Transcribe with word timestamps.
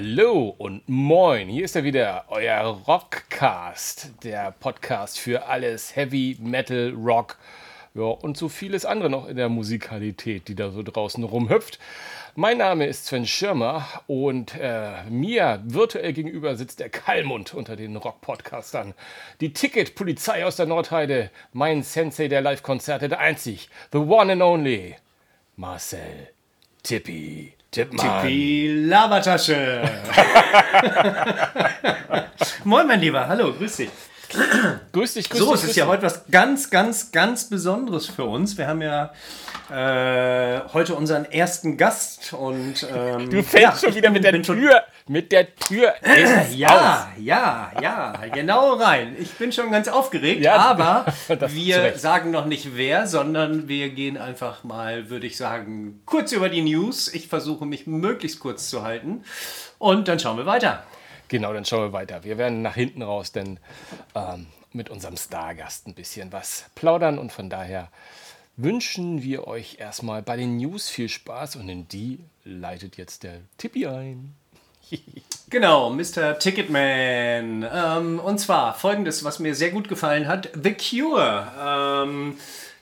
Hallo 0.00 0.54
und 0.58 0.88
moin, 0.88 1.48
hier 1.48 1.64
ist 1.64 1.74
er 1.74 1.82
wieder, 1.82 2.26
euer 2.28 2.60
Rockcast, 2.86 4.12
der 4.22 4.52
Podcast 4.52 5.18
für 5.18 5.46
alles 5.46 5.96
Heavy 5.96 6.36
Metal 6.40 6.90
Rock 6.90 7.36
ja, 7.94 8.04
und 8.04 8.36
so 8.36 8.48
vieles 8.48 8.84
andere 8.84 9.10
noch 9.10 9.26
in 9.26 9.36
der 9.36 9.48
Musikalität, 9.48 10.46
die 10.46 10.54
da 10.54 10.70
so 10.70 10.84
draußen 10.84 11.24
rumhüpft. 11.24 11.80
Mein 12.36 12.58
Name 12.58 12.86
ist 12.86 13.06
Sven 13.06 13.26
Schirmer 13.26 13.88
und 14.06 14.54
äh, 14.54 15.02
mir 15.10 15.64
virtuell 15.64 16.12
gegenüber 16.12 16.54
sitzt 16.54 16.78
der 16.78 16.90
Kalmund 16.90 17.52
unter 17.52 17.74
den 17.74 17.96
Rock-Podcastern. 17.96 18.94
Die 19.40 19.52
Ticket-Polizei 19.52 20.46
aus 20.46 20.54
der 20.54 20.66
Nordheide, 20.66 21.32
mein 21.52 21.82
Sensei 21.82 22.28
der 22.28 22.40
Live-Konzerte, 22.40 23.08
der 23.08 23.18
einzig, 23.18 23.68
the 23.90 23.98
one 23.98 24.30
and 24.30 24.42
only, 24.42 24.94
Marcel 25.56 26.28
Tippi. 26.84 27.57
Tippmann. 27.70 28.22
Tippi 28.22 28.86
Labertasche. 28.86 29.82
Moin, 32.64 32.86
mein 32.86 33.00
Lieber. 33.00 33.28
Hallo, 33.28 33.52
grüß 33.52 33.76
dich. 33.76 33.90
grüß 34.92 35.14
dich, 35.14 35.28
grüß 35.28 35.38
so, 35.38 35.52
dich. 35.52 35.62
es 35.62 35.70
ist 35.70 35.76
ja 35.76 35.86
heute 35.86 36.02
was 36.02 36.24
ganz, 36.30 36.70
ganz, 36.70 37.12
ganz 37.12 37.48
Besonderes 37.48 38.06
für 38.06 38.24
uns. 38.24 38.56
Wir 38.56 38.68
haben 38.68 38.80
ja 38.80 39.12
äh, 39.70 40.60
heute 40.72 40.94
unseren 40.94 41.24
ersten 41.24 41.76
Gast 41.76 42.32
und 42.32 42.86
ähm, 42.94 43.30
du 43.30 43.42
fällst 43.42 43.82
ja, 43.82 43.88
schon 43.88 43.94
wieder 43.94 44.10
mit 44.10 44.24
der 44.24 44.42
Tür, 44.42 44.82
mit 45.06 45.30
der 45.32 45.54
Tür 45.54 45.94
ins 46.02 46.56
Ja, 46.56 47.08
aus. 47.14 47.22
ja, 47.22 47.72
ja, 47.80 48.14
genau 48.32 48.74
rein. 48.74 49.16
Ich 49.18 49.32
bin 49.32 49.52
schon 49.52 49.70
ganz 49.70 49.88
aufgeregt, 49.88 50.42
ja, 50.42 50.56
aber 50.56 51.06
wir 51.48 51.98
sagen 51.98 52.30
noch 52.30 52.46
nicht 52.46 52.76
wer, 52.76 53.06
sondern 53.06 53.68
wir 53.68 53.90
gehen 53.90 54.16
einfach 54.16 54.64
mal, 54.64 55.10
würde 55.10 55.26
ich 55.26 55.36
sagen, 55.36 56.00
kurz 56.06 56.32
über 56.32 56.48
die 56.48 56.62
News. 56.62 57.12
Ich 57.12 57.28
versuche 57.28 57.66
mich 57.66 57.86
möglichst 57.86 58.40
kurz 58.40 58.70
zu 58.70 58.82
halten 58.82 59.24
und 59.78 60.08
dann 60.08 60.18
schauen 60.18 60.36
wir 60.36 60.46
weiter. 60.46 60.82
Genau, 61.28 61.52
dann 61.52 61.64
schauen 61.66 61.82
wir 61.82 61.92
weiter. 61.92 62.24
Wir 62.24 62.38
werden 62.38 62.62
nach 62.62 62.74
hinten 62.74 63.02
raus, 63.02 63.32
denn 63.32 63.60
ähm, 64.14 64.46
mit 64.72 64.88
unserem 64.88 65.16
Stargast 65.16 65.86
ein 65.86 65.94
bisschen 65.94 66.32
was 66.32 66.64
plaudern 66.74 67.18
und 67.18 67.32
von 67.32 67.50
daher 67.50 67.88
wünschen 68.58 69.22
wir 69.22 69.46
euch 69.46 69.76
erstmal 69.78 70.22
bei 70.22 70.36
den 70.36 70.58
News 70.58 70.90
viel 70.90 71.08
Spaß 71.08 71.56
und 71.56 71.68
in 71.68 71.88
die 71.88 72.18
leitet 72.44 72.98
jetzt 72.98 73.22
der 73.22 73.40
Tippi 73.56 73.86
ein. 73.86 74.34
genau, 75.48 75.90
Mr. 75.90 76.38
Ticketman. 76.38 77.66
Ähm, 77.72 78.20
und 78.20 78.38
zwar 78.38 78.74
folgendes, 78.74 79.24
was 79.24 79.38
mir 79.38 79.54
sehr 79.54 79.70
gut 79.70 79.88
gefallen 79.88 80.28
hat: 80.28 80.50
The 80.62 80.74
Cure. 80.74 81.52
Ähm, 81.58 82.36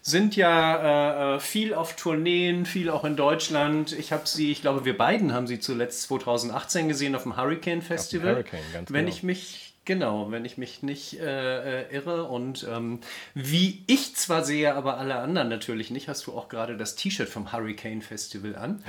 sind 0.07 0.37
ja 0.37 1.33
äh, 1.33 1.35
äh, 1.35 1.41
viel 1.41 1.75
auf 1.75 1.97
Tourneen, 1.97 2.65
viel 2.65 2.91
auch 2.91 3.05
in 3.05 3.17
Deutschland. 3.17 3.91
Ich 3.91 4.13
habe 4.13 4.23
sie, 4.25 4.53
ich 4.53 4.61
glaube, 4.61 4.85
wir 4.85 4.97
beiden 4.97 5.35
haben 5.35 5.49
sie 5.49 5.59
zuletzt 5.59 6.03
2018 6.03 6.89
gesehen 6.89 7.17
auf 7.17 7.25
dem 7.25 7.37
Hurricane 7.37 7.83
Festival. 7.83 8.37
Hurricane, 8.37 8.61
ganz 8.73 8.93
Wenn 8.93 9.07
genau. 9.07 9.17
ich 9.17 9.23
mich 9.25 9.66
Genau, 9.87 10.33
wenn 10.33 10.45
ich 10.45 10.59
mich 10.59 10.83
nicht 10.83 11.21
äh, 11.21 11.83
äh, 11.83 11.95
irre. 11.95 12.25
Und 12.25 12.67
ähm, 12.69 12.99
wie 13.35 13.85
ich 13.87 14.17
zwar 14.17 14.45
sehe, 14.45 14.75
aber 14.75 14.99
alle 14.99 15.15
anderen 15.15 15.49
natürlich 15.49 15.93
nicht, 15.93 16.09
hast 16.09 16.27
du 16.27 16.37
auch 16.37 16.49
gerade 16.49 16.77
das 16.77 16.97
T-Shirt 16.97 17.29
vom 17.29 17.53
Hurricane 17.53 18.03
Festival 18.03 18.57
an. 18.57 18.83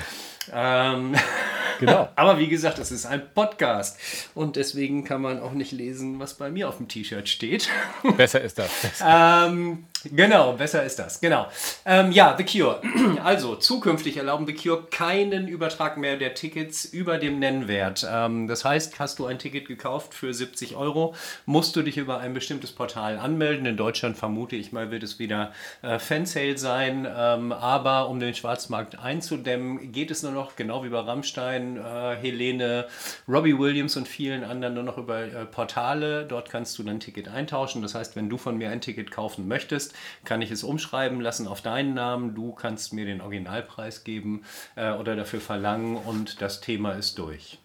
Ähm, 0.52 1.16
genau. 1.80 2.10
aber 2.16 2.40
wie 2.40 2.48
gesagt, 2.48 2.80
es 2.80 2.92
ist 2.92 3.06
ein 3.06 3.22
Podcast 3.36 4.00
und 4.34 4.56
deswegen 4.56 5.04
kann 5.04 5.22
man 5.22 5.40
auch 5.40 5.52
nicht 5.52 5.72
lesen, 5.72 6.20
was 6.20 6.34
bei 6.34 6.50
mir 6.50 6.68
auf 6.68 6.78
dem 6.78 6.88
T-Shirt 6.88 7.30
steht. 7.30 7.70
Besser 8.18 8.42
ist 8.42 8.58
das. 8.58 8.72
ähm, 9.06 9.86
genau, 10.16 10.54
besser 10.54 10.84
ist 10.84 11.00
das. 11.00 11.20
Genau. 11.20 11.48
Ähm, 11.86 12.12
ja, 12.12 12.36
The 12.38 12.44
Cure. 12.44 12.82
Also, 13.24 13.56
zukünftig 13.56 14.18
erlauben 14.18 14.46
The 14.46 14.54
Cure 14.54 14.84
keinen 14.90 15.48
Übertrag 15.48 15.98
mehr 15.98 16.18
der 16.18 16.34
Tickets 16.34 16.86
über 16.86 17.18
dem 17.18 17.40
Nennwert. 17.40 18.08
Ähm, 18.10 18.48
das 18.48 18.64
heißt, 18.64 19.00
hast 19.00 19.20
du 19.20 19.26
ein 19.26 19.40
Ticket 19.40 19.68
gekauft 19.68 20.14
für 20.14 20.34
70 20.34 20.76
Euro, 20.76 21.16
musst 21.46 21.76
du 21.76 21.82
dich 21.82 21.98
über 21.98 22.20
ein 22.20 22.34
bestimmtes 22.34 22.72
Portal 22.72 23.18
anmelden. 23.18 23.66
In 23.66 23.78
Deutschland 23.78 24.18
vermute 24.18 24.56
ich 24.56 24.72
mal, 24.72 24.92
wird 24.92 25.04
es 25.04 25.20
wieder 25.20 25.52
äh, 25.82 26.00
Fansale 26.00 26.58
sein. 26.58 27.08
Ähm, 27.10 27.52
aber 27.52 28.10
um 28.10 28.20
den 28.20 28.34
Schwarzmarkt 28.34 29.00
einzudämmen, 29.00 29.92
geht 29.92 30.12
es 30.12 30.24
nur 30.24 30.32
noch, 30.32 30.56
genau 30.56 30.84
wie 30.84 30.90
bei 30.90 31.00
Rammstein, 31.00 31.78
äh, 31.78 32.16
Helene, 32.16 32.88
Robbie 33.28 33.58
Williams 33.58 33.98
und 33.98 34.08
vielen 34.08 34.44
anderen, 34.44 34.76
nur 34.76 34.84
noch 34.84 34.98
über 34.98 35.22
äh, 35.22 35.46
Portale. 35.46 36.26
Dort 36.26 36.50
kannst 36.50 36.78
du 36.78 36.84
dein 36.84 37.00
Ticket 37.00 37.28
eintauschen. 37.28 37.82
Das 37.82 37.96
heißt, 37.96 38.16
wenn 38.16 38.30
du 38.30 38.38
von 38.38 38.58
mir 38.58 38.70
ein 38.70 38.82
Ticket 38.82 39.12
kaufen 39.12 39.48
möchtest, 39.48 39.94
kann 40.26 40.42
ich 40.42 40.52
es 40.52 40.64
umschreiben 40.64 41.22
lassen 41.22 41.48
auf 41.48 41.62
deinen 41.62 41.94
Namen. 41.94 42.36
Du 42.36 42.54
kannst 42.54 42.94
mir 42.94 43.06
den 43.06 43.22
Originalpreis 43.22 44.04
geben 44.04 44.44
äh, 44.76 44.92
oder 44.92 45.16
dafür 45.16 45.42
verlangen 45.42 45.98
und 45.98 46.42
das 46.42 46.62
Thema 46.62 46.94
ist 46.94 47.18
durch. 47.18 47.60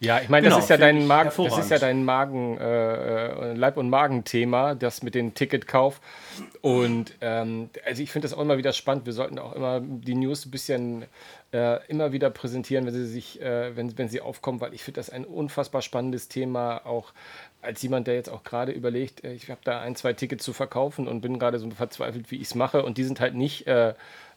Ja, 0.00 0.20
ich 0.20 0.28
meine, 0.28 0.44
genau, 0.44 0.56
das 0.56 0.66
ist 0.66 0.70
ja 0.70 0.76
dein 0.76 1.06
Magen, 1.06 1.30
das 1.36 1.58
ist 1.58 1.70
ja 1.70 1.78
dein 1.78 2.04
Magen, 2.04 2.58
äh, 2.58 3.54
Leib- 3.54 3.76
und 3.76 3.88
Magen-Thema, 3.88 4.74
das 4.74 5.02
mit 5.02 5.14
dem 5.14 5.34
Ticketkauf. 5.34 6.00
Und 6.60 7.14
ähm, 7.20 7.70
also 7.84 8.02
ich 8.02 8.10
finde 8.10 8.28
das 8.28 8.36
auch 8.36 8.42
immer 8.42 8.58
wieder 8.58 8.72
spannend. 8.72 9.06
Wir 9.06 9.12
sollten 9.12 9.38
auch 9.38 9.54
immer 9.54 9.80
die 9.80 10.14
News 10.14 10.44
ein 10.44 10.50
bisschen 10.50 11.06
äh, 11.52 11.84
immer 11.86 12.12
wieder 12.12 12.28
präsentieren, 12.30 12.84
wenn 12.86 12.92
sie 12.92 13.06
sich, 13.06 13.40
äh, 13.40 13.74
wenn, 13.76 13.96
wenn 13.96 14.08
sie 14.08 14.20
aufkommen, 14.20 14.60
weil 14.60 14.74
ich 14.74 14.82
finde 14.82 14.98
das 14.98 15.10
ein 15.10 15.24
unfassbar 15.24 15.80
spannendes 15.80 16.28
Thema, 16.28 16.84
auch 16.84 17.12
als 17.66 17.82
jemand, 17.82 18.06
der 18.06 18.14
jetzt 18.14 18.30
auch 18.30 18.44
gerade 18.44 18.72
überlegt, 18.72 19.24
äh, 19.24 19.32
ich 19.32 19.50
habe 19.50 19.60
da 19.64 19.80
ein, 19.80 19.96
zwei 19.96 20.12
Tickets 20.12 20.44
zu 20.44 20.52
verkaufen 20.52 21.08
und 21.08 21.20
bin 21.20 21.38
gerade 21.38 21.58
so 21.58 21.68
verzweifelt, 21.70 22.30
wie 22.30 22.36
ich 22.36 22.48
es 22.48 22.54
mache. 22.54 22.84
Und 22.84 22.98
die 22.98 23.04
sind 23.04 23.20
halt 23.20 23.34
nicht 23.34 23.66
äh, 23.66 23.94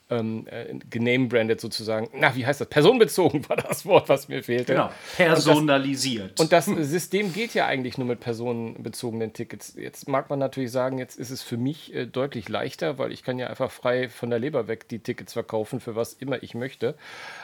ähm, 0.10 0.48
äh, 0.50 0.76
genamebrandet 0.90 1.62
sozusagen. 1.62 2.10
Na, 2.14 2.36
wie 2.36 2.46
heißt 2.46 2.62
das? 2.62 2.68
Personenbezogen 2.68 3.48
war 3.50 3.58
das 3.58 3.86
Wort, 3.86 4.10
was 4.10 4.28
mir 4.28 4.44
fehlte. 4.44 4.74
Genau, 4.74 4.90
personalisiert. 5.16 6.40
Und 6.40 6.52
das, 6.52 6.68
und 6.68 6.80
das 6.80 6.88
System 6.88 7.32
geht 7.32 7.54
ja 7.54 7.68
eigentlich 7.68 7.98
nur 7.98 8.08
mit 8.08 8.20
personenbezogenen 8.20 9.34
Tickets. 9.34 9.76
Jetzt 9.78 10.08
mag 10.08 10.30
man 10.30 10.40
natürlich 10.40 10.72
sagen, 10.72 10.98
jetzt 10.98 11.18
ist 11.20 11.30
es 11.30 11.44
für 11.44 11.58
mich 11.58 11.94
äh, 11.94 12.06
deutlich 12.06 12.50
leichter, 12.50 12.98
weil 12.98 13.12
ich 13.12 13.24
kann 13.24 13.38
ja 13.38 13.48
einfach 13.48 13.72
frei 13.72 14.10
von 14.10 14.30
der 14.30 14.40
Leber 14.40 14.68
weg 14.68 14.88
die 14.90 15.00
Tickets 15.00 15.34
verkaufen, 15.34 15.80
für 15.80 15.96
was 15.96 16.14
immer 16.14 16.42
ich 16.42 16.56
möchte. 16.56 16.96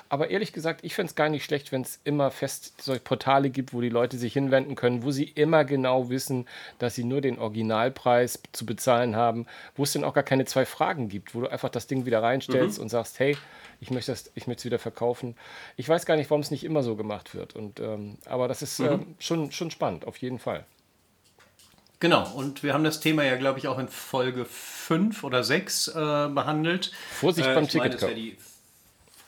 Aber 0.10 0.30
ehrlich 0.32 0.52
gesagt, 0.52 0.84
ich 0.84 0.96
fände 0.96 1.10
es 1.10 1.16
gar 1.16 1.30
nicht 1.30 1.44
schlecht, 1.44 1.72
wenn 1.72 1.82
es 1.82 2.00
immer 2.04 2.32
fest 2.32 2.82
solche 2.82 3.02
Portale 3.02 3.50
gibt, 3.52 3.74
wo 3.74 3.82
die 3.82 3.90
Leute 3.90 4.18
sich 4.18 4.34
hinwenden 4.34 4.76
können, 4.76 5.04
wo 5.04 5.12
sie 5.12 5.26
immer 5.26 5.66
genau 5.66 6.10
wissen, 6.10 6.48
dass 6.80 6.96
sie 6.96 7.04
nur 7.04 7.22
den 7.22 7.38
Originalpreis 7.38 8.42
zu 8.52 8.66
bezahlen 8.66 9.16
haben, 9.16 9.46
wo 9.76 9.84
es 9.84 9.94
dann 9.94 10.04
auch 10.04 10.14
gar 10.14 10.24
keine 10.24 10.46
zwei 10.46 10.66
Fragen 10.66 11.10
gibt, 11.10 11.36
wo 11.36 11.42
du 11.42 11.48
einfach 11.48 11.70
das 11.70 11.88
Ding 11.88 12.06
wieder 12.06 12.24
reinstellst 12.24 12.55
mhm. 12.62 12.84
und 12.84 12.90
sagst, 12.90 13.20
hey, 13.20 13.38
ich 13.80 13.92
möchte 13.92 14.12
es 14.12 14.32
ich 14.36 14.48
wieder 14.48 14.80
verkaufen. 14.80 15.36
Ich 15.76 15.88
weiß 15.88 16.06
gar 16.06 16.16
nicht, 16.16 16.30
warum 16.30 16.42
es 16.42 16.52
nicht 16.52 16.64
immer 16.64 16.84
so 16.84 16.96
gemacht 16.96 17.36
wird. 17.36 17.56
Und, 17.56 17.80
ähm, 17.80 18.18
aber 18.26 18.48
das 18.48 18.62
ist 18.62 18.80
mhm. 18.80 18.86
äh, 18.86 19.00
schon, 19.20 19.52
schon 19.52 19.72
spannend, 19.72 20.06
auf 20.06 20.18
jeden 20.18 20.40
Fall. 20.40 20.66
Genau, 22.00 22.30
und 22.34 22.62
wir 22.62 22.74
haben 22.74 22.84
das 22.84 23.00
Thema 23.00 23.24
ja, 23.24 23.36
glaube 23.38 23.60
ich, 23.60 23.68
auch 23.68 23.80
in 23.80 23.88
Folge 23.88 24.46
5 24.46 25.24
oder 25.24 25.44
6 25.44 25.88
äh, 25.88 25.94
behandelt. 25.94 26.92
Vorsicht 27.12 27.48
äh, 27.48 27.56
beim 27.56 27.68
Ticketkauf. 27.68 28.12
Ja 28.12 28.36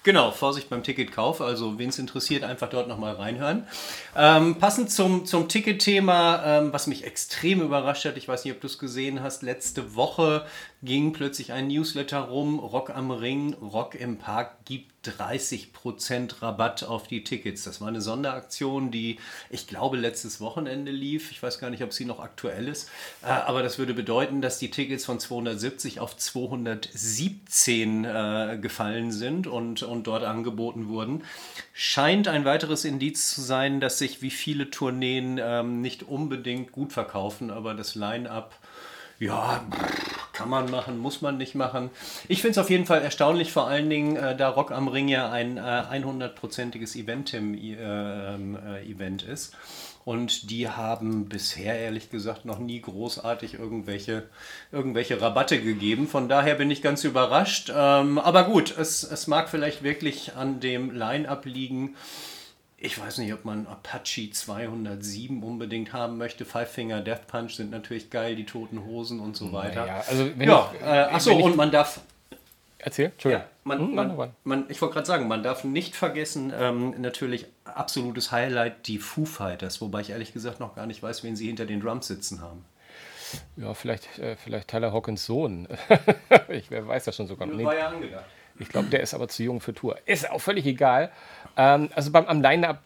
Genau, 0.07 0.31
Vorsicht 0.31 0.69
beim 0.69 0.84
Ticketkauf. 0.84 1.41
Also, 1.41 1.78
wen 1.79 1.90
es 1.90 2.00
interessiert, 2.00 2.45
einfach 2.45 2.69
dort 2.69 2.88
nochmal 2.88 3.16
reinhören. 3.16 3.68
Ähm, 4.16 4.56
passend 4.56 4.90
zum, 4.90 5.25
zum 5.25 5.50
Ticketthema, 5.50 6.59
ähm, 6.59 6.72
was 6.72 6.88
mich 6.88 7.03
extrem 7.03 7.59
überrascht 7.59 8.06
hat, 8.06 8.16
ich 8.16 8.25
weiß 8.25 8.45
nicht, 8.45 8.53
ob 8.53 8.62
du 8.62 8.68
es 8.68 8.79
gesehen 8.79 9.22
hast, 9.22 9.44
letzte 9.44 9.95
Woche 9.95 10.45
ging 10.81 11.12
plötzlich 11.12 11.51
ein 11.51 11.68
Newsletter 11.68 12.22
rum, 12.22 12.57
Rock 12.57 12.90
am 12.91 13.12
Ring, 13.12 13.53
Rock 13.56 13.95
im 13.95 14.18
Park 14.18 14.63
gibt 14.63 14.97
30% 15.06 16.41
Rabatt 16.41 16.84
auf 16.84 17.08
die 17.08 17.24
Tickets. 17.24 17.63
Das 17.63 17.80
war 17.81 17.88
eine 17.88 18.02
Sonderaktion, 18.02 18.91
die 18.91 19.18
ich 19.50 19.68
glaube 19.68 19.97
letztes 19.97 20.42
Wochenende 20.42 20.92
lief. 20.92 21.31
Ich 21.31 21.42
weiß 21.42 21.60
gar 21.60 21.69
nicht, 21.69 21.83
ob 21.83 21.94
sie 21.94 22.06
noch 22.06 22.19
aktuell 22.19 22.68
ist. 22.68 22.89
Äh, 23.24 23.27
aber 23.27 23.63
das 23.63 23.77
würde 23.77 23.94
bedeuten, 23.94 24.42
dass 24.42 24.60
die 24.60 24.69
Tickets 24.69 25.06
von 25.06 25.19
270 25.19 26.00
auf 26.00 26.18
217 26.18 28.06
äh, 28.06 28.57
gefallen 28.62 29.12
sind 29.12 29.48
und, 29.48 29.83
und 29.83 30.07
dort 30.07 30.24
angeboten 30.24 30.88
wurden. 30.89 31.24
Scheint 31.74 32.27
ein 32.27 32.45
weiteres 32.45 32.86
Indiz 32.86 33.33
zu 33.33 33.42
sein, 33.42 33.80
dass 33.80 34.00
sich 34.00 34.21
wie 34.21 34.31
viele 34.31 34.69
Tourneen 34.69 35.39
ähm, 35.42 35.81
nicht 35.81 36.04
unbedingt 36.04 36.71
gut 36.71 36.92
verkaufen, 36.92 37.51
aber 37.51 37.74
das 37.74 37.95
Line-up 37.95 38.56
ja, 39.19 39.66
kann 40.34 40.50
man 40.50 40.69
machen, 40.69 41.00
muss 41.00 41.22
man 41.22 41.38
nicht 41.38 41.56
machen. 41.56 41.90
Ich 42.28 42.42
finde 42.42 42.52
es 42.52 42.58
auf 42.60 42.69
jeden 42.69 42.86
Fall 42.86 43.02
erstaunlich, 43.02 43.52
vor 43.52 43.68
allen 43.68 43.90
Dingen, 43.90 44.16
äh, 44.16 44.38
da 44.38 44.50
Rock 44.50 44.72
am 44.72 44.88
Ring 44.88 45.08
ja 45.08 45.31
ein 45.31 45.58
äh, 45.58 45.62
100%iges 45.62 46.96
Eventim-Event 46.96 49.28
äh, 49.28 49.31
ist. 49.31 49.56
Und 50.06 50.52
die 50.52 50.69
haben 50.69 51.28
bisher, 51.28 51.80
ehrlich 51.80 52.10
gesagt, 52.10 52.46
noch 52.46 52.60
nie 52.60 52.80
großartig 52.80 53.56
irgendwelche, 53.56 54.24
irgendwelche 54.72 55.19
Rabatte 55.19 55.60
gegeben. 55.60 56.08
Von 56.08 56.30
daher 56.30 56.56
bin 56.56 56.72
ich 56.72 56.81
ganz 56.81 57.04
überrascht. 57.04 57.69
Ähm, 57.75 58.18
aber 58.18 58.46
gut, 58.46 58.74
es, 58.78 59.04
es 59.04 59.28
mag 59.28 59.50
vielleicht 59.50 59.84
wirklich 59.84 60.38
an 60.38 60.62
dem 60.62 60.92
Line-up 60.92 61.44
liegen 61.44 61.98
ich 62.79 63.00
weiß 63.00 63.18
nicht, 63.18 63.33
ob 63.33 63.44
man 63.44 63.65
Apache 63.65 64.29
207 64.31 65.41
unbedingt 65.41 65.94
haben 65.94 66.18
möchte. 66.18 66.45
Five 66.45 66.69
Finger 66.71 67.01
Death 67.01 67.25
Punch 67.27 67.56
sind 67.56 67.71
natürlich 67.71 68.12
geil, 68.12 68.35
die 68.35 68.45
Toten 68.45 68.85
Hosen 68.85 69.19
und 69.19 69.35
so 69.35 69.51
weiter. 69.51 69.81
Naja, 69.81 70.03
also 70.07 70.29
wenn 70.38 70.47
ja, 70.47 70.71
ich, 70.74 70.81
äh, 70.81 70.85
achso, 70.85 71.35
und 71.35 71.56
man 71.56 71.71
darf. 71.71 72.01
Erzähl, 72.77 73.06
Entschuldigung. 73.07 73.45
Ja, 73.45 73.51
man, 73.63 73.79
hm, 73.79 73.95
man, 73.95 74.33
man, 74.44 74.65
ich 74.69 74.79
wollte 74.79 74.94
gerade 74.94 75.07
sagen, 75.07 75.27
man 75.27 75.41
darf 75.41 75.63
nicht 75.63 75.95
vergessen, 75.95 76.53
ähm, 76.56 76.94
natürlich 77.01 77.47
absolutes 77.65 78.31
Highlight 78.31 78.88
die 78.88 79.00
Foo 79.00 79.25
Fighters, 79.25 79.81
wobei 79.81 80.01
ich 80.01 80.12
ehrlich 80.12 80.31
gesagt 80.31 80.59
noch 80.59 80.75
gar 80.75 80.85
nicht 80.85 81.01
weiß, 81.01 81.23
wen 81.23 81.35
sie 81.35 81.47
hinter 81.47 81.65
den 81.65 81.81
Drums 81.81 82.06
sitzen 82.06 82.41
haben. 82.41 82.63
Ja, 83.57 83.73
vielleicht, 83.73 84.19
äh, 84.19 84.35
vielleicht 84.35 84.68
Tyler 84.68 84.94
Hawkins 84.94 85.25
Sohn. 85.25 85.68
ich 86.50 86.69
wer 86.69 86.88
weiß 86.88 87.06
das 87.06 87.15
schon 87.15 87.25
sogar. 87.25 87.47
Nee, 87.47 87.65
war 87.65 87.75
ja 87.75 87.88
angedacht. 87.88 88.25
Ich 88.59 88.69
glaube, 88.69 88.88
der 88.89 89.01
ist 89.01 89.13
aber 89.13 89.27
zu 89.27 89.44
jung 89.44 89.62
für 89.62 89.74
Tour. 89.74 89.98
Ist 90.06 90.30
auch 90.30 90.42
völlig 90.42 90.65
egal. 90.65 91.12
Ähm, 91.56 91.89
also 91.94 92.12
beim 92.12 92.25
am 92.25 92.42
Line-Up, 92.42 92.81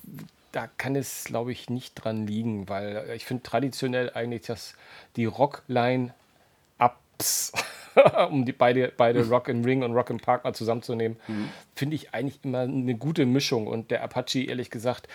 da 0.52 0.68
kann 0.78 0.96
es, 0.96 1.24
glaube 1.26 1.52
ich, 1.52 1.70
nicht 1.70 1.96
dran 1.96 2.28
liegen, 2.28 2.70
weil 2.70 3.10
ich 3.16 3.26
finde 3.26 3.44
traditionell 3.44 4.12
eigentlich, 4.14 4.44
dass 4.44 4.76
die 5.16 5.26
Rock-Line-Ups, 5.26 7.54
um 8.30 8.46
die 8.46 8.52
beide, 8.52 8.92
beide 8.96 9.28
Rock 9.30 9.48
in 9.48 9.64
Ring 9.64 9.84
und 9.84 9.94
Rock 9.94 10.10
im 10.10 10.20
Park 10.20 10.44
mal 10.44 10.54
zusammenzunehmen, 10.54 11.18
mhm. 11.28 11.50
finde 11.76 11.96
ich 11.96 12.14
eigentlich 12.14 12.40
immer 12.44 12.62
eine 12.62 12.96
gute 12.96 13.26
Mischung. 13.26 13.68
Und 13.68 13.92
der 13.92 14.04
Apache, 14.04 14.44
ehrlich 14.44 14.70
gesagt, 14.70 15.08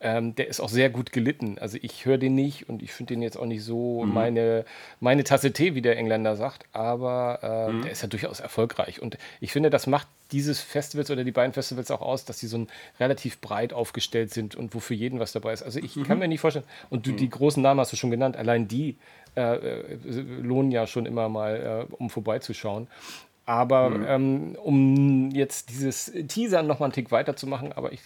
ähm, 0.00 0.34
der 0.36 0.48
ist 0.48 0.60
auch 0.60 0.68
sehr 0.68 0.90
gut 0.90 1.12
gelitten. 1.12 1.58
Also 1.58 1.78
ich 1.80 2.06
höre 2.06 2.18
den 2.18 2.34
nicht 2.34 2.68
und 2.68 2.82
ich 2.82 2.92
finde 2.92 3.14
den 3.14 3.22
jetzt 3.22 3.36
auch 3.36 3.46
nicht 3.46 3.64
so 3.64 4.04
mhm. 4.04 4.14
meine, 4.14 4.64
meine 5.00 5.24
Tasse 5.24 5.52
Tee, 5.52 5.74
wie 5.74 5.82
der 5.82 5.96
Engländer 5.96 6.36
sagt, 6.36 6.66
aber 6.72 7.40
äh, 7.42 7.72
mhm. 7.72 7.82
der 7.82 7.90
ist 7.90 8.02
ja 8.02 8.08
durchaus 8.08 8.40
erfolgreich. 8.40 9.02
Und 9.02 9.18
ich 9.40 9.52
finde, 9.52 9.70
das 9.70 9.86
macht 9.86 10.06
dieses 10.30 10.60
Festivals 10.60 11.10
oder 11.10 11.24
die 11.24 11.32
beiden 11.32 11.52
Festivals 11.52 11.90
auch 11.90 12.02
aus, 12.02 12.24
dass 12.24 12.38
sie 12.38 12.46
so 12.46 12.58
ein 12.58 12.68
relativ 13.00 13.40
breit 13.40 13.72
aufgestellt 13.72 14.32
sind 14.32 14.54
und 14.54 14.74
wo 14.74 14.78
für 14.78 14.94
jeden 14.94 15.18
was 15.18 15.32
dabei 15.32 15.52
ist. 15.52 15.62
Also 15.62 15.80
ich 15.80 15.96
mhm. 15.96 16.04
kann 16.04 16.18
mir 16.18 16.28
nicht 16.28 16.40
vorstellen, 16.40 16.66
und 16.90 17.06
du, 17.06 17.12
die 17.12 17.26
mhm. 17.26 17.30
großen 17.30 17.62
Namen 17.62 17.80
hast 17.80 17.92
du 17.92 17.96
schon 17.96 18.10
genannt, 18.10 18.36
allein 18.36 18.68
die 18.68 18.96
äh, 19.36 19.56
äh, 19.56 19.98
lohnen 20.42 20.70
ja 20.70 20.86
schon 20.86 21.06
immer 21.06 21.28
mal, 21.28 21.86
äh, 21.90 21.94
um 21.94 22.10
vorbeizuschauen. 22.10 22.86
Aber 23.46 23.88
mhm. 23.88 24.04
ähm, 24.06 24.56
um 24.62 25.30
jetzt 25.30 25.70
dieses 25.70 26.12
Teaser 26.28 26.62
noch 26.62 26.80
mal 26.80 26.86
einen 26.86 26.92
Tick 26.92 27.10
weiterzumachen, 27.10 27.72
aber 27.72 27.92
ich 27.92 28.00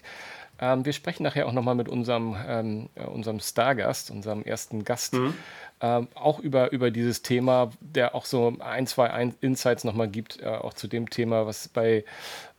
ähm, 0.63 0.85
wir 0.85 0.93
sprechen 0.93 1.25
nachher 1.25 1.49
auch 1.49 1.53
nochmal 1.53 1.75
mit 1.75 1.89
unserem, 1.89 2.37
ähm, 2.47 2.89
äh, 2.95 3.03
unserem 3.03 3.41
Stargast, 3.41 4.13
unserem 4.13 4.45
ersten 4.45 4.85
Gast, 4.85 5.15
mhm. 5.15 5.35
ähm, 5.81 6.07
auch 6.15 6.39
über, 6.39 6.71
über 6.71 6.93
dieses 6.93 7.23
Thema, 7.23 7.73
der 7.81 8.15
auch 8.15 8.25
so 8.25 8.55
ein, 8.61 8.87
zwei 8.87 9.11
ein 9.11 9.35
Insights 9.41 9.83
nochmal 9.83 10.07
gibt, 10.07 10.41
äh, 10.41 10.47
auch 10.47 10.73
zu 10.73 10.87
dem 10.87 11.11
Thema, 11.11 11.47
was 11.47 11.67
bei, 11.67 12.05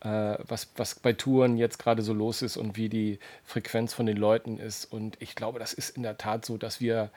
äh, 0.00 0.36
was, 0.46 0.68
was 0.76 0.96
bei 0.96 1.14
Touren 1.14 1.56
jetzt 1.56 1.78
gerade 1.78 2.02
so 2.02 2.12
los 2.12 2.42
ist 2.42 2.58
und 2.58 2.76
wie 2.76 2.90
die 2.90 3.18
Frequenz 3.42 3.94
von 3.94 4.04
den 4.04 4.18
Leuten 4.18 4.58
ist. 4.58 4.84
Und 4.84 5.16
ich 5.22 5.34
glaube, 5.34 5.58
das 5.58 5.72
ist 5.72 5.96
in 5.96 6.02
der 6.02 6.18
Tat 6.18 6.44
so, 6.44 6.58
dass 6.58 6.82
wir 6.82 7.08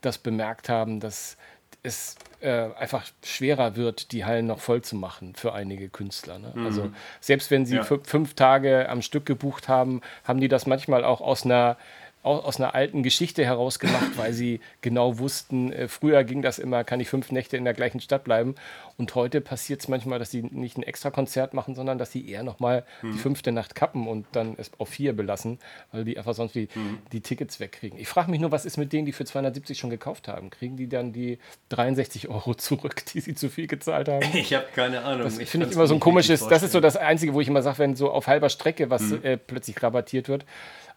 das 0.00 0.18
bemerkt 0.18 0.68
haben, 0.68 0.98
dass 0.98 1.36
es 1.82 2.16
äh, 2.40 2.68
einfach 2.74 3.04
schwerer 3.24 3.76
wird, 3.76 4.12
die 4.12 4.24
Hallen 4.24 4.46
noch 4.46 4.60
voll 4.60 4.82
zu 4.82 4.96
machen 4.96 5.34
für 5.34 5.52
einige 5.52 5.88
Künstler. 5.88 6.38
Ne? 6.38 6.52
Mhm. 6.54 6.66
Also 6.66 6.90
selbst 7.20 7.50
wenn 7.50 7.66
sie 7.66 7.76
ja. 7.76 7.82
fünf 7.82 8.34
Tage 8.34 8.88
am 8.88 9.02
Stück 9.02 9.26
gebucht 9.26 9.68
haben, 9.68 10.00
haben 10.24 10.40
die 10.40 10.48
das 10.48 10.66
manchmal 10.66 11.04
auch 11.04 11.20
aus 11.20 11.44
einer 11.44 11.76
aus 12.22 12.60
einer 12.60 12.74
alten 12.74 13.02
Geschichte 13.02 13.44
heraus 13.44 13.78
gemacht, 13.78 14.12
weil 14.16 14.32
sie 14.32 14.60
genau 14.80 15.18
wussten, 15.18 15.72
äh, 15.72 15.88
früher 15.88 16.22
ging 16.22 16.40
das 16.40 16.58
immer, 16.58 16.84
kann 16.84 17.00
ich 17.00 17.08
fünf 17.08 17.32
Nächte 17.32 17.56
in 17.56 17.64
der 17.64 17.74
gleichen 17.74 18.00
Stadt 18.00 18.24
bleiben. 18.24 18.54
Und 18.96 19.14
heute 19.14 19.40
passiert 19.40 19.80
es 19.80 19.88
manchmal, 19.88 20.18
dass 20.18 20.30
sie 20.30 20.42
nicht 20.42 20.76
ein 20.76 20.84
extra 20.84 21.10
Konzert 21.10 21.54
machen, 21.54 21.74
sondern 21.74 21.98
dass 21.98 22.12
sie 22.12 22.28
eher 22.28 22.44
nochmal 22.44 22.84
mhm. 23.02 23.12
die 23.12 23.18
fünfte 23.18 23.50
Nacht 23.50 23.74
kappen 23.74 24.06
und 24.06 24.26
dann 24.32 24.54
es 24.56 24.70
auf 24.78 24.88
vier 24.88 25.14
belassen, 25.14 25.58
weil 25.90 26.04
die 26.04 26.16
einfach 26.16 26.34
sonst 26.34 26.54
die, 26.54 26.68
mhm. 26.74 26.98
die 27.10 27.20
Tickets 27.20 27.58
wegkriegen. 27.58 27.98
Ich 27.98 28.08
frage 28.08 28.30
mich 28.30 28.40
nur, 28.40 28.52
was 28.52 28.64
ist 28.64 28.76
mit 28.76 28.92
denen, 28.92 29.06
die 29.06 29.12
für 29.12 29.24
270 29.24 29.78
schon 29.78 29.90
gekauft 29.90 30.28
haben? 30.28 30.50
Kriegen 30.50 30.76
die 30.76 30.88
dann 30.88 31.12
die 31.12 31.38
63 31.70 32.28
Euro 32.28 32.54
zurück, 32.54 33.04
die 33.12 33.20
sie 33.20 33.34
zu 33.34 33.48
viel 33.48 33.66
gezahlt 33.66 34.08
haben? 34.08 34.22
Ich 34.42 34.54
habe 34.54 34.66
keine 34.74 35.02
Ahnung. 35.02 35.24
Das 35.24 35.38
finde 35.48 35.66
ich 35.66 35.74
immer 35.74 35.86
so 35.86 35.94
ein 35.94 36.00
komisches, 36.00 36.46
das 36.48 36.62
ist 36.62 36.72
so 36.72 36.80
das 36.80 36.96
Einzige, 36.96 37.32
wo 37.32 37.40
ich 37.40 37.48
immer 37.48 37.62
sage, 37.62 37.78
wenn 37.78 37.96
so 37.96 38.10
auf 38.10 38.26
halber 38.26 38.48
Strecke 38.48 38.90
was 38.90 39.02
mhm. 39.02 39.20
äh, 39.22 39.36
plötzlich 39.36 39.80
rabattiert 39.82 40.28
wird, 40.28 40.44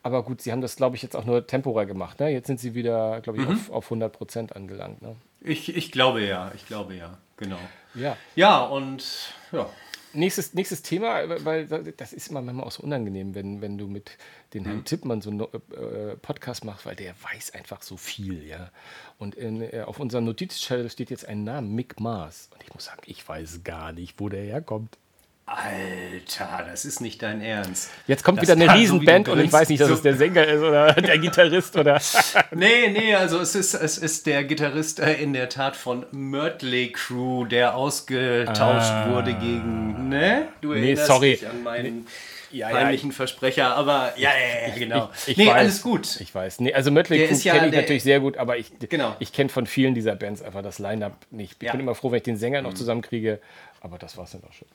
aber 0.05 0.21
gut, 0.21 0.39
sie 0.39 0.51
haben 0.51 0.61
das, 0.61 0.75
glaube 0.75 0.95
ich, 0.95 1.01
jetzt 1.01 1.15
auch 1.15 1.25
nur 1.25 1.47
temporär 1.47 1.87
gemacht. 1.87 2.19
Ne? 2.19 2.29
Jetzt 2.29 2.45
sind 2.45 2.59
sie 2.59 2.75
wieder, 2.75 3.21
glaube 3.21 3.41
ich, 3.41 3.47
mhm. 3.47 3.53
auf, 3.55 3.69
auf 3.71 3.85
100 3.85 4.13
Prozent 4.13 4.55
angelangt. 4.55 5.01
Ne? 5.01 5.15
Ich, 5.41 5.75
ich 5.75 5.91
glaube 5.91 6.23
ja, 6.23 6.51
ich 6.53 6.67
glaube 6.67 6.93
ja, 6.93 7.17
genau. 7.37 7.57
Ja, 7.95 8.15
ja 8.35 8.63
und 8.63 9.03
ja. 9.51 9.67
Nächstes, 10.13 10.53
nächstes 10.53 10.83
Thema, 10.83 11.43
weil 11.43 11.65
das 11.65 12.13
ist 12.13 12.29
immer 12.29 12.43
manchmal 12.43 12.67
auch 12.67 12.71
so 12.71 12.83
unangenehm, 12.83 13.33
wenn, 13.33 13.61
wenn 13.61 13.79
du 13.79 13.87
mit 13.87 14.11
den 14.53 14.65
Herrn 14.65 14.77
mhm. 14.77 14.85
Tippmann 14.85 15.21
so 15.21 15.31
einen 15.31 15.41
äh, 15.41 16.15
Podcast 16.21 16.63
machst, 16.65 16.85
weil 16.85 16.95
der 16.95 17.15
weiß 17.21 17.55
einfach 17.55 17.81
so 17.81 17.97
viel, 17.97 18.45
ja. 18.45 18.69
Und 19.17 19.33
in, 19.33 19.61
äh, 19.61 19.81
auf 19.87 19.99
unserem 19.99 20.25
Notizzettel 20.25 20.91
steht 20.91 21.09
jetzt 21.09 21.27
ein 21.27 21.43
Name, 21.43 21.67
Mick 21.67 21.99
Mars. 21.99 22.49
Und 22.53 22.61
ich 22.63 22.71
muss 22.75 22.85
sagen, 22.85 23.01
ich 23.07 23.27
weiß 23.27 23.61
gar 23.63 23.91
nicht, 23.91 24.19
wo 24.19 24.29
der 24.29 24.43
herkommt. 24.43 24.99
Alter, 25.47 26.65
das 26.67 26.85
ist 26.85 27.01
nicht 27.01 27.21
dein 27.21 27.39
Ernst. 27.39 27.91
Jetzt 28.07 28.23
kommt 28.23 28.39
das 28.39 28.49
wieder 28.49 28.53
eine 28.53 28.73
Riesenband 28.73 29.27
so 29.27 29.33
und 29.33 29.39
ich 29.41 29.53
weiß 29.53 29.69
nicht, 29.69 29.79
dass 29.79 29.89
so 29.89 29.93
es 29.93 30.01
der 30.01 30.15
Sänger 30.15 30.43
ist 30.43 30.63
oder 30.63 30.91
der 30.93 31.19
Gitarrist 31.19 31.77
oder. 31.77 32.01
nee, 32.51 32.87
nee, 32.89 33.13
also 33.13 33.39
es 33.39 33.53
ist, 33.53 33.75
es 33.75 33.99
ist 33.99 34.25
der 34.25 34.43
Gitarrist 34.43 34.99
äh, 34.99 35.13
in 35.13 35.33
der 35.33 35.49
Tat 35.49 35.75
von 35.75 36.07
Mötley 36.11 36.91
Crew, 36.91 37.45
der 37.45 37.75
ausgetauscht 37.75 38.89
ah. 38.89 39.11
wurde 39.11 39.35
gegen. 39.35 40.09
Ne? 40.09 40.47
Du 40.61 40.71
erinnerst 40.71 41.03
nee, 41.03 41.07
sorry. 41.13 41.31
dich 41.33 41.47
an 41.47 41.61
meinen. 41.61 42.07
Ja, 42.51 42.69
peinlichen 42.69 43.09
ja, 43.09 43.15
Versprecher, 43.15 43.75
aber 43.75 44.13
ja, 44.15 44.29
ja, 44.29 44.69
ja 44.69 44.75
genau. 44.75 45.09
Ich, 45.25 45.31
ich 45.31 45.37
nee, 45.37 45.47
weiß, 45.47 45.55
alles 45.55 45.81
gut. 45.81 46.21
Ich 46.21 46.33
weiß. 46.33 46.61
Nee, 46.61 46.73
also 46.73 46.89
Mötley 46.89 47.19
Crew 47.19 47.37
kenne 47.37 47.65
ich 47.67 47.71
der, 47.71 47.81
natürlich 47.81 48.03
sehr 48.03 48.19
gut, 48.19 48.37
aber 48.37 48.57
ich, 48.57 48.71
genau. 48.79 49.15
ich 49.19 49.33
kenne 49.33 49.49
von 49.49 49.67
vielen 49.67 49.93
dieser 49.93 50.15
Bands 50.15 50.41
einfach 50.41 50.61
das 50.63 50.79
Line-Up 50.79 51.17
nicht. 51.31 51.61
Ich 51.61 51.69
bin 51.69 51.81
immer 51.81 51.95
froh, 51.95 52.11
wenn 52.11 52.17
ich 52.17 52.23
den 52.23 52.37
Sänger 52.37 52.61
noch 52.61 52.71
mhm. 52.71 52.77
zusammenkriege, 52.77 53.41
aber 53.81 53.97
das 53.97 54.15
war 54.15 54.23
es 54.23 54.31
dann 54.31 54.43
auch 54.45 54.53
schon. 54.53 54.67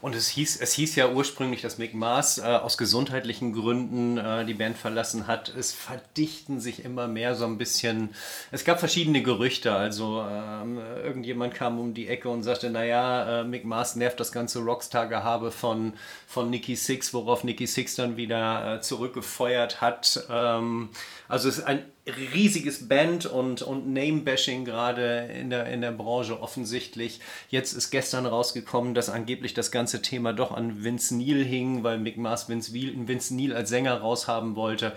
Und 0.00 0.14
es 0.14 0.28
hieß, 0.28 0.60
es 0.60 0.72
hieß 0.74 0.96
ja 0.96 1.08
ursprünglich, 1.08 1.62
dass 1.62 1.78
Mick 1.78 1.94
Mars 1.94 2.38
äh, 2.38 2.42
aus 2.42 2.78
gesundheitlichen 2.78 3.52
Gründen 3.52 4.18
äh, 4.18 4.44
die 4.44 4.54
Band 4.54 4.76
verlassen 4.76 5.26
hat. 5.26 5.48
Es 5.48 5.72
verdichten 5.72 6.60
sich 6.60 6.84
immer 6.84 7.08
mehr 7.08 7.34
so 7.34 7.44
ein 7.46 7.58
bisschen. 7.58 8.10
Es 8.50 8.64
gab 8.64 8.78
verschiedene 8.78 9.22
Gerüchte. 9.22 9.72
Also 9.72 10.24
ähm, 10.28 10.78
irgendjemand 11.02 11.54
kam 11.54 11.78
um 11.78 11.94
die 11.94 12.08
Ecke 12.08 12.28
und 12.28 12.42
sagte, 12.42 12.70
naja, 12.70 13.40
äh, 13.40 13.44
Mick 13.44 13.64
Mars 13.64 13.96
nervt 13.96 14.20
das 14.20 14.32
ganze 14.32 14.60
Rockstar-Gehabe 14.60 15.50
von, 15.50 15.94
von 16.26 16.50
Nicky 16.50 16.76
Six, 16.76 17.14
worauf 17.14 17.44
Nicky 17.44 17.66
Six 17.66 17.96
dann 17.96 18.16
wieder 18.16 18.76
äh, 18.76 18.80
zurückgefeuert 18.80 19.80
hat. 19.80 20.26
Ähm, 20.30 20.90
also 21.28 21.48
es 21.48 21.58
ist 21.58 21.64
ein 21.64 21.84
riesiges 22.06 22.88
Band 22.88 23.26
und, 23.26 23.62
und 23.62 23.92
Name-Bashing 23.92 24.64
gerade 24.64 25.28
in 25.40 25.50
der, 25.50 25.66
in 25.66 25.80
der 25.80 25.92
Branche 25.92 26.40
offensichtlich. 26.40 27.20
Jetzt 27.48 27.72
ist 27.72 27.90
gestern 27.90 28.26
rausgekommen, 28.26 28.94
dass 28.94 29.08
angeblich 29.08 29.54
das 29.54 29.70
ganze 29.70 30.02
Thema 30.02 30.32
doch 30.32 30.52
an 30.52 30.84
Vince 30.84 31.16
Neil 31.16 31.42
hing, 31.44 31.82
weil 31.82 31.98
Mick 31.98 32.18
Mars 32.18 32.48
Vince, 32.48 32.72
Vince 32.74 33.34
Neil 33.34 33.54
als 33.54 33.70
Sänger 33.70 33.98
raushaben 34.00 34.54
wollte. 34.54 34.92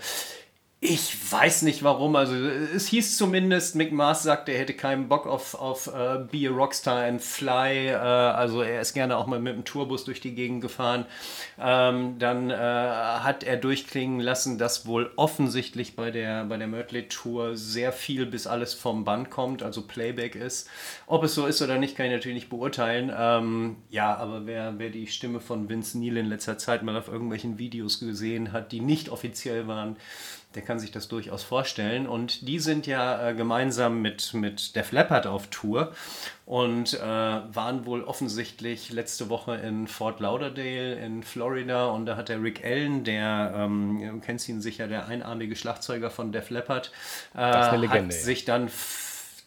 Ich 0.80 1.32
weiß 1.32 1.62
nicht 1.62 1.82
warum. 1.82 2.14
Also 2.14 2.36
es 2.36 2.86
hieß 2.86 3.16
zumindest, 3.16 3.74
Mick 3.74 3.90
Mars 3.90 4.22
sagte, 4.22 4.52
er 4.52 4.60
hätte 4.60 4.74
keinen 4.74 5.08
Bock 5.08 5.26
auf, 5.26 5.56
auf 5.56 5.88
uh, 5.88 6.24
Be 6.30 6.48
a 6.48 6.52
Rockstar 6.52 7.04
and 7.04 7.20
Fly. 7.20 7.92
Uh, 7.92 7.96
also 7.96 8.62
er 8.62 8.80
ist 8.80 8.94
gerne 8.94 9.16
auch 9.16 9.26
mal 9.26 9.40
mit 9.40 9.56
dem 9.56 9.64
Tourbus 9.64 10.04
durch 10.04 10.20
die 10.20 10.36
Gegend 10.36 10.60
gefahren. 10.60 11.06
Ähm, 11.60 12.20
dann 12.20 12.52
uh, 12.52 12.54
hat 12.54 13.42
er 13.42 13.56
durchklingen 13.56 14.20
lassen, 14.20 14.56
dass 14.56 14.86
wohl 14.86 15.10
offensichtlich 15.16 15.96
bei 15.96 16.12
der, 16.12 16.44
bei 16.44 16.56
der 16.56 16.68
Mötley 16.68 17.08
Tour 17.08 17.56
sehr 17.56 17.92
viel 17.92 18.24
bis 18.24 18.46
alles 18.46 18.72
vom 18.72 19.04
Band 19.04 19.30
kommt, 19.30 19.64
also 19.64 19.82
Playback 19.82 20.36
ist. 20.36 20.70
Ob 21.08 21.24
es 21.24 21.34
so 21.34 21.46
ist 21.46 21.60
oder 21.60 21.78
nicht, 21.78 21.96
kann 21.96 22.06
ich 22.06 22.12
natürlich 22.12 22.36
nicht 22.36 22.50
beurteilen. 22.50 23.12
Ähm, 23.18 23.78
ja, 23.90 24.14
aber 24.14 24.46
wer, 24.46 24.78
wer 24.78 24.90
die 24.90 25.08
Stimme 25.08 25.40
von 25.40 25.68
Vince 25.68 25.98
Neil 25.98 26.18
in 26.18 26.26
letzter 26.26 26.56
Zeit 26.56 26.84
mal 26.84 26.96
auf 26.96 27.08
irgendwelchen 27.08 27.58
Videos 27.58 27.98
gesehen 27.98 28.52
hat, 28.52 28.70
die 28.70 28.80
nicht 28.80 29.08
offiziell 29.08 29.66
waren, 29.66 29.96
der 30.54 30.62
kann 30.62 30.78
sich 30.78 30.90
das 30.90 31.08
durchaus 31.08 31.42
vorstellen. 31.42 32.06
Und 32.06 32.48
die 32.48 32.58
sind 32.58 32.86
ja 32.86 33.28
äh, 33.28 33.34
gemeinsam 33.34 34.00
mit, 34.00 34.32
mit 34.34 34.74
Def 34.76 34.92
Leppard 34.92 35.26
auf 35.26 35.48
Tour 35.48 35.92
und 36.46 36.94
äh, 36.94 37.00
waren 37.00 37.84
wohl 37.84 38.02
offensichtlich 38.02 38.90
letzte 38.90 39.28
Woche 39.28 39.56
in 39.56 39.86
Fort 39.86 40.20
Lauderdale 40.20 40.94
in 40.94 41.22
Florida. 41.22 41.86
Und 41.88 42.06
da 42.06 42.16
hat 42.16 42.30
der 42.30 42.42
Rick 42.42 42.64
Allen, 42.64 43.04
der, 43.04 43.52
ähm, 43.54 44.00
du 44.00 44.20
kennst 44.20 44.48
ihn 44.48 44.62
sicher, 44.62 44.88
der 44.88 45.06
einarmige 45.06 45.54
Schlagzeuger 45.54 46.10
von 46.10 46.32
Def 46.32 46.48
Leppard, 46.48 46.92
äh, 47.34 47.38
hat 47.40 48.12
sich 48.12 48.46
dann 48.46 48.70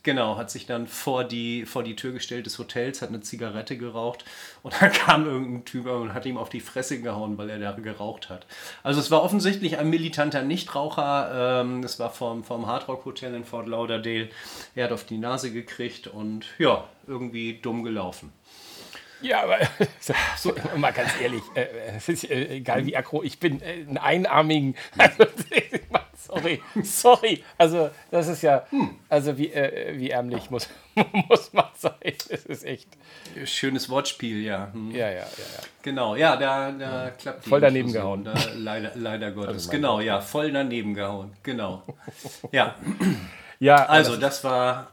Genau, 0.03 0.35
hat 0.35 0.49
sich 0.49 0.65
dann 0.65 0.87
vor 0.87 1.23
die, 1.23 1.65
vor 1.67 1.83
die 1.83 1.95
Tür 1.95 2.11
gestellt 2.11 2.47
des 2.47 2.57
Hotels, 2.57 3.03
hat 3.03 3.09
eine 3.09 3.21
Zigarette 3.21 3.77
geraucht 3.77 4.25
und 4.63 4.73
dann 4.81 4.91
kam 4.91 5.25
irgendein 5.25 5.65
Typ 5.65 5.85
und 5.85 6.13
hat 6.13 6.25
ihm 6.25 6.37
auf 6.37 6.49
die 6.49 6.59
Fresse 6.59 7.01
gehauen, 7.01 7.37
weil 7.37 7.49
er 7.49 7.59
da 7.59 7.71
geraucht 7.73 8.29
hat. 8.29 8.47
Also 8.81 8.99
es 8.99 9.11
war 9.11 9.21
offensichtlich 9.21 9.77
ein 9.77 9.89
militanter 9.89 10.41
Nichtraucher. 10.41 11.61
Ähm, 11.61 11.83
das 11.83 11.99
war 11.99 12.09
vom, 12.09 12.43
vom 12.43 12.65
Hardrock 12.65 13.05
Hotel 13.05 13.35
in 13.35 13.45
Fort 13.45 13.67
Lauderdale. 13.67 14.29
Er 14.75 14.85
hat 14.85 14.91
auf 14.91 15.05
die 15.05 15.19
Nase 15.19 15.51
gekriegt 15.51 16.07
und 16.07 16.45
ja, 16.57 16.87
irgendwie 17.05 17.59
dumm 17.61 17.83
gelaufen. 17.83 18.33
Ja, 19.21 19.43
aber 19.43 19.59
so, 20.37 20.53
mal 20.77 20.91
ganz 20.91 21.11
ehrlich, 21.21 21.43
äh, 21.53 21.67
es 21.95 22.09
ist 22.09 22.29
äh, 22.29 22.55
egal 22.55 22.85
wie 22.87 22.97
aggro, 22.97 23.21
ich 23.21 23.39
bin 23.39 23.61
äh, 23.61 23.85
einen 23.87 23.97
einarmigen. 23.97 24.75
Also, 24.97 25.25
so. 25.25 25.99
Sorry, 26.25 26.61
sorry. 26.83 27.43
Also, 27.57 27.89
das 28.09 28.27
ist 28.27 28.41
ja, 28.41 28.65
also 29.09 29.37
wie, 29.37 29.51
äh, 29.51 29.97
wie 29.97 30.09
ärmlich 30.09 30.49
muss, 30.49 30.69
muss 31.29 31.53
man 31.53 31.65
sein. 31.75 31.93
Das 32.29 32.45
ist 32.45 32.63
echt. 32.63 32.87
Schönes 33.45 33.89
Wortspiel, 33.89 34.41
ja. 34.41 34.69
Hm. 34.73 34.91
Ja, 34.91 35.07
ja, 35.07 35.15
ja, 35.15 35.21
ja. 35.21 35.63
Genau, 35.81 36.15
ja, 36.15 36.35
da, 36.35 36.71
da 36.71 37.05
ja. 37.05 37.09
klappt 37.11 37.45
die 37.45 37.49
Voll 37.49 37.61
daneben 37.61 37.91
gehauen. 37.91 38.23
Da, 38.23 38.33
leider, 38.55 38.91
leider 38.95 39.31
Gottes. 39.31 39.53
Also 39.53 39.71
genau, 39.71 39.99
ja, 39.99 40.21
voll 40.21 40.51
daneben 40.51 40.93
gehauen. 40.93 41.33
Genau. 41.43 41.83
Ja. 42.51 42.75
Ja, 43.59 43.85
also 43.85 44.17
das 44.17 44.43
war 44.43 44.89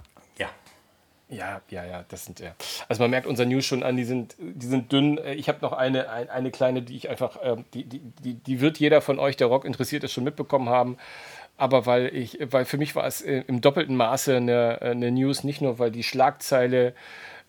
ja, 1.29 1.61
ja, 1.69 1.85
ja, 1.85 2.05
das 2.09 2.25
sind 2.25 2.41
ja. 2.41 2.55
Also 2.89 3.03
man 3.03 3.11
merkt 3.11 3.27
unser 3.27 3.45
News 3.45 3.67
schon 3.67 3.83
an, 3.83 3.97
die 3.97 4.05
sind, 4.05 4.35
die 4.39 4.67
sind 4.67 4.91
dünn. 4.93 5.21
Ich 5.37 5.49
habe 5.49 5.59
noch 5.61 5.73
eine, 5.73 6.09
eine 6.09 6.51
kleine, 6.51 6.83
die 6.83 6.97
ich 6.97 7.11
einfach, 7.11 7.37
äh, 7.43 7.57
die, 7.75 7.85
die, 7.85 8.01
die, 8.23 8.35
die 8.35 8.61
wird 8.61 8.79
jeder 8.79 9.01
von 9.01 9.19
euch, 9.19 9.37
der 9.37 9.49
Rock 9.49 9.65
interessiert 9.65 10.05
ist, 10.05 10.13
schon 10.13 10.25
mitbekommen 10.25 10.69
haben. 10.71 10.97
Aber 11.59 11.87
weil 11.87 12.15
ich, 12.15 12.39
weil 12.51 12.65
für 12.65 12.79
mich 12.79 12.95
war 12.95 13.07
es 13.07 13.21
äh, 13.21 13.43
im 13.47 13.61
doppelten 13.61 13.97
Maße 13.97 14.37
eine, 14.37 14.81
eine 14.81 15.11
News, 15.11 15.45
nicht 15.45 15.61
nur 15.61 15.79
weil 15.79 15.91
die 15.91 16.05
Schlagzeile 16.05 16.95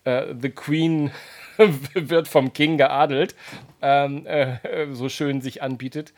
äh, 0.04 0.34
The 0.38 0.50
Queen 0.50 1.10
wird 1.94 2.28
vom 2.28 2.52
King 2.52 2.76
geadelt, 2.76 3.34
ähm, 3.80 4.26
äh, 4.26 4.58
so 4.92 5.08
schön 5.08 5.40
sich 5.40 5.62
anbietet, 5.62 6.12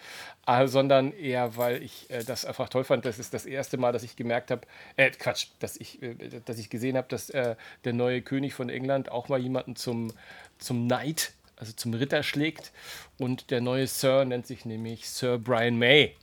äh, 0.46 0.66
sondern 0.66 1.12
eher, 1.12 1.56
weil 1.56 1.82
ich 1.82 2.10
äh, 2.10 2.24
das 2.24 2.44
einfach 2.44 2.68
toll 2.68 2.84
fand. 2.84 3.04
Das 3.04 3.18
ist 3.18 3.34
das 3.34 3.46
erste 3.46 3.76
Mal, 3.76 3.92
dass 3.92 4.02
ich 4.02 4.16
gemerkt 4.16 4.50
habe, 4.50 4.62
äh, 4.96 5.10
Quatsch, 5.10 5.48
dass 5.60 5.76
ich, 5.76 6.02
äh, 6.02 6.14
dass 6.44 6.58
ich 6.58 6.70
gesehen 6.70 6.96
habe, 6.96 7.08
dass 7.08 7.30
äh, 7.30 7.56
der 7.84 7.92
neue 7.92 8.22
König 8.22 8.54
von 8.54 8.68
England 8.68 9.10
auch 9.10 9.28
mal 9.28 9.38
jemanden 9.38 9.76
zum, 9.76 10.12
zum 10.58 10.86
Knight, 10.86 11.32
also 11.56 11.72
zum 11.72 11.94
Ritter 11.94 12.22
schlägt. 12.22 12.72
Und 13.18 13.50
der 13.50 13.60
neue 13.60 13.86
Sir 13.86 14.24
nennt 14.24 14.46
sich 14.46 14.64
nämlich 14.64 15.08
Sir 15.08 15.38
Brian 15.38 15.78
May, 15.78 16.16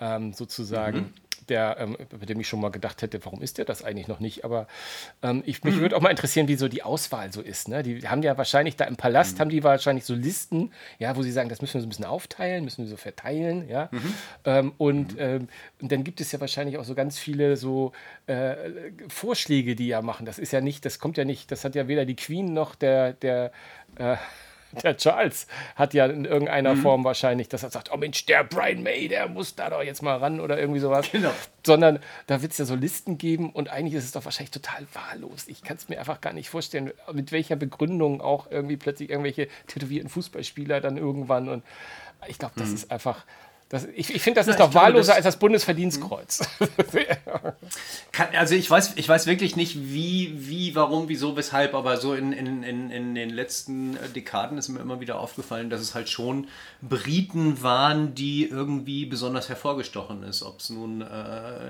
ähm, 0.00 0.32
sozusagen. 0.32 0.98
Mhm 0.98 1.21
der, 1.48 1.76
ähm, 1.78 1.96
bei 2.10 2.26
dem 2.26 2.40
ich 2.40 2.48
schon 2.48 2.60
mal 2.60 2.70
gedacht 2.70 3.02
hätte, 3.02 3.24
warum 3.24 3.42
ist 3.42 3.58
der 3.58 3.64
das 3.64 3.84
eigentlich 3.84 4.08
noch 4.08 4.20
nicht? 4.20 4.44
Aber 4.44 4.66
ähm, 5.22 5.42
ich, 5.46 5.62
mich 5.64 5.76
mhm. 5.76 5.80
würde 5.80 5.96
auch 5.96 6.00
mal 6.00 6.10
interessieren, 6.10 6.48
wie 6.48 6.56
so 6.56 6.68
die 6.68 6.82
Auswahl 6.82 7.32
so 7.32 7.40
ist. 7.40 7.68
Ne? 7.68 7.82
Die 7.82 8.08
haben 8.08 8.22
ja 8.22 8.36
wahrscheinlich 8.38 8.76
da 8.76 8.84
im 8.84 8.96
Palast, 8.96 9.36
mhm. 9.36 9.40
haben 9.40 9.50
die 9.50 9.64
wahrscheinlich 9.64 10.04
so 10.04 10.14
Listen, 10.14 10.72
ja, 10.98 11.16
wo 11.16 11.22
sie 11.22 11.32
sagen, 11.32 11.48
das 11.48 11.60
müssen 11.60 11.74
wir 11.74 11.80
so 11.80 11.86
ein 11.86 11.90
bisschen 11.90 12.04
aufteilen, 12.04 12.64
müssen 12.64 12.84
wir 12.84 12.90
so 12.90 12.96
verteilen, 12.96 13.68
ja. 13.68 13.88
Mhm. 13.90 14.14
Ähm, 14.44 14.72
und, 14.78 15.14
mhm. 15.14 15.20
ähm, 15.20 15.48
und 15.80 15.92
dann 15.92 16.04
gibt 16.04 16.20
es 16.20 16.32
ja 16.32 16.40
wahrscheinlich 16.40 16.78
auch 16.78 16.84
so 16.84 16.94
ganz 16.94 17.18
viele 17.18 17.56
so 17.56 17.92
äh, 18.26 18.54
Vorschläge, 19.08 19.76
die 19.76 19.88
ja 19.88 20.02
machen. 20.02 20.26
Das 20.26 20.38
ist 20.38 20.52
ja 20.52 20.60
nicht, 20.60 20.84
das 20.84 20.98
kommt 20.98 21.16
ja 21.16 21.24
nicht, 21.24 21.50
das 21.50 21.64
hat 21.64 21.74
ja 21.74 21.88
weder 21.88 22.04
die 22.04 22.16
Queen 22.16 22.52
noch 22.52 22.74
der, 22.74 23.12
der 23.14 23.52
äh, 23.96 24.16
der 24.82 24.96
Charles 24.96 25.46
hat 25.76 25.94
ja 25.94 26.06
in 26.06 26.24
irgendeiner 26.24 26.74
mhm. 26.74 26.82
Form 26.82 27.04
wahrscheinlich, 27.04 27.48
dass 27.48 27.62
er 27.62 27.70
sagt, 27.70 27.90
oh 27.92 27.96
Mensch, 27.96 28.26
der 28.26 28.44
Brian 28.44 28.82
May, 28.82 29.08
der 29.08 29.28
muss 29.28 29.54
da 29.54 29.70
doch 29.70 29.82
jetzt 29.82 30.02
mal 30.02 30.16
ran 30.16 30.40
oder 30.40 30.58
irgendwie 30.58 30.80
sowas. 30.80 31.10
Genau. 31.12 31.32
Sondern 31.64 31.98
da 32.26 32.42
wird 32.42 32.52
es 32.52 32.58
ja 32.58 32.64
so 32.64 32.74
Listen 32.74 33.18
geben 33.18 33.50
und 33.50 33.70
eigentlich 33.70 33.94
ist 33.94 34.04
es 34.04 34.12
doch 34.12 34.24
wahrscheinlich 34.24 34.50
total 34.50 34.86
wahllos. 34.92 35.46
Ich 35.48 35.62
kann 35.62 35.76
es 35.76 35.88
mir 35.88 35.98
einfach 35.98 36.20
gar 36.20 36.32
nicht 36.32 36.48
vorstellen, 36.48 36.92
mit 37.12 37.32
welcher 37.32 37.56
Begründung 37.56 38.20
auch 38.20 38.50
irgendwie 38.50 38.76
plötzlich 38.76 39.10
irgendwelche 39.10 39.48
tätowierten 39.66 40.08
Fußballspieler 40.08 40.80
dann 40.80 40.96
irgendwann 40.96 41.48
und 41.48 41.62
ich 42.28 42.38
glaube, 42.38 42.54
das 42.56 42.68
mhm. 42.68 42.74
ist 42.74 42.90
einfach 42.90 43.24
das, 43.72 43.88
ich, 43.96 44.14
ich 44.14 44.20
finde, 44.20 44.38
das 44.38 44.48
ist 44.48 44.60
doch 44.60 44.74
wahlloser 44.74 45.14
als 45.14 45.24
das 45.24 45.38
Bundesverdienstkreuz. 45.38 46.46
Kann, 48.12 48.28
also 48.36 48.54
ich 48.54 48.70
weiß, 48.70 48.92
ich 48.96 49.08
weiß 49.08 49.26
wirklich 49.26 49.56
nicht, 49.56 49.94
wie, 49.94 50.34
wie, 50.36 50.74
warum, 50.74 51.08
wieso, 51.08 51.36
weshalb, 51.36 51.72
aber 51.72 51.96
so 51.96 52.12
in, 52.12 52.34
in, 52.34 52.62
in, 52.64 52.90
in 52.90 53.14
den 53.14 53.30
letzten 53.30 53.96
Dekaden 54.14 54.58
ist 54.58 54.68
mir 54.68 54.80
immer 54.80 55.00
wieder 55.00 55.18
aufgefallen, 55.18 55.70
dass 55.70 55.80
es 55.80 55.94
halt 55.94 56.10
schon 56.10 56.48
Briten 56.82 57.62
waren, 57.62 58.14
die 58.14 58.44
irgendwie 58.44 59.06
besonders 59.06 59.48
hervorgestochen 59.48 60.22
ist. 60.22 60.42
Ob 60.42 60.60
es 60.60 60.68
nun 60.68 61.00
äh, 61.00 61.06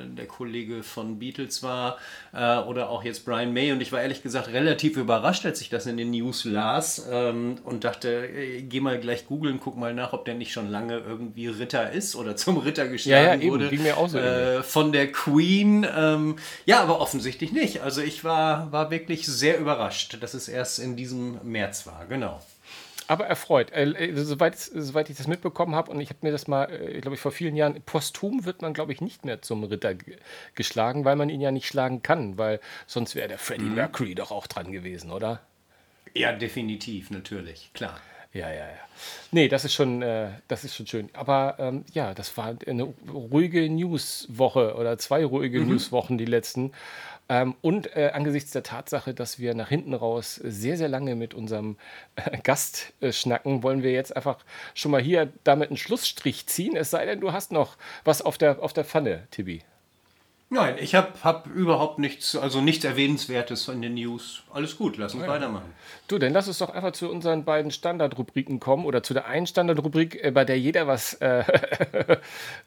der 0.09 0.27
Kollege 0.27 0.83
von 0.83 1.21
Beatles 1.21 1.63
war 1.63 1.99
äh, 2.33 2.59
oder 2.59 2.91
auch 2.91 3.05
jetzt 3.05 3.25
Brian 3.25 3.53
May. 3.53 3.71
Und 3.71 3.81
ich 3.81 3.93
war 3.93 4.03
ehrlich 4.03 4.25
gesagt 4.25 4.49
relativ 4.49 4.97
überrascht, 4.97 5.47
als 5.47 5.61
ich 5.61 5.69
das 5.69 5.87
in 5.87 5.97
den 5.97 6.11
News 6.11 6.45
las 6.47 7.07
ähm, 7.09 7.59
und 7.63 7.85
dachte, 7.85 8.29
ey, 8.29 8.63
geh 8.63 8.81
mal 8.81 8.99
gleich 8.99 9.29
googeln, 9.29 9.61
guck 9.61 9.77
mal 9.77 9.95
nach, 9.95 10.13
ob 10.13 10.25
der 10.25 10.35
nicht 10.35 10.53
schon 10.53 10.69
lange 10.69 10.99
irgendwie 10.99 11.47
Ritter 11.47 11.92
ist 11.93 12.17
oder 12.17 12.37
zum 12.37 12.59
Ritter 12.59 12.89
geschlagen 12.89 13.41
ja, 13.41 13.47
ja, 13.47 13.51
wurde. 13.53 13.69
Ging 13.69 13.83
mir 13.83 13.97
auch 13.97 14.09
so 14.09 14.19
äh, 14.19 14.63
von 14.63 14.93
der 14.93 15.13
Queen. 15.13 15.87
Ähm, 15.97 16.37
ja, 16.65 16.81
aber 16.81 17.01
offensichtlich 17.01 17.53
nicht. 17.53 17.81
Also 17.83 18.03
ich 18.03 18.25
war, 18.25 18.73
war 18.73 18.91
wirklich 18.91 19.27
sehr 19.27 19.59
überrascht, 19.59 20.19
dass 20.21 20.35
es 20.35 20.49
erst 20.49 20.79
in 20.79 20.97
diesem 20.97 21.39
März 21.43 21.87
war. 21.87 22.07
Genau. 22.07 22.41
Aber 23.07 23.27
erfreut. 23.27 23.73
Äh, 23.73 23.91
äh 23.91 24.25
soweit, 24.25 24.59
soweit 24.59 25.11
ich 25.11 25.17
das 25.17 25.27
mitbekommen 25.27 25.75
habe, 25.75 25.91
und 25.91 26.01
ich 26.01 26.09
habe 26.09 26.21
mir 26.23 26.33
das 26.33 26.49
mal, 26.49 26.65
äh, 26.73 27.01
glaube 27.01 27.15
ich, 27.15 27.21
vor 27.21 27.33
vielen 27.33 27.57
Jahren, 27.57 27.81
posthum 27.83 28.45
wird 28.45 28.63
man, 28.63 28.75
glaube 28.75 28.93
ich, 28.93 29.01
nicht 29.01 29.25
mehr 29.25 29.43
zum 29.43 29.65
Ritter 29.65 29.95
geschlagen, 30.55 31.05
weil 31.05 31.17
man 31.17 31.29
ihn 31.29 31.41
ja 31.41 31.51
nicht 31.51 31.67
schlagen 31.67 32.03
kann, 32.03 32.39
weil 32.39 32.61
sonst 32.87 33.15
wäre 33.15 33.29
der 33.29 33.39
Freddie 33.39 33.65
mhm. 33.65 33.75
Mercury 33.75 34.15
doch 34.15 34.31
auch 34.31 34.47
dran 34.47 34.73
gewesen, 34.73 35.11
oder? 35.11 35.41
Ja, 36.15 36.33
definitiv, 36.33 37.11
natürlich, 37.11 37.71
klar. 37.75 37.99
Ja, 38.33 38.49
ja, 38.49 38.65
ja. 38.67 38.83
Nee, 39.31 39.49
das 39.49 39.65
ist 39.65 39.75
schon, 39.75 40.01
äh, 40.01 40.31
das 40.49 40.65
ist 40.65 40.75
schon 40.75 40.87
schön. 40.87 41.11
Aber 41.12 41.57
ähm, 41.59 41.85
ja, 41.93 42.15
das 42.15 42.35
war 42.37 42.57
eine 42.67 42.85
ruhige 43.12 43.69
Newswoche 43.69 44.75
oder 44.75 44.97
zwei 44.97 45.25
ruhige 45.25 45.61
mhm. 45.61 45.69
Newswochen, 45.69 46.17
die 46.17 46.25
letzten. 46.25 46.73
Ähm, 47.29 47.55
und 47.61 47.95
äh, 47.95 48.11
angesichts 48.15 48.51
der 48.53 48.62
Tatsache, 48.62 49.12
dass 49.12 49.39
wir 49.39 49.55
nach 49.55 49.69
hinten 49.69 49.93
raus 49.95 50.37
sehr, 50.37 50.77
sehr 50.77 50.89
lange 50.89 51.15
mit 51.15 51.35
unserem 51.35 51.77
äh, 52.17 52.39
Gast 52.43 52.95
äh, 53.01 53.12
schnacken, 53.12 53.62
wollen 53.62 53.83
wir 53.83 53.93
jetzt 53.93 54.17
einfach 54.17 54.39
schon 54.75 54.91
mal 54.91 55.03
hier 55.03 55.31
damit 55.45 55.69
einen 55.69 55.77
Schlussstrich 55.77 56.47
ziehen. 56.47 56.75
Es 56.77 56.91
sei 56.91 57.05
denn, 57.05 57.21
du 57.21 57.33
hast 57.33 57.53
noch 57.53 57.77
was 58.05 58.23
auf 58.23 58.39
der, 58.39 58.62
auf 58.62 58.73
der 58.73 58.85
Pfanne, 58.85 59.27
Tibi. 59.31 59.62
Nein, 60.53 60.77
ich 60.79 60.95
habe 60.95 61.09
hab 61.25 61.47
überhaupt 61.47 61.99
nichts, 61.99 62.37
also 62.37 62.61
nichts 62.61 62.85
Erwähnenswertes 62.85 63.69
in 63.69 63.81
den 63.81 63.95
News. 63.95 64.43
Alles 64.53 64.77
gut, 64.77 64.99
lass 64.99 65.15
uns 65.15 65.23
ja. 65.23 65.31
weitermachen. 65.31 65.73
Du, 66.09 66.19
dann 66.19 66.35
lass 66.35 66.47
uns 66.47 66.59
doch 66.59 66.69
einfach 66.69 66.93
zu 66.93 67.11
unseren 67.11 67.47
beiden 67.47 67.71
Standardrubriken 67.71 68.61
kommen 68.61 68.85
oder 68.85 69.03
zu 69.03 69.15
der 69.15 69.25
einen 69.25 69.47
Standardrubrik, 69.47 70.23
äh, 70.23 70.31
bei 70.31 70.45
der 70.45 70.59
jeder 70.59 70.87
was 70.87 71.15
äh, 71.15 71.43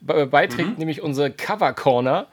beiträgt, 0.00 0.70
mhm. 0.70 0.78
nämlich 0.78 1.00
unsere 1.00 1.30
Cover 1.30 1.72
Corner, 1.74 2.26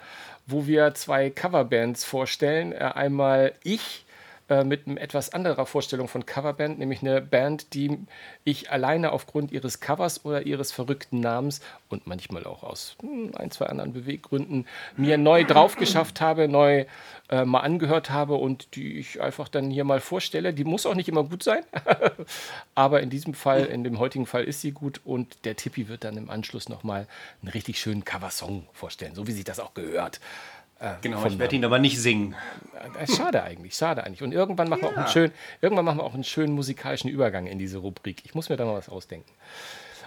wo 0.48 0.66
wir 0.66 0.96
zwei 0.96 1.30
Coverbands 1.30 2.04
vorstellen. 2.04 2.72
Äh, 2.72 2.90
einmal 2.96 3.54
ich 3.62 4.06
äh, 4.50 4.66
mit 4.66 4.88
einer 4.88 5.00
etwas 5.00 5.34
anderer 5.34 5.66
Vorstellung 5.66 6.10
von 6.10 6.26
Coverband, 6.26 6.78
nämlich 6.78 7.02
eine 7.02 7.22
Band, 7.22 7.74
die 7.74 7.98
ich 8.44 8.72
alleine 8.72 9.14
aufgrund 9.14 9.54
ihres 9.54 9.80
Covers 9.80 10.26
oder 10.26 10.46
ihres 10.46 10.74
verrückten 10.74 11.22
Namens 11.22 11.62
und 11.88 12.08
manchmal 12.08 12.46
auch 12.46 12.62
aus 12.64 12.98
hm, 13.02 13.32
ein, 13.36 13.52
zwei 13.52 13.68
anderen 13.68 13.94
Beweggründen 13.94 14.68
mir 14.98 15.18
neu 15.18 15.46
drauf 15.46 15.78
geschafft 15.78 16.20
habe, 16.20 16.50
neu 16.50 16.86
äh, 17.30 17.46
mal 17.46 17.62
angehört 17.62 18.10
habe 18.10 18.36
und 18.36 18.76
die 18.76 18.98
ich 18.98 19.22
einfach 19.22 19.48
dann 19.48 19.72
hier 19.72 19.86
mal 19.86 20.02
vorstelle. 20.02 20.54
Die 20.54 20.66
muss 20.66 20.86
auch 20.86 20.96
nicht 20.96 21.08
immer 21.08 21.24
gut 21.24 21.42
sein, 21.42 21.64
aber 22.76 23.02
in 23.02 23.10
diesem 23.10 23.34
Fall, 23.34 23.66
in 23.66 23.86
dem 23.86 23.98
heutigen 23.98 24.26
Fall 24.26 24.44
ist 24.44 24.60
sie 24.60 24.72
gut 24.72 25.00
und 25.06 25.46
der 25.46 25.56
Tippi 25.56 25.88
wird 25.88 26.04
dann 26.04 26.18
im 26.18 26.30
Anschluss 26.30 26.68
nochmal 26.68 27.08
einen 27.42 27.50
richtig 27.52 27.80
schönen 27.80 28.04
Coversong 28.04 28.68
vorstellen, 28.74 29.16
so 29.16 29.26
wie 29.26 29.32
sich 29.32 29.46
das 29.46 29.62
auch 29.62 29.74
gehört. 29.74 30.20
Äh, 30.84 30.96
genau, 31.02 31.26
ich 31.26 31.40
werde 31.40 31.56
ihn 31.56 31.64
aber 31.64 31.80
nicht 31.80 31.98
singen. 32.00 32.36
Äh, 33.00 33.08
schade 33.08 33.42
eigentlich, 33.42 33.74
schade 33.74 34.04
eigentlich. 34.04 34.22
Und 34.22 34.34
irgendwann 34.34 34.68
machen, 34.68 34.82
ja. 34.84 34.90
wir 34.90 34.94
auch 34.94 34.98
einen 34.98 35.08
schönen, 35.08 35.32
irgendwann 35.62 35.86
machen 35.86 36.00
wir 36.00 36.04
auch 36.04 36.14
einen 36.14 36.26
schönen 36.26 36.54
musikalischen 36.54 37.10
Übergang 37.10 37.48
in 37.48 37.58
diese 37.58 37.78
Rubrik. 37.78 38.22
Ich 38.26 38.36
muss 38.36 38.50
mir 38.50 38.58
da 38.58 38.66
mal 38.66 38.76
was 38.76 38.90
ausdenken. 38.90 39.32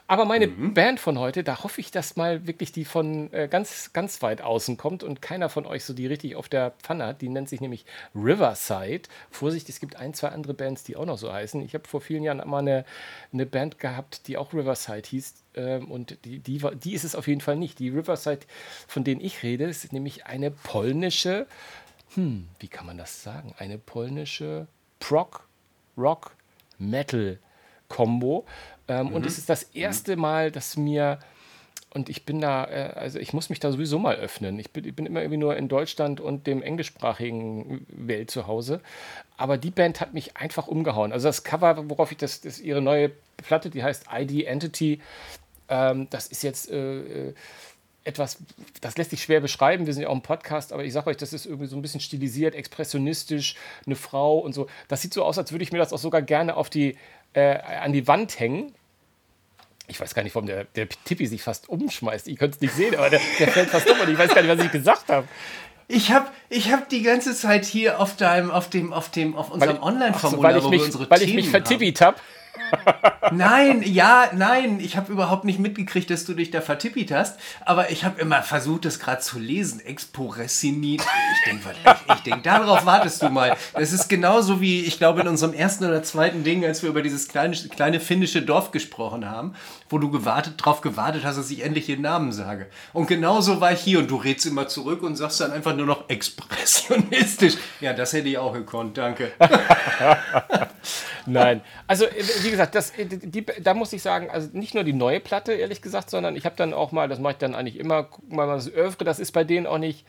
Aber 0.08 0.25
meine 0.25 0.46
mhm. 0.46 0.72
Band 0.72 1.00
von 1.00 1.18
heute, 1.18 1.42
da 1.42 1.64
hoffe 1.64 1.80
ich, 1.80 1.90
dass 1.90 2.16
mal 2.16 2.46
wirklich 2.46 2.70
die 2.70 2.84
von 2.84 3.32
äh, 3.32 3.48
ganz, 3.48 3.92
ganz 3.92 4.22
weit 4.22 4.40
außen 4.40 4.76
kommt 4.76 5.02
und 5.02 5.20
keiner 5.20 5.48
von 5.48 5.66
euch 5.66 5.84
so 5.84 5.94
die 5.94 6.06
richtig 6.06 6.36
auf 6.36 6.48
der 6.48 6.72
Pfanne 6.82 7.06
hat. 7.06 7.22
Die 7.22 7.28
nennt 7.28 7.48
sich 7.48 7.60
nämlich 7.60 7.84
Riverside. 8.14 9.02
Vorsicht, 9.30 9.68
es 9.68 9.80
gibt 9.80 9.96
ein, 9.96 10.14
zwei 10.14 10.28
andere 10.28 10.54
Bands, 10.54 10.84
die 10.84 10.96
auch 10.96 11.06
noch 11.06 11.18
so 11.18 11.32
heißen. 11.32 11.60
Ich 11.62 11.75
habe 11.75 11.88
vor 11.88 12.00
vielen 12.00 12.22
Jahren 12.22 12.48
mal 12.48 12.58
eine, 12.58 12.84
eine 13.32 13.46
Band 13.46 13.80
gehabt, 13.80 14.28
die 14.28 14.36
auch 14.36 14.52
Riverside 14.52 15.08
hieß. 15.08 15.34
Ähm, 15.54 15.90
und 15.90 16.18
die, 16.25 16.38
die, 16.38 16.62
die 16.82 16.94
ist 16.94 17.04
es 17.04 17.16
auf 17.16 17.26
jeden 17.26 17.40
Fall 17.40 17.56
nicht. 17.56 17.80
Die 17.80 17.88
Riverside, 17.88 18.46
von 18.86 19.02
denen 19.02 19.20
ich 19.20 19.42
rede, 19.42 19.64
ist 19.64 19.92
nämlich 19.92 20.26
eine 20.26 20.52
polnische, 20.52 21.48
hm, 22.14 22.46
wie 22.60 22.68
kann 22.68 22.86
man 22.86 22.96
das 22.96 23.25
sagen? 23.25 23.54
Eine 23.58 23.78
polnische 23.78 24.68
Prog, 25.00 25.48
Rock, 25.98 26.36
Metal 26.78 27.38
Combo. 27.88 28.44
Ähm, 28.88 29.09
mhm. 29.09 29.12
Und 29.14 29.26
es 29.26 29.38
ist 29.38 29.49
das 29.49 29.62
erste 29.62 30.16
Mal, 30.16 30.50
dass 30.50 30.76
mir 30.76 31.19
und 31.97 32.11
ich 32.11 32.26
bin 32.26 32.43
da, 32.43 32.66
äh, 32.66 32.93
also 32.95 33.19
ich 33.19 33.33
muss 33.33 33.49
mich 33.49 33.59
da 33.59 33.73
sowieso 33.73 33.99
mal 33.99 34.16
öffnen. 34.16 34.59
Ich 34.59 34.71
bin, 34.71 34.85
ich 34.85 34.95
bin, 34.95 35.07
immer 35.07 35.21
irgendwie 35.21 35.38
nur 35.38 35.57
in 35.57 35.66
Deutschland 35.66 36.21
und 36.21 36.47
dem 36.47 36.62
englischsprachigen 36.62 37.87
Welt 37.88 38.31
zu 38.31 38.47
Hause. 38.47 38.83
Aber 39.38 39.57
die 39.57 39.71
Band 39.71 40.02
hat 40.02 40.12
mich 40.12 40.37
einfach 40.37 40.66
umgehauen. 40.66 41.11
Also 41.11 41.26
das 41.26 41.43
Cover, 41.43 41.88
worauf 41.88 42.12
ich 42.12 42.19
das, 42.19 42.43
das 42.43 42.61
ihre 42.61 42.83
neue 42.83 43.12
Platte, 43.38 43.71
die 43.71 43.83
heißt 43.83 44.09
ID 44.14 44.45
Entity, 44.45 45.00
ähm, 45.71 46.09
das 46.11 46.26
ist 46.26 46.43
jetzt 46.43 46.71
äh, 46.71 47.28
äh, 47.28 47.35
etwas, 48.05 48.38
das 48.83 48.99
lässt 48.99 49.11
sich 49.11 49.23
schwer 49.23 49.40
beschreiben. 49.40 49.87
Wir 49.87 49.95
sind 49.95 50.02
ja 50.02 50.11
auch 50.11 50.14
im 50.14 50.23
Podcast, 50.23 50.75
aber 50.75 50.85
ich 50.85 50.93
sage 50.93 51.09
euch, 51.09 51.16
das 51.16 51.33
ist 51.33 51.47
irgendwie 51.47 51.66
so 51.66 51.76
ein 51.76 51.83
bisschen 51.83 52.00
stilisiert, 52.00 52.55
expressionistisch, 52.55 53.57
eine 53.85 53.97
Frau 53.97 54.38
und 54.38 54.52
so. 54.52 54.69
Das 54.88 55.02
sieht 55.02 55.14
so 55.14 55.25
aus, 55.25 55.38
als 55.38 55.50
würde 55.50 55.64
ich 55.64 55.73
mir 55.73 55.78
das 55.78 55.95
auch 55.95 55.99
sogar 55.99 56.23
gerne 56.23 56.57
auf 56.57 56.69
die, 56.69 56.97
äh, 57.37 57.59
an 57.83 57.93
die 57.93 58.09
Wand 58.09 58.40
hängen. 58.40 58.73
ich 59.88 60.00
weiß 60.00 60.14
gar 60.14 60.23
nicht, 60.23 60.35
warum 60.35 60.47
der, 60.47 60.64
der 60.64 60.88
Tippi 60.88 61.26
sich 61.26 61.43
fast 61.43 61.69
umschmeißt. 61.69 62.26
Ich 62.28 62.38
könnte 62.38 62.57
es 62.57 62.61
nicht 62.61 62.75
sehen, 62.75 62.97
aber 62.97 63.11
der, 63.11 63.21
der 63.38 63.49
fällt 63.49 63.69
fast 63.69 63.88
um 63.88 64.00
und 64.00 64.09
ich 64.09 64.19
weiß 64.19 64.35
gar 64.35 64.43
nicht, 64.43 64.57
was 64.57 64.64
ich 64.64 64.73
gesagt 64.73 65.09
habe. 65.09 65.28
Ich 65.87 66.11
habe 66.11 66.26
ich 66.49 66.73
hab 66.73 66.88
die 66.88 67.02
ganze 67.02 67.35
Zeit 67.37 67.64
hier 67.64 68.00
auf 68.00 68.16
deinem, 68.16 68.50
auf 68.50 68.69
dem, 68.71 68.93
auf 68.93 69.11
dem, 69.11 69.37
auf 69.37 69.50
unserem 69.50 69.81
Online-Formular, 69.81 70.61
so, 70.61 70.66
wo 70.66 70.71
mich, 70.71 70.81
wir 70.81 70.87
unsere 70.87 71.11
Weil 71.11 71.23
ich 71.23 71.35
mich 71.35 71.49
vertippit 71.49 72.00
habe. 72.00 72.19
Nein, 73.32 73.82
ja, 73.82 74.30
nein, 74.32 74.80
ich 74.80 74.96
habe 74.96 75.12
überhaupt 75.12 75.44
nicht 75.44 75.58
mitgekriegt, 75.58 76.10
dass 76.10 76.25
du 76.25 76.34
dich 76.34 76.50
da 76.50 76.60
vertippit 76.60 77.12
hast, 77.12 77.38
aber 77.64 77.90
ich 77.90 78.04
habe 78.04 78.20
immer 78.20 78.42
versucht, 78.42 78.84
das 78.84 78.98
gerade 78.98 79.20
zu 79.20 79.38
lesen. 79.38 79.80
Exporessinit. 79.80 81.02
Ich 81.02 81.50
denke, 81.50 81.70
ich, 81.72 82.14
ich 82.14 82.20
denk, 82.20 82.42
darauf 82.42 82.86
wartest 82.86 83.22
du 83.22 83.28
mal. 83.28 83.56
Das 83.75 83.92
ist 83.92 84.08
genauso 84.08 84.60
wie, 84.60 84.84
ich 84.84 84.98
glaube, 84.98 85.20
in 85.20 85.28
unserem 85.28 85.54
ersten 85.54 85.84
oder 85.84 86.02
zweiten 86.02 86.44
Ding, 86.44 86.64
als 86.64 86.82
wir 86.82 86.90
über 86.90 87.02
dieses 87.02 87.28
kleine, 87.28 87.56
kleine 87.56 88.00
finnische 88.00 88.42
Dorf 88.42 88.70
gesprochen 88.70 89.28
haben, 89.28 89.54
wo 89.88 89.98
du 89.98 90.10
gewartet, 90.10 90.54
drauf 90.58 90.80
gewartet 90.80 91.25
hast, 91.25 91.36
dass 91.36 91.50
ich 91.50 91.64
endlich 91.64 91.88
ihren 91.88 92.02
Namen 92.02 92.32
sage. 92.32 92.66
Und 92.92 93.06
genauso 93.06 93.60
war 93.60 93.72
ich 93.72 93.80
hier 93.80 93.98
und 93.98 94.10
du 94.10 94.16
redest 94.16 94.46
immer 94.46 94.68
zurück 94.68 95.02
und 95.02 95.16
sagst 95.16 95.40
dann 95.40 95.52
einfach 95.52 95.75
nur 95.76 95.86
noch 95.86 96.08
expressionistisch. 96.08 97.54
Ja, 97.80 97.92
das 97.92 98.12
hätte 98.12 98.28
ich 98.28 98.38
auch 98.38 98.52
gekonnt, 98.52 98.96
danke. 98.98 99.32
Nein, 101.26 101.60
also 101.86 102.06
wie 102.47 102.50
gesagt, 102.50 102.75
das, 102.75 102.93
die, 102.97 103.45
da 103.45 103.75
muss 103.75 103.93
ich 103.93 104.03
sagen, 104.03 104.31
also 104.31 104.49
nicht 104.53 104.75
nur 104.75 104.85
die 104.85 104.93
neue 104.93 105.21
Platte, 105.21 105.53
ehrlich 105.53 105.83
gesagt, 105.83 106.09
sondern 106.11 106.37
ich 106.37 106.47
habe 106.47 106.57
dann 106.57 106.73
auch 106.73 106.93
mal, 106.93 107.09
das 107.09 107.19
mache 107.19 107.33
ich 107.33 107.38
dann 107.38 107.55
eigentlich 107.55 107.79
immer, 107.79 108.05
guck 108.05 108.33
mal 108.33 108.47
das 108.47 108.69
Övre, 108.69 109.05
das 109.05 109.19
ist 109.19 109.33
bei 109.33 109.45
denen 109.45 109.67
auch 109.67 109.79
nicht, 109.79 110.07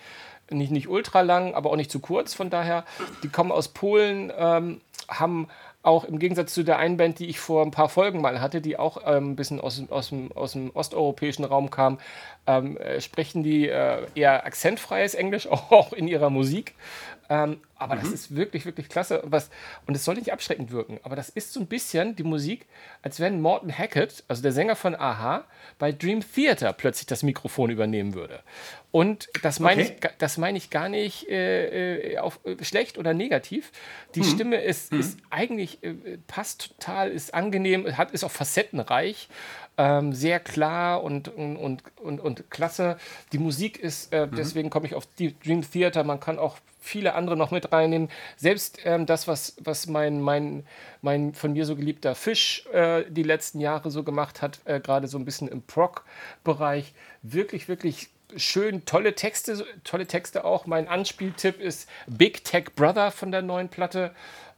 nicht, 0.49 0.71
nicht 0.71 0.87
ultra 0.87 1.21
lang, 1.21 1.53
aber 1.53 1.71
auch 1.71 1.75
nicht 1.75 1.91
zu 1.91 1.99
kurz, 1.99 2.33
von 2.33 2.49
daher, 2.49 2.85
die 3.23 3.29
kommen 3.29 3.51
aus 3.51 3.69
Polen, 3.69 4.31
ähm, 4.37 4.81
haben 5.09 5.47
auch 5.83 6.03
im 6.03 6.19
Gegensatz 6.19 6.53
zu 6.53 6.63
der 6.63 6.79
einen 6.79 6.97
Band, 6.97 7.19
die 7.19 7.27
ich 7.27 7.39
vor 7.39 7.63
ein 7.63 7.71
paar 7.71 7.89
Folgen 7.89 8.21
mal 8.21 8.41
hatte, 8.41 8.61
die 8.61 8.77
auch 8.77 9.01
ähm, 9.05 9.31
ein 9.31 9.35
bisschen 9.35 9.61
aus, 9.61 9.81
aus, 9.89 10.09
dem, 10.09 10.31
aus 10.33 10.51
dem 10.51 10.69
osteuropäischen 10.71 11.45
Raum 11.45 11.69
kam, 11.69 11.97
ähm, 12.45 12.77
äh, 12.77 12.99
sprechen 12.99 13.41
die 13.41 13.69
äh, 13.69 14.05
eher 14.13 14.45
akzentfreies 14.45 15.13
Englisch 15.15 15.47
auch 15.49 15.93
in 15.93 16.07
ihrer 16.07 16.29
Musik. 16.29 16.75
Ähm, 17.29 17.61
aber 17.75 17.95
mhm. 17.95 18.01
das 18.01 18.11
ist 18.11 18.35
wirklich, 18.35 18.65
wirklich 18.65 18.89
klasse. 18.89 19.21
Was, 19.25 19.49
und 19.85 19.95
es 19.95 20.05
soll 20.05 20.15
nicht 20.15 20.31
abschreckend 20.31 20.71
wirken, 20.71 20.99
aber 21.03 21.15
das 21.15 21.29
ist 21.29 21.53
so 21.53 21.59
ein 21.59 21.67
bisschen 21.67 22.15
die 22.15 22.23
Musik, 22.23 22.65
als 23.01 23.19
wenn 23.19 23.41
Morton 23.41 23.71
Hackett, 23.71 24.23
also 24.27 24.41
der 24.41 24.51
Sänger 24.51 24.75
von 24.75 24.95
Aha, 24.95 25.45
bei 25.77 25.91
Dream 25.91 26.21
Theater 26.21 26.73
plötzlich 26.73 27.05
das 27.05 27.23
Mikrofon 27.23 27.69
übernehmen 27.69 28.13
würde. 28.13 28.39
Und 28.91 29.29
das 29.43 29.59
meine 29.59 29.83
okay. 29.83 29.97
ich, 30.01 30.09
das 30.17 30.37
ich 30.37 30.69
gar 30.69 30.89
nicht 30.89 31.27
äh, 31.29 32.13
äh, 32.13 32.17
auf, 32.17 32.39
äh, 32.45 32.63
schlecht 32.63 32.97
oder 32.97 33.13
negativ. 33.13 33.71
Die 34.15 34.21
mhm. 34.21 34.25
Stimme 34.25 34.61
ist, 34.61 34.91
mhm. 34.91 34.99
ist 34.99 35.19
eigentlich, 35.29 35.83
äh, 35.83 36.17
passt 36.27 36.79
total, 36.79 37.11
ist 37.11 37.33
angenehm, 37.33 37.97
hat, 37.97 38.11
ist 38.11 38.23
auch 38.23 38.31
facettenreich. 38.31 39.29
Ähm, 39.79 40.13
sehr 40.13 40.39
klar 40.39 41.03
und, 41.03 41.27
und, 41.27 41.57
und, 41.97 42.19
und, 42.19 42.49
klasse. 42.49 42.97
Die 43.31 43.37
Musik 43.37 43.77
ist, 43.77 44.11
äh, 44.11 44.25
mhm. 44.25 44.35
deswegen 44.35 44.69
komme 44.71 44.87
ich 44.87 44.95
auf 44.95 45.07
die 45.19 45.37
Dream 45.39 45.61
Theater. 45.61 46.03
Man 46.03 46.19
kann 46.19 46.39
auch 46.39 46.57
viele 46.79 47.13
andere 47.13 47.37
noch 47.37 47.51
mit 47.51 47.71
reinnehmen. 47.71 48.09
Selbst 48.37 48.79
ähm, 48.85 49.05
das, 49.05 49.27
was, 49.27 49.55
was 49.61 49.87
mein, 49.87 50.21
mein, 50.21 50.65
mein 51.01 51.33
von 51.33 51.53
mir 51.53 51.65
so 51.65 51.75
geliebter 51.75 52.15
Fisch 52.15 52.65
äh, 52.73 53.03
die 53.09 53.23
letzten 53.23 53.59
Jahre 53.59 53.91
so 53.91 54.03
gemacht 54.03 54.41
hat, 54.41 54.59
äh, 54.65 54.79
gerade 54.79 55.07
so 55.07 55.17
ein 55.17 55.25
bisschen 55.25 55.47
im 55.47 55.61
Proc-Bereich, 55.61 56.93
wirklich, 57.21 57.67
wirklich 57.67 58.09
schön, 58.35 58.85
tolle 58.85 59.15
Texte, 59.15 59.65
tolle 59.83 60.07
Texte 60.07 60.43
auch. 60.43 60.65
Mein 60.65 60.87
Anspieltipp 60.87 61.59
ist 61.59 61.89
Big 62.07 62.43
Tech 62.43 62.75
Brother 62.75 63.11
von 63.11 63.31
der 63.31 63.41
neuen 63.41 63.69
Platte. 63.69 64.11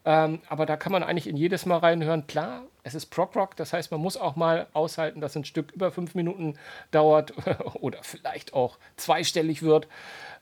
Ähm, 0.06 0.40
aber 0.48 0.66
da 0.66 0.78
kann 0.78 0.92
man 0.92 1.04
eigentlich 1.04 1.28
in 1.28 1.38
jedes 1.38 1.66
Mal 1.66 1.78
reinhören. 1.78 2.26
Klar, 2.26 2.64
es 2.90 2.96
ist 2.96 3.06
Prog 3.08 3.36
Rock, 3.36 3.56
das 3.56 3.74
heißt, 3.74 3.92
man 3.92 4.02
muss 4.02 4.18
auch 4.18 4.36
mal 4.36 4.68
aushalten, 4.74 5.22
dass 5.22 5.36
ein 5.36 5.46
Stück 5.46 5.72
über 5.72 5.92
fünf 5.92 6.16
Minuten 6.16 6.56
dauert 6.92 7.34
oder 7.76 8.00
vielleicht 8.02 8.54
auch 8.54 8.78
zweistellig 8.98 9.62
wird. 9.62 9.88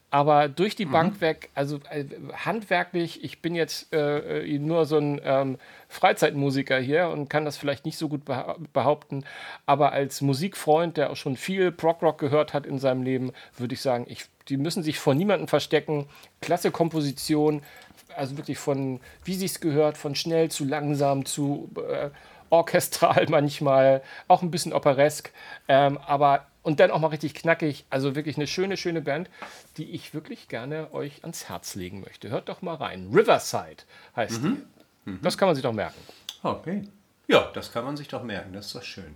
Aber 0.10 0.48
durch 0.48 0.76
die 0.78 0.86
mhm. 0.86 0.92
Bank 0.92 1.22
weg, 1.22 1.50
also 1.54 1.82
äh, 1.90 2.06
handwerklich, 2.34 3.26
ich 3.26 3.42
bin 3.42 3.56
jetzt 3.56 3.94
äh, 3.94 4.46
äh, 4.46 4.58
nur 4.58 4.86
so 4.86 4.98
ein 4.98 5.20
ähm, 5.22 5.58
Freizeitmusiker 5.90 6.80
hier 6.80 7.10
und 7.10 7.30
kann 7.30 7.44
das 7.44 7.58
vielleicht 7.58 7.86
nicht 7.86 7.98
so 7.98 8.08
gut 8.08 8.22
behaupten, 8.72 9.26
aber 9.66 9.92
als 9.92 10.22
Musikfreund, 10.22 10.96
der 10.96 11.10
auch 11.10 11.18
schon 11.18 11.36
viel 11.36 11.74
Prog-Rock 11.74 12.20
gehört 12.20 12.54
hat 12.54 12.66
in 12.66 12.80
seinem 12.80 13.04
Leben, 13.04 13.34
würde 13.58 13.74
ich 13.74 13.82
sagen, 13.82 14.06
ich, 14.08 14.28
die 14.48 14.56
müssen 14.56 14.82
sich 14.82 14.98
vor 14.98 15.14
niemandem 15.14 15.50
verstecken. 15.50 16.08
Klasse 16.40 16.72
Komposition, 16.72 17.62
also 18.16 18.38
wirklich 18.38 18.58
von, 18.58 19.02
wie 19.26 19.36
sie 19.36 19.46
es 19.46 19.60
gehört, 19.60 19.98
von 19.98 20.16
schnell 20.16 20.50
zu 20.50 20.64
langsam 20.64 21.26
zu 21.26 21.70
äh, 21.90 22.10
orchestral 22.50 23.26
manchmal, 23.30 24.02
auch 24.28 24.42
ein 24.42 24.52
bisschen 24.52 24.74
operesk, 24.74 25.32
ähm, 25.68 25.98
aber 26.06 26.48
und 26.68 26.82
dann 26.82 26.92
auch 26.92 27.00
mal 27.00 27.08
richtig 27.08 27.34
knackig. 27.34 27.86
Also 27.90 28.14
wirklich 28.16 28.36
eine 28.36 28.46
schöne, 28.46 28.76
schöne 28.76 29.02
Band, 29.02 29.30
die 29.78 29.90
ich 29.92 30.14
wirklich 30.14 30.50
gerne 30.50 30.94
euch 30.94 31.22
ans 31.22 31.48
Herz 31.48 31.76
legen 31.76 32.02
möchte. 32.02 32.30
Hört 32.30 32.50
doch 32.50 32.62
mal 32.62 32.76
rein. 32.76 33.10
Riverside 33.14 33.84
heißt 34.18 34.42
mhm. 34.42 34.68
die. 35.06 35.12
Mhm. 35.12 35.20
Das 35.22 35.38
kann 35.38 35.48
man 35.48 35.56
sich 35.56 35.64
doch 35.64 35.72
merken. 35.72 35.98
Okay. 36.44 36.84
Ja, 37.28 37.50
das 37.54 37.72
kann 37.72 37.86
man 37.86 37.96
sich 37.96 38.10
doch 38.10 38.22
merken. 38.22 38.52
Das 38.52 38.66
ist 38.66 38.76
doch 38.76 38.84
schön. 38.84 39.16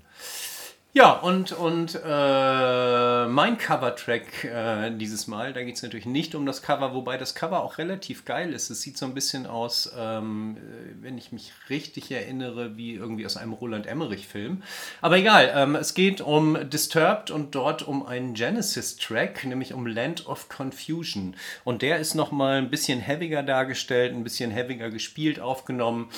Ja, 0.94 1.14
und, 1.14 1.54
und 1.54 1.98
äh, 2.04 3.26
mein 3.26 3.58
Cover-Track 3.58 4.44
äh, 4.44 4.92
dieses 4.92 5.26
Mal, 5.26 5.54
da 5.54 5.64
geht 5.64 5.78
es 5.78 5.84
natürlich 5.84 6.06
nicht 6.06 6.36
um 6.36 6.46
das 6.46 6.62
Cover, 6.62 6.94
wobei 6.94 7.16
das 7.16 7.34
Cover 7.34 7.64
auch 7.64 7.78
relativ 7.78 8.26
geil 8.26 8.52
ist. 8.52 8.70
Es 8.70 8.82
sieht 8.82 8.98
so 8.98 9.06
ein 9.06 9.14
bisschen 9.14 9.46
aus, 9.46 9.90
ähm, 9.98 10.58
äh, 10.58 11.02
wenn 11.02 11.18
ich 11.18 11.32
mich 11.32 11.54
richtig 11.70 12.12
erinnere, 12.12 12.76
wie 12.76 12.96
irgendwie 12.96 13.26
aus 13.26 13.38
einem 13.38 13.54
Roland 13.54 13.88
Emmerich-Film. 13.88 14.64
Aber 15.00 15.16
egal, 15.16 15.54
ähm, 15.56 15.76
es 15.76 15.94
geht 15.94 16.20
um 16.20 16.70
Disturbed 16.70 17.32
und 17.32 17.56
dort 17.56 17.84
um 17.84 18.06
einen 18.06 18.34
Genesis-Track, 18.34 19.46
nämlich 19.46 19.74
um 19.74 19.88
Land 19.88 20.28
of 20.28 20.50
Confusion. 20.50 21.38
Und 21.64 21.84
der 21.84 22.00
ist 22.00 22.16
nochmal 22.16 22.58
ein 22.58 22.70
bisschen 22.70 23.00
heaviger 23.00 23.44
dargestellt, 23.44 24.14
ein 24.14 24.26
bisschen 24.26 24.52
heaviger 24.52 24.90
gespielt, 24.90 25.40
aufgenommen. 25.40 26.10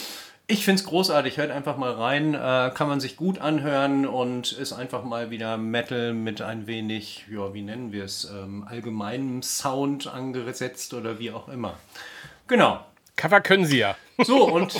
Ich 0.47 0.65
finde 0.65 0.81
es 0.81 0.87
großartig. 0.87 1.37
Hört 1.37 1.51
einfach 1.51 1.77
mal 1.77 1.91
rein. 1.91 2.33
Äh, 2.33 2.71
kann 2.73 2.87
man 2.87 2.99
sich 2.99 3.15
gut 3.15 3.39
anhören 3.39 4.05
und 4.05 4.51
ist 4.51 4.73
einfach 4.73 5.03
mal 5.03 5.31
wieder 5.31 5.57
Metal 5.57 6.13
mit 6.13 6.41
ein 6.41 6.67
wenig, 6.67 7.25
ja, 7.31 7.53
wie 7.53 7.61
nennen 7.61 7.91
wir 7.93 8.03
es, 8.03 8.25
ähm, 8.25 8.65
allgemeinem 8.67 9.41
Sound 9.41 10.07
angesetzt 10.07 10.93
oder 10.93 11.17
wie 11.19 11.31
auch 11.31 11.47
immer. 11.47 11.75
Genau. 12.47 12.83
Cover 13.15 13.41
können 13.41 13.65
sie 13.65 13.77
ja. 13.77 13.95
So, 14.17 14.47
und 14.47 14.73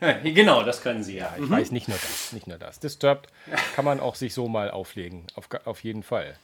ja, 0.00 0.12
genau, 0.22 0.62
das 0.62 0.82
können 0.82 1.02
sie 1.02 1.16
ja. 1.16 1.32
Ich 1.36 1.42
mhm. 1.42 1.50
weiß 1.50 1.72
nicht 1.72 1.88
nur 1.88 1.98
das, 1.98 2.32
nicht 2.32 2.46
nur 2.46 2.58
das. 2.58 2.80
Disturbed 2.80 3.28
kann 3.74 3.84
man 3.84 4.00
auch 4.00 4.14
sich 4.14 4.34
so 4.34 4.48
mal 4.48 4.70
auflegen, 4.70 5.26
auf, 5.34 5.48
auf 5.64 5.84
jeden 5.84 6.02
Fall 6.02 6.36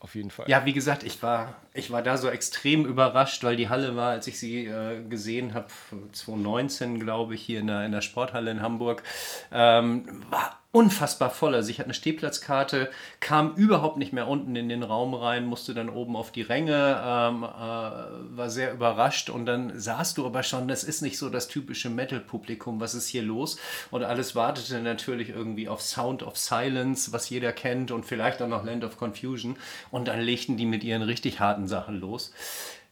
auf 0.00 0.14
jeden 0.14 0.30
Fall. 0.30 0.48
Ja, 0.48 0.64
wie 0.64 0.72
gesagt, 0.72 1.02
ich 1.02 1.22
war, 1.22 1.56
ich 1.74 1.90
war 1.90 2.02
da 2.02 2.16
so 2.16 2.28
extrem 2.28 2.84
überrascht, 2.84 3.42
weil 3.42 3.56
die 3.56 3.68
Halle 3.68 3.96
war, 3.96 4.10
als 4.10 4.28
ich 4.28 4.38
sie 4.38 4.66
äh, 4.66 5.02
gesehen 5.02 5.54
habe, 5.54 5.66
2019, 6.12 7.00
glaube 7.00 7.34
ich, 7.34 7.42
hier 7.42 7.58
in 7.60 7.66
der, 7.66 7.84
in 7.84 7.90
der 7.90 8.00
Sporthalle 8.00 8.50
in 8.50 8.62
Hamburg, 8.62 9.02
ähm, 9.50 10.24
war 10.30 10.57
unfassbar 10.78 11.30
voll. 11.30 11.56
Also 11.56 11.70
ich 11.70 11.80
hatte 11.80 11.88
eine 11.88 11.94
Stehplatzkarte, 11.94 12.88
kam 13.18 13.54
überhaupt 13.56 13.96
nicht 13.96 14.12
mehr 14.12 14.28
unten 14.28 14.54
in 14.54 14.68
den 14.68 14.84
Raum 14.84 15.12
rein, 15.12 15.44
musste 15.44 15.74
dann 15.74 15.88
oben 15.88 16.14
auf 16.14 16.30
die 16.30 16.42
Ränge, 16.42 17.02
ähm, 17.04 17.42
äh, 17.42 18.36
war 18.36 18.48
sehr 18.48 18.72
überrascht 18.72 19.28
und 19.28 19.44
dann 19.44 19.76
sahst 19.76 20.18
du 20.18 20.24
aber 20.24 20.44
schon, 20.44 20.68
das 20.68 20.84
ist 20.84 21.02
nicht 21.02 21.18
so 21.18 21.30
das 21.30 21.48
typische 21.48 21.90
Metal-Publikum, 21.90 22.78
was 22.78 22.94
ist 22.94 23.08
hier 23.08 23.22
los? 23.22 23.58
Und 23.90 24.04
alles 24.04 24.36
wartete 24.36 24.80
natürlich 24.80 25.30
irgendwie 25.30 25.68
auf 25.68 25.82
Sound 25.82 26.22
of 26.22 26.38
Silence, 26.38 27.12
was 27.12 27.28
jeder 27.28 27.52
kennt 27.52 27.90
und 27.90 28.06
vielleicht 28.06 28.40
auch 28.40 28.48
noch 28.48 28.64
Land 28.64 28.84
of 28.84 28.98
Confusion 28.98 29.56
und 29.90 30.06
dann 30.06 30.20
legten 30.20 30.56
die 30.56 30.66
mit 30.66 30.84
ihren 30.84 31.02
richtig 31.02 31.40
harten 31.40 31.66
Sachen 31.66 31.98
los. 31.98 32.32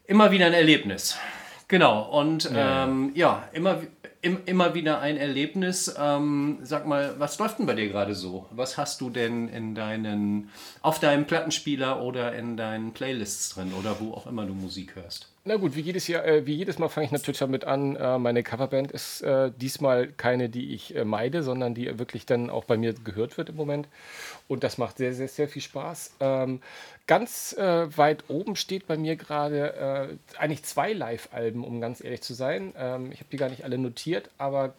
Immer 0.07 0.33
wieder 0.33 0.47
ein 0.47 0.55
Erlebnis. 0.55 1.17
Genau, 1.69 2.03
und 2.21 2.45
ja, 2.45 2.85
ähm, 2.85 3.11
ja 3.15 3.49
immer, 3.53 3.83
im, 4.23 4.39
immer 4.47 4.75
wieder 4.75 5.01
ein 5.01 5.17
Erlebnis. 5.17 5.93
Ähm, 5.99 6.59
sag 6.63 6.87
mal, 6.87 7.19
was 7.19 7.39
läuft 7.39 7.59
denn 7.59 7.67
bei 7.67 7.75
dir 7.75 7.89
gerade 7.89 8.15
so? 8.15 8.47
Was 8.51 8.79
hast 8.79 9.01
du 9.01 9.11
denn 9.11 9.49
in 9.49 9.75
deinen, 9.75 10.51
auf 10.81 11.01
deinem 11.01 11.27
Plattenspieler 11.27 12.01
oder 12.03 12.35
in 12.35 12.57
deinen 12.57 12.93
Playlists 12.93 13.51
drin 13.51 13.73
oder 13.73 13.99
wo 13.99 14.13
auch 14.13 14.27
immer 14.27 14.47
du 14.47 14.55
Musik 14.55 14.95
hörst? 14.95 15.36
Na 15.49 15.55
gut, 15.55 15.77
wie 15.77 15.81
jedes 15.81 16.09
Jahr, 16.09 16.25
äh, 16.25 16.45
wie 16.45 16.55
jedes 16.55 16.81
Mal 16.81 16.89
fange 16.89 17.07
ich 17.07 17.13
natürlich 17.13 17.39
damit 17.39 17.65
an. 17.65 17.95
Äh, 17.95 18.19
meine 18.19 18.43
Coverband 18.43 18.91
ist 18.91 19.21
äh, 19.21 19.53
diesmal 19.57 20.09
keine, 20.09 20.49
die 20.49 20.75
ich 20.75 20.97
äh, 20.97 21.05
meide, 21.05 21.45
sondern 21.45 21.73
die 21.73 22.01
wirklich 22.01 22.27
dann 22.27 22.51
auch 22.51 22.65
bei 22.65 22.77
mir 22.77 22.95
gehört 22.95 23.39
wird 23.39 23.51
im 23.51 23.55
Moment. 23.55 23.87
Und 24.49 24.65
das 24.65 24.77
macht 24.77 24.97
sehr, 24.99 25.15
sehr, 25.15 25.29
sehr 25.29 25.49
viel 25.49 25.63
Spaß. 25.63 26.15
Ähm, 26.19 26.61
ganz 27.07 27.53
äh, 27.53 27.97
weit 27.97 28.25
oben 28.27 28.57
steht 28.57 28.89
bei 28.89 28.97
mir 28.97 29.15
gerade 29.15 30.19
äh, 30.35 30.37
eigentlich 30.37 30.65
zwei 30.65 30.93
Live-Alben, 30.93 31.63
um 31.63 31.81
ganz 31.81 32.03
ehrlich 32.03 32.23
zu 32.23 32.35
sein. 32.35 32.73
Ähm, 32.77 33.13
ich 33.13 33.21
habe 33.21 33.31
die 33.31 33.37
gar 33.37 33.49
nicht 33.49 33.63
alle 33.63 33.79
notiert, 33.79 34.31
aber 34.39 34.75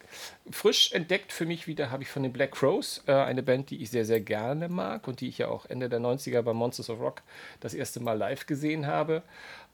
frisch 0.50 0.92
entdeckt 0.92 1.32
für 1.32 1.46
mich 1.46 1.66
wieder 1.66 1.90
habe 1.90 2.02
ich 2.02 2.10
von 2.10 2.22
den 2.22 2.32
Black 2.32 2.52
Crows 2.52 3.02
eine 3.06 3.42
Band, 3.42 3.70
die 3.70 3.82
ich 3.82 3.90
sehr, 3.90 4.04
sehr 4.04 4.20
gerne 4.20 4.68
mag 4.68 5.08
und 5.08 5.20
die 5.20 5.28
ich 5.28 5.38
ja 5.38 5.48
auch 5.48 5.66
Ende 5.66 5.88
der 5.88 6.00
90er 6.00 6.42
bei 6.42 6.52
Monsters 6.52 6.90
of 6.90 7.00
Rock 7.00 7.22
das 7.60 7.72
erste 7.74 8.00
Mal 8.00 8.18
live 8.18 8.46
gesehen 8.46 8.86
habe 8.86 9.22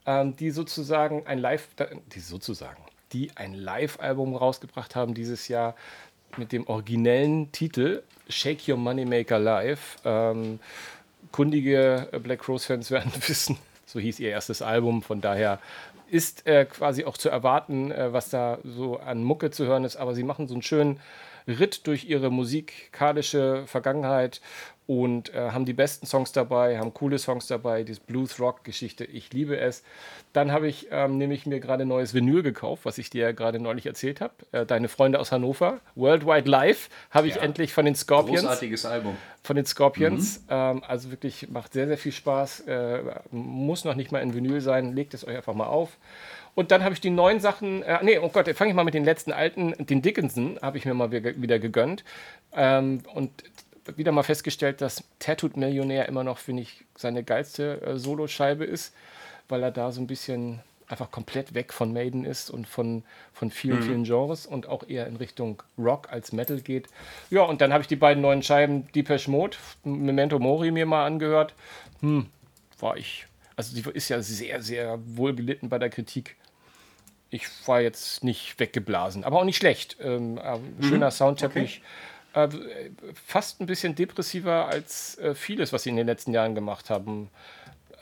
ähm, 0.07 0.37
die 0.37 0.51
sozusagen 0.51 1.27
ein 1.27 1.39
Live, 1.39 1.69
die 2.15 2.21
sozusagen, 2.21 2.83
die 3.13 3.31
ein 3.37 3.55
Live-Album 3.55 4.37
rausgebracht 4.37 4.97
haben 4.97 5.15
dieses 5.15 5.49
Jahr. 5.49 5.75
mit 6.37 6.51
dem 6.51 6.67
originellen 6.67 7.53
Titel 7.53 8.03
Shake 8.29 8.69
Your 8.69 8.77
Moneymaker 8.77 9.39
Live. 9.39 9.99
Ähm, 10.05 10.59
kundige 11.31 12.09
Black 12.23 12.49
Rose-Fans 12.49 12.91
werden 12.91 13.13
wissen, 13.29 13.57
so 13.87 14.01
hieß 14.01 14.19
ihr 14.21 14.31
erstes 14.31 14.61
Album. 14.61 15.03
Von 15.03 15.21
daher 15.21 15.61
ist 16.11 16.47
äh, 16.47 16.65
quasi 16.65 17.05
auch 17.05 17.17
zu 17.17 17.29
erwarten, 17.29 17.91
äh, 17.91 18.13
was 18.13 18.31
da 18.31 18.59
so 18.65 18.99
an 18.99 19.23
Mucke 19.25 19.51
zu 19.51 19.67
hören 19.67 19.85
ist. 19.85 19.97
Aber 19.97 20.15
sie 20.15 20.23
machen 20.23 20.49
so 20.49 20.55
einen 20.55 20.63
schönen 20.63 21.01
Ritt 21.47 21.87
durch 21.87 22.05
ihre 22.05 22.31
musikalische 22.31 23.65
Vergangenheit 23.67 24.41
und 24.87 25.33
äh, 25.33 25.51
haben 25.51 25.65
die 25.65 25.73
besten 25.73 26.07
Songs 26.07 26.33
dabei, 26.33 26.79
haben 26.79 26.93
coole 26.93 27.19
Songs 27.19 27.47
dabei, 27.47 27.85
diese 27.85 28.01
Blues-Rock-Geschichte, 28.03 29.05
ich 29.05 29.33
liebe 29.33 29.59
es. 29.59 29.83
Dann 30.35 30.53
habe 30.53 30.69
ich 30.69 30.89
ähm, 30.91 31.17
nämlich 31.17 31.47
mir 31.47 31.61
gerade 31.61 31.87
neues 31.87 32.13
Vinyl 32.13 32.43
gekauft, 32.43 32.85
was 32.85 32.99
ich 32.99 33.09
dir 33.09 33.23
ja 33.23 33.33
gerade 33.33 33.61
neulich 33.61 33.87
erzählt 33.87 34.21
habe. 34.21 34.35
Äh, 34.53 34.67
Deine 34.67 34.89
Freunde 34.89 35.21
aus 35.21 35.33
Hannover, 35.33 35.81
Worldwide 35.95 36.51
Live, 36.51 36.91
habe 37.11 37.29
ich 37.29 37.37
ja. 37.37 37.43
endlich 37.43 37.73
von 37.73 37.87
den 37.87 37.95
Scorpions. 37.95 38.43
Großartiges 38.43 38.85
Album. 38.85 39.17
Von 39.43 39.57
den 39.57 39.65
Scorpions. 39.65 40.41
Mhm. 40.41 40.47
Ähm, 40.51 40.85
also 40.87 41.11
wirklich 41.11 41.49
macht 41.49 41.73
sehr, 41.73 41.87
sehr 41.87 41.99
viel 41.99 42.13
Spaß. 42.13 42.61
Äh, 42.61 43.03
muss 43.31 43.85
noch 43.85 43.95
nicht 43.95 44.13
mal 44.13 44.21
in 44.21 44.35
Vinyl 44.35 44.61
sein, 44.61 44.93
legt 44.93 45.15
es 45.15 45.27
euch 45.27 45.37
einfach 45.37 45.55
mal 45.55 45.67
auf. 45.67 45.97
Und 46.55 46.71
dann 46.71 46.85
habe 46.85 46.95
ich 46.95 47.01
die 47.01 47.11
neuen 47.11 47.41
Sachen, 47.41 47.83
äh, 47.83 47.99
nee, 48.03 48.19
oh 48.19 48.29
Gott, 48.29 48.49
fange 48.51 48.71
ich 48.71 48.77
mal 48.77 48.85
mit 48.85 48.95
den 48.95 49.05
letzten 49.05 49.33
alten, 49.33 49.75
den 49.79 50.03
Dickinson 50.03 50.59
habe 50.63 50.79
ich 50.79 50.85
mir 50.85 50.95
mal 50.95 51.11
wieder 51.11 51.59
gegönnt. 51.59 52.05
Ähm, 52.53 53.03
und 53.13 53.31
wieder 53.97 54.13
mal 54.13 54.23
festgestellt, 54.23 54.81
dass 54.81 55.05
Tattooed 55.19 55.57
Millionär 55.57 56.09
immer 56.09 56.25
noch, 56.25 56.39
finde 56.39 56.63
ich, 56.63 56.85
seine 56.97 57.23
geilste 57.23 57.83
äh, 57.83 57.99
Soloscheibe 57.99 58.65
ist, 58.65 58.95
weil 59.49 59.63
er 59.63 59.71
da 59.71 59.93
so 59.93 60.01
ein 60.01 60.07
bisschen 60.07 60.61
einfach 60.87 61.11
komplett 61.11 61.55
weg 61.55 61.73
von 61.73 61.93
Maiden 61.93 62.25
ist 62.25 62.51
und 62.51 62.67
von, 62.67 63.05
von 63.33 63.51
vielen, 63.51 63.79
mhm. 63.79 63.83
vielen 63.83 64.05
Genres 64.05 64.47
und 64.47 64.69
auch 64.69 64.87
eher 64.89 65.07
in 65.07 65.17
Richtung 65.17 65.63
Rock 65.79 66.09
als 66.11 66.33
Metal 66.33 66.61
geht. 66.61 66.89
Ja, 67.31 67.43
und 67.43 67.61
dann 67.61 67.73
habe 67.73 67.83
ich 67.83 67.89
die 67.89 67.97
beiden 67.97 68.23
neuen 68.23 68.43
Scheiben 68.43 68.91
Depeche 68.93 69.31
Mode, 69.31 69.57
Memento 69.83 70.39
Mori 70.39 70.71
mir 70.71 70.87
mal 70.87 71.07
angehört. 71.07 71.55
Hm, 72.01 72.27
war 72.79 72.97
ich, 72.97 73.27
also 73.57 73.75
die 73.75 73.83
ist 73.97 74.09
ja 74.09 74.21
sehr, 74.21 74.63
sehr 74.63 74.99
wohl 75.05 75.35
gelitten 75.35 75.69
bei 75.69 75.79
der 75.79 75.91
Kritik. 75.91 76.37
Ich 77.35 77.49
war 77.67 77.81
jetzt 77.81 78.23
nicht 78.23 78.61
weggeblasen, 78.61 79.25
aber 79.25 79.41
auch 79.41 79.45
nicht 79.45 79.57
schlecht. 79.57 79.97
Ähm, 80.01 80.39
äh, 80.39 80.59
schöner 80.83 81.07
mhm. 81.07 81.11
Soundteppich. 81.11 81.81
Okay 81.81 81.87
äh, 82.35 82.49
fast 83.27 83.61
ein 83.61 83.67
bisschen 83.67 83.95
depressiver 83.95 84.67
als 84.67 85.17
äh, 85.19 85.35
vieles, 85.35 85.73
was 85.73 85.85
sie 85.85 85.91
in 85.91 85.97
den 85.97 86.07
letzten 86.07 86.33
Jahren 86.33 86.55
gemacht 86.55 86.91
haben. 86.91 87.31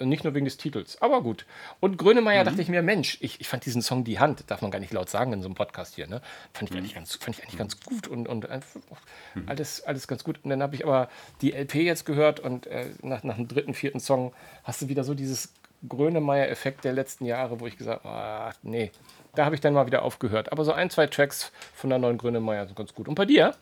Nicht 0.00 0.24
nur 0.24 0.34
wegen 0.34 0.46
des 0.46 0.56
Titels, 0.56 1.00
aber 1.00 1.22
gut. 1.22 1.46
Und 1.78 1.96
Grönemeyer 1.96 2.42
mhm. 2.42 2.48
dachte 2.48 2.62
ich 2.62 2.68
mir, 2.68 2.82
Mensch, 2.82 3.18
ich, 3.20 3.40
ich 3.40 3.48
fand 3.48 3.66
diesen 3.66 3.82
Song 3.82 4.04
Die 4.04 4.18
Hand, 4.18 4.44
darf 4.50 4.62
man 4.62 4.70
gar 4.70 4.80
nicht 4.80 4.92
laut 4.92 5.10
sagen 5.10 5.32
in 5.32 5.42
so 5.42 5.48
einem 5.48 5.54
Podcast 5.54 5.94
hier, 5.94 6.06
ne? 6.06 6.22
Fand 6.54 6.70
ich, 6.70 6.74
mhm. 6.74 6.78
eigentlich, 6.78 6.94
ganz, 6.94 7.14
fand 7.16 7.36
ich 7.36 7.44
eigentlich 7.44 7.58
ganz 7.58 7.78
gut 7.80 8.08
und, 8.08 8.26
und 8.26 8.48
mhm. 8.48 9.42
alles, 9.46 9.82
alles 9.84 10.08
ganz 10.08 10.24
gut. 10.24 10.40
Und 10.42 10.50
dann 10.50 10.62
habe 10.62 10.74
ich 10.74 10.84
aber 10.84 11.08
die 11.40 11.52
LP 11.52 11.74
jetzt 11.76 12.06
gehört 12.06 12.40
und 12.40 12.66
äh, 12.66 12.86
nach, 13.02 13.22
nach 13.22 13.36
dem 13.36 13.48
dritten, 13.48 13.74
vierten 13.74 14.00
Song 14.00 14.32
hast 14.64 14.82
du 14.82 14.88
wieder 14.88 15.04
so 15.04 15.14
dieses 15.14 15.52
Grönemeyer-Effekt 15.88 16.84
der 16.84 16.94
letzten 16.94 17.26
Jahre, 17.26 17.60
wo 17.60 17.66
ich 17.66 17.76
gesagt 17.76 18.04
habe, 18.04 18.14
ah, 18.14 18.52
nee, 18.62 18.90
da 19.34 19.44
habe 19.44 19.54
ich 19.54 19.60
dann 19.60 19.74
mal 19.74 19.86
wieder 19.86 20.02
aufgehört. 20.02 20.52
Aber 20.52 20.64
so 20.64 20.72
ein, 20.72 20.90
zwei 20.90 21.06
Tracks 21.06 21.52
von 21.74 21.90
der 21.90 21.98
neuen 21.98 22.18
Grönemeyer 22.18 22.66
sind 22.66 22.76
ganz 22.76 22.94
gut. 22.94 23.08
Und 23.08 23.14
bei 23.14 23.24
dir? 23.24 23.54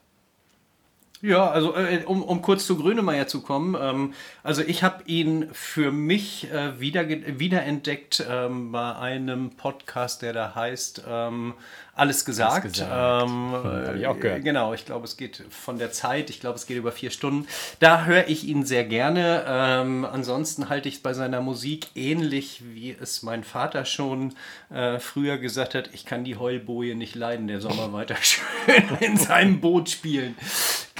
Ja, 1.22 1.50
also 1.50 1.76
äh, 1.76 2.02
um, 2.06 2.22
um 2.22 2.40
kurz 2.40 2.66
zu 2.66 2.78
Grönemeyer 2.78 3.26
zu 3.26 3.42
kommen, 3.42 3.76
ähm, 3.78 4.14
also 4.42 4.62
ich 4.62 4.83
habe 4.83 5.04
ihn 5.04 5.48
für 5.52 5.92
mich 5.92 6.50
äh, 6.50 6.80
wieder, 6.80 7.06
wiederentdeckt 7.09 8.24
ähm, 8.26 8.72
bei 8.72 8.96
einem 8.96 9.50
Podcast, 9.50 10.22
der 10.22 10.33
da 10.33 10.54
heißt 10.54 11.02
ähm, 11.06 11.54
alles 11.94 12.24
gesagt. 12.24 12.64
Alles 12.64 12.72
gesagt. 12.72 13.28
Ähm, 13.28 13.98
ich 13.98 14.06
auch 14.06 14.18
gehört. 14.18 14.42
Genau, 14.42 14.72
ich 14.72 14.87
glaube, 14.87 15.04
es 15.04 15.18
geht 15.18 15.44
von 15.50 15.78
der 15.78 15.92
Zeit, 15.92 16.30
ich 16.30 16.40
glaube, 16.40 16.56
es 16.56 16.66
geht 16.66 16.78
über 16.78 16.92
vier 16.92 17.11
Stunden. 17.11 17.46
Da 17.78 18.06
höre 18.06 18.26
ich 18.28 18.44
ihn 18.44 18.64
sehr 18.64 18.85
gerne. 18.85 19.44
Ähm, 19.46 20.06
ansonsten 20.11 20.70
halte 20.70 20.88
ich 20.88 20.96
es 20.96 21.02
bei 21.02 21.12
seiner 21.12 21.42
Musik 21.42 21.88
ähnlich, 21.94 22.62
wie 22.72 22.96
es 22.98 23.22
mein 23.22 23.44
Vater 23.44 23.85
schon 23.85 24.33
äh, 24.70 24.98
früher 24.98 25.37
gesagt 25.37 25.74
hat. 25.74 25.90
Ich 25.92 26.06
kann 26.06 26.24
die 26.24 26.37
Heulboje 26.37 26.94
nicht 26.94 27.14
leiden, 27.14 27.48
der 27.48 27.61
soll 27.61 27.74
mal 27.74 27.92
weiter 27.92 28.16
schön 28.22 28.85
in 29.00 29.18
seinem 29.18 29.61
Boot 29.61 29.90
spielen. 29.90 30.35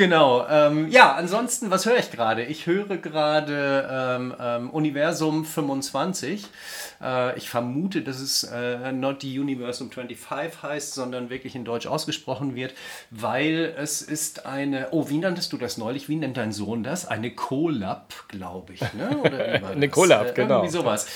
Genau. 0.01 0.47
Ähm, 0.49 0.89
ja, 0.89 1.13
ansonsten, 1.13 1.71
was 1.71 1.85
höre 1.85 1.99
ich 1.99 2.11
gerade? 2.11 2.43
Ich 2.43 2.65
höre 2.65 2.97
gerade 2.97 3.87
ähm, 3.93 4.35
ähm, 4.41 4.71
Universum 4.71 5.45
25. 5.45 6.47
Äh, 7.03 7.37
ich 7.37 7.51
vermute, 7.51 8.01
dass 8.01 8.19
es 8.19 8.45
äh, 8.45 8.93
Not 8.93 9.21
the 9.21 9.39
Universum 9.39 9.91
25 9.91 10.63
heißt, 10.63 10.95
sondern 10.95 11.29
wirklich 11.29 11.55
in 11.55 11.67
Deutsch 11.67 11.87
ausgesprochen 11.87 12.55
wird, 12.55 12.73
weil 13.11 13.75
es 13.77 14.01
ist 14.01 14.47
eine, 14.47 14.89
oh, 14.93 15.11
wie 15.11 15.19
nanntest 15.19 15.53
du 15.53 15.59
das 15.59 15.77
neulich? 15.77 16.09
Wie 16.09 16.17
nennt 16.17 16.39
dein 16.39 16.53
Sohn 16.53 16.83
das? 16.83 17.07
Eine 17.07 17.35
Collab, 17.35 18.15
glaube 18.29 18.73
ich. 18.73 18.81
Ne? 18.95 19.19
Oder 19.19 19.69
eine 19.73 19.91
Collab, 19.91 20.31
äh, 20.31 20.33
genau. 20.33 20.61
Irgendwie 20.61 20.79
sowas. 20.79 21.09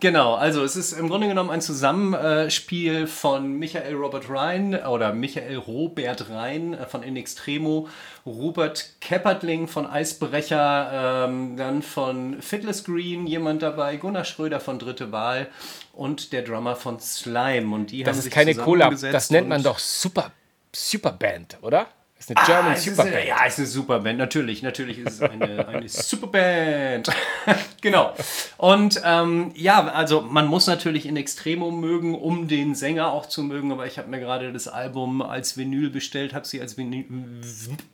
Genau, 0.00 0.34
also 0.34 0.64
es 0.64 0.76
ist 0.76 0.92
im 0.92 1.08
Grunde 1.08 1.28
genommen 1.28 1.50
ein 1.50 1.60
Zusammenspiel 1.60 3.06
von 3.06 3.52
Michael 3.58 3.94
Robert 3.94 4.30
Rhein 4.30 4.74
oder 4.74 5.12
Michael 5.12 5.58
Robert 5.58 6.30
Rhein 6.30 6.72
äh, 6.72 6.86
von 6.86 7.02
In 7.02 7.16
Extremo, 7.16 7.86
Robert 8.24 8.94
Keppertling 9.02 9.68
von 9.68 9.86
Eisbrecher, 9.86 11.26
ähm, 11.28 11.56
dann 11.58 11.82
von 11.82 12.40
Fiddless 12.40 12.84
Green 12.84 13.26
jemand 13.26 13.62
dabei, 13.62 13.96
Gunnar 13.96 14.24
Schröder 14.24 14.58
von 14.58 14.78
Dritte 14.78 15.12
Wahl 15.12 15.48
und 15.92 16.32
der 16.32 16.42
Drummer 16.42 16.76
von 16.76 16.98
Slime. 16.98 17.74
Und 17.74 17.90
die 17.90 18.02
das 18.02 18.18
ist 18.18 18.30
keine 18.30 18.54
Collab, 18.54 18.94
das 19.00 19.30
nennt 19.30 19.48
man 19.48 19.62
doch 19.62 19.78
Super, 19.78 20.32
Superband, 20.72 21.58
oder? 21.60 21.88
Ist 22.20 22.36
eine 22.36 22.44
German 22.44 22.72
ah, 22.72 22.76
Superband. 22.76 23.26
Ja, 23.26 23.44
ist 23.46 23.58
eine 23.58 23.66
Superband. 23.66 24.18
Natürlich, 24.18 24.62
natürlich 24.62 24.98
ist 24.98 25.14
es 25.14 25.22
eine, 25.22 25.66
eine 25.66 25.88
Superband. 25.88 27.08
genau. 27.80 28.12
Und 28.58 29.00
ähm, 29.02 29.52
ja, 29.54 29.86
also 29.86 30.20
man 30.20 30.46
muss 30.46 30.66
natürlich 30.66 31.06
in 31.06 31.16
Extremum 31.16 31.80
mögen, 31.80 32.14
um 32.14 32.46
den 32.46 32.74
Sänger 32.74 33.10
auch 33.10 33.24
zu 33.24 33.42
mögen. 33.42 33.72
Aber 33.72 33.86
ich 33.86 33.96
habe 33.96 34.10
mir 34.10 34.20
gerade 34.20 34.52
das 34.52 34.68
Album 34.68 35.22
als 35.22 35.56
Vinyl 35.56 35.88
bestellt, 35.88 36.34
habe 36.34 36.46
sie 36.46 36.60
als 36.60 36.76
Vinyl, 36.76 37.06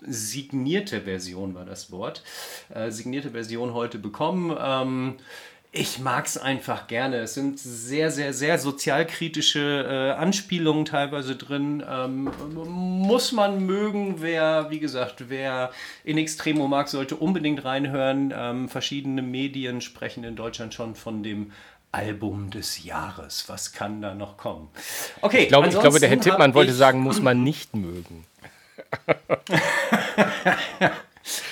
signierte 0.01 1.03
Version 1.03 1.55
war 1.55 1.65
das 1.65 1.93
Wort, 1.93 2.25
äh, 2.75 2.91
signierte 2.91 3.31
Version 3.31 3.75
heute 3.75 3.99
bekommen. 3.99 4.57
Ähm, 4.61 5.15
ich 5.79 5.99
mag 5.99 6.27
es 6.27 6.39
einfach 6.39 6.87
gerne. 6.87 7.19
Es 7.19 7.35
sind 7.35 7.59
sehr, 7.59 8.11
sehr, 8.11 8.33
sehr 8.33 8.59
sozialkritische 8.59 9.87
äh, 9.89 10.19
Anspielungen 10.19 10.85
teilweise 10.85 11.37
drin. 11.37 11.85
Ähm, 11.89 12.31
muss 12.55 13.33
man 13.33 13.65
mögen, 13.65 14.21
wer, 14.21 14.71
wie 14.71 14.81
gesagt, 14.81 15.29
wer 15.29 15.71
in 16.05 16.19
Extremo 16.19 16.69
mag, 16.69 16.89
sollte 16.89 17.17
unbedingt 17.17 17.65
reinhören. 17.65 18.33
Ähm, 18.37 18.69
verschiedene 18.69 19.23
Medien 19.23 19.81
sprechen 19.81 20.25
in 20.25 20.37
Deutschland 20.37 20.75
schon 20.75 20.95
von 20.95 21.23
dem 21.23 21.53
Album 21.93 22.51
des 22.51 22.85
Jahres. 22.85 23.45
Was 23.49 23.73
kann 23.73 24.03
da 24.03 24.15
noch 24.15 24.37
kommen? 24.37 24.69
Okay, 25.21 25.45
ich 25.45 25.49
glaube, 25.49 25.69
ich 25.69 25.79
glaube 25.79 26.01
der 26.01 26.09
Herr 26.09 26.21
Tippmann 26.21 26.55
wollte 26.55 26.73
sagen, 26.73 27.01
muss 27.01 27.21
man 27.21 27.43
nicht 27.43 27.75
mögen. 27.75 28.25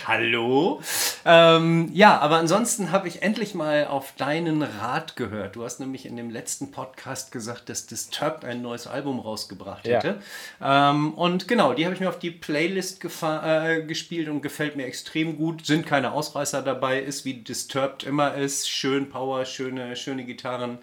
Hallo? 0.06 0.80
Ähm, 1.24 1.90
ja, 1.92 2.18
aber 2.18 2.36
ansonsten 2.36 2.92
habe 2.92 3.08
ich 3.08 3.22
endlich 3.22 3.54
mal 3.54 3.86
auf 3.86 4.12
deinen 4.16 4.62
Rat 4.62 5.16
gehört. 5.16 5.56
Du 5.56 5.64
hast 5.64 5.80
nämlich 5.80 6.06
in 6.06 6.16
dem 6.16 6.30
letzten 6.30 6.70
Podcast 6.70 7.32
gesagt, 7.32 7.68
dass 7.68 7.86
Disturbed 7.86 8.44
ein 8.44 8.62
neues 8.62 8.86
Album 8.86 9.18
rausgebracht 9.18 9.84
hätte. 9.84 10.20
Ja. 10.60 10.90
Ähm, 10.90 11.14
und 11.14 11.48
genau, 11.48 11.72
die 11.72 11.84
habe 11.84 11.94
ich 11.94 12.00
mir 12.00 12.08
auf 12.08 12.18
die 12.18 12.30
Playlist 12.30 13.02
äh, 13.22 13.82
gespielt 13.82 14.28
und 14.28 14.42
gefällt 14.42 14.76
mir 14.76 14.86
extrem 14.86 15.36
gut. 15.36 15.66
Sind 15.66 15.86
keine 15.86 16.12
Ausreißer 16.12 16.62
dabei, 16.62 17.00
ist 17.00 17.24
wie 17.24 17.34
Disturbed 17.34 18.04
immer 18.04 18.34
ist. 18.34 18.70
Schön 18.70 19.08
Power, 19.08 19.44
schöne, 19.44 19.96
schöne 19.96 20.24
Gitarren. 20.24 20.78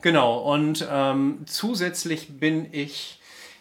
Genau, 0.00 0.38
und 0.38 0.86
ähm, 0.88 1.44
zusätzlich 1.46 2.38
bin 2.38 2.72
ich 2.72 3.17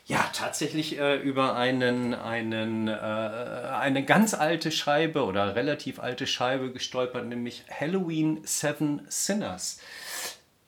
ja, 0.07 0.29
tatsächlich 0.31 0.97
äh, 0.97 1.17
über 1.17 1.57
einen, 1.57 2.13
einen, 2.13 2.87
äh, 2.87 2.91
eine 2.91 4.05
ganz 4.05 4.33
alte 4.33 4.71
Scheibe 4.71 5.25
oder 5.25 5.55
relativ 5.55 5.99
alte 5.99 6.25
Scheibe 6.25 6.71
gestolpert, 6.71 7.25
nämlich 7.25 7.65
Halloween 7.69 8.39
Seven 8.45 9.01
Sinners. 9.09 9.81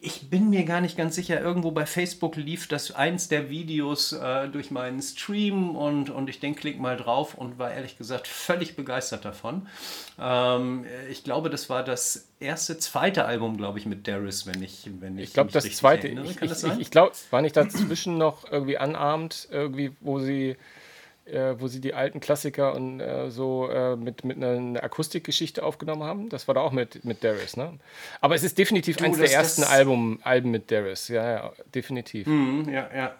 Ich 0.01 0.29
bin 0.29 0.49
mir 0.49 0.63
gar 0.63 0.79
nicht 0.79 0.95
ganz 0.95 1.15
sicher, 1.15 1.41
irgendwo 1.41 1.71
bei 1.71 1.85
Facebook 1.85 2.37
lief 2.37 2.69
das 2.69 2.91
eins 2.91 3.27
der 3.27 3.49
Videos 3.49 4.13
äh, 4.13 4.47
durch 4.47 4.71
meinen 4.71 5.01
Stream 5.01 5.75
und, 5.75 6.09
und 6.09 6.29
ich 6.29 6.39
denke, 6.39 6.61
klick 6.61 6.79
mal 6.79 6.95
drauf 6.95 7.35
und 7.35 7.59
war 7.59 7.73
ehrlich 7.73 7.97
gesagt 7.97 8.25
völlig 8.25 8.77
begeistert 8.77 9.25
davon. 9.25 9.67
Ähm, 10.17 10.85
ich 11.09 11.25
glaube, 11.25 11.49
das 11.49 11.69
war 11.69 11.83
das 11.83 12.29
erste, 12.39 12.77
zweite 12.77 13.25
Album, 13.25 13.57
glaube 13.57 13.77
ich, 13.77 13.85
mit 13.85 14.07
Darius, 14.07 14.47
wenn 14.47 14.63
ich 14.63 14.89
wenn 15.01 15.17
Ich, 15.17 15.25
ich 15.25 15.33
glaube, 15.33 15.51
das 15.51 15.69
zweite. 15.75 16.07
Erinnere. 16.07 16.27
Ich? 16.27 16.41
Ich, 16.41 16.79
ich 16.79 16.91
glaube, 16.91 17.11
war 17.29 17.41
nicht 17.41 17.57
dazwischen 17.57 18.17
noch 18.17 18.49
irgendwie 18.49 18.77
anarmt, 18.77 19.49
irgendwie, 19.51 19.91
wo 19.99 20.19
sie 20.19 20.55
äh, 21.31 21.59
wo 21.59 21.67
sie 21.67 21.81
die 21.81 21.93
alten 21.93 22.19
Klassiker 22.19 22.75
und 22.75 22.99
äh, 22.99 23.29
so 23.29 23.69
äh, 23.69 23.95
mit, 23.95 24.23
mit 24.23 24.43
einer 24.43 24.83
Akustikgeschichte 24.83 25.63
aufgenommen 25.63 26.03
haben. 26.03 26.29
Das 26.29 26.47
war 26.47 26.55
da 26.55 26.61
auch 26.61 26.71
mit, 26.71 27.05
mit 27.05 27.23
Darius, 27.23 27.57
ne? 27.57 27.79
Aber 28.21 28.35
es 28.35 28.43
ist 28.43 28.57
definitiv 28.57 28.97
du, 28.97 29.05
eines 29.05 29.17
der 29.17 29.31
ersten 29.31 29.63
Album, 29.63 30.19
Alben 30.23 30.51
mit 30.51 30.71
Darius, 30.71 31.07
ja, 31.07 31.29
ja, 31.31 31.51
definitiv. 31.73 32.27
Mhm, 32.27 32.69
ja, 32.69 32.89
ja. 32.95 33.15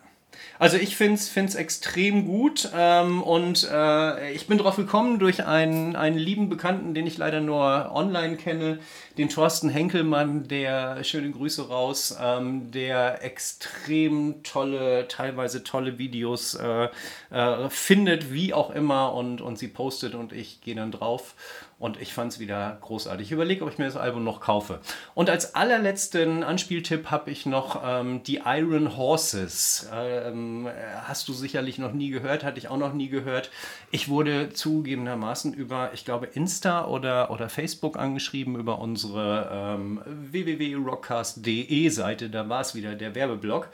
Also 0.59 0.77
ich 0.77 0.97
finde 0.97 1.15
es 1.15 1.55
extrem 1.55 2.25
gut 2.25 2.69
ähm, 2.75 3.23
und 3.23 3.67
äh, 3.71 4.31
ich 4.33 4.47
bin 4.47 4.57
drauf 4.57 4.75
gekommen 4.75 5.17
durch 5.17 5.45
einen, 5.45 5.95
einen 5.95 6.17
lieben 6.17 6.49
Bekannten, 6.49 6.93
den 6.93 7.07
ich 7.07 7.17
leider 7.17 7.39
nur 7.39 7.91
online 7.93 8.35
kenne, 8.35 8.79
den 9.17 9.29
Thorsten 9.29 9.69
Henkelmann, 9.69 10.47
der, 10.47 11.03
schöne 11.03 11.31
Grüße 11.31 11.69
raus, 11.69 12.17
ähm, 12.21 12.71
der 12.71 13.23
extrem 13.23 14.43
tolle, 14.43 15.07
teilweise 15.07 15.63
tolle 15.63 15.97
Videos 15.97 16.55
äh, 16.55 16.89
äh, 17.31 17.69
findet, 17.69 18.33
wie 18.33 18.53
auch 18.53 18.69
immer 18.71 19.13
und, 19.13 19.41
und 19.41 19.57
sie 19.57 19.69
postet 19.69 20.13
und 20.13 20.33
ich 20.33 20.61
gehe 20.61 20.75
dann 20.75 20.91
drauf 20.91 21.35
und 21.79 21.99
ich 22.01 22.13
fand 22.13 22.33
es 22.33 22.39
wieder 22.39 22.77
großartig. 22.81 23.27
Ich 23.27 23.31
überlege, 23.31 23.63
ob 23.63 23.71
ich 23.71 23.77
mir 23.77 23.85
das 23.85 23.95
Album 23.95 24.25
noch 24.25 24.41
kaufe. 24.41 24.79
Und 25.15 25.29
als 25.29 25.55
allerletzten 25.55 26.43
Anspieltipp 26.43 27.09
habe 27.09 27.31
ich 27.31 27.45
noch 27.45 27.81
ähm, 27.85 28.21
die 28.23 28.41
Iron 28.45 28.97
Horses. 28.97 29.89
Ähm, 29.93 30.67
hast 31.03 31.29
du 31.29 31.33
sicherlich 31.33 31.77
noch 31.77 31.93
nie 31.93 32.09
gehört, 32.09 32.43
hatte 32.43 32.59
ich 32.59 32.67
auch 32.67 32.77
noch 32.77 32.93
nie 32.93 33.07
gehört. 33.07 33.49
Ich 33.91 34.09
wurde 34.09 34.49
zugegebenermaßen 34.49 35.53
über, 35.53 35.91
ich 35.93 36.03
glaube, 36.03 36.25
Insta 36.25 36.85
oder, 36.85 37.31
oder 37.31 37.47
Facebook 37.47 37.97
angeschrieben, 37.97 38.57
über 38.57 38.79
unsere 38.79 39.49
ähm, 39.79 40.01
www.rockcast.de 40.05 41.89
Seite. 41.89 42.29
Da 42.29 42.49
war 42.49 42.59
es 42.59 42.75
wieder 42.75 42.95
der 42.95 43.15
Werbeblock. 43.15 43.69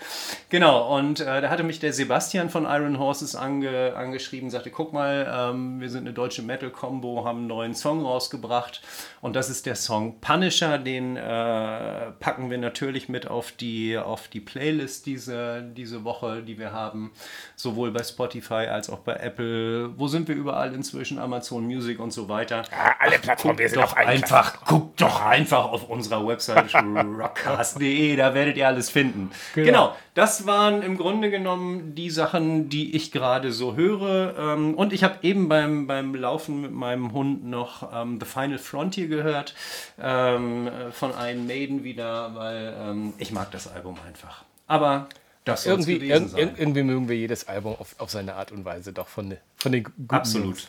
Genau, 0.50 0.96
und 0.96 1.22
äh, 1.22 1.42
da 1.42 1.50
hatte 1.50 1.64
mich 1.64 1.80
der 1.80 1.92
Sebastian 1.92 2.52
von 2.52 2.66
Iron 2.66 3.00
Horses 3.00 3.36
ange, 3.36 3.96
angeschrieben, 3.96 4.52
sagte, 4.52 4.70
guck 4.70 4.94
mal, 4.94 5.28
ähm, 5.52 5.82
wir 5.82 5.90
sind 5.90 6.02
eine 6.02 6.14
deutsche 6.14 6.44
Metal-Combo, 6.44 7.26
haben 7.26 7.40
einen 7.40 7.48
neuen 7.48 7.74
Song 7.74 7.95
Song 7.96 8.06
rausgebracht 8.06 8.82
und 9.26 9.36
das 9.36 9.50
ist 9.50 9.66
der 9.66 9.76
Song 9.76 10.20
Punisher. 10.22 10.78
Den 10.78 11.18
äh, 11.18 12.12
packen 12.20 12.52
wir 12.52 12.60
natürlich 12.60 13.10
mit 13.10 13.28
auf 13.28 13.52
die, 13.52 13.98
auf 13.98 14.28
die 14.28 14.40
Playlist 14.40 15.08
diese, 15.08 15.64
diese 15.76 16.04
Woche, 16.04 16.44
die 16.44 16.60
wir 16.60 16.74
haben, 16.74 17.12
sowohl 17.56 17.90
bei 17.90 18.04
Spotify 18.04 18.68
als 18.68 18.88
auch 18.90 19.00
bei 19.00 19.16
Apple. 19.16 19.98
Wo 19.98 20.08
sind 20.08 20.28
wir 20.28 20.36
überall 20.36 20.76
inzwischen? 20.76 21.18
Amazon 21.18 21.66
Music 21.66 22.00
und 22.00 22.12
so 22.12 22.30
weiter. 22.30 22.64
Ja, 22.70 22.96
alle 23.00 23.18
Plattformen, 23.18 23.58
wir 23.58 23.68
sind 23.68 23.82
doch 23.82 23.94
einfach, 23.94 24.64
guckt 24.66 25.02
doch 25.02 25.26
einfach 25.26 25.72
auf 25.72 25.90
unserer 25.90 26.28
Website 26.28 26.76
rockcast.de, 26.76 28.16
da 28.16 28.36
werdet 28.36 28.58
ihr 28.58 28.68
alles 28.68 28.92
finden. 28.92 29.32
Genau. 29.56 29.66
genau. 29.66 29.96
das 30.14 30.46
waren 30.46 30.84
im 30.84 30.98
Grunde 30.98 31.32
genommen 31.32 31.96
die 31.96 32.12
Sachen, 32.12 32.70
die 32.70 32.96
ich 32.96 33.12
gerade 33.12 33.52
so 33.52 33.76
höre. 33.76 34.36
Ähm, 34.38 34.76
und 34.76 34.94
ich 34.94 35.04
habe 35.04 35.16
eben 35.24 35.50
beim, 35.50 35.88
beim 35.88 36.14
Laufen 36.14 36.62
mit 36.62 36.72
meinem 36.72 37.12
Hund 37.12 37.44
noch 37.44 37.85
ähm, 37.94 38.20
The 38.20 38.26
Final 38.26 38.58
Frontier 38.58 39.08
gehört 39.08 39.56
ähm, 40.02 40.70
von 40.92 41.12
Iron 41.12 41.48
Maiden 41.48 41.84
wieder, 41.84 42.36
weil 42.36 42.76
ähm, 42.80 43.14
ich 43.18 43.32
mag 43.32 43.52
das 43.52 43.68
Album 43.68 43.98
einfach. 44.08 44.44
Aber 44.68 45.08
das 45.46 45.68
irgendwie, 45.68 45.98
ir 45.98 46.32
irgendwie 46.58 46.82
mögen 46.82 47.08
wir 47.08 47.16
jedes 47.16 47.48
Album 47.48 47.76
auf, 47.76 47.96
auf 48.00 48.10
seine 48.10 48.34
Art 48.34 48.52
und 48.52 48.66
Weise 48.66 48.94
doch 48.94 49.08
von, 49.08 49.38
von 49.56 49.72
den 49.72 49.84
guten 49.84 50.08
Absolut. 50.10 50.48
Jungs. 50.48 50.68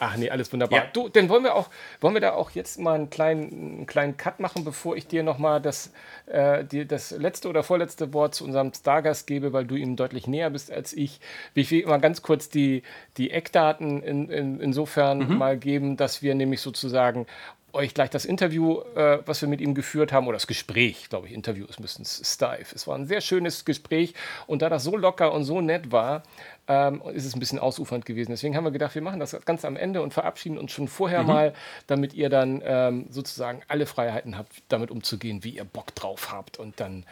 Ach 0.00 0.16
nee, 0.16 0.30
alles 0.30 0.52
wunderbar. 0.52 0.78
Ja. 0.78 0.86
Du, 0.92 1.08
dann 1.08 1.28
wollen 1.28 1.42
wir 1.42 1.54
auch, 1.54 1.70
wollen 2.00 2.14
wir 2.14 2.20
da 2.20 2.32
auch 2.32 2.52
jetzt 2.52 2.78
mal 2.78 2.94
einen 2.94 3.10
kleinen, 3.10 3.52
einen 3.52 3.86
kleinen 3.86 4.16
Cut 4.16 4.38
machen, 4.38 4.64
bevor 4.64 4.96
ich 4.96 5.06
dir 5.08 5.22
nochmal 5.22 5.60
das, 5.60 5.92
äh, 6.26 6.64
das 6.86 7.10
letzte 7.10 7.48
oder 7.48 7.64
vorletzte 7.64 8.12
Wort 8.12 8.34
zu 8.34 8.44
unserem 8.44 8.72
Stargast 8.72 9.26
gebe, 9.26 9.52
weil 9.52 9.64
du 9.64 9.74
ihm 9.74 9.96
deutlich 9.96 10.26
näher 10.26 10.50
bist 10.50 10.70
als 10.70 10.92
ich. 10.92 11.20
Ich 11.54 11.70
will 11.70 11.84
mal 11.86 11.98
ganz 11.98 12.22
kurz 12.22 12.48
die, 12.48 12.82
die 13.16 13.30
Eckdaten 13.30 14.02
in, 14.02 14.28
in, 14.28 14.60
insofern 14.60 15.18
mhm. 15.18 15.38
mal 15.38 15.58
geben, 15.58 15.96
dass 15.96 16.22
wir 16.22 16.34
nämlich 16.34 16.60
sozusagen 16.60 17.26
euch 17.72 17.94
gleich 17.94 18.10
das 18.10 18.24
Interview, 18.24 18.80
äh, 18.94 19.18
was 19.26 19.40
wir 19.42 19.48
mit 19.48 19.60
ihm 19.60 19.74
geführt 19.74 20.12
haben, 20.12 20.26
oder 20.26 20.36
das 20.36 20.46
Gespräch, 20.46 21.08
glaube 21.08 21.26
ich, 21.26 21.32
Interview 21.32 21.66
ist 21.66 21.78
ein 21.78 21.82
bisschen 21.82 22.04
steif. 22.04 22.72
Es 22.72 22.86
war 22.86 22.96
ein 22.96 23.06
sehr 23.06 23.20
schönes 23.20 23.64
Gespräch 23.64 24.14
und 24.46 24.62
da 24.62 24.68
das 24.68 24.84
so 24.84 24.96
locker 24.96 25.32
und 25.32 25.44
so 25.44 25.60
nett 25.60 25.92
war, 25.92 26.22
ähm, 26.66 27.02
ist 27.14 27.24
es 27.24 27.34
ein 27.34 27.40
bisschen 27.40 27.58
ausufernd 27.58 28.04
gewesen. 28.04 28.30
Deswegen 28.30 28.56
haben 28.56 28.64
wir 28.64 28.70
gedacht, 28.70 28.94
wir 28.94 29.02
machen 29.02 29.20
das 29.20 29.36
ganz 29.44 29.64
am 29.64 29.76
Ende 29.76 30.02
und 30.02 30.12
verabschieden 30.12 30.58
uns 30.58 30.72
schon 30.72 30.88
vorher 30.88 31.22
mhm. 31.22 31.28
mal, 31.28 31.54
damit 31.86 32.14
ihr 32.14 32.28
dann 32.28 32.62
ähm, 32.64 33.06
sozusagen 33.10 33.62
alle 33.68 33.86
Freiheiten 33.86 34.36
habt, 34.36 34.52
damit 34.68 34.90
umzugehen, 34.90 35.44
wie 35.44 35.50
ihr 35.50 35.64
Bock 35.64 35.94
drauf 35.94 36.32
habt 36.32 36.58
und 36.58 36.80
dann 36.80 37.04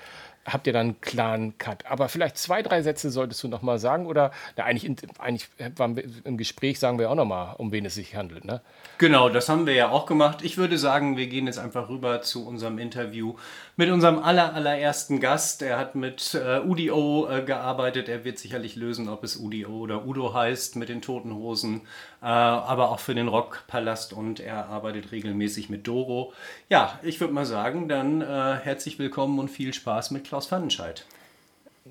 habt 0.47 0.67
ihr 0.67 0.73
dann 0.73 0.87
einen 0.87 1.01
klaren 1.01 1.59
Cut. 1.59 1.85
Aber 1.87 2.09
vielleicht 2.09 2.39
zwei, 2.39 2.63
drei 2.63 2.83
Sätze 2.83 3.11
solltest 3.11 3.43
du 3.43 3.49
noch 3.49 3.63
mal 3.63 3.79
sagen 3.79 4.07
oder 4.07 4.31
na, 4.57 4.65
eigentlich, 4.65 4.91
eigentlich 5.19 5.49
waren 5.77 5.97
wir 5.97 6.05
im 6.25 6.37
Gespräch, 6.37 6.79
sagen 6.79 6.99
wir 6.99 7.11
auch 7.11 7.15
noch 7.15 7.25
mal, 7.25 7.55
um 7.59 7.73
wen 7.73 7.85
es 7.85 7.95
sich 7.95 8.15
handelt. 8.15 8.45
Ne? 8.45 8.61
Genau, 8.99 9.29
das 9.29 9.49
haben 9.49 9.67
wir 9.67 9.75
ja 9.75 9.91
auch 9.91 10.07
gemacht. 10.07 10.39
Ich 10.43 10.57
würde 10.57 10.79
sagen, 10.79 11.17
wir 11.17 11.27
gehen 11.27 11.47
jetzt 11.47 11.59
einfach 11.59 11.89
rüber 11.89 12.23
zu 12.23 12.47
unserem 12.47 12.79
Interview 12.79 13.35
mit 13.77 13.91
unserem 13.91 14.19
aller, 14.19 14.55
allerersten 14.55 15.21
Gast. 15.21 15.63
Er 15.63 15.79
hat 15.79 15.95
mit 15.95 16.35
äh, 16.35 16.61
UDO 16.61 17.29
äh, 17.29 17.43
gearbeitet. 17.43 18.09
Er 18.09 18.25
wird 18.25 18.39
sicherlich 18.39 18.77
lösen, 18.77 19.09
ob 19.09 19.25
es 19.25 19.37
UDO 19.37 19.71
oder 19.71 20.07
Udo 20.07 20.33
heißt, 20.33 20.77
mit 20.77 20.89
den 20.89 21.03
Toten 21.03 21.35
Hosen, 21.35 21.83
äh, 22.23 22.27
aber 22.27 22.91
auch 22.91 23.01
für 23.01 23.15
den 23.15 23.29
Rockpalast 23.29 24.13
und 24.13 24.41
er 24.41 24.67
arbeitet 24.67 25.13
regelmäßig 25.13 25.69
mit 25.69 25.87
Doro. 25.87 26.33
Ja, 26.69 26.99
ich 27.03 27.21
würde 27.21 27.35
mal 27.35 27.47
sagen, 27.47 27.89
dann 27.89 28.23
äh, 28.23 28.25
herzlich 28.63 28.99
willkommen 28.99 29.39
und 29.39 29.49
viel 29.49 29.75
Spaß 29.75 30.11
mit 30.11 30.25
Klaus 30.25 30.36
Pfannenscheid 30.45 31.07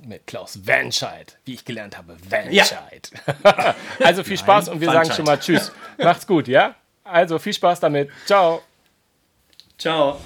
mit 0.03 0.27
Klaus 0.27 0.67
Vanscheid, 0.67 1.37
wie 1.45 1.53
ich 1.53 1.65
gelernt 1.65 1.97
habe, 1.97 2.17
Vanscheid. 2.29 3.11
Ja. 3.43 3.75
also 4.03 4.23
viel 4.23 4.37
Spaß 4.37 4.65
Nein, 4.65 4.75
und 4.75 4.81
wir 4.81 4.91
sagen 4.91 5.11
schon 5.11 5.25
mal 5.25 5.39
Tschüss. 5.39 5.71
Macht's 5.97 6.27
gut, 6.27 6.47
ja? 6.47 6.75
Also 7.03 7.39
viel 7.39 7.53
Spaß 7.53 7.79
damit. 7.79 8.09
Ciao. 8.25 8.61
Ciao. 9.77 10.19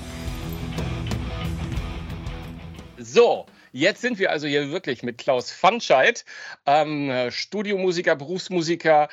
So, 2.98 3.46
jetzt 3.72 4.02
sind 4.02 4.20
wir 4.20 4.32
also 4.32 4.48
hier 4.48 4.72
wirklich 4.72 5.04
mit 5.04 5.18
Klaus 5.18 5.52
Fanscheid, 5.52 6.26
ähm, 6.66 7.30
Studiomusiker, 7.32 8.16
Berufsmusiker, 8.16 9.10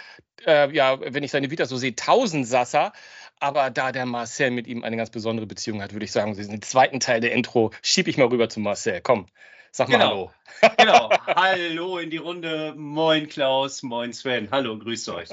äh, 0.47 0.71
ja, 0.75 0.99
wenn 1.01 1.23
ich 1.23 1.31
seine 1.31 1.51
Vita 1.51 1.66
so 1.66 1.77
sehe, 1.77 1.95
Tausendsasser. 1.95 2.92
Aber 3.38 3.70
da 3.70 3.92
der 3.92 4.07
Marcel 4.07 4.51
mit 4.51 4.66
ihm 4.66 4.83
eine 4.83 4.96
ganz 4.96 5.11
besondere 5.11 5.46
Beziehung 5.46 5.83
hat, 5.83 5.92
würde 5.92 6.05
ich 6.05 6.12
sagen, 6.12 6.35
den 6.35 6.62
zweiten 6.62 7.01
Teil 7.01 7.20
der 7.20 7.33
Intro 7.33 7.70
schiebe 7.83 8.09
ich 8.09 8.16
mal 8.16 8.29
rüber 8.29 8.49
zu 8.49 8.61
Marcel. 8.61 9.01
Komm, 9.03 9.27
sag 9.72 9.88
mal 9.88 9.99
genau. 9.99 10.33
Hallo. 10.62 10.75
genau, 10.79 11.11
hallo 11.27 11.99
in 11.99 12.11
die 12.11 12.16
Runde. 12.16 12.75
Moin 12.77 13.29
Klaus, 13.29 13.83
moin 13.83 14.12
Sven. 14.12 14.51
Hallo, 14.51 14.79
grüßt 14.79 15.09
euch. 15.11 15.29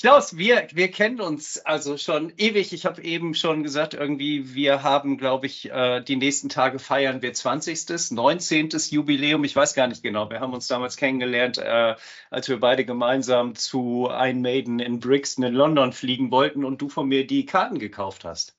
Klaus, 0.00 0.36
wir, 0.36 0.68
wir 0.74 0.92
kennen 0.92 1.20
uns 1.20 1.58
also 1.58 1.96
schon 1.96 2.32
ewig. 2.36 2.72
Ich 2.72 2.86
habe 2.86 3.02
eben 3.02 3.34
schon 3.34 3.64
gesagt, 3.64 3.94
irgendwie, 3.94 4.54
wir 4.54 4.84
haben, 4.84 5.18
glaube 5.18 5.46
ich, 5.46 5.72
äh, 5.72 6.00
die 6.02 6.14
nächsten 6.14 6.48
Tage 6.48 6.78
feiern 6.78 7.20
wir 7.20 7.32
20., 7.34 8.12
19. 8.12 8.68
Jubiläum. 8.90 9.42
Ich 9.42 9.56
weiß 9.56 9.74
gar 9.74 9.88
nicht 9.88 10.04
genau. 10.04 10.30
Wir 10.30 10.38
haben 10.38 10.54
uns 10.54 10.68
damals 10.68 10.96
kennengelernt, 10.96 11.58
äh, 11.58 11.96
als 12.30 12.48
wir 12.48 12.60
beide 12.60 12.84
gemeinsam 12.84 13.56
zu 13.56 14.06
Ein 14.08 14.40
Maiden 14.40 14.78
in 14.78 15.00
Brixton 15.00 15.42
in 15.42 15.54
London 15.54 15.92
fliegen 15.92 16.30
wollten 16.30 16.64
und 16.64 16.80
du 16.80 16.88
von 16.88 17.08
mir 17.08 17.26
die 17.26 17.44
Karten 17.44 17.80
gekauft 17.80 18.24
hast. 18.24 18.56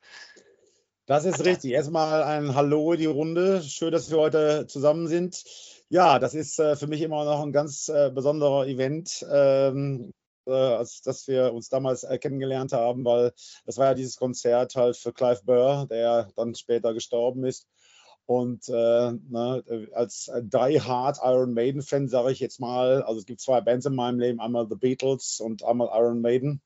Das 1.06 1.24
ist 1.24 1.46
richtig. 1.46 1.72
Erstmal 1.72 2.22
ein 2.22 2.54
Hallo 2.54 2.92
in 2.92 3.00
die 3.00 3.06
Runde. 3.06 3.64
Schön, 3.64 3.94
dass 3.94 4.12
wir 4.12 4.18
heute 4.18 4.68
zusammen 4.68 5.08
sind. 5.08 5.46
Ja, 5.88 6.20
das 6.20 6.34
ist 6.34 6.60
äh, 6.60 6.76
für 6.76 6.88
mich 6.88 7.02
immer 7.02 7.24
noch 7.24 7.42
ein 7.42 7.54
ganz 7.54 7.88
äh, 7.88 8.12
besonderer 8.14 8.68
Event. 8.68 9.26
Ähm, 9.32 10.12
äh, 10.12 10.19
als 10.54 11.02
dass 11.02 11.28
wir 11.28 11.54
uns 11.54 11.70
damals 11.70 12.04
äh, 12.04 12.18
kennengelernt 12.18 12.74
haben, 12.74 13.06
weil 13.06 13.34
das 13.66 13.78
war 13.78 13.88
ja 13.88 13.94
dieses 13.94 14.18
Konzert 14.18 14.76
halt 14.76 14.98
für 14.98 15.14
Clive 15.14 15.42
Burr, 15.46 15.88
der 15.90 16.32
dann 16.36 16.56
später 16.56 16.94
gestorben 16.94 17.46
ist. 17.46 17.68
Und 18.26 18.70
äh, 18.70 19.12
ne, 19.12 19.90
als 19.94 20.32
Die 20.40 20.82
Hard 20.82 21.18
Iron 21.24 21.54
Maiden 21.54 21.82
Fan 21.82 22.08
sage 22.08 22.32
ich 22.32 22.40
jetzt 22.40 22.60
mal, 22.60 23.02
also 23.02 23.20
es 23.20 23.26
gibt 23.26 23.42
zwei 23.42 23.60
Bands 23.60 23.88
in 23.88 23.96
meinem 23.96 24.20
Leben, 24.20 24.40
einmal 24.40 24.68
The 24.70 24.76
Beatles 24.76 25.40
und 25.40 25.64
einmal 25.64 25.90
Iron 25.94 26.22
Maiden. 26.22 26.62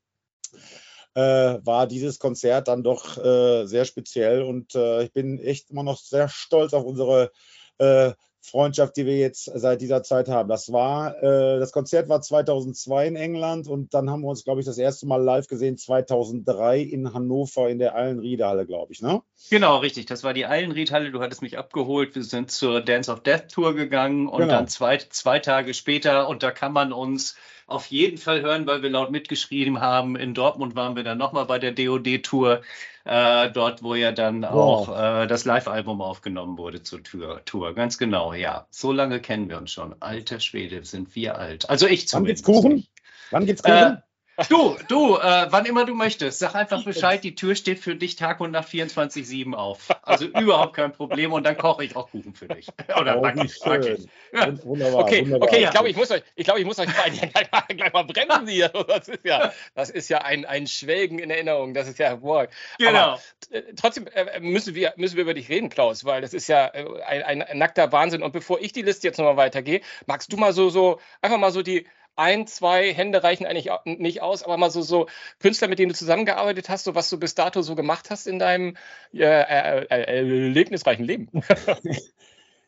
Äh, 1.15 1.59
war 1.63 1.87
dieses 1.87 2.19
Konzert 2.19 2.67
dann 2.67 2.83
doch 2.83 3.17
äh, 3.17 3.65
sehr 3.65 3.85
speziell 3.85 4.41
und 4.41 4.75
äh, 4.75 5.03
ich 5.03 5.13
bin 5.13 5.39
echt 5.39 5.69
immer 5.69 5.83
noch 5.83 5.99
sehr 5.99 6.27
stolz 6.27 6.73
auf 6.73 6.83
unsere 6.83 7.31
äh, 7.77 8.11
Freundschaft, 8.43 8.97
die 8.97 9.05
wir 9.05 9.17
jetzt 9.17 9.45
seit 9.45 9.79
dieser 9.79 10.03
Zeit 10.03 10.27
haben. 10.27 10.49
Das 10.49 10.71
war, 10.71 11.15
äh, 11.23 11.59
das 11.59 11.71
Konzert 11.71 12.09
war 12.09 12.21
2002 12.21 13.07
in 13.07 13.15
England 13.15 13.67
und 13.67 13.93
dann 13.93 14.09
haben 14.09 14.21
wir 14.21 14.27
uns, 14.27 14.43
glaube 14.43 14.59
ich, 14.59 14.65
das 14.65 14.77
erste 14.77 15.07
Mal 15.07 15.23
live 15.23 15.47
gesehen 15.47 15.77
2003 15.77 16.81
in 16.81 17.13
Hannover 17.13 17.69
in 17.69 17.79
der 17.79 17.95
Allenriede-Halle, 17.95 18.65
glaube 18.65 18.91
ich, 18.91 19.01
ne? 19.01 19.21
Genau, 19.49 19.77
richtig. 19.77 20.07
Das 20.07 20.23
war 20.23 20.33
die 20.33 20.45
Allenried-Halle. 20.45 21.11
Du 21.11 21.21
hattest 21.21 21.41
mich 21.41 21.57
abgeholt. 21.57 22.15
Wir 22.15 22.23
sind 22.23 22.51
zur 22.51 22.81
Dance 22.81 23.09
of 23.09 23.21
Death 23.21 23.49
Tour 23.49 23.75
gegangen 23.75 24.27
und 24.27 24.41
genau. 24.41 24.53
dann 24.53 24.67
zwei, 24.67 24.97
zwei 24.97 25.39
Tage 25.39 25.73
später 25.73 26.27
und 26.27 26.43
da 26.43 26.51
kann 26.51 26.73
man 26.73 26.91
uns 26.91 27.37
auf 27.65 27.87
jeden 27.87 28.17
Fall 28.17 28.41
hören, 28.41 28.67
weil 28.67 28.83
wir 28.83 28.89
laut 28.89 29.09
mitgeschrieben 29.09 29.79
haben. 29.79 30.17
In 30.17 30.33
Dortmund 30.33 30.75
waren 30.75 30.97
wir 30.97 31.03
dann 31.03 31.17
nochmal 31.17 31.45
bei 31.45 31.59
der 31.59 31.71
DOD-Tour, 31.71 32.61
äh, 33.05 33.51
dort, 33.51 33.83
wo 33.83 33.95
ja 33.95 34.11
dann 34.11 34.43
wow. 34.43 34.87
auch 34.89 35.23
äh, 35.23 35.27
das 35.27 35.45
Live-Album 35.45 36.01
aufgenommen 36.01 36.57
wurde 36.57 36.83
zur 36.83 37.03
Tour, 37.03 37.43
Tour. 37.45 37.73
Ganz 37.73 37.97
genau, 37.97 38.33
ja. 38.33 38.67
So 38.69 38.91
lange 38.91 39.19
kennen 39.19 39.49
wir 39.49 39.57
uns 39.57 39.71
schon. 39.71 39.95
Alter 39.99 40.39
Schwede, 40.39 40.83
sind 40.85 41.15
wir 41.15 41.37
alt. 41.37 41.69
Also 41.69 41.87
ich 41.87 42.07
zumindest. 42.07 42.47
Wann 42.47 42.55
gibt's 42.55 42.67
Kuchen? 42.67 42.87
Wann 43.31 43.45
gibt's 43.45 43.63
Kuchen? 43.63 44.03
Du, 44.49 44.75
du, 44.87 45.17
äh, 45.17 45.45
wann 45.51 45.65
immer 45.67 45.85
du 45.85 45.93
möchtest, 45.93 46.39
sag 46.39 46.55
einfach 46.55 46.83
Bescheid, 46.83 47.23
die 47.23 47.35
Tür 47.35 47.53
steht 47.53 47.77
für 47.79 47.95
dich 47.95 48.15
Tag 48.15 48.39
und 48.39 48.49
Nacht 48.49 48.67
24-7 48.67 49.53
auf. 49.53 49.89
Also 50.01 50.25
überhaupt 50.25 50.75
kein 50.75 50.91
Problem 50.91 51.33
und 51.33 51.43
dann 51.43 51.55
koche 51.55 51.83
ich 51.85 51.95
auch 51.95 52.09
Kuchen 52.09 52.33
für 52.33 52.47
dich. 52.47 52.67
Oder 52.99 53.19
Oh, 53.19 53.21
back 53.21 53.35
wie 53.35 53.45
ich, 53.45 53.59
back 53.59 53.85
ich. 53.85 54.07
Ja. 54.33 54.51
Wunderbar, 54.65 55.01
Okay, 55.03 55.21
wunderbar. 55.21 55.47
okay, 55.47 55.63
ich 55.65 55.69
glaube, 55.69 55.89
ich 55.89 55.95
muss 55.95 56.09
euch, 56.09 56.23
ich 56.35 56.45
glaube, 56.45 56.59
ich 56.59 56.65
muss 56.65 56.79
euch 56.79 56.87
gleich, 57.31 57.51
mal, 57.51 57.63
gleich 57.67 57.93
mal 57.93 58.03
bremsen 58.05 58.47
hier. 58.47 58.71
Das 58.87 59.07
ist 59.07 59.23
ja, 59.23 59.53
das 59.75 59.89
ist 59.91 60.09
ja 60.09 60.19
ein, 60.19 60.45
ein 60.45 60.65
Schwelgen 60.65 61.19
in 61.19 61.29
Erinnerung. 61.29 61.75
Das 61.75 61.87
ist 61.87 61.99
ja 61.99 62.07
hervorragend. 62.07 62.53
Genau. 62.79 62.99
Aber, 62.99 63.19
äh, 63.51 63.61
trotzdem 63.79 64.07
äh, 64.07 64.39
müssen 64.39 64.73
wir, 64.73 64.93
müssen 64.97 65.15
wir 65.15 65.23
über 65.23 65.35
dich 65.35 65.49
reden, 65.49 65.69
Klaus, 65.69 66.05
weil 66.05 66.21
das 66.21 66.33
ist 66.33 66.47
ja 66.47 66.67
äh, 66.73 66.85
ein, 67.03 67.43
ein 67.43 67.57
nackter 67.59 67.91
Wahnsinn. 67.91 68.23
Und 68.23 68.31
bevor 68.31 68.59
ich 68.59 68.73
die 68.73 68.81
Liste 68.81 69.07
jetzt 69.07 69.17
nochmal 69.19 69.37
weitergehe, 69.37 69.81
magst 70.07 70.33
du 70.33 70.37
mal 70.37 70.53
so, 70.53 70.69
so, 70.69 70.99
einfach 71.21 71.37
mal 71.37 71.51
so 71.51 71.61
die 71.61 71.85
ein, 72.15 72.47
zwei 72.47 72.93
Hände 72.93 73.23
reichen 73.23 73.45
eigentlich 73.45 73.69
nicht 73.85 74.21
aus, 74.21 74.43
aber 74.43 74.57
mal 74.57 74.71
so, 74.71 74.81
so 74.81 75.07
Künstler, 75.39 75.67
mit 75.67 75.79
denen 75.79 75.89
du 75.89 75.97
zusammengearbeitet 75.97 76.69
hast, 76.69 76.83
so 76.83 76.95
was 76.95 77.09
du 77.09 77.19
bis 77.19 77.35
dato 77.35 77.61
so 77.61 77.75
gemacht 77.75 78.09
hast 78.09 78.27
in 78.27 78.39
deinem 78.39 78.77
äh, 79.13 79.23
äh, 79.23 79.85
äh, 79.85 80.17
erlebnisreichen 80.17 81.05
Leben. 81.05 81.29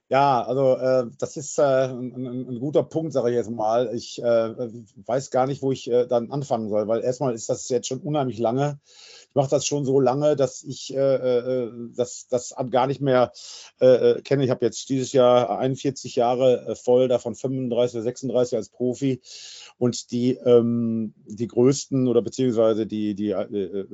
Ja, 0.07 0.43
also 0.43 0.75
äh, 0.75 1.09
das 1.17 1.35
ist 1.35 1.57
äh, 1.57 1.63
ein, 1.63 2.13
ein, 2.13 2.47
ein 2.47 2.59
guter 2.59 2.83
Punkt, 2.83 3.11
sage 3.11 3.31
ich 3.31 3.35
jetzt 3.35 3.49
mal. 3.49 3.89
Ich 3.95 4.21
äh, 4.21 4.53
weiß 5.07 5.31
gar 5.31 5.47
nicht, 5.47 5.63
wo 5.63 5.71
ich 5.71 5.89
äh, 5.89 6.05
dann 6.05 6.31
anfangen 6.31 6.69
soll, 6.69 6.87
weil 6.87 7.03
erstmal 7.03 7.33
ist 7.33 7.49
das 7.49 7.67
jetzt 7.69 7.87
schon 7.87 8.01
unheimlich 8.01 8.37
lange. 8.37 8.79
Mache 9.35 9.49
das 9.49 9.65
schon 9.65 9.83
so 9.83 9.99
lange, 9.99 10.35
dass 10.37 10.63
ich 10.63 10.95
äh, 10.95 10.97
äh, 10.97 11.71
das, 11.95 12.27
das 12.29 12.55
gar 12.71 12.87
nicht 12.87 13.01
mehr 13.01 13.31
äh, 13.81 13.85
äh, 13.85 14.21
kenne. 14.21 14.45
Ich 14.45 14.49
habe 14.49 14.65
jetzt 14.65 14.87
dieses 14.89 15.11
Jahr 15.11 15.59
41 15.59 16.15
Jahre 16.15 16.67
äh, 16.67 16.75
voll, 16.75 17.09
davon 17.09 17.35
35 17.35 17.97
oder 17.97 18.03
36 18.03 18.57
als 18.57 18.69
Profi. 18.69 19.21
Und 19.77 20.11
die, 20.11 20.35
ähm, 20.35 21.13
die 21.25 21.47
größten 21.47 22.07
oder 22.07 22.21
beziehungsweise 22.21 22.87
die, 22.87 23.13
die 23.13 23.31
äh, 23.31 23.41
äh, 23.41 23.87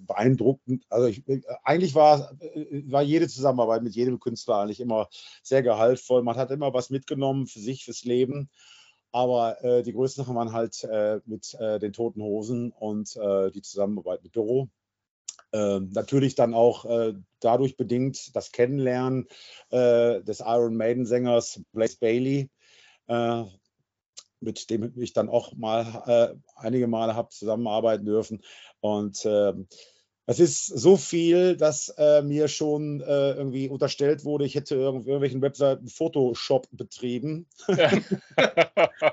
beeindruckend, 0.00 0.84
also 0.88 1.06
ich, 1.06 1.26
äh, 1.28 1.40
eigentlich 1.62 1.94
war, 1.94 2.32
äh, 2.40 2.82
war 2.90 3.02
jede 3.02 3.28
Zusammenarbeit 3.28 3.84
mit 3.84 3.94
jedem 3.94 4.18
Künstler 4.18 4.56
eigentlich 4.56 4.80
immer 4.80 5.08
sehr 5.44 5.62
gehaltvoll. 5.62 6.24
Man 6.24 6.36
hat 6.36 6.50
immer 6.50 6.74
was 6.74 6.90
mitgenommen 6.90 7.46
für 7.46 7.60
sich, 7.60 7.84
fürs 7.84 8.04
Leben. 8.04 8.50
Aber 9.12 9.62
äh, 9.64 9.82
die 9.82 9.92
größten 9.92 10.24
Sachen 10.24 10.36
waren 10.36 10.52
halt 10.52 10.84
äh, 10.84 11.20
mit 11.26 11.54
äh, 11.54 11.78
den 11.78 11.92
Toten 11.92 12.22
Hosen 12.22 12.72
und 12.72 13.16
äh, 13.16 13.50
die 13.50 13.62
Zusammenarbeit 13.62 14.22
mit 14.22 14.36
Doro. 14.36 14.68
Ähm, 15.52 15.90
natürlich 15.92 16.34
dann 16.34 16.54
auch 16.54 16.84
äh, 16.84 17.14
dadurch 17.40 17.76
bedingt 17.76 18.34
das 18.36 18.52
Kennenlernen 18.52 19.26
äh, 19.70 20.22
des 20.22 20.40
Iron 20.40 20.76
Maiden-Sängers 20.76 21.62
Blaze 21.72 21.96
Bailey, 21.98 22.50
äh, 23.08 23.44
mit 24.40 24.70
dem 24.70 24.92
ich 24.96 25.12
dann 25.12 25.28
auch 25.28 25.52
mal 25.54 26.02
äh, 26.06 26.36
einige 26.56 26.86
Male 26.86 27.14
habe 27.14 27.30
zusammenarbeiten 27.30 28.04
dürfen. 28.04 28.42
Und 28.80 29.26
es 30.30 30.38
ist 30.38 30.66
so 30.66 30.96
viel, 30.96 31.56
dass 31.56 31.88
äh, 31.98 32.22
mir 32.22 32.46
schon 32.46 33.00
äh, 33.00 33.32
irgendwie 33.32 33.68
unterstellt 33.68 34.24
wurde, 34.24 34.44
ich 34.44 34.54
hätte 34.54 34.76
irgendw 34.76 35.08
irgendwelchen 35.08 35.42
Webseiten 35.42 35.88
Photoshop 35.88 36.68
betrieben. 36.70 37.46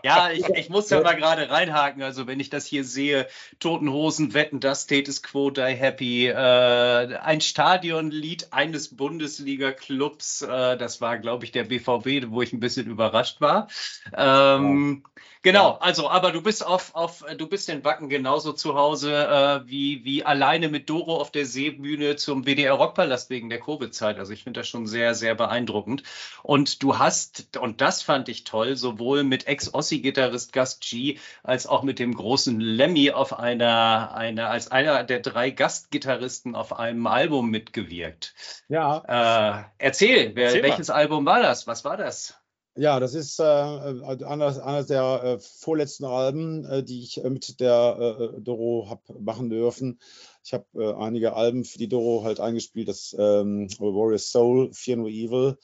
Ja, 0.03 0.31
ich, 0.31 0.47
ich 0.49 0.69
muss 0.69 0.89
ja 0.89 1.01
mal 1.01 1.15
gerade 1.15 1.49
reinhaken. 1.49 2.01
Also, 2.01 2.27
wenn 2.27 2.39
ich 2.39 2.49
das 2.49 2.65
hier 2.65 2.83
sehe, 2.83 3.27
Toten 3.59 3.91
Hosen, 3.91 4.33
Wetten, 4.33 4.59
das 4.59 4.83
Status 4.83 5.23
Quo, 5.23 5.49
Die 5.49 5.61
Happy, 5.61 6.27
äh, 6.27 6.33
ein 6.33 7.41
Stadionlied 7.41 8.51
eines 8.51 8.95
Bundesliga-Clubs, 8.95 10.41
äh, 10.41 10.77
das 10.77 11.01
war, 11.01 11.19
glaube 11.19 11.45
ich, 11.45 11.51
der 11.51 11.63
BVB, 11.63 12.29
wo 12.29 12.41
ich 12.41 12.53
ein 12.53 12.59
bisschen 12.59 12.87
überrascht 12.87 13.41
war. 13.41 13.67
Ähm, 14.15 15.03
Genau, 15.47 15.77
also, 15.79 16.09
aber 16.09 16.33
du 16.33 16.41
bist 16.41 16.65
auf, 16.65 16.93
auf, 16.93 17.23
du 17.37 17.47
bist 17.47 17.69
in 17.69 17.85
Wacken 17.85 18.09
genauso 18.09 18.51
zu 18.51 18.75
Hause 18.75 19.13
äh, 19.13 19.69
wie, 19.69 20.03
wie 20.03 20.25
alleine 20.25 20.67
mit 20.67 20.89
Doro 20.89 21.21
auf 21.21 21.31
der 21.31 21.45
Seebühne 21.45 22.17
zum 22.17 22.43
WDR 22.45 22.73
Rockpalast 22.73 23.29
wegen 23.29 23.49
der 23.49 23.61
Covid-Zeit. 23.61 24.19
Also 24.19 24.33
ich 24.33 24.43
finde 24.43 24.59
das 24.59 24.67
schon 24.67 24.87
sehr, 24.87 25.15
sehr 25.15 25.35
beeindruckend. 25.35 26.03
Und 26.43 26.83
du 26.83 26.97
hast, 26.97 27.55
und 27.55 27.79
das 27.79 28.01
fand 28.01 28.27
ich 28.27 28.43
toll, 28.43 28.75
sowohl 28.75 29.23
mit 29.23 29.47
Ex-Ossi-Gitarrist 29.47 30.51
Gus 30.51 30.81
G 30.81 31.17
als 31.43 31.65
auch 31.65 31.81
mit 31.81 31.99
dem 31.99 32.13
großen 32.13 32.59
Lemmy 32.59 33.11
auf 33.11 33.39
einer, 33.39 34.13
einer, 34.13 34.49
als 34.49 34.69
einer 34.69 35.05
der 35.05 35.21
drei 35.21 35.51
Gastgitarristen 35.51 36.55
auf 36.55 36.77
einem 36.77 37.07
Album 37.07 37.49
mitgewirkt. 37.49 38.35
Ja. 38.67 39.61
Äh, 39.61 39.63
erzähl, 39.77 40.35
wer, 40.35 40.47
Erzähl 40.47 40.63
welches 40.63 40.89
Album 40.89 41.25
war 41.25 41.41
das? 41.41 41.67
Was 41.67 41.85
war 41.85 41.95
das? 41.95 42.37
Ja, 42.77 42.99
das 42.99 43.15
ist 43.15 43.39
äh, 43.39 43.43
eines, 43.43 44.59
eines 44.59 44.87
der 44.87 45.23
äh, 45.23 45.39
vorletzten 45.39 46.05
Alben, 46.05 46.63
äh, 46.65 46.83
die 46.83 47.01
ich 47.01 47.23
äh, 47.23 47.29
mit 47.29 47.59
der 47.59 48.19
äh, 48.37 48.41
Doro 48.41 48.87
habe 48.87 49.19
machen 49.19 49.49
dürfen. 49.49 49.99
Ich 50.43 50.53
habe 50.53 50.65
äh, 50.75 50.93
einige 50.93 51.33
Alben 51.33 51.65
für 51.65 51.79
die 51.79 51.89
Doro 51.89 52.23
halt 52.23 52.39
eingespielt, 52.39 52.87
das 52.87 53.15
ähm, 53.17 53.67
Warrior's 53.79 54.31
Soul, 54.31 54.71
Fear 54.73 54.97
No 54.97 55.07
Evil. 55.07 55.57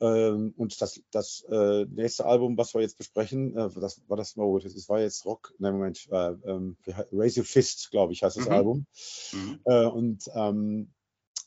Ähm, 0.00 0.54
und 0.56 0.80
das, 0.80 1.00
das 1.10 1.44
äh, 1.50 1.86
nächste 1.86 2.24
Album, 2.24 2.56
was 2.56 2.72
wir 2.74 2.82
jetzt 2.82 2.98
besprechen, 2.98 3.56
äh, 3.56 3.68
das 3.80 4.00
war 4.06 4.16
das, 4.16 4.36
oh, 4.36 4.58
das 4.58 4.88
war 4.88 5.00
jetzt 5.00 5.24
Rock, 5.24 5.54
nein, 5.58 5.74
Moment, 5.74 6.06
äh, 6.10 6.32
ähm, 6.44 6.76
Raise 7.12 7.40
Your 7.40 7.46
Fist, 7.46 7.90
glaube 7.90 8.12
ich, 8.12 8.22
heißt 8.22 8.36
das 8.36 8.46
Mhm. 8.46 8.52
Album. 8.52 8.86
Mhm. 9.32 9.60
Äh, 9.64 9.86
und 9.86 10.24
ähm, 10.34 10.92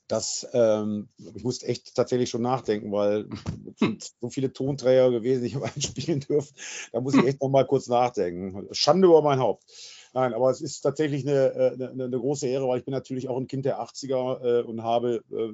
das, 0.08 0.48
ähm, 0.54 1.10
ich 1.36 1.44
musste 1.44 1.68
echt 1.68 1.94
tatsächlich 1.96 2.30
schon 2.30 2.42
nachdenken, 2.42 2.92
weil 2.92 3.28
es 3.74 3.80
sind 3.80 4.12
so 4.22 4.30
viele 4.30 4.54
Tonträger 4.54 5.12
gewesen, 5.12 5.42
die 5.42 5.48
ich 5.48 5.56
habe 5.56 5.66
einspielen 5.66 6.22
dürfen. 6.22 6.56
Da 6.92 7.02
muss 7.02 7.16
ich 7.16 7.26
echt 7.26 7.42
noch 7.42 7.50
mal 7.50 7.66
kurz 7.66 7.88
nachdenken. 7.88 8.68
Schande 8.72 9.08
über 9.08 9.22
mein 9.22 9.40
Haupt. 9.40 9.66
Nein, 10.14 10.34
aber 10.34 10.50
es 10.50 10.62
ist 10.62 10.82
tatsächlich 10.82 11.28
eine, 11.28 11.54
äh, 11.54 11.74
eine, 11.74 12.06
eine 12.06 12.20
große 12.20 12.48
Ehre, 12.48 12.68
weil 12.68 12.80
ich 12.80 12.86
bin 12.86 12.94
natürlich 12.94 13.28
auch 13.28 13.38
ein 13.38 13.48
Kind 13.48 13.66
der 13.66 13.82
80er 13.82 14.62
äh, 14.62 14.64
und 14.64 14.84
habe 14.84 15.24
äh, 15.32 15.54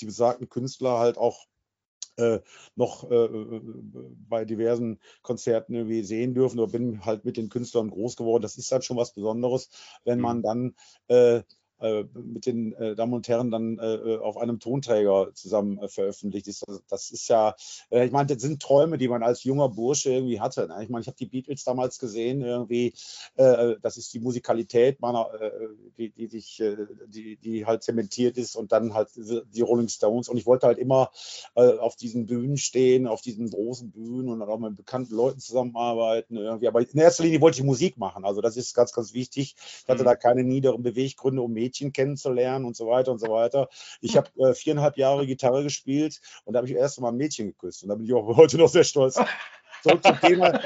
die 0.00 0.04
besagten 0.06 0.48
Künstler 0.48 0.98
halt 0.98 1.16
auch 1.16 1.46
äh, 2.16 2.40
noch 2.76 3.10
äh, 3.10 3.14
äh, 3.14 3.60
bei 4.28 4.44
diversen 4.44 5.00
Konzerten 5.22 5.74
irgendwie 5.74 6.02
sehen 6.02 6.34
dürfen 6.34 6.60
oder 6.60 6.70
bin 6.70 7.04
halt 7.04 7.24
mit 7.24 7.36
den 7.36 7.48
Künstlern 7.48 7.90
groß 7.90 8.16
geworden. 8.16 8.42
Das 8.42 8.56
ist 8.56 8.70
halt 8.70 8.84
schon 8.84 8.96
was 8.96 9.14
Besonderes, 9.14 9.70
wenn 10.04 10.20
man 10.20 10.42
dann 10.42 10.74
äh, 11.08 11.42
mit 12.14 12.46
den 12.46 12.72
äh, 12.74 12.94
Damen 12.94 13.12
und 13.12 13.28
Herren 13.28 13.50
dann 13.50 13.78
äh, 13.78 14.16
auf 14.16 14.36
einem 14.36 14.58
Tonträger 14.60 15.30
zusammen 15.34 15.78
äh, 15.78 15.88
veröffentlicht 15.88 16.48
ist. 16.48 16.64
Das, 16.88 17.10
ist 17.10 17.28
ja, 17.28 17.54
äh, 17.90 18.06
ich 18.06 18.12
meine, 18.12 18.26
das 18.26 18.42
sind 18.42 18.62
Träume, 18.62 18.98
die 18.98 19.08
man 19.08 19.22
als 19.22 19.44
junger 19.44 19.68
Bursche 19.68 20.10
irgendwie 20.10 20.40
hatte. 20.40 20.66
Ne? 20.68 20.82
Ich 20.82 20.88
meine, 20.88 21.02
ich 21.02 21.06
habe 21.06 21.16
die 21.16 21.26
Beatles 21.26 21.64
damals 21.64 21.98
gesehen, 21.98 22.40
irgendwie, 22.40 22.94
äh, 23.36 23.76
das 23.82 23.96
ist 23.96 24.12
die 24.14 24.20
Musikalität 24.20 25.00
meiner, 25.00 25.28
äh, 25.40 25.50
die, 25.98 26.10
die, 26.10 26.26
sich, 26.26 26.60
äh, 26.60 26.76
die, 27.06 27.36
die 27.36 27.66
halt 27.66 27.82
zementiert 27.82 28.38
ist 28.38 28.56
und 28.56 28.72
dann 28.72 28.94
halt 28.94 29.10
die 29.16 29.60
Rolling 29.62 29.88
Stones. 29.88 30.28
Und 30.28 30.38
ich 30.38 30.46
wollte 30.46 30.66
halt 30.66 30.78
immer 30.78 31.10
äh, 31.54 31.78
auf 31.78 31.96
diesen 31.96 32.26
Bühnen 32.26 32.56
stehen, 32.56 33.06
auf 33.06 33.20
diesen 33.20 33.50
großen 33.50 33.90
Bühnen 33.90 34.28
und 34.28 34.40
dann 34.40 34.48
auch 34.48 34.58
mit 34.58 34.76
bekannten 34.76 35.14
Leuten 35.14 35.40
zusammenarbeiten. 35.40 36.36
Irgendwie. 36.36 36.68
Aber 36.68 36.80
in 36.80 36.98
erster 36.98 37.24
Linie 37.24 37.40
wollte 37.40 37.58
ich 37.58 37.64
Musik 37.64 37.98
machen. 37.98 38.24
Also 38.24 38.40
das 38.40 38.56
ist 38.56 38.74
ganz, 38.74 38.92
ganz 38.92 39.12
wichtig. 39.14 39.56
Ich 39.82 39.88
hatte 39.88 40.02
Mhm. 40.02 40.06
da 40.06 40.16
keine 40.16 40.44
niederen 40.44 40.82
Beweggründe, 40.82 41.42
um 41.42 41.52
Mädchen 41.74 41.92
kennenzulernen 41.92 42.64
und 42.64 42.76
so 42.76 42.86
weiter 42.86 43.10
und 43.10 43.18
so 43.18 43.28
weiter. 43.28 43.68
Ich 44.00 44.16
habe 44.16 44.28
äh, 44.38 44.54
viereinhalb 44.54 44.96
Jahre 44.96 45.26
Gitarre 45.26 45.62
gespielt 45.64 46.20
und 46.44 46.52
da 46.54 46.58
habe 46.58 46.68
ich 46.68 46.74
erst 46.74 47.00
mal 47.00 47.08
ein 47.08 47.16
Mädchen 47.16 47.48
geküsst. 47.48 47.82
Und 47.82 47.88
da 47.88 47.96
bin 47.96 48.06
ich 48.06 48.12
auch 48.12 48.36
heute 48.36 48.58
noch 48.58 48.68
sehr 48.68 48.84
stolz. 48.84 49.20
Zurück 49.82 50.02
zum 50.02 50.20
Thema. 50.20 50.60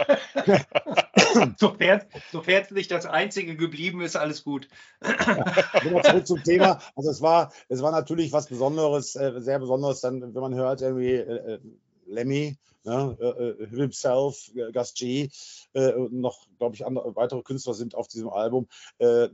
Sofern, 1.58 2.02
sofern 2.30 2.62
es 2.62 2.70
nicht 2.70 2.90
das 2.90 3.04
einzige 3.04 3.56
geblieben 3.56 4.00
ist, 4.00 4.16
alles 4.16 4.44
gut. 4.44 4.68
Nochmal 5.02 6.04
zurück 6.04 6.26
zum 6.26 6.42
Thema. 6.42 6.80
Also 6.94 7.10
es 7.10 7.20
war, 7.20 7.52
es 7.68 7.82
war 7.82 7.90
natürlich 7.90 8.32
was 8.32 8.46
Besonderes, 8.46 9.16
äh, 9.16 9.32
sehr 9.38 9.58
Besonderes, 9.58 10.00
dann, 10.00 10.34
wenn 10.34 10.40
man 10.40 10.54
hört, 10.54 10.82
irgendwie 10.82 11.14
äh, 11.14 11.54
äh, 11.54 11.58
Lemmy, 12.06 12.56
ne, 12.84 13.16
äh, 13.20 13.64
äh, 13.64 13.68
himself, 13.68 14.50
äh, 14.54 14.72
Gus 14.72 14.94
G, 14.94 15.30
äh, 15.72 15.92
und 15.92 16.14
noch, 16.14 16.46
glaube 16.58 16.76
ich, 16.76 16.86
andere, 16.86 17.14
weitere 17.16 17.42
Künstler 17.42 17.74
sind 17.74 17.94
auf 17.94 18.08
diesem 18.08 18.30
Album. 18.30 18.68
Äh, 18.98 19.24
äh, 19.24 19.28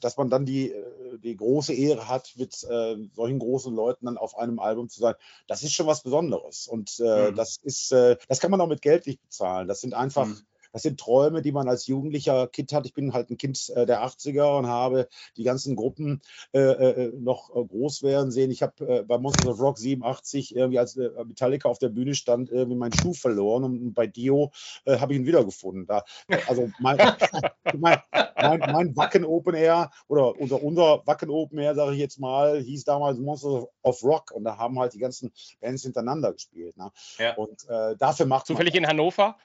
dass 0.00 0.16
man 0.16 0.30
dann 0.30 0.44
die, 0.46 0.70
äh, 0.72 1.18
die 1.18 1.36
große 1.36 1.72
Ehre 1.74 2.08
hat, 2.08 2.32
mit 2.36 2.62
äh, 2.64 2.96
solchen 3.14 3.38
großen 3.38 3.74
Leuten 3.74 4.06
dann 4.06 4.18
auf 4.18 4.36
einem 4.36 4.58
Album 4.58 4.88
zu 4.88 5.00
sein, 5.00 5.14
das 5.46 5.62
ist 5.62 5.72
schon 5.72 5.86
was 5.86 6.02
Besonderes. 6.02 6.66
Und 6.66 6.98
äh, 7.00 7.32
Mhm. 7.32 7.34
das 7.34 7.58
ist, 7.62 7.92
äh, 7.92 8.16
das 8.28 8.40
kann 8.40 8.50
man 8.50 8.60
auch 8.60 8.68
mit 8.68 8.82
Geld 8.82 9.06
nicht 9.06 9.20
bezahlen. 9.22 9.68
Das 9.68 9.80
sind 9.80 9.94
einfach 9.94 10.26
Mhm. 10.26 10.46
Das 10.72 10.82
sind 10.82 11.00
Träume, 11.00 11.42
die 11.42 11.52
man 11.52 11.68
als 11.68 11.86
jugendlicher 11.86 12.46
Kind 12.46 12.72
hat. 12.72 12.86
Ich 12.86 12.94
bin 12.94 13.12
halt 13.12 13.30
ein 13.30 13.36
Kind 13.36 13.70
äh, 13.74 13.86
der 13.86 14.04
80er 14.04 14.58
und 14.58 14.66
habe 14.66 15.08
die 15.36 15.44
ganzen 15.44 15.76
Gruppen 15.76 16.20
äh, 16.52 16.60
äh, 16.60 17.12
noch 17.18 17.50
äh, 17.50 17.64
groß 17.64 18.02
werden 18.02 18.30
sehen. 18.30 18.50
Ich 18.50 18.62
habe 18.62 18.86
äh, 18.86 19.02
bei 19.02 19.18
Monsters 19.18 19.46
of 19.46 19.60
Rock 19.60 19.78
87 19.78 20.54
irgendwie 20.54 20.78
als 20.78 20.96
Metallica 20.96 21.68
auf 21.68 21.78
der 21.78 21.88
Bühne 21.88 22.14
stand, 22.14 22.50
irgendwie 22.50 22.76
meinen 22.76 22.92
Schuh 22.92 23.14
verloren 23.14 23.64
und 23.64 23.94
bei 23.94 24.06
Dio 24.06 24.52
äh, 24.84 24.98
habe 24.98 25.12
ich 25.12 25.20
ihn 25.20 25.26
wiedergefunden. 25.26 25.86
Da, 25.86 26.04
also 26.46 26.70
mein, 26.78 26.98
mein, 27.78 27.98
mein, 28.36 28.58
mein 28.60 28.96
Wacken 28.96 29.24
Open 29.24 29.54
Air 29.54 29.90
oder 30.08 30.38
unser, 30.38 30.62
unser 30.62 31.06
Wacken 31.06 31.30
Open 31.30 31.58
Air, 31.58 31.74
sage 31.74 31.94
ich 31.94 31.98
jetzt 31.98 32.20
mal, 32.20 32.60
hieß 32.60 32.84
damals 32.84 33.18
Monsters 33.18 33.66
of 33.82 34.02
Rock 34.02 34.30
und 34.32 34.44
da 34.44 34.56
haben 34.56 34.78
halt 34.78 34.94
die 34.94 34.98
ganzen 34.98 35.32
Bands 35.60 35.82
hintereinander 35.82 36.32
gespielt. 36.32 36.76
Ne? 36.76 36.90
Ja. 37.18 37.34
Und 37.34 37.66
dafür 37.98 38.26
macht 38.26 38.46
Zufällig 38.46 38.74
in 38.74 38.86
Hannover? 38.86 39.36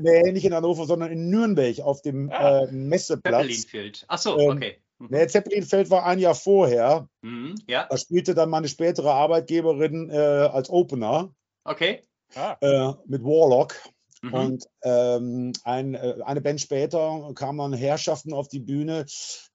Nee, 0.00 0.31
nee, 0.32 0.38
nicht 0.38 0.44
in 0.44 0.54
Hannover, 0.54 0.86
sondern 0.86 1.12
in 1.12 1.28
Nürnberg 1.28 1.80
auf 1.80 2.02
dem 2.02 2.30
ah, 2.30 2.62
äh, 2.62 2.72
Messeplatz. 2.72 3.42
Zeppelinfeld. 3.42 4.04
Ach 4.08 4.18
so, 4.18 4.38
ähm, 4.38 4.56
okay. 4.56 4.76
Mhm. 4.98 5.08
Nee, 5.10 5.26
Zeppelinfeld 5.26 5.90
war 5.90 6.04
ein 6.06 6.18
Jahr 6.18 6.34
vorher. 6.34 7.08
Mhm, 7.22 7.54
ja. 7.66 7.86
Da 7.88 7.96
spielte 7.96 8.34
dann 8.34 8.50
meine 8.50 8.68
spätere 8.68 9.12
Arbeitgeberin 9.12 10.10
äh, 10.10 10.16
als 10.16 10.70
Opener. 10.70 11.34
Okay. 11.64 12.04
Ah. 12.34 12.56
Äh, 12.60 12.94
mit 13.06 13.22
Warlock. 13.22 13.74
Mhm. 14.22 14.34
Und 14.34 14.64
ähm, 14.82 15.52
ein, 15.64 15.94
äh, 15.94 16.16
eine 16.24 16.40
Band 16.40 16.60
später 16.60 17.32
kamen 17.34 17.58
dann 17.58 17.72
Herrschaften 17.72 18.32
auf 18.32 18.48
die 18.48 18.60
Bühne, 18.60 19.04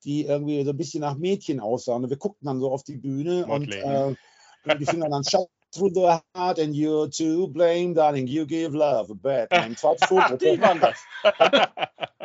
die 0.04 0.26
irgendwie 0.26 0.64
so 0.64 0.72
ein 0.72 0.78
bisschen 0.78 1.02
nach 1.02 1.18
Mädchen 1.18 1.60
aussahen. 1.60 2.04
Und 2.04 2.10
wir 2.10 2.18
guckten 2.18 2.46
dann 2.46 2.60
so 2.60 2.72
auf 2.72 2.84
die 2.84 2.98
Bühne 2.98 3.46
Motley. 3.48 3.82
und 3.84 4.18
äh, 4.66 4.78
die 4.78 4.86
fingen 4.86 5.10
dann 5.10 5.24
Shout 5.24 5.48
through 5.74 5.92
the 5.92 6.22
heart 6.36 6.60
and 6.60 6.76
you're 6.76 7.10
to 7.10 7.48
blame, 7.48 7.94
darling, 7.94 8.28
you 8.28 8.46
give 8.46 8.74
love 8.74 9.10
a 9.10 9.16
bad 9.16 9.48
name. 9.52 9.76
die 9.76 10.60
waren 10.62 10.80
das. 10.80 10.98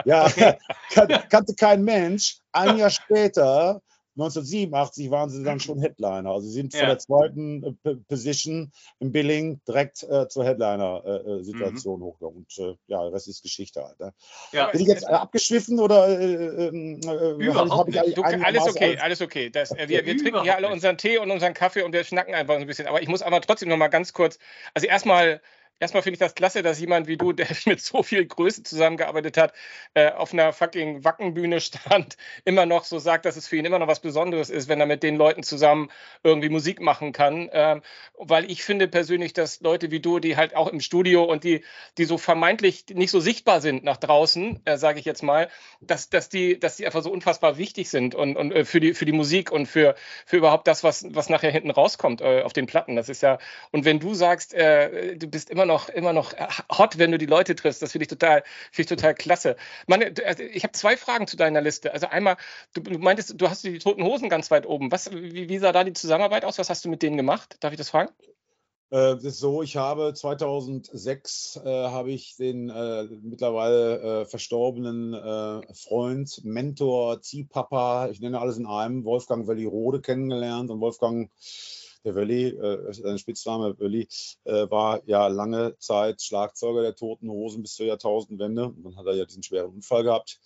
ja, 0.05 0.29
kan 0.91 1.09
kannte 1.29 1.55
kein 1.55 1.83
Mensch. 1.85 2.39
Ein 2.53 2.79
Jahr 2.79 2.91
später 2.91 3.81
1987 4.17 5.11
waren 5.11 5.31
sie 5.31 5.43
dann 5.43 5.61
schon 5.61 5.79
Headliner. 5.79 6.31
Also 6.31 6.47
sie 6.47 6.53
sind 6.53 6.75
ja. 6.75 6.81
von 6.81 6.89
der 6.89 6.99
zweiten 6.99 7.79
äh, 7.85 7.95
Position 8.09 8.73
im 9.01 9.13
Billing 9.13 9.61
direkt 9.67 10.03
äh, 10.03 10.29
zur 10.29 10.45
Headliner-Situation 10.45 11.93
äh, 11.93 11.95
äh 11.95 11.99
mhm. 11.99 12.05
hochgegangen. 12.05 12.37
Und 12.37 12.59
äh, 12.59 12.77
ja, 12.87 13.11
das 13.11 13.27
ist 13.27 13.43
Geschichte 13.43 13.83
halt. 13.83 13.99
Ne? 14.01 14.13
Ja. 14.53 14.67
Bin 14.69 14.83
ich 14.83 14.89
jetzt 14.89 15.05
äh, 15.05 15.13
abgeschwiffen 15.13 15.81
oder 15.81 16.21
ähm, 16.21 17.01
Überhaupt 17.39 17.95
ich, 17.95 18.01
ich 18.03 18.15
du, 18.15 18.23
alles 18.23 18.63
okay, 18.65 18.99
alles 18.99 19.23
okay. 19.23 19.51
Das, 19.51 19.71
wir, 19.71 20.05
wir 20.05 20.17
trinken 20.17 20.43
hier 20.43 20.57
alle 20.57 20.69
unseren 20.69 20.99
Tee 20.99 21.19
und 21.19 21.31
unseren 21.31 21.55
Kaffee 21.55 21.83
und 21.83 21.93
wir 21.93 22.05
schnacken 22.05 22.35
einfach 22.35 22.57
ein 22.57 22.67
bisschen. 22.67 22.87
Aber 22.87 23.03
ich 23.03 23.09
muss 23.09 23.23
aber 23.23 23.41
trotzdem 23.41 23.69
noch 23.69 23.77
mal 23.77 23.89
ganz 23.89 24.13
kurz, 24.13 24.39
also 24.75 24.87
erstmal 24.87 25.41
erstmal 25.79 26.03
finde 26.03 26.15
ich 26.15 26.21
das 26.21 26.35
klasse, 26.35 26.63
dass 26.63 26.81
jemand 26.81 27.07
wie 27.07 27.17
du, 27.17 27.33
der 27.33 27.47
mit 27.67 27.81
so 27.81 28.03
viel 28.03 28.25
Größe 28.27 28.63
zusammengearbeitet 28.63 29.37
hat, 29.37 29.53
äh, 29.95 30.11
auf 30.11 30.33
einer 30.33 30.53
fucking 30.53 31.05
Wackenbühne 31.05 31.61
stand, 31.61 32.17
immer 32.45 32.67
noch 32.67 32.85
so 32.85 32.99
sagt, 32.99 33.25
dass 33.25 33.37
es 33.37 33.49
für 33.49 33.57
ihn 33.57 33.65
immer 33.65 33.79
noch 33.79 33.89
was 33.89 34.01
Besonderes 34.01 34.51
ist, 34.51 34.69
wenn 34.69 34.81
er 34.81 34.87
mit 34.87 35.03
den 35.03 35.17
Leuten 35.17 35.43
zusammen 35.43 35.91
irgendwie 36.23 36.49
Musik 36.49 36.81
machen 36.81 37.13
kann. 37.13 37.51
Ähm, 37.53 37.83
weil 38.15 38.51
ich 38.51 38.63
finde 38.63 38.89
persönlich, 38.89 39.33
dass 39.33 39.61
Leute 39.61 39.91
wie 39.91 40.01
du, 40.01 40.19
die 40.19 40.37
halt 40.37 40.55
auch 40.55 40.69
im 40.69 40.81
Studio 40.81 41.25
und 41.25 41.45
die, 41.45 41.65
die 41.99 42.05
so 42.05 42.19
vermeintlich 42.19 42.85
nicht 42.93 43.11
so 43.11 43.21
sichtbar 43.21 43.61
sind 43.61 43.85
nach 43.85 43.97
draußen, 43.97 44.61
äh, 44.65 44.77
sage 44.77 45.01
ich 45.01 45.05
jetzt 45.05 45.23
mal, 45.23 45.49
dass, 45.81 46.09
dass, 46.11 46.29
die, 46.29 46.59
dass 46.59 46.77
die 46.77 46.87
einfach 46.87 47.03
so 47.03 47.11
unfassbar 47.11 47.59
wichtig 47.59 47.91
sind 47.91 48.15
und, 48.15 48.37
und 48.37 48.53
äh, 48.53 48.65
für, 48.65 48.81
die, 48.81 48.95
für 48.95 49.05
die 49.05 49.13
Musik 49.13 49.51
und 49.51 49.67
für, 49.67 49.95
für 50.27 50.37
überhaupt 50.37 50.69
das, 50.69 50.85
was, 50.85 51.05
was 51.11 51.29
nachher 51.29 51.51
hinten 51.51 51.71
rauskommt 51.71 52.21
äh, 52.21 52.43
auf 52.43 52.53
den 52.53 52.67
Platten. 52.67 52.97
Das 52.97 53.09
ist 53.09 53.23
ja, 53.23 53.39
und 53.71 53.85
wenn 53.85 53.99
du 53.99 54.15
sagst, 54.15 54.55
äh, 54.55 55.17
du 55.17 55.27
bist 55.27 55.51
immer 55.51 55.62
noch 55.67 55.83
noch, 55.83 55.89
immer 55.89 56.13
noch 56.13 56.33
hot, 56.71 56.99
wenn 56.99 57.11
du 57.11 57.19
die 57.19 57.27
Leute 57.27 57.55
triffst. 57.55 57.83
Das 57.83 57.93
finde 57.93 58.05
ich 58.05 58.09
total, 58.09 58.43
finde 58.71 58.95
ich 58.95 59.01
total 59.01 59.15
klasse. 59.15 59.57
Meine, 59.87 60.13
also 60.25 60.43
ich 60.43 60.63
habe 60.63 60.73
zwei 60.73 60.97
Fragen 60.97 61.27
zu 61.27 61.37
deiner 61.37 61.61
Liste. 61.61 61.93
Also 61.93 62.07
einmal, 62.07 62.37
du, 62.75 62.99
meintest, 62.99 63.41
du 63.41 63.49
hast 63.49 63.65
die 63.65 63.79
Toten 63.79 64.05
Hosen 64.05 64.29
ganz 64.29 64.51
weit 64.51 64.67
oben. 64.67 64.93
Was, 64.93 65.11
wie, 65.13 65.49
wie 65.49 65.59
sah 65.59 65.73
da 65.73 65.85
die 65.85 65.93
Zusammenarbeit 65.93 66.45
aus? 66.45 66.59
Was 66.59 66.71
hast 66.71 66.85
du 66.85 66.89
mit 66.89 67.03
denen 67.03 67.17
gemacht? 67.17 67.57
Darf 67.61 67.73
ich 67.73 67.79
das 67.79 67.91
fragen? 67.91 68.11
Äh, 68.91 69.15
das 69.15 69.25
ist 69.25 69.39
so, 69.39 69.63
ich 69.63 69.77
habe 69.77 70.13
2006 70.15 71.61
äh, 71.65 71.69
habe 71.69 72.11
ich 72.11 72.37
den 72.37 72.69
äh, 72.69 73.05
mittlerweile 73.23 74.23
äh, 74.23 74.25
verstorbenen 74.27 75.15
äh, 75.15 75.75
Freund, 75.75 76.45
Mentor, 76.45 77.23
Ziehpapa, 77.23 78.09
ich 78.11 78.21
nenne 78.21 78.41
alles 78.41 78.59
in 78.59 78.67
einem, 78.67 79.05
Wolfgang 79.05 79.49
Welli 79.49 79.65
Rode 79.65 80.03
kennengelernt 80.03 80.71
und 80.71 80.81
Wolfgang 80.81 81.31
der 82.05 82.15
Wölli, 82.15 82.49
äh, 82.49 82.93
sein 82.93 83.19
Spitzname 83.19 83.79
Wölli, 83.79 84.09
äh, 84.45 84.71
war 84.71 85.03
ja 85.07 85.29
lange 85.29 85.77
Zeit 85.79 86.23
Schlagzeuger 86.23 86.83
der 86.83 86.95
Toten 86.95 87.31
Hosen 87.31 87.63
bis 87.63 87.75
zur 87.75 87.87
Jahrtausendwende. 87.87 88.67
Und 88.67 88.85
dann 88.85 88.97
hat 88.97 89.07
er 89.07 89.15
ja 89.15 89.25
diesen 89.25 89.43
schweren 89.43 89.71
Unfall 89.71 90.05
gehabt. 90.05 90.41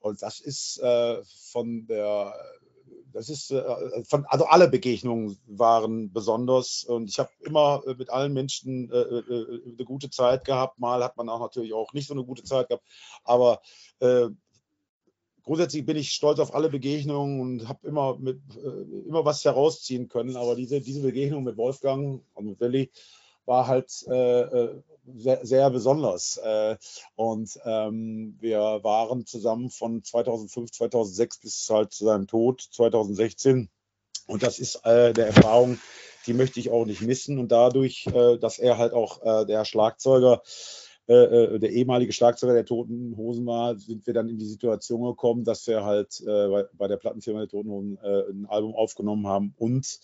Und 0.00 0.22
das 0.22 0.40
ist 0.40 0.78
äh, 0.78 1.22
von 1.24 1.86
der 1.86 2.34
das 3.12 3.28
ist 3.28 3.50
äh, 3.50 4.04
von, 4.04 4.24
also 4.26 4.44
alle 4.46 4.68
Begegnungen 4.68 5.36
waren 5.46 6.12
besonders 6.12 6.84
und 6.84 7.10
ich 7.10 7.18
habe 7.18 7.30
immer 7.40 7.82
mit 7.98 8.10
allen 8.10 8.32
Menschen 8.32 8.90
äh, 8.90 8.98
äh, 8.98 9.62
eine 9.64 9.84
gute 9.84 10.10
Zeit 10.10 10.44
gehabt. 10.44 10.78
Mal 10.78 11.02
hat 11.02 11.16
man 11.16 11.28
auch 11.28 11.40
natürlich 11.40 11.72
auch 11.72 11.92
nicht 11.92 12.06
so 12.06 12.14
eine 12.14 12.24
gute 12.24 12.44
Zeit 12.44 12.68
gehabt, 12.68 12.84
aber 13.24 13.60
grundsätzlich 15.42 15.84
bin 15.84 15.96
ich 15.96 16.12
stolz 16.12 16.38
auf 16.38 16.54
alle 16.54 16.68
Begegnungen 16.68 17.40
und 17.40 17.68
habe 17.68 17.86
immer, 17.86 18.18
äh, 18.24 19.06
immer 19.06 19.24
was 19.24 19.44
herausziehen 19.44 20.08
können. 20.08 20.36
Aber 20.36 20.54
diese, 20.54 20.80
diese 20.80 21.02
Begegnung 21.02 21.44
mit 21.44 21.56
Wolfgang 21.56 22.22
und 22.34 22.46
mit 22.46 22.60
Willi 22.60 22.90
war 23.46 23.66
halt 23.66 23.90
äh, 24.08 24.40
äh 24.40 24.82
sehr, 25.12 25.44
sehr, 25.44 25.70
besonders. 25.70 26.36
Äh, 26.36 26.76
und 27.16 27.58
ähm, 27.64 28.36
wir 28.38 28.60
waren 28.60 29.26
zusammen 29.26 29.70
von 29.70 30.04
2005, 30.04 30.70
2006 30.70 31.38
bis 31.38 31.68
halt 31.68 31.92
zu 31.92 32.04
seinem 32.04 32.28
Tod 32.28 32.60
2016. 32.60 33.68
Und 34.26 34.42
das 34.44 34.60
ist 34.60 34.84
äh, 34.84 35.12
der 35.12 35.28
Erfahrung, 35.28 35.80
die 36.26 36.34
möchte 36.34 36.60
ich 36.60 36.70
auch 36.70 36.84
nicht 36.84 37.00
missen. 37.00 37.38
Und 37.38 37.50
dadurch, 37.50 38.06
äh, 38.06 38.38
dass 38.38 38.58
er 38.58 38.78
halt 38.78 38.92
auch 38.92 39.46
der 39.46 39.64
Schlagzeuger 39.64 40.42
äh, 41.10 41.54
äh, 41.56 41.58
der 41.58 41.72
ehemalige 41.72 42.12
Schlagzeuger 42.12 42.52
der 42.52 42.64
Toten 42.64 43.16
Hosen 43.16 43.44
war, 43.44 43.76
sind 43.76 44.06
wir 44.06 44.14
dann 44.14 44.28
in 44.28 44.38
die 44.38 44.46
Situation 44.46 45.02
gekommen, 45.02 45.42
dass 45.42 45.66
wir 45.66 45.82
halt 45.82 46.20
äh, 46.20 46.48
bei, 46.48 46.66
bei, 46.72 46.86
der 46.86 46.98
Plattenfirma 46.98 47.40
der 47.40 47.48
Toten 47.48 47.68
Hosen 47.68 47.98
äh, 48.00 48.30
ein 48.30 48.46
Album 48.46 48.76
aufgenommen 48.76 49.26
haben 49.26 49.52
und 49.56 49.98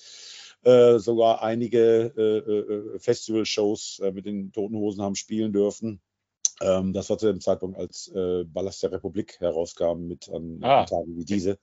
äh, 0.64 0.98
sogar 0.98 1.44
einige 1.44 2.07
äh, 2.16 2.98
Festival-Shows 2.98 4.02
mit 4.14 4.26
den 4.26 4.50
Toten 4.50 4.74
Hosen 4.74 5.00
haben 5.00 5.14
spielen 5.14 5.52
dürfen. 5.52 6.00
Ähm, 6.61 6.92
das 6.92 7.09
war 7.09 7.18
zu 7.18 7.26
dem 7.26 7.40
Zeitpunkt, 7.40 7.78
als 7.78 8.11
Ballast 8.12 8.82
der 8.82 8.90
Republik 8.90 9.38
herauskam 9.38 10.09
mit 10.09 10.28
an, 10.28 10.59
ah. 10.62 10.80
an 10.80 10.86
Tagen 10.86 11.16
wie 11.16 11.24
diese. 11.24 11.61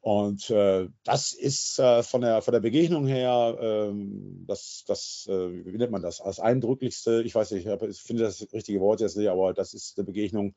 Und 0.00 0.48
äh, 0.50 0.88
das 1.04 1.32
ist 1.32 1.78
äh, 1.78 2.02
von, 2.02 2.20
der, 2.20 2.40
von 2.40 2.52
der 2.52 2.60
Begegnung 2.60 3.06
her, 3.06 3.58
ähm, 3.60 4.44
das, 4.46 4.84
das 4.86 5.26
äh, 5.28 5.64
wie 5.66 5.76
nennt 5.76 5.90
man 5.90 6.02
das, 6.02 6.20
als 6.20 6.38
eindrücklichste, 6.38 7.22
ich 7.22 7.34
weiß 7.34 7.50
nicht, 7.50 7.66
ich 7.66 8.00
finde 8.00 8.22
das 8.22 8.46
richtige 8.52 8.80
Wort 8.80 9.00
jetzt 9.00 9.16
nicht, 9.16 9.28
aber 9.28 9.52
das 9.52 9.74
ist 9.74 9.98
eine 9.98 10.06
Begegnung, 10.06 10.54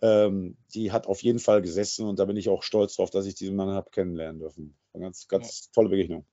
ähm, 0.00 0.56
die 0.74 0.92
hat 0.92 1.06
auf 1.06 1.22
jeden 1.22 1.40
Fall 1.40 1.60
gesessen 1.60 2.06
und 2.06 2.18
da 2.18 2.24
bin 2.24 2.36
ich 2.36 2.48
auch 2.48 2.62
stolz 2.62 2.96
drauf, 2.96 3.10
dass 3.10 3.26
ich 3.26 3.34
diesen 3.34 3.54
Mann 3.54 3.68
habe 3.68 3.90
kennenlernen 3.90 4.40
dürfen. 4.40 4.76
Eine 4.92 5.04
ganz, 5.04 5.28
ganz 5.28 5.70
tolle 5.70 5.90
Begegnung. 5.90 6.24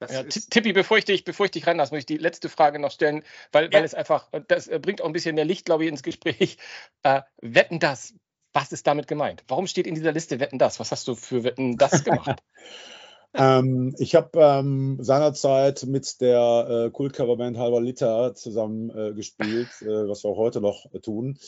Ja, 0.00 0.24
Tippi, 0.24 0.72
bevor 0.72 0.98
ich 0.98 1.04
dich, 1.04 1.24
bevor 1.24 1.46
ich 1.46 1.52
dich 1.52 1.66
reinlasse, 1.66 1.94
möchte 1.94 2.12
ich 2.12 2.18
die 2.18 2.22
letzte 2.22 2.48
Frage 2.48 2.78
noch 2.78 2.90
stellen, 2.90 3.22
weil, 3.52 3.66
ja. 3.66 3.72
weil 3.72 3.84
es 3.84 3.94
einfach, 3.94 4.30
das 4.48 4.68
bringt 4.80 5.02
auch 5.02 5.06
ein 5.06 5.12
bisschen 5.12 5.34
mehr 5.34 5.44
Licht, 5.44 5.66
glaube 5.66 5.84
ich, 5.84 5.90
ins 5.90 6.02
Gespräch. 6.02 6.56
Äh, 7.02 7.22
wetten 7.42 7.78
das, 7.78 8.14
was 8.58 8.72
ist 8.72 8.88
damit 8.88 9.06
gemeint? 9.06 9.44
Warum 9.46 9.68
steht 9.68 9.86
in 9.86 9.94
dieser 9.94 10.10
Liste 10.10 10.40
Wetten 10.40 10.58
das? 10.58 10.80
Was 10.80 10.90
hast 10.90 11.06
du 11.06 11.14
für 11.14 11.44
Wetten 11.44 11.76
das 11.76 12.02
gemacht? 12.02 12.42
ähm, 13.34 13.94
ich 13.98 14.16
habe 14.16 14.30
ähm, 14.34 14.98
seinerzeit 15.00 15.84
mit 15.86 16.20
der 16.20 16.86
äh, 16.86 16.90
Kultcoverband 16.90 17.56
Halber 17.56 17.80
Liter 17.80 18.34
zusammen 18.34 18.90
äh, 18.90 19.14
gespielt, 19.14 19.68
äh, 19.82 20.08
was 20.08 20.24
wir 20.24 20.30
auch 20.30 20.38
heute 20.38 20.60
noch 20.60 20.92
äh, 20.92 20.98
tun. 20.98 21.38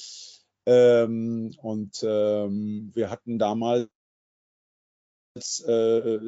Ähm, 0.66 1.52
und 1.60 2.00
ähm, 2.04 2.92
wir 2.94 3.10
hatten 3.10 3.40
damals 3.40 3.88
äh, 5.66 6.18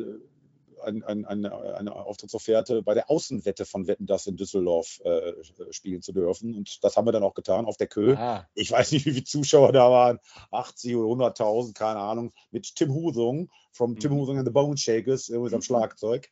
ein, 0.83 1.03
ein, 1.03 1.25
eine, 1.25 1.53
eine 1.75 1.95
Auftrittsofferte 1.95 2.83
bei 2.83 2.95
der 2.95 3.11
Außenwette 3.11 3.65
von 3.65 3.87
Wetten 3.87 4.07
das 4.07 4.27
in 4.27 4.37
Düsseldorf 4.37 5.01
äh, 5.05 5.33
spielen 5.71 6.03
zu 6.03 6.13
dürfen. 6.13 6.55
Und 6.55 6.83
das 6.85 6.97
haben 6.97 7.07
wir 7.07 7.13
dann 7.13 7.23
auch 7.23 7.35
getan 7.35 7.67
auf 7.67 7.77
der 7.77 7.87
Kö. 7.87 8.15
Aha. 8.15 8.49
Ich 8.55 8.71
weiß 8.71 8.93
nicht, 8.93 9.07
wie 9.07 9.13
viele 9.13 9.25
Zuschauer 9.25 9.73
da 9.73 9.91
waren, 9.91 10.19
80 10.51 10.97
oder 10.97 11.27
100.000, 11.27 11.75
keine 11.75 12.01
Ahnung, 12.01 12.33
mit 12.51 12.75
Tim 12.75 12.93
Husung, 12.93 13.51
vom 13.73 13.93
mhm. 13.93 14.01
Tim 14.01 14.13
Husung 14.13 14.39
and 14.39 14.47
the 14.47 14.53
Bone 14.53 14.77
Shakers, 14.77 15.29
mit 15.29 15.51
seinem 15.51 15.59
mhm. 15.59 15.63
Schlagzeug. 15.63 16.31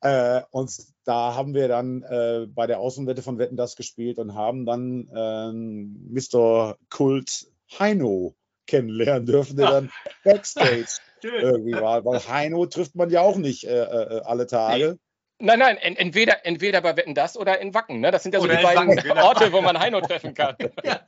Äh, 0.00 0.42
und 0.50 0.70
da 1.04 1.34
haben 1.34 1.54
wir 1.54 1.66
dann 1.68 2.02
äh, 2.02 2.46
bei 2.46 2.66
der 2.66 2.78
Außenwette 2.78 3.22
von 3.22 3.38
Wetten 3.38 3.56
das 3.56 3.74
gespielt 3.74 4.18
und 4.18 4.34
haben 4.34 4.66
dann 4.66 5.08
ähm, 5.16 6.10
Mr. 6.10 6.76
Kult 6.90 7.46
Heino 7.78 8.36
kennenlernen 8.66 9.26
dürfen, 9.26 9.56
der 9.56 9.70
dann 9.70 9.90
Backstage 10.22 11.00
irgendwie 11.28 11.72
war. 11.72 12.04
Weil 12.04 12.20
Heino 12.28 12.66
trifft 12.66 12.94
man 12.94 13.10
ja 13.10 13.20
auch 13.20 13.36
nicht 13.36 13.64
äh, 13.64 13.82
äh, 13.82 14.22
alle 14.24 14.46
Tage. 14.46 14.92
Nee. 14.92 14.98
Nein, 15.40 15.58
nein, 15.58 15.76
entweder, 15.78 16.46
entweder 16.46 16.80
bei 16.80 16.96
Wetten 16.96 17.14
das 17.14 17.36
oder 17.36 17.60
in 17.60 17.74
Wacken. 17.74 17.98
Ne? 18.00 18.12
Das 18.12 18.22
sind 18.22 18.32
ja 18.32 18.38
so 18.40 18.44
oder 18.44 18.56
die 18.56 18.62
beiden 18.62 18.88
Wacken, 18.88 19.02
genau. 19.02 19.26
Orte, 19.26 19.52
wo 19.52 19.60
man 19.60 19.78
Heino 19.78 20.00
treffen 20.00 20.32
kann. 20.32 20.54
ja. 20.84 21.00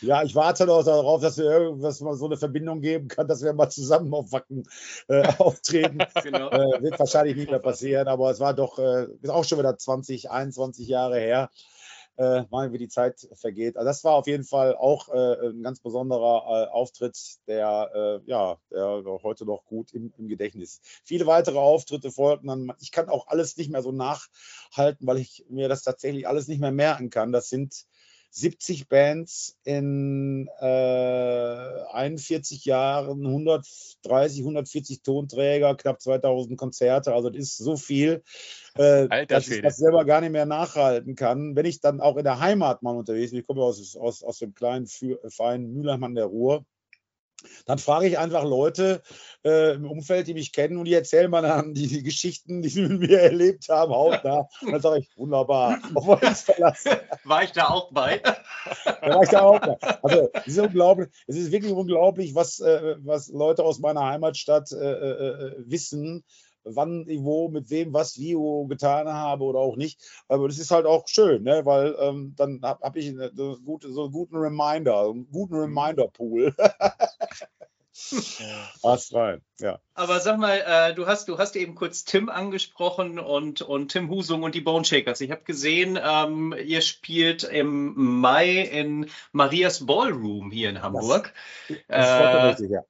ja, 0.00 0.22
ich 0.22 0.34
warte 0.34 0.64
noch 0.64 0.82
darauf, 0.82 1.20
dass 1.20 1.36
wir 1.36 1.44
irgendwas 1.44 2.00
mal 2.00 2.16
so 2.16 2.24
eine 2.24 2.38
Verbindung 2.38 2.80
geben 2.80 3.08
kann, 3.08 3.28
dass 3.28 3.44
wir 3.44 3.52
mal 3.52 3.68
zusammen 3.68 4.12
auf 4.14 4.32
Wacken 4.32 4.66
äh, 5.08 5.28
auftreten. 5.38 5.98
genau. 6.22 6.50
äh, 6.50 6.82
wird 6.82 6.98
wahrscheinlich 6.98 7.36
nicht 7.36 7.50
mehr 7.50 7.60
passieren, 7.60 8.08
aber 8.08 8.30
es 8.30 8.40
war 8.40 8.54
doch, 8.54 8.78
äh, 8.78 9.06
ist 9.20 9.30
auch 9.30 9.44
schon 9.44 9.58
wieder 9.58 9.76
20, 9.76 10.30
21 10.30 10.88
Jahre 10.88 11.20
her 11.20 11.50
äh, 12.20 12.72
wie 12.72 12.78
die 12.78 12.88
Zeit 12.88 13.26
vergeht. 13.34 13.76
Also 13.76 13.86
das 13.86 14.04
war 14.04 14.12
auf 14.12 14.26
jeden 14.26 14.44
Fall 14.44 14.76
auch 14.76 15.08
äh, 15.08 15.48
ein 15.48 15.62
ganz 15.62 15.80
besonderer 15.80 16.68
äh, 16.68 16.70
Auftritt, 16.70 17.16
der, 17.46 18.20
äh, 18.26 18.30
ja, 18.30 18.58
der 18.70 19.02
heute 19.22 19.46
noch 19.46 19.64
gut 19.64 19.92
im, 19.92 20.12
im, 20.18 20.28
Gedächtnis. 20.28 20.80
Viele 21.04 21.26
weitere 21.26 21.58
Auftritte 21.58 22.10
folgten 22.10 22.48
dann. 22.48 22.72
Ich 22.80 22.92
kann 22.92 23.08
auch 23.08 23.26
alles 23.28 23.56
nicht 23.56 23.70
mehr 23.70 23.82
so 23.82 23.90
nachhalten, 23.90 25.06
weil 25.06 25.18
ich 25.18 25.46
mir 25.48 25.68
das 25.68 25.82
tatsächlich 25.82 26.28
alles 26.28 26.46
nicht 26.46 26.60
mehr 26.60 26.72
merken 26.72 27.08
kann. 27.08 27.32
Das 27.32 27.48
sind 27.48 27.86
70 28.30 28.88
Bands 28.88 29.58
in 29.64 30.48
äh, 30.60 30.64
41 30.64 32.64
Jahren, 32.64 33.26
130, 33.26 34.40
140 34.40 35.02
Tonträger, 35.02 35.74
knapp 35.74 36.00
2000 36.00 36.56
Konzerte. 36.56 37.12
Also 37.12 37.30
das 37.30 37.42
ist 37.42 37.58
so 37.58 37.76
viel, 37.76 38.22
äh, 38.76 39.26
dass 39.26 39.48
ich 39.48 39.62
das 39.62 39.78
selber 39.78 40.04
gar 40.04 40.20
nicht 40.20 40.30
mehr 40.30 40.46
nachhalten 40.46 41.16
kann. 41.16 41.56
Wenn 41.56 41.66
ich 41.66 41.80
dann 41.80 42.00
auch 42.00 42.16
in 42.16 42.24
der 42.24 42.38
Heimat 42.38 42.82
mal 42.82 42.96
unterwegs 42.96 43.32
bin, 43.32 43.40
ich 43.40 43.46
komme 43.46 43.62
aus, 43.62 43.96
aus, 43.96 44.22
aus 44.22 44.38
dem 44.38 44.54
kleinen, 44.54 44.86
feinen 44.86 45.72
Mühlheim 45.72 46.14
der 46.14 46.26
Ruhr, 46.26 46.64
dann 47.66 47.78
frage 47.78 48.06
ich 48.06 48.18
einfach 48.18 48.44
Leute 48.44 49.02
äh, 49.44 49.74
im 49.74 49.90
Umfeld, 49.90 50.26
die 50.26 50.34
mich 50.34 50.52
kennen 50.52 50.76
und 50.76 50.84
die 50.84 50.94
erzählen 50.94 51.30
mir 51.30 51.42
dann 51.42 51.74
die, 51.74 51.86
die 51.86 52.02
Geschichten, 52.02 52.62
die 52.62 52.68
sie 52.68 52.82
mit 52.82 53.00
mir 53.00 53.20
erlebt 53.20 53.68
haben, 53.68 53.92
hautnah. 53.92 54.48
Und 54.62 54.72
dann 54.72 54.80
sage 54.80 55.00
ich, 55.00 55.16
wunderbar, 55.16 55.78
War 57.24 57.42
ich 57.42 57.52
da 57.52 57.68
auch 57.68 57.92
bei? 57.92 58.18
da 58.18 59.14
war 59.14 59.22
ich 59.22 59.30
da 59.30 59.42
auch 59.42 59.60
bei. 59.60 59.76
Also 60.02 60.28
es 60.32 60.46
ist 60.46 60.58
unglaublich, 60.58 61.08
es 61.26 61.36
ist 61.36 61.52
wirklich 61.52 61.72
unglaublich, 61.72 62.34
was, 62.34 62.60
äh, 62.60 62.96
was 63.00 63.28
Leute 63.28 63.64
aus 63.64 63.78
meiner 63.78 64.04
Heimatstadt 64.04 64.72
äh, 64.72 64.76
äh, 64.76 65.46
äh 65.46 65.54
wissen, 65.58 66.24
wann 66.64 67.06
wo, 67.06 67.48
mit 67.48 67.70
wem, 67.70 67.92
was, 67.92 68.18
wie 68.18 68.36
wo 68.36 68.66
getan 68.66 69.08
habe 69.08 69.44
oder 69.44 69.58
auch 69.58 69.76
nicht. 69.76 70.00
Aber 70.28 70.48
das 70.48 70.58
ist 70.58 70.70
halt 70.70 70.86
auch 70.86 71.06
schön, 71.08 71.42
ne? 71.42 71.64
weil 71.64 71.96
ähm, 72.00 72.34
dann 72.36 72.60
habe 72.62 72.84
hab 72.84 72.96
ich 72.96 73.08
eine, 73.08 73.30
eine 73.30 73.58
gute, 73.64 73.92
so 73.92 74.04
einen 74.04 74.12
guten 74.12 74.36
Reminder, 74.36 75.02
einen 75.02 75.30
guten 75.30 75.54
mhm. 75.54 75.60
Reminder-Pool. 75.62 76.54
Hast 78.82 79.14
rein, 79.14 79.42
ja. 79.58 79.78
Aber 79.94 80.20
sag 80.20 80.38
mal, 80.38 80.62
äh, 80.66 80.94
du, 80.94 81.06
hast, 81.06 81.28
du 81.28 81.38
hast 81.38 81.54
eben 81.56 81.74
kurz 81.74 82.04
Tim 82.04 82.28
angesprochen 82.28 83.18
und, 83.18 83.62
und 83.62 83.92
Tim 83.92 84.08
Husung 84.08 84.42
und 84.42 84.54
die 84.54 84.60
Bone 84.60 84.84
Shakers. 84.84 85.20
Ich 85.20 85.30
habe 85.30 85.42
gesehen, 85.42 85.98
ähm, 86.02 86.54
ihr 86.64 86.80
spielt 86.80 87.44
im 87.44 88.20
Mai 88.20 88.58
in 88.62 89.10
Marias 89.32 89.84
Ballroom 89.86 90.50
hier 90.50 90.70
in 90.70 90.82
Hamburg. 90.82 91.34
Das, 91.68 91.78
das 91.88 92.08
äh, 92.08 92.46
richtig, 92.46 92.70
ja 92.70 92.84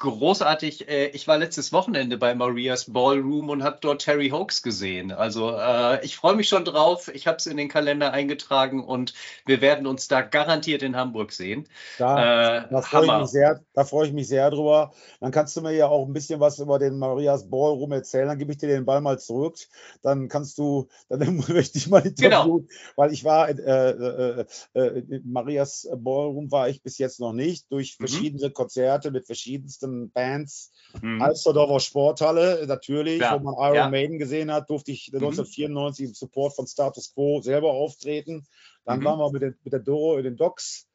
großartig. 0.00 0.88
Äh, 0.88 1.08
ich 1.08 1.28
war 1.28 1.38
letztes 1.38 1.72
Wochenende 1.72 2.16
bei 2.16 2.34
Marias 2.34 2.92
Ballroom 2.92 3.50
und 3.50 3.62
habe 3.62 3.78
dort 3.80 4.02
Terry 4.02 4.30
Hoax 4.30 4.62
gesehen. 4.62 5.12
Also 5.12 5.56
äh, 5.56 6.04
ich 6.04 6.16
freue 6.16 6.34
mich 6.34 6.48
schon 6.48 6.64
drauf. 6.64 7.08
Ich 7.14 7.26
habe 7.26 7.36
es 7.36 7.46
in 7.46 7.56
den 7.56 7.68
Kalender 7.68 8.12
eingetragen 8.12 8.82
und 8.82 9.14
wir 9.46 9.60
werden 9.60 9.86
uns 9.86 10.08
da 10.08 10.22
garantiert 10.22 10.82
in 10.82 10.96
Hamburg 10.96 11.32
sehen. 11.32 11.68
Da, 11.98 12.62
äh, 12.62 12.68
da 12.70 12.82
freue 12.82 13.06
ich, 13.06 13.12
mich 13.12 13.30
sehr, 13.30 13.60
da 13.74 13.84
freu 13.84 14.04
ich 14.04 14.12
mich 14.12 14.26
sehr 14.26 14.50
drüber. 14.50 14.92
Dann 15.20 15.30
kannst 15.30 15.56
du 15.56 15.60
mir 15.60 15.72
ja 15.72 15.86
auch 15.86 16.06
ein 16.06 16.12
bisschen 16.12 16.40
was 16.40 16.58
über 16.58 16.78
den 16.78 16.98
Marias 16.98 17.48
Ballroom 17.48 17.92
erzählen. 17.92 18.26
Dann 18.26 18.38
gebe 18.38 18.52
ich 18.52 18.58
dir 18.58 18.68
den 18.68 18.86
Ball 18.86 19.02
mal 19.02 19.20
zurück. 19.20 19.58
Dann 20.02 20.28
kannst 20.28 20.58
du, 20.58 20.88
dann 21.08 21.36
möchte 21.48 21.78
ich 21.78 21.88
mal 21.88 22.04
interviewen, 22.04 22.30
genau. 22.30 22.64
weil 22.96 23.12
ich 23.12 23.24
war 23.24 23.50
äh, 23.50 23.52
äh, 23.52 24.44
äh, 24.72 24.98
in 24.98 25.30
Marias 25.30 25.88
Ballroom 25.94 26.50
war 26.50 26.70
ich 26.70 26.82
bis 26.82 26.96
jetzt 26.96 27.20
noch 27.20 27.34
nicht 27.34 27.70
durch 27.70 27.98
mhm. 27.98 28.06
verschiedene 28.06 28.48
mhm. 28.48 28.54
Konzerte 28.54 29.10
mit 29.10 29.26
verschiedensten 29.26 29.89
großen 29.90 30.10
Bands. 30.12 30.72
Mhm. 31.00 31.22
Alsterdorfer 31.22 31.80
Sporthalle, 31.80 32.64
natürlich, 32.66 33.20
ja. 33.20 33.34
wo 33.34 33.44
man 33.44 33.54
Iron 33.54 33.74
ja. 33.74 33.88
Maiden 33.88 34.18
gesehen 34.18 34.52
hat, 34.52 34.70
durfte 34.70 34.92
ich 34.92 35.10
mhm. 35.12 35.18
1994 35.18 36.06
im 36.06 36.14
Support 36.14 36.54
von 36.54 36.66
Status 36.66 37.12
Quo 37.14 37.40
selber 37.40 37.72
auftreten. 37.72 38.46
Dann 38.84 39.00
mhm. 39.00 39.04
waren 39.04 39.18
wir 39.18 39.32
mit, 39.32 39.42
den, 39.42 39.54
mit 39.62 39.72
der 39.72 39.80
Doro 39.80 40.18
in 40.18 40.24
den 40.24 40.36
Docks. 40.36 40.86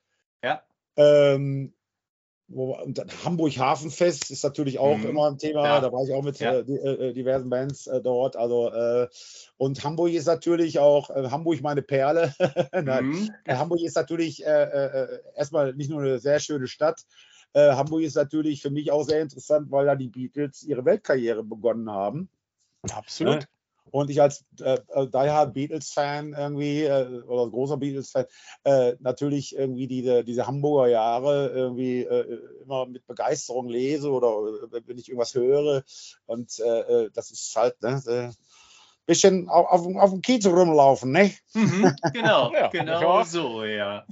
Ja. 0.44 0.62
Ähm, 0.98 1.74
wo, 2.48 2.78
Hamburg 3.24 3.58
Hafenfest 3.58 4.30
ist 4.30 4.44
natürlich 4.44 4.78
auch 4.78 4.98
mhm. 4.98 5.10
immer 5.10 5.32
ein 5.32 5.40
Thema. 5.40 5.64
Ja. 5.64 5.80
Da 5.80 5.92
war 5.92 6.04
ich 6.04 6.14
auch 6.14 6.22
mit 6.22 6.40
ja. 6.40 6.54
äh, 6.54 6.60
äh, 6.60 7.14
diversen 7.14 7.50
Bands 7.50 7.88
äh, 7.88 8.02
dort. 8.02 8.36
Also 8.36 8.72
äh, 8.72 9.08
und 9.58 9.84
Hamburg 9.84 10.12
ist 10.12 10.28
natürlich 10.28 10.78
auch 10.78 11.10
äh, 11.10 11.30
Hamburg 11.32 11.62
meine 11.62 11.82
Perle. 11.82 12.34
Mhm. 12.76 13.32
Äh, 13.46 13.56
Hamburg 13.56 13.80
ist 13.82 13.96
natürlich 13.96 14.44
erstmal 14.44 15.74
nicht 15.74 15.90
nur 15.90 16.02
eine 16.02 16.20
sehr 16.20 16.40
schöne 16.40 16.68
Stadt, 16.68 17.02
äh, 17.56 17.72
Hamburg 17.72 18.02
ist 18.02 18.16
natürlich 18.16 18.62
für 18.62 18.70
mich 18.70 18.92
auch 18.92 19.04
sehr 19.04 19.22
interessant, 19.22 19.72
weil 19.72 19.86
da 19.86 19.96
die 19.96 20.10
Beatles 20.10 20.62
ihre 20.64 20.84
Weltkarriere 20.84 21.42
begonnen 21.42 21.90
haben. 21.90 22.30
Absolut. 22.92 23.44
Äh, 23.44 23.48
und 23.92 24.10
ich 24.10 24.22
als 24.22 24.44
äh, 24.60 24.78
äh 24.90 25.08
daher 25.10 25.48
Beatles-Fan 25.48 26.34
irgendwie 26.34 26.84
äh, 26.84 27.22
oder 27.22 27.50
großer 27.50 27.78
Beatles-Fan 27.78 28.26
äh, 28.66 28.96
natürlich 29.00 29.56
irgendwie 29.56 29.88
diese, 29.88 30.26
diese 30.26 30.48
Hamburger 30.48 30.90
Jahre 30.90 31.48
irgendwie 31.48 32.02
äh, 32.02 32.40
immer 32.64 32.88
mit 32.88 33.08
Begeisterung 33.08 33.70
lese 33.70 34.12
oder 34.12 34.28
wenn 34.86 34.98
ich 34.98 35.08
irgendwas 35.08 35.34
höre. 35.34 35.84
Und 36.26 36.60
das 36.60 37.32
ist 37.32 37.56
halt, 37.56 37.82
ne, 37.82 38.34
bisschen 39.06 39.50
auf, 39.50 39.68
auf, 39.68 39.96
auf 39.96 40.10
dem 40.12 40.22
Kiez 40.22 40.46
rumlaufen, 40.46 41.12
ne? 41.12 41.32
Mhm, 41.54 41.96
genau, 42.14 42.52
ja, 42.54 42.68
genau 42.70 43.24
so, 43.24 43.64
ja. 43.64 44.06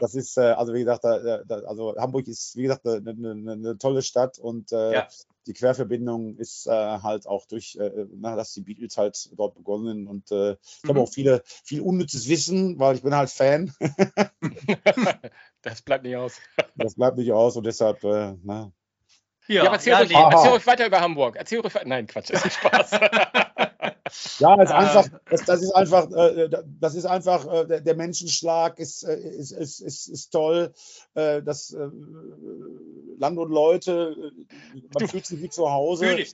Das 0.00 0.14
ist, 0.14 0.36
äh, 0.36 0.52
also 0.52 0.74
wie 0.74 0.80
gesagt, 0.80 1.04
da, 1.04 1.42
da, 1.44 1.56
also 1.60 1.94
Hamburg 1.96 2.28
ist, 2.28 2.56
wie 2.56 2.62
gesagt, 2.62 2.86
eine, 2.86 3.10
eine, 3.10 3.52
eine 3.52 3.78
tolle 3.78 4.02
Stadt 4.02 4.38
und 4.38 4.72
äh, 4.72 4.92
ja. 4.94 5.08
die 5.46 5.54
Querverbindung 5.54 6.36
ist 6.36 6.66
äh, 6.66 6.70
halt 6.70 7.26
auch 7.26 7.46
durch, 7.46 7.76
äh, 7.76 8.06
dass 8.20 8.52
die 8.52 8.60
Beatles 8.62 8.96
halt 8.96 9.30
dort 9.36 9.54
begonnen 9.54 10.06
und 10.06 10.30
äh, 10.30 10.52
ich 10.52 10.84
mhm. 10.84 10.88
habe 10.90 11.00
auch 11.00 11.08
viele, 11.08 11.42
viel 11.44 11.80
unnützes 11.80 12.28
Wissen, 12.28 12.78
weil 12.78 12.96
ich 12.96 13.02
bin 13.02 13.14
halt 13.14 13.30
Fan. 13.30 13.72
das 15.62 15.82
bleibt 15.82 16.04
nicht 16.04 16.16
aus. 16.16 16.36
Das 16.76 16.94
bleibt 16.94 17.16
nicht 17.16 17.32
aus 17.32 17.56
und 17.56 17.64
deshalb, 17.64 18.04
äh, 18.04 18.34
na. 18.42 18.72
Ja, 19.48 19.54
ja 19.54 19.62
aber 19.62 19.72
erzähl, 19.74 19.92
ja, 19.92 19.98
ruhig, 19.98 20.12
erzähl 20.12 20.50
ruhig 20.50 20.66
weiter 20.66 20.86
über 20.86 21.00
Hamburg. 21.00 21.36
Erzähl 21.36 21.60
ruhig 21.60 21.74
weiter. 21.74 21.88
Nein, 21.88 22.06
Quatsch, 22.06 22.30
ist 22.30 22.44
ein 22.44 22.50
Spaß. 22.50 22.90
Ja, 24.38 24.56
das, 24.56 24.70
ist 24.70 24.74
einfach, 24.74 25.20
das, 25.30 25.44
das 25.44 25.62
ist 25.62 25.70
einfach, 25.72 26.10
äh, 26.10 26.48
das 26.80 26.94
ist 26.94 27.04
einfach, 27.04 27.46
äh, 27.46 27.82
der 27.82 27.94
Menschenschlag 27.94 28.78
ist, 28.78 29.04
äh, 29.04 29.16
ist, 29.16 29.52
ist, 29.52 29.80
ist, 29.80 30.08
ist 30.08 30.30
toll. 30.30 30.72
Das 31.14 31.76
Land 33.18 33.38
und 33.38 33.50
Leute, 33.50 34.32
man 34.94 35.08
fühlt 35.08 35.26
sich 35.26 35.42
wie 35.42 35.50
zu 35.50 35.70
Hause. 35.70 36.06
Fühl 36.06 36.26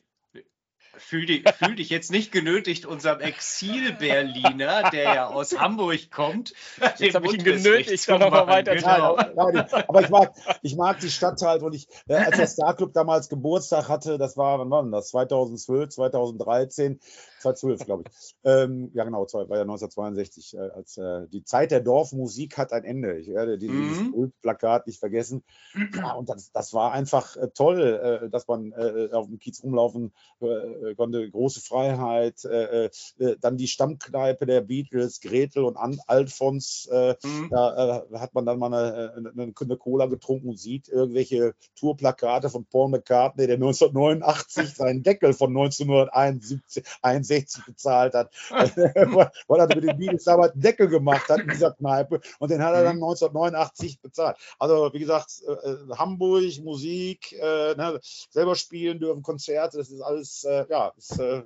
fühl 0.99 1.27
dich, 1.27 1.45
fühl 1.59 1.77
dich 1.77 1.91
jetzt 1.91 2.11
nicht 2.11 2.33
genötigt, 2.33 2.87
unserem 2.87 3.21
Exil-Berliner, 3.21 4.91
der 4.91 5.03
ja 5.03 5.27
aus 5.29 5.59
Hamburg 5.59 6.11
kommt, 6.11 6.53
jetzt 6.99 7.15
habe 7.15 7.27
ich 7.27 7.35
ihn 7.35 7.45
genötigt, 7.45 8.09
noch 8.09 8.31
mal 8.31 8.47
weiter 8.47 8.75
genau. 8.75 9.17
Nein, 9.17 9.67
aber 9.87 10.01
ich 10.03 10.09
mag, 10.09 10.33
ich 10.63 10.77
mag 10.77 11.01
die 11.01 11.11
Stadt 11.11 11.41
halt 11.43 11.63
und 11.63 11.75
ich, 11.75 11.89
äh, 12.09 12.15
als 12.15 12.37
der 12.37 12.47
Star 12.47 12.77
Club 12.77 12.93
damals 12.93 13.29
Geburtstag 13.29 13.89
hatte, 13.89 14.19
das 14.19 14.37
war, 14.37 14.59
wann 14.59 14.71
war 14.71 14.83
denn 14.83 14.93
das? 14.93 15.09
2012, 15.09 15.91
2013, 15.91 17.01
2012, 17.41 17.85
glaube 17.85 18.05
ich. 18.07 18.35
Ähm, 18.45 18.91
ja, 18.95 19.05
genau, 19.05 19.21
war 19.21 19.57
ja 19.57 19.63
1962. 19.63 20.55
Äh, 20.55 20.59
als, 20.59 20.97
äh, 20.97 21.27
die 21.29 21.45
Zeit 21.45 21.71
der 21.71 21.81
Dorfmusik 21.81 22.59
hat 22.59 22.73
ein 22.73 22.85
Ende. 22.85 23.19
Ich 23.19 23.29
werde 23.29 23.59
dieses 23.59 24.01
mhm. 24.01 24.33
Plakat 24.43 24.87
nicht 24.87 24.99
vergessen. 24.99 25.43
Ja, 25.95 26.13
und 26.15 26.29
das, 26.29 26.53
das 26.53 26.73
war 26.75 26.93
einfach 26.93 27.37
äh, 27.37 27.49
toll, 27.49 27.81
äh, 27.81 28.31
dass 28.31 28.47
man 28.47 28.73
äh, 28.73 29.09
auf 29.13 29.27
dem 29.27 29.39
Kiez 29.39 29.63
rumlaufen 29.63 30.13
konnte. 30.97 31.31
Große 31.31 31.61
Freiheit. 31.61 32.45
dann 33.41 33.57
die 33.57 33.67
Stammkneipe 33.67 34.47
der 34.47 34.61
Beatles, 34.61 35.21
Gretel 35.21 35.65
und 35.65 35.77
An 35.77 36.01
Alfons. 36.07 36.89
Mhm. 36.91 37.49
Da 37.51 38.05
hat 38.15 38.35
man 38.35 38.47
dann 38.47 38.59
mal 38.59 38.73
eine, 38.73 39.15
eine, 39.15 39.53
eine, 39.59 39.77
Cola 39.77 40.07
getrunken 40.07 40.51
und 40.51 40.59
sieht 40.59 40.89
irgendwelche 40.89 41.55
Tourplakate 41.77 42.51
von 42.51 42.65
Paul 42.67 42.91
McCartney, 42.91 43.47
der 43.47 43.57
1989 43.57 44.75
seinen 44.75 45.03
Deckel 45.03 45.33
von 45.33 45.51
1971 45.51 46.85
62 47.29 47.65
bezahlt 47.67 48.15
hat, 48.15 48.33
weil 48.51 49.61
er 49.61 49.67
mit 49.67 49.85
den 49.85 49.99
Beatles 49.99 50.25
damals 50.25 50.53
einen 50.53 50.63
Deckel 50.63 50.89
gemacht 50.89 51.29
hat 51.29 51.41
in 51.41 51.49
dieser 51.49 51.73
Kneipe 51.73 52.21
und 52.39 52.51
den 52.51 52.63
hat 52.63 52.75
er 52.75 52.85
dann 52.85 52.97
1989 52.97 53.97
mhm. 53.97 54.03
bezahlt. 54.03 54.37
Also 54.59 54.93
wie 54.93 54.99
gesagt, 54.99 55.43
äh, 55.47 55.53
äh, 55.53 55.77
Hamburg, 55.97 56.59
Musik, 56.63 57.33
äh, 57.33 57.75
ne, 57.75 58.01
selber 58.03 58.55
spielen 58.55 58.99
dürfen, 58.99 59.23
Konzerte, 59.23 59.79
das 59.79 59.91
ist 59.91 60.01
alles, 60.01 60.45
äh, 60.45 60.67
ja, 60.69 60.93
ist, 60.97 61.19
äh, 61.19 61.43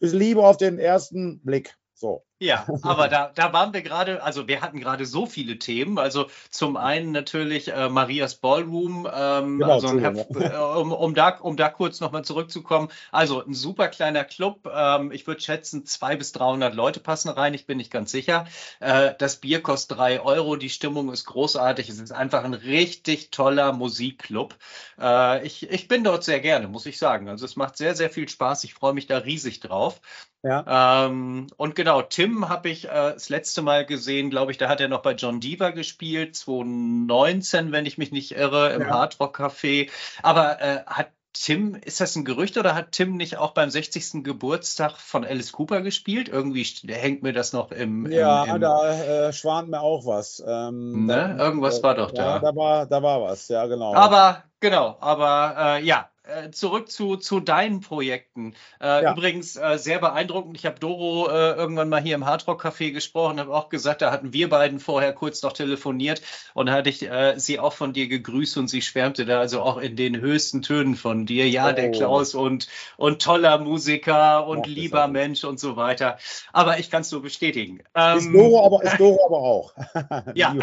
ist 0.00 0.12
Liebe 0.12 0.46
auf 0.46 0.56
den 0.56 0.78
ersten 0.78 1.40
Blick. 1.40 1.74
So. 1.94 2.25
Ja, 2.38 2.66
aber 2.82 3.08
da, 3.08 3.32
da 3.34 3.52
waren 3.54 3.72
wir 3.72 3.80
gerade, 3.80 4.22
also 4.22 4.46
wir 4.46 4.60
hatten 4.60 4.78
gerade 4.78 5.06
so 5.06 5.24
viele 5.24 5.58
Themen. 5.58 5.98
Also 5.98 6.26
zum 6.50 6.76
einen 6.76 7.12
natürlich 7.12 7.68
äh, 7.68 7.88
Marias 7.88 8.34
Ballroom, 8.34 9.08
ähm, 9.12 9.58
genau, 9.58 9.72
also 9.72 9.98
äh, 9.98 10.78
um, 10.78 10.92
um, 10.92 11.14
da, 11.14 11.30
um 11.38 11.56
da 11.56 11.70
kurz 11.70 12.00
nochmal 12.00 12.24
zurückzukommen. 12.24 12.88
Also 13.10 13.42
ein 13.42 13.54
super 13.54 13.88
kleiner 13.88 14.24
Club. 14.24 14.70
Ähm, 14.70 15.12
ich 15.12 15.26
würde 15.26 15.40
schätzen, 15.40 15.86
zwei 15.86 16.16
bis 16.16 16.32
300 16.32 16.74
Leute 16.74 17.00
passen 17.00 17.30
rein. 17.30 17.54
Ich 17.54 17.66
bin 17.66 17.78
nicht 17.78 17.90
ganz 17.90 18.10
sicher. 18.10 18.46
Äh, 18.80 19.14
das 19.18 19.36
Bier 19.36 19.62
kostet 19.62 19.98
drei 19.98 20.20
Euro. 20.20 20.56
Die 20.56 20.70
Stimmung 20.70 21.10
ist 21.12 21.24
großartig. 21.24 21.88
Es 21.88 21.98
ist 21.98 22.12
einfach 22.12 22.44
ein 22.44 22.54
richtig 22.54 23.30
toller 23.30 23.72
Musikclub. 23.72 24.56
Äh, 25.00 25.46
ich, 25.46 25.70
ich 25.70 25.88
bin 25.88 26.04
dort 26.04 26.22
sehr 26.22 26.40
gerne, 26.40 26.68
muss 26.68 26.84
ich 26.84 26.98
sagen. 26.98 27.30
Also 27.30 27.46
es 27.46 27.56
macht 27.56 27.78
sehr, 27.78 27.94
sehr 27.94 28.10
viel 28.10 28.28
Spaß. 28.28 28.64
Ich 28.64 28.74
freue 28.74 28.92
mich 28.92 29.06
da 29.06 29.18
riesig 29.18 29.60
drauf. 29.60 30.02
Ja. 30.42 31.06
Ähm, 31.06 31.48
und 31.56 31.74
genau, 31.74 32.02
Tim 32.02 32.48
habe 32.48 32.68
ich 32.68 32.84
äh, 32.86 33.12
das 33.14 33.28
letzte 33.28 33.62
Mal 33.62 33.84
gesehen, 33.84 34.30
glaube 34.30 34.52
ich, 34.52 34.58
da 34.58 34.68
hat 34.68 34.80
er 34.80 34.88
noch 34.88 35.02
bei 35.02 35.12
John 35.12 35.40
Deaver 35.40 35.72
gespielt, 35.72 36.36
2019, 36.36 37.72
wenn 37.72 37.86
ich 37.86 37.98
mich 37.98 38.12
nicht 38.12 38.32
irre, 38.32 38.72
im 38.72 38.82
ja. 38.82 38.90
Hard 38.90 39.18
Rock 39.18 39.40
Café. 39.40 39.90
Aber 40.22 40.60
äh, 40.60 40.84
hat 40.86 41.08
Tim, 41.38 41.74
ist 41.74 42.00
das 42.00 42.16
ein 42.16 42.24
Gerücht 42.24 42.56
oder 42.56 42.74
hat 42.74 42.92
Tim 42.92 43.16
nicht 43.16 43.36
auch 43.36 43.52
beim 43.52 43.68
60. 43.68 44.24
Geburtstag 44.24 44.96
von 44.96 45.24
Alice 45.24 45.52
Cooper 45.52 45.82
gespielt? 45.82 46.28
Irgendwie 46.28 46.64
hängt 46.88 47.22
mir 47.22 47.32
das 47.32 47.52
noch 47.52 47.72
im. 47.72 48.10
Ja, 48.10 48.44
im, 48.44 48.54
im 48.54 48.60
da 48.62 49.28
äh, 49.28 49.32
schwant 49.32 49.68
mir 49.68 49.80
auch 49.80 50.06
was. 50.06 50.42
Ähm, 50.46 51.06
ne? 51.06 51.36
Irgendwas 51.38 51.80
äh, 51.80 51.82
war 51.82 51.94
doch 51.94 52.10
da. 52.10 52.36
Ja, 52.36 52.38
da 52.38 52.56
war, 52.56 52.86
da 52.86 53.02
war 53.02 53.20
was, 53.22 53.48
ja, 53.48 53.66
genau. 53.66 53.94
Aber, 53.94 54.44
genau, 54.60 54.96
aber 55.00 55.54
äh, 55.58 55.84
ja, 55.84 56.08
äh, 56.26 56.50
zurück 56.50 56.90
zu, 56.90 57.16
zu 57.16 57.40
deinen 57.40 57.80
Projekten. 57.80 58.54
Äh, 58.80 59.04
ja. 59.04 59.12
Übrigens 59.12 59.56
äh, 59.56 59.78
sehr 59.78 59.98
beeindruckend. 59.98 60.56
Ich 60.56 60.66
habe 60.66 60.78
Doro 60.78 61.28
äh, 61.28 61.52
irgendwann 61.52 61.88
mal 61.88 62.00
hier 62.00 62.14
im 62.14 62.26
Hardrock 62.26 62.64
Café 62.64 62.92
gesprochen, 62.92 63.40
habe 63.40 63.54
auch 63.54 63.68
gesagt, 63.68 64.02
da 64.02 64.10
hatten 64.10 64.32
wir 64.32 64.48
beiden 64.48 64.80
vorher 64.80 65.12
kurz 65.12 65.42
noch 65.42 65.52
telefoniert 65.52 66.22
und 66.54 66.70
hatte 66.70 66.90
ich 66.90 67.08
äh, 67.08 67.38
sie 67.38 67.58
auch 67.58 67.72
von 67.72 67.92
dir 67.92 68.08
gegrüßt 68.08 68.58
und 68.58 68.68
sie 68.68 68.82
schwärmte 68.82 69.24
da 69.24 69.40
also 69.40 69.62
auch 69.62 69.78
in 69.78 69.96
den 69.96 70.20
höchsten 70.20 70.62
Tönen 70.62 70.96
von 70.96 71.26
dir. 71.26 71.48
Ja, 71.48 71.70
oh. 71.70 71.72
der 71.72 71.90
Klaus 71.90 72.34
und, 72.34 72.68
und 72.96 73.22
toller 73.22 73.58
Musiker 73.58 74.46
und 74.46 74.66
ja, 74.66 74.72
lieber 74.72 75.08
Mensch 75.08 75.44
und 75.44 75.60
so 75.60 75.76
weiter. 75.76 76.18
Aber 76.52 76.78
ich 76.78 76.90
kann 76.90 77.02
es 77.02 77.12
nur 77.12 77.22
bestätigen. 77.22 77.82
Ähm, 77.94 78.18
ist, 78.18 78.32
Doro 78.32 78.66
aber, 78.66 78.82
ist 78.82 78.96
Doro 78.98 79.26
aber 79.26 79.38
auch. 79.38 79.74
ja. 80.34 80.54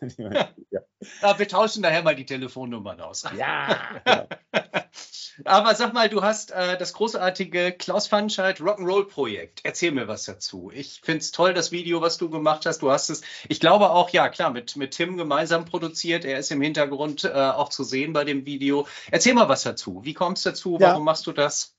ja. 0.70 1.38
Wir 1.38 1.48
tauschen 1.48 1.82
daher 1.82 2.02
mal 2.02 2.14
die 2.14 2.26
Telefonnummern 2.26 3.00
aus. 3.00 3.24
Ja. 3.36 4.00
Genau. 4.04 4.28
Aber 5.44 5.74
sag 5.74 5.92
mal, 5.92 6.08
du 6.08 6.22
hast 6.22 6.50
äh, 6.50 6.78
das 6.78 6.94
großartige 6.94 7.72
Klaus 7.72 8.06
Fanscheid 8.06 8.60
Rock'n'Roll 8.60 9.06
Projekt. 9.06 9.60
Erzähl 9.64 9.92
mir 9.92 10.08
was 10.08 10.24
dazu. 10.24 10.70
Ich 10.74 11.02
finde 11.04 11.20
es 11.20 11.30
toll, 11.30 11.52
das 11.52 11.72
Video, 11.72 12.00
was 12.00 12.16
du 12.16 12.30
gemacht 12.30 12.64
hast. 12.64 12.80
Du 12.80 12.90
hast 12.90 13.10
es, 13.10 13.22
ich 13.48 13.60
glaube 13.60 13.90
auch, 13.90 14.10
ja 14.10 14.28
klar, 14.28 14.50
mit, 14.50 14.76
mit 14.76 14.92
Tim 14.92 15.16
gemeinsam 15.16 15.66
produziert. 15.66 16.24
Er 16.24 16.38
ist 16.38 16.50
im 16.52 16.62
Hintergrund 16.62 17.24
äh, 17.24 17.32
auch 17.32 17.68
zu 17.68 17.84
sehen 17.84 18.12
bei 18.14 18.24
dem 18.24 18.46
Video. 18.46 18.86
Erzähl 19.10 19.34
mal 19.34 19.48
was 19.48 19.62
dazu. 19.62 20.00
Wie 20.04 20.14
kommst 20.14 20.46
du 20.46 20.50
dazu? 20.50 20.78
Warum 20.80 21.02
ja. 21.02 21.04
machst 21.04 21.26
du 21.26 21.32
das? 21.32 21.75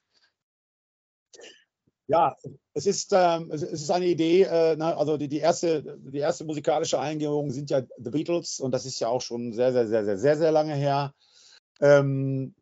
Ja, 2.07 2.37
es 2.73 2.85
ist, 2.85 3.11
ähm, 3.13 3.51
es 3.51 3.63
ist 3.63 3.91
eine 3.91 4.05
Idee, 4.05 4.43
äh, 4.43 4.77
ne, 4.77 4.95
also 4.95 5.17
die, 5.17 5.27
die, 5.27 5.39
erste, 5.39 5.99
die 5.99 6.19
erste 6.19 6.45
musikalische 6.45 6.99
Eingebung 6.99 7.51
sind 7.51 7.69
ja 7.69 7.81
The 7.97 8.11
Beatles 8.11 8.61
und 8.61 8.71
das 8.71 8.85
ist 8.85 8.99
ja 9.01 9.09
auch 9.09 9.21
schon 9.21 9.51
sehr, 9.51 9.73
sehr, 9.73 9.87
sehr, 9.87 10.05
sehr, 10.05 10.17
sehr, 10.17 10.37
sehr 10.37 10.51
lange 10.53 10.73
her. 10.73 11.13
Ähm, 11.81 12.55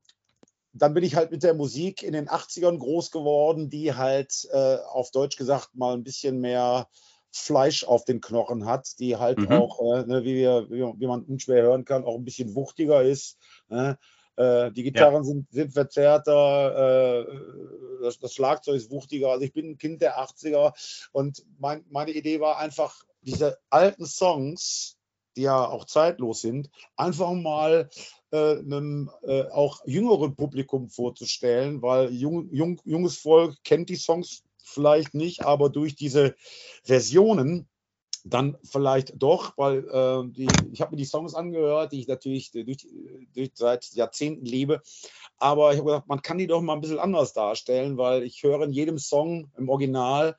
dann 0.74 0.94
bin 0.94 1.04
ich 1.04 1.16
halt 1.16 1.32
mit 1.32 1.44
der 1.44 1.54
Musik 1.54 2.02
in 2.02 2.14
den 2.14 2.28
80ern 2.28 2.80
groß 2.80 3.12
geworden, 3.12 3.70
die 3.70 3.94
halt 3.94 4.48
äh, 4.52 4.78
auf 4.90 5.12
Deutsch 5.12 5.38
gesagt 5.38 5.76
mal 5.76 5.94
ein 5.94 6.04
bisschen 6.04 6.40
mehr 6.40 6.88
Fleisch 7.32 7.84
auf 7.84 8.04
den 8.04 8.22
Knochen 8.22 8.66
hat, 8.66 9.00
die 9.00 9.18
halt 9.18 9.38
mhm. 9.38 9.52
auch, 9.52 9.80
äh, 9.80 10.06
ne, 10.06 10.24
wie, 10.24 10.36
wir, 10.36 10.70
wie, 10.70 10.82
wie, 11.00 11.08
man 11.08 11.24
unschwer 11.24 11.62
hören 11.64 11.86
kann, 11.86 12.04
auch 12.04 12.16
ein 12.16 12.26
bisschen 12.26 12.56
wuchtiger 12.56 13.04
ist. 13.04 13.38
Ne? 13.70 13.98
Äh, 14.38 14.72
die 14.72 14.84
Gitarren 14.84 15.16
ja. 15.16 15.24
sind, 15.24 15.52
sind 15.52 15.74
verzerrter, 15.74 17.26
äh, 17.28 18.02
das, 18.02 18.20
das, 18.20 18.34
Schlagzeug 18.34 18.76
ist 18.76 18.92
wuchtiger. 18.92 19.30
Also 19.30 19.46
ich 19.46 19.54
bin 19.54 19.72
ein 19.72 19.78
Kind 19.78 20.02
der 20.02 20.20
80er 20.20 20.74
und 21.12 21.46
mein, 21.58 21.86
meine 21.90 22.12
Idee 22.12 22.40
war 22.40 22.58
einfach, 22.58 23.04
diese 23.22 23.58
alten 23.70 24.06
Songs, 24.06 24.98
die 25.36 25.44
ja 25.44 25.68
auch 25.68 25.86
zeitlos 25.86 26.42
sind, 26.42 26.70
einfach 26.96 27.32
mal 27.34 27.90
äh, 28.32 28.58
einem 28.60 29.10
äh, 29.24 29.44
auch 29.44 29.82
jüngeren 29.86 30.36
Publikum 30.36 30.90
vorzustellen, 30.90 31.82
weil 31.82 32.12
jung, 32.12 32.50
jung, 32.52 32.80
junges 32.86 33.18
Volk 33.18 33.56
kennt 33.64 33.90
die 33.90 33.96
Songs 33.96 34.44
vielleicht 34.64 35.14
nicht, 35.14 35.46
aber 35.46 35.70
durch 35.70 35.96
diese 35.96 36.36
Versionen 36.84 37.68
dann 38.26 38.58
vielleicht 38.64 39.14
doch, 39.22 39.54
weil 39.56 39.88
äh, 39.88 40.32
die, 40.32 40.48
ich 40.74 40.82
habe 40.82 40.92
mir 40.92 40.98
die 40.98 41.06
Songs 41.06 41.36
angehört, 41.36 41.92
die 41.92 42.00
ich 42.00 42.08
natürlich 42.08 42.52
durch, 42.52 42.88
durch 43.34 43.52
seit 43.54 43.94
Jahrzehnten 43.94 44.46
liebe. 44.46 44.82
Aber 45.38 45.72
ich 45.72 45.78
habe 45.78 45.92
gedacht, 45.92 46.08
man 46.08 46.22
kann 46.24 46.40
die 46.40 46.48
doch 46.48 46.62
mal 46.62 46.74
ein 46.74 46.82
bisschen 46.82 47.00
anders 47.00 47.34
darstellen, 47.34 47.98
weil 47.98 48.24
ich 48.24 48.42
höre 48.42 48.64
in 48.64 48.74
jedem 48.74 48.98
Song 48.98 49.52
im 49.58 49.70
Original 49.70 50.36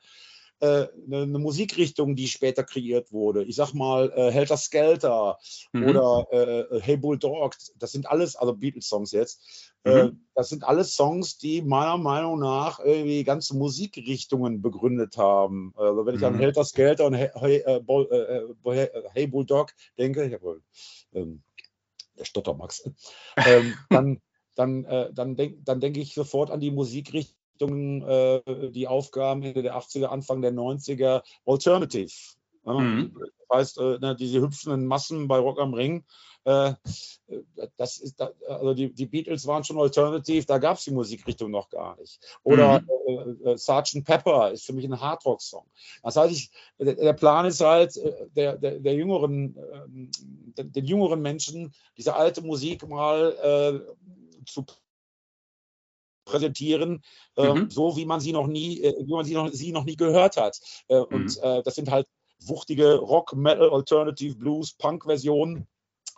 äh, 0.59 0.87
eine, 1.05 1.23
eine, 1.23 1.39
Musikrichtung, 1.39 2.15
die 2.15 2.27
später 2.27 2.63
kreiert 2.63 3.11
wurde. 3.11 3.43
Ich 3.43 3.55
sag 3.55 3.73
mal 3.73 4.11
äh, 4.15 4.31
Helter 4.31 4.57
Skelter 4.57 5.37
mhm. 5.71 5.89
oder 5.89 6.27
äh, 6.31 6.81
Hey 6.81 6.97
Bulldog, 6.97 7.55
das 7.77 7.91
sind 7.91 8.09
alles, 8.09 8.35
also 8.35 8.53
Beatles-Songs 8.53 9.11
jetzt, 9.11 9.73
äh, 9.83 10.05
mhm. 10.05 10.25
das 10.33 10.49
sind 10.49 10.63
alles 10.63 10.95
Songs, 10.95 11.37
die 11.37 11.61
meiner 11.61 11.97
Meinung 11.97 12.39
nach 12.39 12.79
irgendwie 12.79 13.23
ganze 13.23 13.55
Musikrichtungen 13.55 14.61
begründet 14.61 15.17
haben. 15.17 15.73
Also 15.75 16.05
wenn 16.05 16.15
ich 16.15 16.21
mhm. 16.21 16.27
an 16.27 16.39
Helter 16.39 16.65
Skelter 16.65 17.05
und 17.05 17.13
Hey, 17.13 17.29
hey, 17.35 17.57
äh, 17.57 18.89
hey 19.13 19.27
Bulldog 19.27 19.73
denke, 19.97 20.25
ich 20.25 20.33
habe 20.33 20.61
ähm, 21.13 21.43
der 22.17 22.25
Stottermax, 22.25 22.89
ähm, 23.45 23.75
dann 23.89 24.21
dann, 24.55 24.85
äh, 24.85 25.13
dann 25.13 25.35
denke 25.35 25.61
denk 25.79 25.97
ich 25.97 26.15
sofort 26.15 26.49
an 26.49 26.59
die 26.59 26.71
Musikrichtung 26.71 27.36
Richtungen, 27.57 28.01
äh, 28.03 28.71
die 28.71 28.87
Aufgaben 28.87 29.43
Ende 29.43 29.63
der 29.63 29.75
80er, 29.75 30.05
Anfang 30.05 30.41
der 30.41 30.53
90er 30.53 31.23
Alternative. 31.45 32.11
Mhm. 32.63 33.13
Das 33.49 33.57
heißt, 33.57 33.79
äh, 33.79 34.15
diese 34.15 34.41
hüpfenden 34.41 34.85
Massen 34.85 35.27
bei 35.27 35.39
Rock 35.39 35.59
am 35.59 35.73
Ring, 35.73 36.03
äh, 36.43 36.73
das 37.77 37.97
ist, 37.97 38.21
also 38.21 38.73
die, 38.73 38.93
die, 38.93 39.05
Beatles 39.05 39.47
waren 39.47 39.63
schon 39.63 39.79
alternativ, 39.79 40.45
da 40.45 40.59
gab 40.59 40.77
es 40.77 40.83
die 40.83 40.91
Musikrichtung 40.91 41.51
noch 41.51 41.69
gar 41.69 41.97
nicht. 41.99 42.19
Oder 42.43 42.81
mhm. 42.81 43.45
äh, 43.45 43.57
Sgt. 43.57 44.03
Pepper 44.05 44.51
ist 44.51 44.65
für 44.65 44.73
mich 44.73 44.85
ein 44.85 44.99
Hardrock-Song. 44.99 45.65
Das 46.03 46.15
heißt, 46.15 46.31
ich, 46.31 46.51
der 46.77 47.13
Plan 47.13 47.45
ist 47.45 47.61
halt, 47.61 47.99
der, 48.35 48.57
der, 48.57 48.79
der 48.79 48.93
jüngeren, 48.93 49.57
ähm, 49.73 50.11
den 50.57 50.85
jüngeren 50.85 51.21
Menschen 51.21 51.73
diese 51.97 52.15
alte 52.15 52.41
Musik 52.41 52.87
mal 52.87 53.83
äh, 53.89 54.45
zu 54.45 54.65
präsentieren, 56.27 57.03
äh, 57.35 57.53
mhm. 57.53 57.69
so 57.69 57.97
wie 57.97 58.05
man 58.05 58.19
sie 58.19 58.33
noch 58.33 58.47
nie, 58.47 58.81
äh, 58.81 58.93
wie 59.05 59.13
man 59.13 59.25
sie 59.25 59.33
noch, 59.33 59.49
sie 59.51 59.71
noch 59.71 59.85
nie 59.85 59.95
gehört 59.95 60.37
hat. 60.37 60.59
Äh, 60.87 60.99
mhm. 60.99 61.05
Und 61.09 61.37
äh, 61.41 61.63
das 61.63 61.75
sind 61.75 61.89
halt 61.89 62.07
wuchtige 62.39 62.95
Rock, 62.95 63.35
Metal, 63.35 63.69
Alternative, 63.71 64.35
Blues, 64.35 64.73
Punk-Versionen. 64.73 65.67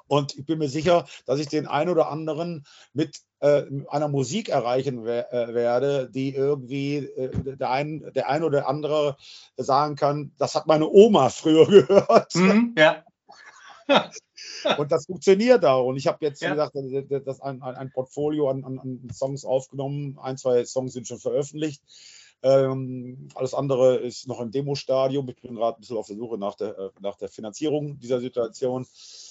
Und 0.07 0.35
ich 0.37 0.45
bin 0.45 0.57
mir 0.57 0.69
sicher, 0.69 1.05
dass 1.25 1.39
ich 1.39 1.47
den 1.47 1.67
einen 1.67 1.91
oder 1.91 2.09
anderen 2.09 2.65
mit 2.93 3.19
äh, 3.41 3.63
einer 3.89 4.07
Musik 4.07 4.49
erreichen 4.49 5.05
wer 5.05 5.31
äh, 5.31 5.53
werde, 5.53 6.09
die 6.09 6.33
irgendwie 6.33 7.07
der, 7.15 7.69
ein, 7.69 8.11
der 8.15 8.27
ein 8.27 8.43
oder 8.43 8.67
andere 8.67 9.17
sagen 9.55 9.95
kann, 9.95 10.31
das 10.39 10.55
hat 10.55 10.65
meine 10.65 10.89
Oma 10.89 11.29
früher 11.29 11.65
gehört. 11.87 12.33
Mhm, 12.33 12.73
ja. 12.75 13.03
Und 14.77 14.91
das 14.91 15.05
funktioniert 15.05 15.65
auch. 15.65 15.85
Und 15.85 15.97
ich 15.97 16.07
habe 16.07 16.25
jetzt, 16.25 16.41
ja. 16.41 16.49
wie 16.49 16.55
gesagt, 16.55 17.27
das 17.27 17.41
ein, 17.41 17.61
ein 17.61 17.91
Portfolio 17.91 18.49
an, 18.49 18.63
an, 18.63 18.79
an, 18.79 19.09
Songs 19.11 19.45
aufgenommen. 19.45 20.17
Ein, 20.21 20.37
zwei 20.37 20.65
Songs 20.65 20.93
sind 20.93 21.07
schon 21.07 21.19
veröffentlicht. 21.19 21.81
Ähm, 22.41 23.27
alles 23.35 23.53
andere 23.53 23.97
ist 23.97 24.27
noch 24.27 24.39
im 24.39 24.51
Demo-Stadium. 24.51 25.27
Ich 25.29 25.41
bin 25.41 25.55
gerade 25.55 25.77
ein 25.77 25.81
bisschen 25.81 25.97
auf 25.97 26.07
der 26.07 26.15
Suche 26.15 26.37
nach 26.37 26.55
der, 26.55 26.77
äh, 26.77 26.89
nach 27.01 27.17
der 27.17 27.27
Finanzierung 27.27 27.99
dieser 27.99 28.21
Situation 28.21 28.85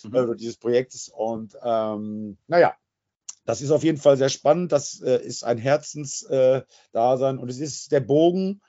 mhm. 0.04 0.14
äh, 0.14 0.36
dieses 0.36 0.58
Projektes. 0.58 1.08
Und 1.08 1.56
ähm, 1.62 2.36
naja, 2.48 2.74
das 3.46 3.62
ist 3.62 3.70
auf 3.70 3.82
jeden 3.82 3.98
Fall 3.98 4.18
sehr 4.18 4.28
spannend. 4.28 4.72
Das 4.72 5.00
äh, 5.00 5.22
ist 5.24 5.42
ein 5.42 5.56
Herzensdasein 5.56 6.66
äh, 6.92 7.40
und 7.40 7.48
es 7.48 7.60
ist 7.60 7.92
der 7.92 8.00
Bogen 8.00 8.60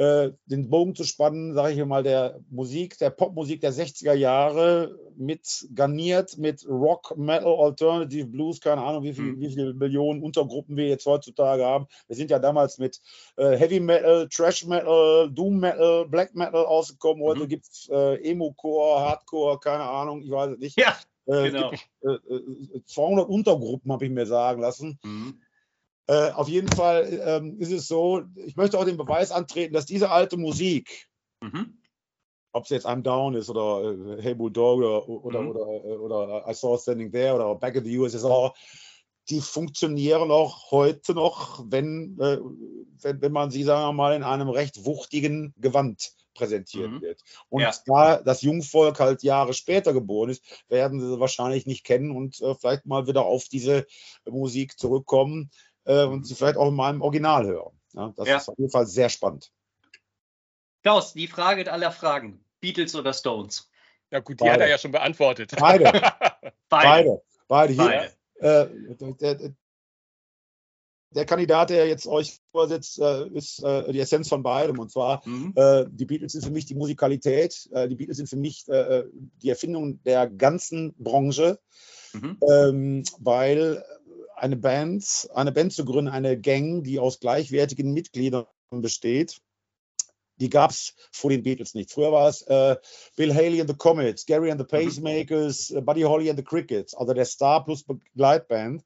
äh, 0.00 0.32
den 0.46 0.70
Bogen 0.70 0.94
zu 0.94 1.04
spannen, 1.04 1.52
sage 1.52 1.74
ich 1.74 1.84
mal, 1.84 2.02
der 2.02 2.40
Musik, 2.48 2.96
der 2.96 3.10
Popmusik 3.10 3.60
der 3.60 3.74
60er 3.74 4.14
Jahre 4.14 4.98
mit 5.18 5.68
garniert 5.74 6.38
mit 6.38 6.66
Rock, 6.66 7.18
Metal, 7.18 7.54
Alternative, 7.54 8.26
Blues, 8.26 8.62
keine 8.62 8.80
Ahnung, 8.80 9.02
wie, 9.02 9.12
viel, 9.12 9.24
mhm. 9.24 9.40
wie 9.40 9.50
viele 9.50 9.74
Millionen 9.74 10.22
Untergruppen 10.22 10.78
wir 10.78 10.88
jetzt 10.88 11.04
heutzutage 11.04 11.66
haben. 11.66 11.86
Wir 12.06 12.16
sind 12.16 12.30
ja 12.30 12.38
damals 12.38 12.78
mit 12.78 12.98
äh, 13.36 13.58
Heavy 13.58 13.78
Metal, 13.78 14.26
Trash 14.30 14.64
Metal, 14.64 15.30
Doom 15.30 15.60
Metal, 15.60 16.08
Black 16.08 16.34
Metal 16.34 16.64
ausgekommen. 16.64 17.22
Heute 17.22 17.44
mhm. 17.44 17.48
gibt 17.48 17.66
es 17.66 17.90
äh, 17.92 18.14
Emo-Core, 18.26 19.00
Hardcore, 19.00 19.60
keine 19.60 19.84
Ahnung, 19.84 20.22
ich 20.22 20.30
weiß 20.30 20.52
es 20.52 20.58
nicht. 20.60 20.80
Ja, 20.80 20.96
äh, 21.26 21.50
genau. 21.50 21.72
Gibt, 21.72 22.88
200 22.88 23.28
Untergruppen, 23.28 23.92
habe 23.92 24.06
ich 24.06 24.10
mir 24.10 24.24
sagen 24.24 24.62
lassen. 24.62 24.98
Mhm. 25.04 25.42
Äh, 26.10 26.32
auf 26.32 26.48
jeden 26.48 26.66
Fall 26.66 27.20
ähm, 27.24 27.60
ist 27.60 27.70
es 27.70 27.86
so, 27.86 28.22
ich 28.34 28.56
möchte 28.56 28.76
auch 28.76 28.84
den 28.84 28.96
Beweis 28.96 29.30
antreten, 29.30 29.74
dass 29.74 29.86
diese 29.86 30.10
alte 30.10 30.36
Musik, 30.36 31.08
mhm. 31.40 31.78
ob 32.50 32.64
es 32.64 32.70
jetzt 32.70 32.84
I'm 32.84 33.02
Down 33.02 33.36
ist 33.36 33.48
oder 33.48 34.18
äh, 34.18 34.20
Hey 34.20 34.34
Bulldog 34.34 34.78
oder, 34.78 35.08
oder, 35.08 35.40
mhm. 35.40 35.48
oder, 35.50 35.60
äh, 35.60 35.96
oder, 35.96 36.44
I 36.48 36.52
Saw 36.52 36.76
Standing 36.76 37.12
There 37.12 37.36
oder 37.36 37.54
Back 37.54 37.76
in 37.76 37.84
the 37.84 37.96
USSR, 37.96 38.52
die 39.28 39.40
funktionieren 39.40 40.32
auch 40.32 40.72
heute 40.72 41.14
noch, 41.14 41.64
wenn, 41.68 42.18
äh, 42.18 42.38
wenn, 43.02 43.22
wenn 43.22 43.30
man 43.30 43.52
sie, 43.52 43.62
sagen 43.62 43.90
wir 43.90 43.92
mal, 43.92 44.16
in 44.16 44.24
einem 44.24 44.48
recht 44.48 44.84
wuchtigen 44.84 45.54
Gewand 45.58 46.10
präsentiert 46.34 46.90
mhm. 46.90 47.02
wird. 47.02 47.22
Und 47.50 47.62
ja. 47.62 47.72
da 47.86 48.20
das 48.20 48.42
Jungvolk 48.42 48.98
halt 48.98 49.22
Jahre 49.22 49.52
später 49.52 49.92
geboren 49.92 50.30
ist, 50.30 50.42
werden 50.68 50.98
sie 50.98 51.20
wahrscheinlich 51.20 51.66
nicht 51.66 51.84
kennen 51.84 52.10
und 52.10 52.40
äh, 52.40 52.56
vielleicht 52.56 52.86
mal 52.86 53.06
wieder 53.06 53.24
auf 53.24 53.44
diese 53.44 53.86
Musik 54.24 54.76
zurückkommen 54.76 55.50
äh, 55.90 56.04
und 56.04 56.26
sie 56.26 56.34
vielleicht 56.34 56.56
auch 56.56 56.68
in 56.68 56.74
meinem 56.74 57.02
Original 57.02 57.46
hören. 57.46 57.72
Ja, 57.92 58.12
das 58.16 58.28
ja. 58.28 58.36
ist 58.36 58.48
auf 58.48 58.58
jeden 58.58 58.70
Fall 58.70 58.86
sehr 58.86 59.08
spannend. 59.08 59.50
Klaus, 60.82 61.12
die 61.12 61.26
Frage 61.26 61.70
aller 61.70 61.90
Fragen: 61.90 62.44
Beatles 62.60 62.94
oder 62.94 63.12
Stones? 63.12 63.68
Ja, 64.10 64.20
gut, 64.20 64.40
die 64.40 64.44
Beide. 64.44 64.52
hat 64.52 64.60
er 64.60 64.68
ja 64.68 64.78
schon 64.78 64.92
beantwortet. 64.92 65.52
Beide. 65.58 65.84
Beide. 66.68 66.68
Beide. 66.68 67.22
Beide. 67.48 67.72
Hier, 67.72 68.10
Beide. 68.40 68.70
Äh, 68.98 69.14
der, 69.20 69.54
der 71.12 71.24
Kandidat, 71.26 71.70
der 71.70 71.88
jetzt 71.88 72.06
euch 72.06 72.38
vorsitzt, 72.52 73.00
äh, 73.00 73.26
ist 73.28 73.62
äh, 73.62 73.92
die 73.92 74.00
Essenz 74.00 74.28
von 74.28 74.42
beidem. 74.42 74.78
Und 74.78 74.90
zwar, 74.90 75.22
mhm. 75.26 75.52
äh, 75.56 75.84
die 75.90 76.06
Beatles 76.06 76.32
sind 76.32 76.44
für 76.44 76.52
mich 76.52 76.66
die 76.66 76.76
Musikalität, 76.76 77.68
äh, 77.72 77.88
die 77.88 77.96
Beatles 77.96 78.16
sind 78.16 78.28
für 78.28 78.36
mich 78.36 78.68
äh, 78.68 79.04
die 79.42 79.50
Erfindung 79.50 80.02
der 80.04 80.28
ganzen 80.28 80.94
Branche, 80.98 81.58
mhm. 82.12 82.38
ähm, 82.48 83.02
weil 83.18 83.84
eine 84.40 84.56
Band, 84.56 85.28
eine 85.34 85.52
Band 85.52 85.72
zu 85.72 85.84
gründen, 85.84 86.10
eine 86.10 86.40
Gang, 86.40 86.82
die 86.82 86.98
aus 86.98 87.20
gleichwertigen 87.20 87.92
Mitgliedern 87.92 88.46
besteht, 88.70 89.40
die 90.40 90.48
gab 90.48 90.70
es 90.70 90.94
vor 91.12 91.30
den 91.30 91.42
Beatles 91.42 91.74
nicht. 91.74 91.92
Früher 91.92 92.12
war 92.12 92.28
es 92.28 92.42
äh, 92.42 92.76
Bill 93.16 93.34
Haley 93.34 93.60
and 93.60 93.68
the 93.68 93.76
Comets, 93.76 94.24
Gary 94.24 94.50
and 94.50 94.60
the 94.60 94.64
mhm. 94.64 94.84
Pacemakers, 94.84 95.70
mhm. 95.70 95.84
Buddy 95.84 96.02
Holly 96.02 96.30
and 96.30 96.38
the 96.38 96.44
Crickets, 96.44 96.94
also 96.94 97.12
der 97.12 97.26
Star 97.26 97.64
plus 97.64 97.84
Begleitband. 97.84 98.82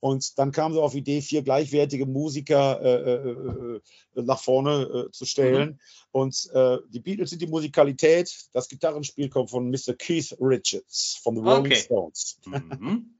Und 0.00 0.38
dann 0.38 0.50
kam 0.50 0.72
sie 0.72 0.80
auf 0.80 0.92
die 0.92 0.98
Idee, 0.98 1.20
vier 1.20 1.42
gleichwertige 1.42 2.06
Musiker 2.06 2.80
äh, 2.82 3.14
äh, 3.14 3.80
äh 4.16 4.22
nach 4.22 4.40
vorne 4.40 5.08
äh, 5.08 5.10
zu 5.10 5.26
stellen. 5.26 5.68
Mhm. 5.68 5.78
Und 6.12 6.50
äh, 6.54 6.78
die 6.88 7.00
Beatles 7.00 7.30
sind 7.30 7.42
die 7.42 7.46
Musikalität. 7.46 8.34
Das 8.52 8.68
Gitarrenspiel 8.68 9.28
kommt 9.28 9.50
von 9.50 9.70
Mr. 9.70 9.94
Keith 9.98 10.36
Richards 10.40 11.18
von 11.22 11.36
The 11.36 11.42
Rolling 11.42 11.66
okay. 11.66 11.76
Stones. 11.76 12.38
Mhm. 12.46 13.19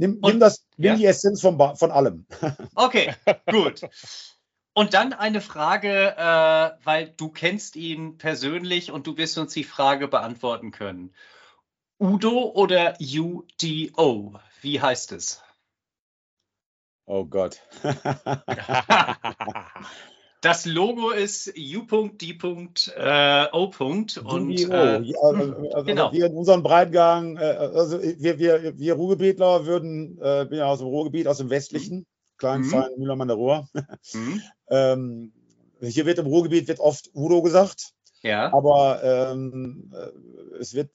Nimm, 0.00 0.18
nimm, 0.20 0.40
das, 0.40 0.64
nimm 0.76 0.92
ja? 0.92 0.96
die 0.96 1.06
Essenz 1.06 1.40
von, 1.40 1.76
von 1.76 1.90
allem. 1.90 2.26
Okay, 2.74 3.14
gut. 3.46 3.82
Und 4.72 4.94
dann 4.94 5.12
eine 5.12 5.40
Frage, 5.40 6.16
äh, 6.16 6.70
weil 6.84 7.12
du 7.16 7.28
kennst 7.28 7.76
ihn 7.76 8.18
persönlich 8.18 8.92
und 8.92 9.06
du 9.06 9.16
wirst 9.16 9.36
uns 9.38 9.52
die 9.52 9.64
Frage 9.64 10.08
beantworten 10.08 10.70
können. 10.70 11.14
Udo 11.98 12.52
oder 12.54 12.96
UDO? 13.00 14.40
Wie 14.62 14.80
heißt 14.80 15.12
es? 15.12 15.42
Oh 17.04 17.26
Gott. 17.26 17.60
das 20.40 20.64
Logo 20.64 21.10
ist 21.10 21.48
U.D.O. 21.48 22.50
Äh, 22.96 23.48
und 23.52 24.16
äh, 24.16 24.72
also, 25.22 25.70
also 25.72 25.84
genau. 25.84 26.12
wir 26.12 26.26
in 26.26 26.34
unserem 26.34 26.62
Breitgang, 26.62 27.36
äh, 27.36 27.40
also 27.40 28.00
wir, 28.02 28.38
wir, 28.38 28.78
wir 28.78 28.94
Ruhrgebietler 28.94 29.66
würden, 29.66 30.18
äh, 30.20 30.46
bin 30.46 30.58
ja 30.58 30.66
aus 30.66 30.78
dem 30.78 30.88
Ruhrgebiet, 30.88 31.26
aus 31.26 31.38
dem 31.38 31.50
westlichen, 31.50 31.98
mhm. 31.98 32.06
kleinen, 32.38 32.64
mhm. 32.64 32.70
feinen 32.70 32.98
Mühlheim 32.98 33.20
an 33.20 33.28
der 33.28 33.36
Ruhr. 33.36 33.68
Mhm. 34.14 34.42
ähm, 34.70 35.32
hier 35.82 36.06
wird 36.06 36.18
im 36.18 36.26
Ruhrgebiet 36.26 36.68
wird 36.68 36.80
oft 36.80 37.10
Udo 37.14 37.42
gesagt. 37.42 37.92
Ja. 38.22 38.52
Aber 38.52 39.02
ähm, 39.02 39.92
äh, 39.94 40.58
es 40.58 40.74
wird, 40.74 40.90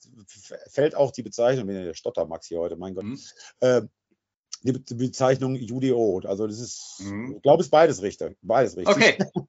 fällt 0.70 0.96
auch 0.96 1.12
die 1.12 1.24
Bezeichnung, 1.24 1.68
wenn 1.68 1.84
der 1.84 1.94
Stotter 1.94 2.26
Max 2.26 2.48
hier 2.48 2.60
heute, 2.60 2.76
mein 2.78 2.96
Gott, 2.96 3.06
mhm. 3.06 3.20
äh, 3.62 3.82
die 4.66 4.96
Bezeichnung 4.96 5.56
UDO. 5.56 6.22
Also 6.26 6.48
das 6.48 6.60
ist, 6.60 7.02
mhm. 7.02 7.36
ich 7.38 7.42
glaube, 7.44 7.62
es 7.62 7.68
ist 7.68 7.72
beides 7.72 8.02
richtig. 8.02 8.38
Beides 8.42 8.76
richtig. 8.76 8.96
Okay. 8.96 9.18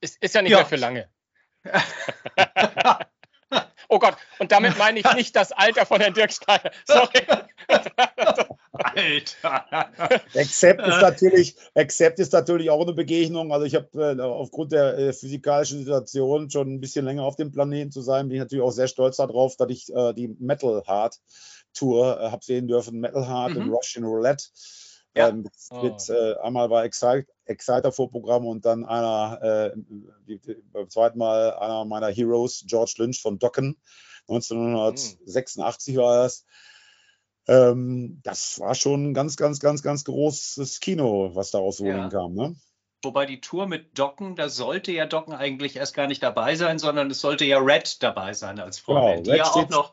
ist, 0.00 0.22
ist 0.22 0.34
ja 0.34 0.42
nicht 0.42 0.52
ja. 0.52 0.58
mehr 0.58 0.66
für 0.66 0.76
lange. 0.76 1.08
oh 3.88 3.98
Gott, 3.98 4.16
und 4.38 4.52
damit 4.52 4.78
meine 4.78 5.00
ich 5.00 5.14
nicht 5.14 5.34
das 5.34 5.50
Alter 5.50 5.84
von 5.84 6.00
Herrn 6.00 6.14
Dirk 6.14 6.32
Steiner. 6.32 6.70
Sorry. 6.84 7.26
Alter. 8.72 9.90
Accept 10.34 10.80
ist 10.86 11.00
natürlich, 11.00 11.56
Accept 11.74 12.18
ist 12.20 12.32
natürlich 12.32 12.70
auch 12.70 12.82
eine 12.82 12.92
Begegnung. 12.92 13.52
Also 13.52 13.66
ich 13.66 13.74
habe 13.74 13.88
äh, 14.18 14.20
aufgrund 14.20 14.72
der 14.72 14.98
äh, 14.98 15.12
physikalischen 15.12 15.78
Situation 15.78 16.50
schon 16.50 16.74
ein 16.74 16.80
bisschen 16.80 17.04
länger 17.04 17.24
auf 17.24 17.36
dem 17.36 17.52
Planeten 17.52 17.90
zu 17.90 18.02
sein, 18.02 18.28
bin 18.28 18.36
ich 18.36 18.42
natürlich 18.42 18.64
auch 18.64 18.70
sehr 18.70 18.88
stolz 18.88 19.16
darauf, 19.16 19.56
dass 19.56 19.70
ich 19.70 19.92
äh, 19.92 20.12
die 20.12 20.28
Metal 20.38 20.82
Heart 20.86 21.18
Tour 21.76 22.20
äh, 22.20 22.30
habe 22.30 22.44
sehen 22.44 22.68
dürfen, 22.68 23.00
Metal 23.00 23.26
Heart 23.26 23.54
mhm. 23.54 23.62
und 23.62 23.70
Russian 23.70 24.04
Roulette. 24.04 24.46
Ja. 25.14 25.28
Ähm, 25.28 25.48
oh. 25.70 25.82
mit 25.82 26.08
äh, 26.10 26.34
einmal 26.42 26.68
war 26.68 26.84
Excite, 26.84 27.26
Exciter 27.46 27.90
Vorprogramm 27.90 28.44
und 28.44 28.66
dann 28.66 28.84
einer, 28.84 29.72
äh, 29.74 29.78
die, 30.26 30.38
die, 30.38 30.56
beim 30.72 30.90
zweiten 30.90 31.18
Mal 31.18 31.54
einer 31.54 31.86
meiner 31.86 32.08
Heroes, 32.08 32.64
George 32.66 32.94
Lynch 32.98 33.22
von 33.22 33.38
Docken. 33.38 33.76
1986 34.28 35.94
mhm. 35.94 35.98
war 35.98 36.22
das. 36.24 36.44
Ähm, 37.48 38.20
das 38.24 38.58
war 38.58 38.74
schon 38.74 39.10
ein 39.10 39.14
ganz, 39.14 39.36
ganz, 39.36 39.60
ganz, 39.60 39.82
ganz 39.82 40.04
großes 40.04 40.80
Kino, 40.80 41.30
was 41.34 41.52
da 41.52 41.58
aus 41.58 41.80
Wohling 41.80 41.96
ja. 41.96 42.08
kam. 42.08 42.34
Ne? 42.34 42.56
Wobei 43.02 43.24
die 43.24 43.40
Tour 43.40 43.68
mit 43.68 43.98
Docken, 43.98 44.34
da 44.34 44.48
sollte 44.48 44.90
ja 44.90 45.06
Docken 45.06 45.32
eigentlich 45.32 45.76
erst 45.76 45.94
gar 45.94 46.08
nicht 46.08 46.22
dabei 46.22 46.56
sein, 46.56 46.78
sondern 46.78 47.10
es 47.10 47.20
sollte 47.20 47.44
ja 47.44 47.58
Red 47.58 48.02
dabei 48.02 48.34
sein 48.34 48.58
als 48.58 48.80
Vorbild, 48.80 49.24
genau, 49.24 49.32
die 49.32 49.38
ja 49.38 49.44
auch 49.44 49.68
noch 49.68 49.92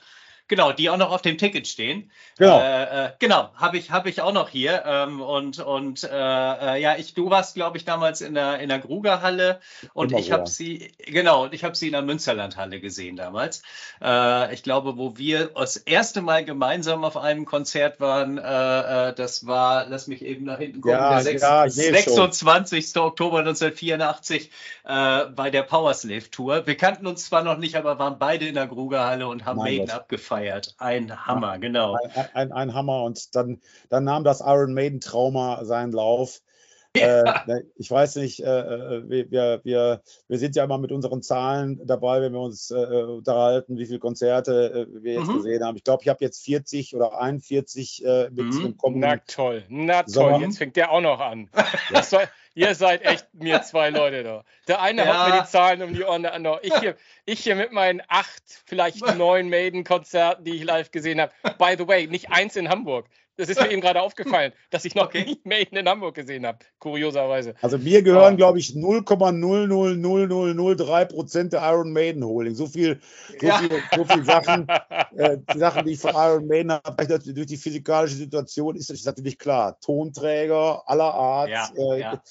Genau, 0.49 0.73
die 0.73 0.89
auch 0.89 0.97
noch 0.97 1.11
auf 1.11 1.21
dem 1.21 1.37
Ticket 1.37 1.67
stehen. 1.67 2.11
Genau, 2.37 2.59
äh, 2.59 3.05
äh, 3.05 3.09
genau, 3.19 3.49
habe 3.55 3.77
ich, 3.77 3.91
hab 3.91 4.05
ich 4.07 4.21
auch 4.21 4.33
noch 4.33 4.49
hier. 4.49 4.83
Ähm, 4.85 5.21
und 5.21 5.59
und 5.59 6.03
äh, 6.03 6.07
äh 6.09 6.81
ja, 6.81 6.97
ich, 6.97 7.13
du 7.13 7.29
warst, 7.29 7.55
glaube 7.55 7.77
ich, 7.77 7.85
damals 7.85 8.19
in 8.19 8.33
der, 8.33 8.59
in 8.59 8.67
der 8.67 8.79
Grugerhalle 8.79 9.61
und 9.93 10.11
Immer 10.11 10.19
ich 10.19 10.33
habe 10.33 10.49
sie, 10.49 10.91
genau, 10.97 11.43
und 11.45 11.53
ich 11.53 11.63
habe 11.63 11.75
sie 11.75 11.87
in 11.87 11.93
der 11.93 12.01
Münsterlandhalle 12.01 12.81
gesehen 12.81 13.15
damals. 13.15 13.63
Äh, 14.01 14.53
ich 14.53 14.63
glaube, 14.63 14.97
wo 14.97 15.17
wir 15.17 15.51
das 15.55 15.77
erste 15.77 16.21
Mal 16.21 16.43
gemeinsam 16.43 17.05
auf 17.05 17.15
einem 17.15 17.45
Konzert 17.45 18.01
waren, 18.01 18.37
äh, 18.37 19.13
das 19.13 19.47
war, 19.47 19.85
lass 19.87 20.07
mich 20.07 20.23
eben 20.25 20.43
nach 20.43 20.57
hinten 20.57 20.81
gucken, 20.81 20.99
ja, 20.99 21.23
der 21.23 21.37
ja, 21.37 21.69
26. 21.69 22.89
Schon. 22.89 23.01
Oktober 23.03 23.39
1984 23.39 24.51
bei 24.83 25.49
der 25.49 25.63
Powerslave 25.63 26.29
Tour. 26.29 26.67
Wir 26.67 26.75
kannten 26.75 27.07
uns 27.07 27.25
zwar 27.25 27.43
noch 27.43 27.57
nicht, 27.57 27.75
aber 27.75 27.99
waren 27.99 28.19
beide 28.19 28.45
in 28.45 28.55
der 28.55 28.67
Grugerhalle 28.67 29.27
und 29.27 29.45
haben 29.45 29.59
Maiden 29.59 29.89
abgefahren 29.89 30.32
gefeiert. 30.33 30.75
Ein 30.77 31.25
Hammer, 31.25 31.59
genau. 31.59 31.97
Ein, 32.13 32.29
ein, 32.33 32.51
ein, 32.51 32.73
Hammer. 32.73 33.03
Und 33.03 33.35
dann, 33.35 33.61
dann 33.89 34.03
nahm 34.03 34.23
das 34.23 34.41
Iron 34.41 34.73
Maiden-Trauma 34.73 35.65
seinen 35.65 35.91
Lauf. 35.91 36.39
Ja. 36.95 37.23
Äh, 37.23 37.47
ne, 37.47 37.63
ich 37.75 37.89
weiß 37.89 38.17
nicht, 38.17 38.43
äh, 38.43 38.45
äh, 38.45 39.09
wir, 39.09 39.61
wir, 39.63 40.03
wir 40.27 40.37
sind 40.37 40.55
ja 40.55 40.63
immer 40.63 40.77
mit 40.77 40.91
unseren 40.91 41.23
Zahlen 41.23 41.81
dabei, 41.87 42.21
wenn 42.21 42.33
wir 42.33 42.39
uns 42.39 42.69
äh, 42.69 42.75
unterhalten, 42.75 43.79
wie 43.79 43.87
viele 43.87 43.97
Konzerte 43.97 44.87
äh, 44.93 45.03
wir 45.03 45.13
jetzt 45.13 45.27
mhm. 45.27 45.37
gesehen 45.37 45.63
haben. 45.63 45.75
Ich 45.75 45.83
glaube, 45.83 46.03
ich 46.03 46.09
habe 46.09 46.23
jetzt 46.23 46.45
40 46.45 46.95
oder 46.95 47.19
41 47.19 48.05
äh, 48.05 48.29
mit 48.29 48.45
mhm. 48.45 48.61
dem 48.61 48.77
kommenden. 48.77 49.09
Na 49.09 49.17
toll, 49.25 49.63
na 49.69 50.03
toll, 50.03 50.39
jetzt 50.41 50.59
fängt 50.59 50.75
der 50.75 50.91
auch 50.91 51.01
noch 51.01 51.19
an. 51.19 51.49
Ja. 51.91 52.03
Soll, 52.03 52.25
ihr 52.55 52.75
seid 52.75 53.03
echt 53.03 53.27
mir 53.33 53.61
zwei 53.63 53.89
Leute 53.89 54.23
da. 54.23 54.43
Der 54.67 54.81
eine 54.81 55.05
ja. 55.05 55.07
hat 55.07 55.33
mir 55.33 55.41
die 55.41 55.47
Zahlen 55.47 55.81
um 55.81 55.93
die 55.93 56.03
Ohren, 56.03 56.23
der 56.23 56.33
andere. 56.33 56.59
Ich 56.63 56.75
hier, 56.79 56.95
ich 57.25 57.39
hier 57.41 57.55
mit 57.55 57.71
meinen 57.71 58.01
acht, 58.07 58.43
vielleicht 58.65 59.01
neun 59.15 59.49
Maiden-Konzerten, 59.49 60.43
die 60.43 60.55
ich 60.55 60.63
live 60.63 60.91
gesehen 60.91 61.21
habe. 61.21 61.33
By 61.57 61.75
the 61.77 61.87
way, 61.87 62.07
nicht 62.07 62.31
eins 62.31 62.55
in 62.55 62.69
Hamburg. 62.69 63.07
Das 63.35 63.49
ist 63.49 63.59
mir 63.59 63.71
eben 63.71 63.81
gerade 63.81 63.99
aufgefallen, 64.01 64.53
dass 64.69 64.85
ich 64.85 64.93
noch 64.93 65.05
okay. 65.05 65.25
nie 65.25 65.41
Maiden 65.43 65.75
in 65.77 65.89
Hamburg 65.89 66.13
gesehen 66.15 66.45
habe, 66.45 66.59
kurioserweise. 66.79 67.55
Also 67.61 67.79
mir 67.79 68.03
gehören, 68.03 68.35
oh. 68.35 68.37
glaube 68.37 68.59
ich, 68.59 68.69
0,00003 68.69 71.05
Prozent 71.05 71.53
der 71.53 71.63
Iron 71.63 71.91
Maiden 71.91 72.23
Holding. 72.23 72.53
So 72.53 72.67
viel, 72.67 73.01
so 73.39 73.47
ja. 73.47 73.57
viel, 73.57 73.71
so 73.95 74.05
viel 74.05 74.23
Sachen, 74.23 74.67
äh, 75.15 75.39
die 75.53 75.57
Sachen, 75.57 75.85
die 75.85 75.93
ich 75.93 75.99
von 75.99 76.11
Iron 76.11 76.45
Maiden 76.47 76.73
habe, 76.73 77.07
durch 77.07 77.47
die 77.47 77.57
physikalische 77.57 78.15
Situation 78.15 78.75
ist, 78.75 78.91
ist 78.91 79.05
natürlich 79.05 79.39
klar. 79.39 79.79
Tonträger 79.79 80.83
aller 80.87 81.13
Art. 81.13 81.49
Ja, 81.49 81.69
äh, 81.75 81.99
ja. 81.99 82.21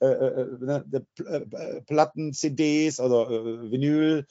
Äh, 0.00 0.06
äh, 0.06 0.42
äh, 0.42 0.46
ne, 0.60 1.82
Platten, 1.86 2.32
CDs, 2.32 3.00
also 3.00 3.28
Vinyl, 3.28 4.26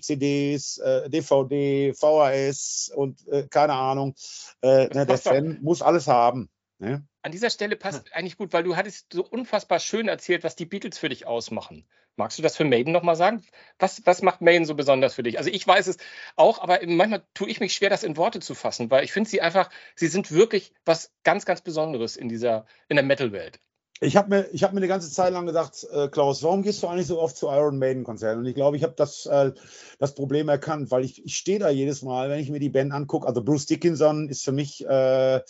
CDs, 0.00 0.80
DVD, 1.06 1.92
VHS 1.92 2.92
und 2.94 3.24
keine 3.50 3.72
Ahnung. 3.72 4.14
Ne, 4.62 4.88
der 5.06 5.18
Fan 5.18 5.58
muss 5.62 5.82
alles 5.82 6.06
haben. 6.06 6.48
Ne? 6.78 7.04
An 7.22 7.32
dieser 7.32 7.50
Stelle 7.50 7.74
passt 7.74 8.14
eigentlich 8.14 8.36
gut, 8.36 8.52
weil 8.52 8.62
du 8.62 8.76
hattest 8.76 9.12
so 9.12 9.26
unfassbar 9.26 9.80
schön 9.80 10.06
erzählt, 10.06 10.44
was 10.44 10.54
die 10.54 10.66
Beatles 10.66 10.98
für 10.98 11.08
dich 11.08 11.26
ausmachen. 11.26 11.84
Magst 12.14 12.38
du 12.38 12.42
das 12.42 12.56
für 12.56 12.64
Maiden 12.64 12.92
nochmal 12.92 13.16
sagen? 13.16 13.44
Was, 13.78 14.04
was 14.06 14.22
macht 14.22 14.40
Maiden 14.40 14.64
so 14.64 14.74
besonders 14.74 15.14
für 15.14 15.22
dich? 15.22 15.38
Also 15.38 15.50
ich 15.50 15.66
weiß 15.66 15.88
es 15.88 15.98
auch, 16.36 16.60
aber 16.60 16.80
manchmal 16.86 17.24
tue 17.34 17.48
ich 17.48 17.60
mich 17.60 17.74
schwer, 17.74 17.90
das 17.90 18.04
in 18.04 18.16
Worte 18.16 18.40
zu 18.40 18.54
fassen, 18.54 18.90
weil 18.90 19.04
ich 19.04 19.12
finde 19.12 19.30
sie 19.30 19.40
einfach, 19.40 19.70
sie 19.96 20.06
sind 20.06 20.30
wirklich 20.30 20.72
was 20.84 21.12
ganz, 21.24 21.44
ganz 21.44 21.60
Besonderes 21.60 22.16
in 22.16 22.28
dieser, 22.28 22.66
in 22.88 22.96
der 22.96 23.04
Metal-Welt. 23.04 23.60
Ich 24.00 24.16
habe 24.16 24.28
mir, 24.28 24.42
hab 24.60 24.72
mir 24.72 24.78
eine 24.78 24.88
ganze 24.88 25.10
Zeit 25.10 25.32
lang 25.32 25.46
gedacht, 25.46 25.86
äh, 25.90 26.08
Klaus, 26.08 26.42
warum 26.42 26.62
gehst 26.62 26.82
du 26.82 26.86
eigentlich 26.86 27.08
so 27.08 27.20
oft 27.20 27.36
zu 27.36 27.48
Iron 27.48 27.78
Maiden-Konzerten? 27.78 28.40
Und 28.40 28.46
ich 28.46 28.54
glaube, 28.54 28.76
ich 28.76 28.84
habe 28.84 28.94
das, 28.96 29.26
äh, 29.26 29.52
das 29.98 30.14
Problem 30.14 30.48
erkannt, 30.48 30.90
weil 30.90 31.04
ich, 31.04 31.24
ich 31.24 31.36
stehe 31.36 31.58
da 31.58 31.68
jedes 31.68 32.02
Mal, 32.02 32.30
wenn 32.30 32.38
ich 32.38 32.50
mir 32.50 32.60
die 32.60 32.68
Band 32.68 32.92
angucke. 32.92 33.26
Also 33.26 33.42
Bruce 33.42 33.66
Dickinson 33.66 34.28
ist 34.28 34.44
für 34.44 34.52
mich 34.52 34.86
äh, 34.86 35.40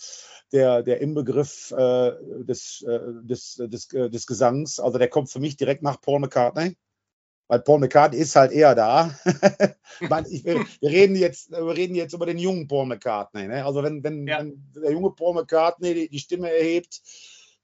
der, 0.51 0.81
der 0.83 1.01
Inbegriff 1.01 1.71
äh, 1.71 2.13
des, 2.43 2.83
äh, 2.87 2.99
des, 3.23 3.55
des, 3.59 3.93
äh, 3.93 4.09
des 4.09 4.25
Gesangs. 4.25 4.79
Also 4.79 4.97
der 4.97 5.09
kommt 5.09 5.29
für 5.29 5.39
mich 5.39 5.55
direkt 5.55 5.83
nach 5.83 6.01
Paul 6.01 6.19
McCartney. 6.19 6.75
Weil 7.47 7.61
Paul 7.61 7.79
McCartney 7.79 8.19
ist 8.19 8.35
halt 8.35 8.51
eher 8.51 8.75
da. 8.75 9.15
ich, 10.29 10.45
wir, 10.45 10.65
reden 10.83 11.15
jetzt, 11.15 11.51
wir 11.51 11.75
reden 11.75 11.95
jetzt 11.95 12.13
über 12.13 12.27
den 12.27 12.37
jungen 12.37 12.67
Paul 12.67 12.85
McCartney. 12.85 13.47
Ne? 13.47 13.65
Also 13.65 13.83
wenn, 13.83 14.03
wenn, 14.03 14.27
ja. 14.27 14.39
wenn 14.39 14.71
der 14.75 14.91
junge 14.91 15.11
Paul 15.11 15.33
McCartney 15.33 15.93
die, 15.93 16.09
die 16.09 16.19
Stimme 16.19 16.51
erhebt, 16.51 17.01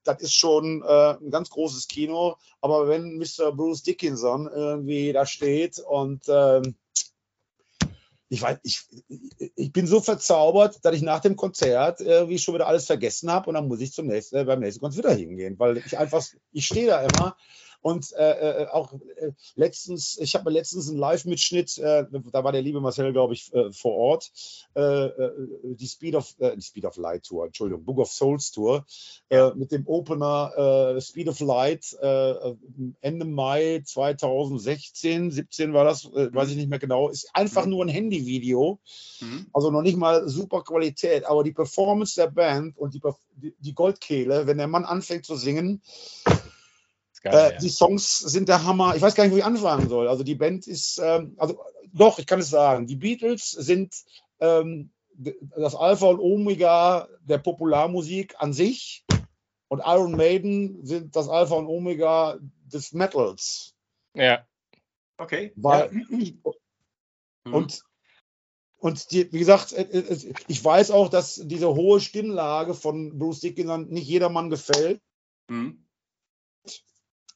das 0.05 0.21
ist 0.21 0.33
schon 0.33 0.81
äh, 0.81 1.15
ein 1.15 1.31
ganz 1.31 1.49
großes 1.49 1.87
Kino. 1.87 2.37
Aber 2.61 2.87
wenn 2.87 3.17
Mr. 3.17 3.51
Bruce 3.51 3.83
Dickinson 3.83 4.47
irgendwie 4.47 5.11
da 5.11 5.25
steht 5.25 5.79
und 5.79 6.23
ähm, 6.27 6.75
ich 8.29 8.41
weiß, 8.41 8.57
ich, 8.63 8.81
ich 9.55 9.71
bin 9.71 9.85
so 9.87 10.01
verzaubert, 10.01 10.83
dass 10.83 10.95
ich 10.95 11.01
nach 11.01 11.19
dem 11.19 11.35
Konzert 11.35 12.01
irgendwie 12.01 12.39
schon 12.39 12.55
wieder 12.55 12.67
alles 12.67 12.85
vergessen 12.85 13.31
habe 13.31 13.49
und 13.49 13.55
dann 13.55 13.67
muss 13.67 13.81
ich 13.81 13.93
zum 13.93 14.07
nächsten, 14.07 14.35
äh, 14.37 14.45
beim 14.45 14.59
nächsten 14.59 14.81
Konzert 14.81 15.05
wieder 15.05 15.15
hingehen, 15.15 15.59
weil 15.59 15.77
ich 15.77 15.97
einfach, 15.97 16.23
ich 16.51 16.65
stehe 16.65 16.87
da 16.87 17.01
immer 17.01 17.35
und 17.85 18.13
äh, 18.13 18.63
äh, 18.63 18.67
auch 18.69 18.93
äh, 18.93 19.33
letztens, 19.53 20.17
ich 20.19 20.33
habe 20.33 20.45
mir 20.45 20.57
letztens 20.57 20.89
einen 20.89 20.97
Live-Mitschnitt, 20.97 21.77
äh, 21.77 22.05
da 22.31 22.43
war 22.43 22.51
der 22.51 22.63
liebe 22.63 22.81
Marcel, 22.81 23.13
glaube 23.13 23.35
ich, 23.35 23.53
äh, 23.53 23.71
vor 23.71 23.93
Ort, 23.93 24.31
äh, 24.73 25.09
die 25.63 25.87
Speed 25.87 26.15
of, 26.15 26.33
die 26.39 26.63
Speed 26.63 26.85
of 26.85 26.97
Light 26.97 27.25
Tour, 27.25 27.45
Entschuldigung, 27.45 27.85
Book 27.85 27.99
of 27.99 28.11
Souls 28.11 28.49
Tour, 28.49 28.87
mit 29.55 29.71
dem 29.71 29.85
Opener 29.87 30.99
Speed 30.99 31.27
of 31.27 31.39
Light 31.41 31.95
Ende 33.01 33.25
Mai 33.25 33.83
2016, 33.85 35.29
17 35.29 35.73
war 35.73 35.85
das, 35.85 36.05
weiß 36.05 36.49
ich 36.49 36.55
nicht 36.55 36.69
mehr 36.69 36.79
genau, 36.79 37.09
ist 37.09 37.29
einfach 37.33 37.65
mhm. 37.65 37.71
nur 37.71 37.85
ein 37.85 37.89
Handyvideo, 37.89 38.79
mhm. 39.21 39.45
also 39.53 39.69
noch 39.69 39.83
nicht 39.83 39.97
mal 39.97 40.27
super 40.27 40.63
Qualität, 40.63 41.25
aber 41.25 41.43
die 41.43 41.53
Performance 41.53 42.15
der 42.15 42.31
Band 42.31 42.77
und 42.77 42.95
die, 42.95 43.01
die 43.59 43.73
Goldkehle, 43.73 44.47
wenn 44.47 44.57
der 44.57 44.67
Mann 44.67 44.85
anfängt 44.85 45.25
zu 45.25 45.35
singen, 45.35 45.81
Geil, 47.25 47.33
äh, 47.33 47.53
ja. 47.53 47.57
Die 47.57 47.69
Songs 47.69 48.19
sind 48.19 48.49
der 48.49 48.63
Hammer. 48.63 48.95
Ich 48.95 49.01
weiß 49.01 49.15
gar 49.15 49.23
nicht, 49.23 49.33
wo 49.33 49.37
ich 49.37 49.43
anfangen 49.43 49.89
soll. 49.89 50.07
Also 50.07 50.23
die 50.23 50.35
Band 50.35 50.67
ist, 50.67 50.99
ähm, 51.03 51.33
also 51.37 51.59
doch, 51.91 52.19
ich 52.19 52.27
kann 52.27 52.39
es 52.39 52.51
sagen. 52.51 52.85
Die 52.85 52.95
Beatles 52.95 53.49
sind 53.49 53.95
ähm, 54.39 54.91
das 55.17 55.73
Alpha 55.73 56.05
und 56.05 56.19
Omega 56.19 57.07
der 57.21 57.39
Popularmusik 57.39 58.35
an 58.37 58.53
sich 58.53 59.05
und 59.69 59.79
Iron 59.79 60.11
Maiden 60.11 60.85
sind 60.85 61.15
das 61.15 61.27
Alpha 61.27 61.55
und 61.55 61.65
Omega 61.65 62.37
des 62.65 62.93
Metals. 62.93 63.73
Ja. 64.13 64.45
Okay. 65.17 65.51
Weil, 65.55 65.91
ja. 66.09 66.43
Und 67.51 67.83
und 68.79 69.11
die, 69.11 69.31
wie 69.31 69.37
gesagt, 69.37 69.71
äh, 69.71 69.83
äh, 69.83 70.33
ich 70.47 70.63
weiß 70.65 70.89
auch, 70.89 71.09
dass 71.09 71.35
diese 71.43 71.75
hohe 71.75 71.99
Stimmlage 71.99 72.73
von 72.73 73.19
Bruce 73.19 73.41
Dickinson 73.41 73.87
nicht 73.89 74.07
jedermann 74.07 74.49
gefällt. 74.49 74.99
Mhm. 75.47 75.84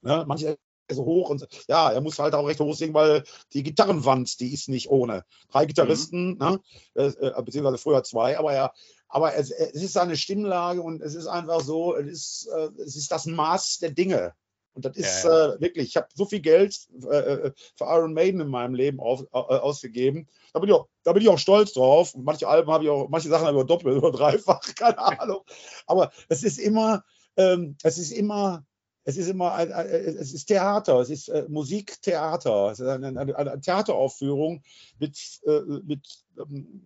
Ne? 0.02 0.26
Manche 0.28 0.58
so 0.92 1.06
hoch 1.06 1.30
und 1.30 1.48
ja, 1.68 1.92
er 1.92 2.02
muss 2.02 2.20
halt 2.20 2.34
auch 2.34 2.48
recht 2.48 2.60
hoch 2.60 2.76
singen, 2.76 2.94
weil 2.94 3.24
die 3.54 3.64
Gitarrenwand, 3.64 4.40
die 4.40 4.54
ist 4.54 4.70
nicht 4.70 4.90
ohne. 4.90 5.24
Drei 5.52 5.66
Gitarristen, 5.66 6.32
mhm. 6.32 6.38
ne? 6.38 6.60
Äh, 6.96 7.08
äh, 7.08 7.42
beziehungsweise 7.44 7.78
früher 7.78 8.04
zwei, 8.04 8.38
aber 8.38 8.54
ja, 8.54 8.74
aber 9.08 9.36
es, 9.36 9.52
es, 9.52 9.82
ist 9.82 9.94
seine 9.94 10.16
Stimmlage 10.18 10.82
und 10.82 11.02
es 11.02 11.16
ist 11.16 11.28
einfach 11.28 11.62
so, 11.62 11.96
es 11.96 12.08
ist, 12.08 12.50
äh, 12.56 12.70
es 12.82 12.96
ist 12.96 13.12
das 13.12 13.26
Maß 13.26 13.80
der 13.80 13.92
Dinge. 13.92 14.34
Und 14.74 14.86
das 14.86 14.96
ist 14.96 15.24
ja, 15.24 15.30
ja. 15.30 15.54
Äh, 15.54 15.62
wirklich, 15.62 15.90
ich 15.90 15.98
habe 15.98 16.08
so 16.14 16.26
viel 16.26 16.42
Geld 16.42 16.78
äh, 17.12 17.52
für 17.76 17.86
Iron 17.86 18.14
Maiden 18.14 18.40
in 18.40 18.48
meinem 18.48 18.76
Leben 18.76 19.00
auf, 19.00 19.22
äh, 19.22 19.38
ausgegeben. 19.38 20.28
Da 20.54 20.60
bin, 20.60 20.70
ich 20.70 20.76
auch, 20.76 20.88
da 21.04 21.12
bin 21.12 21.24
ich 21.24 21.30
auch 21.30 21.40
stolz 21.40 21.74
drauf. 21.74 22.14
Und 22.14 22.24
manche 22.24 22.48
Alben 22.48 22.72
habe 22.72 22.84
ich 22.84 22.90
auch, 22.90 23.10
manche 23.10 23.30
Sachen 23.30 23.48
habe 23.48 23.58
ich 23.58 23.64
auch 23.64 23.68
doppelt 23.68 23.98
oder 23.98 24.12
dreifach, 24.18 24.62
keine 24.76 25.00
Ahnung. 25.00 25.42
Aber 25.88 26.12
es 26.30 26.44
ist 26.44 26.60
immer, 26.60 27.04
ähm, 27.36 27.78
es 27.84 27.98
ist 27.98 28.12
immer 28.12 28.64
es 29.04 29.18
ist 29.18 29.30
immer 29.30 29.54
ein, 29.54 29.72
es 29.72 30.34
ist 30.34 30.46
Theater, 30.46 31.00
es 31.00 31.10
ist 31.10 31.30
äh, 31.30 31.46
Musiktheater, 31.48 32.72
es 32.72 32.80
ist 32.80 32.88
eine, 32.88 33.08
eine, 33.08 33.36
eine 33.36 33.62
Theateraufführung 33.62 34.62
mit, 35.00 35.18
äh, 35.46 35.62
mit 35.84 36.06
ähm, 36.40 36.82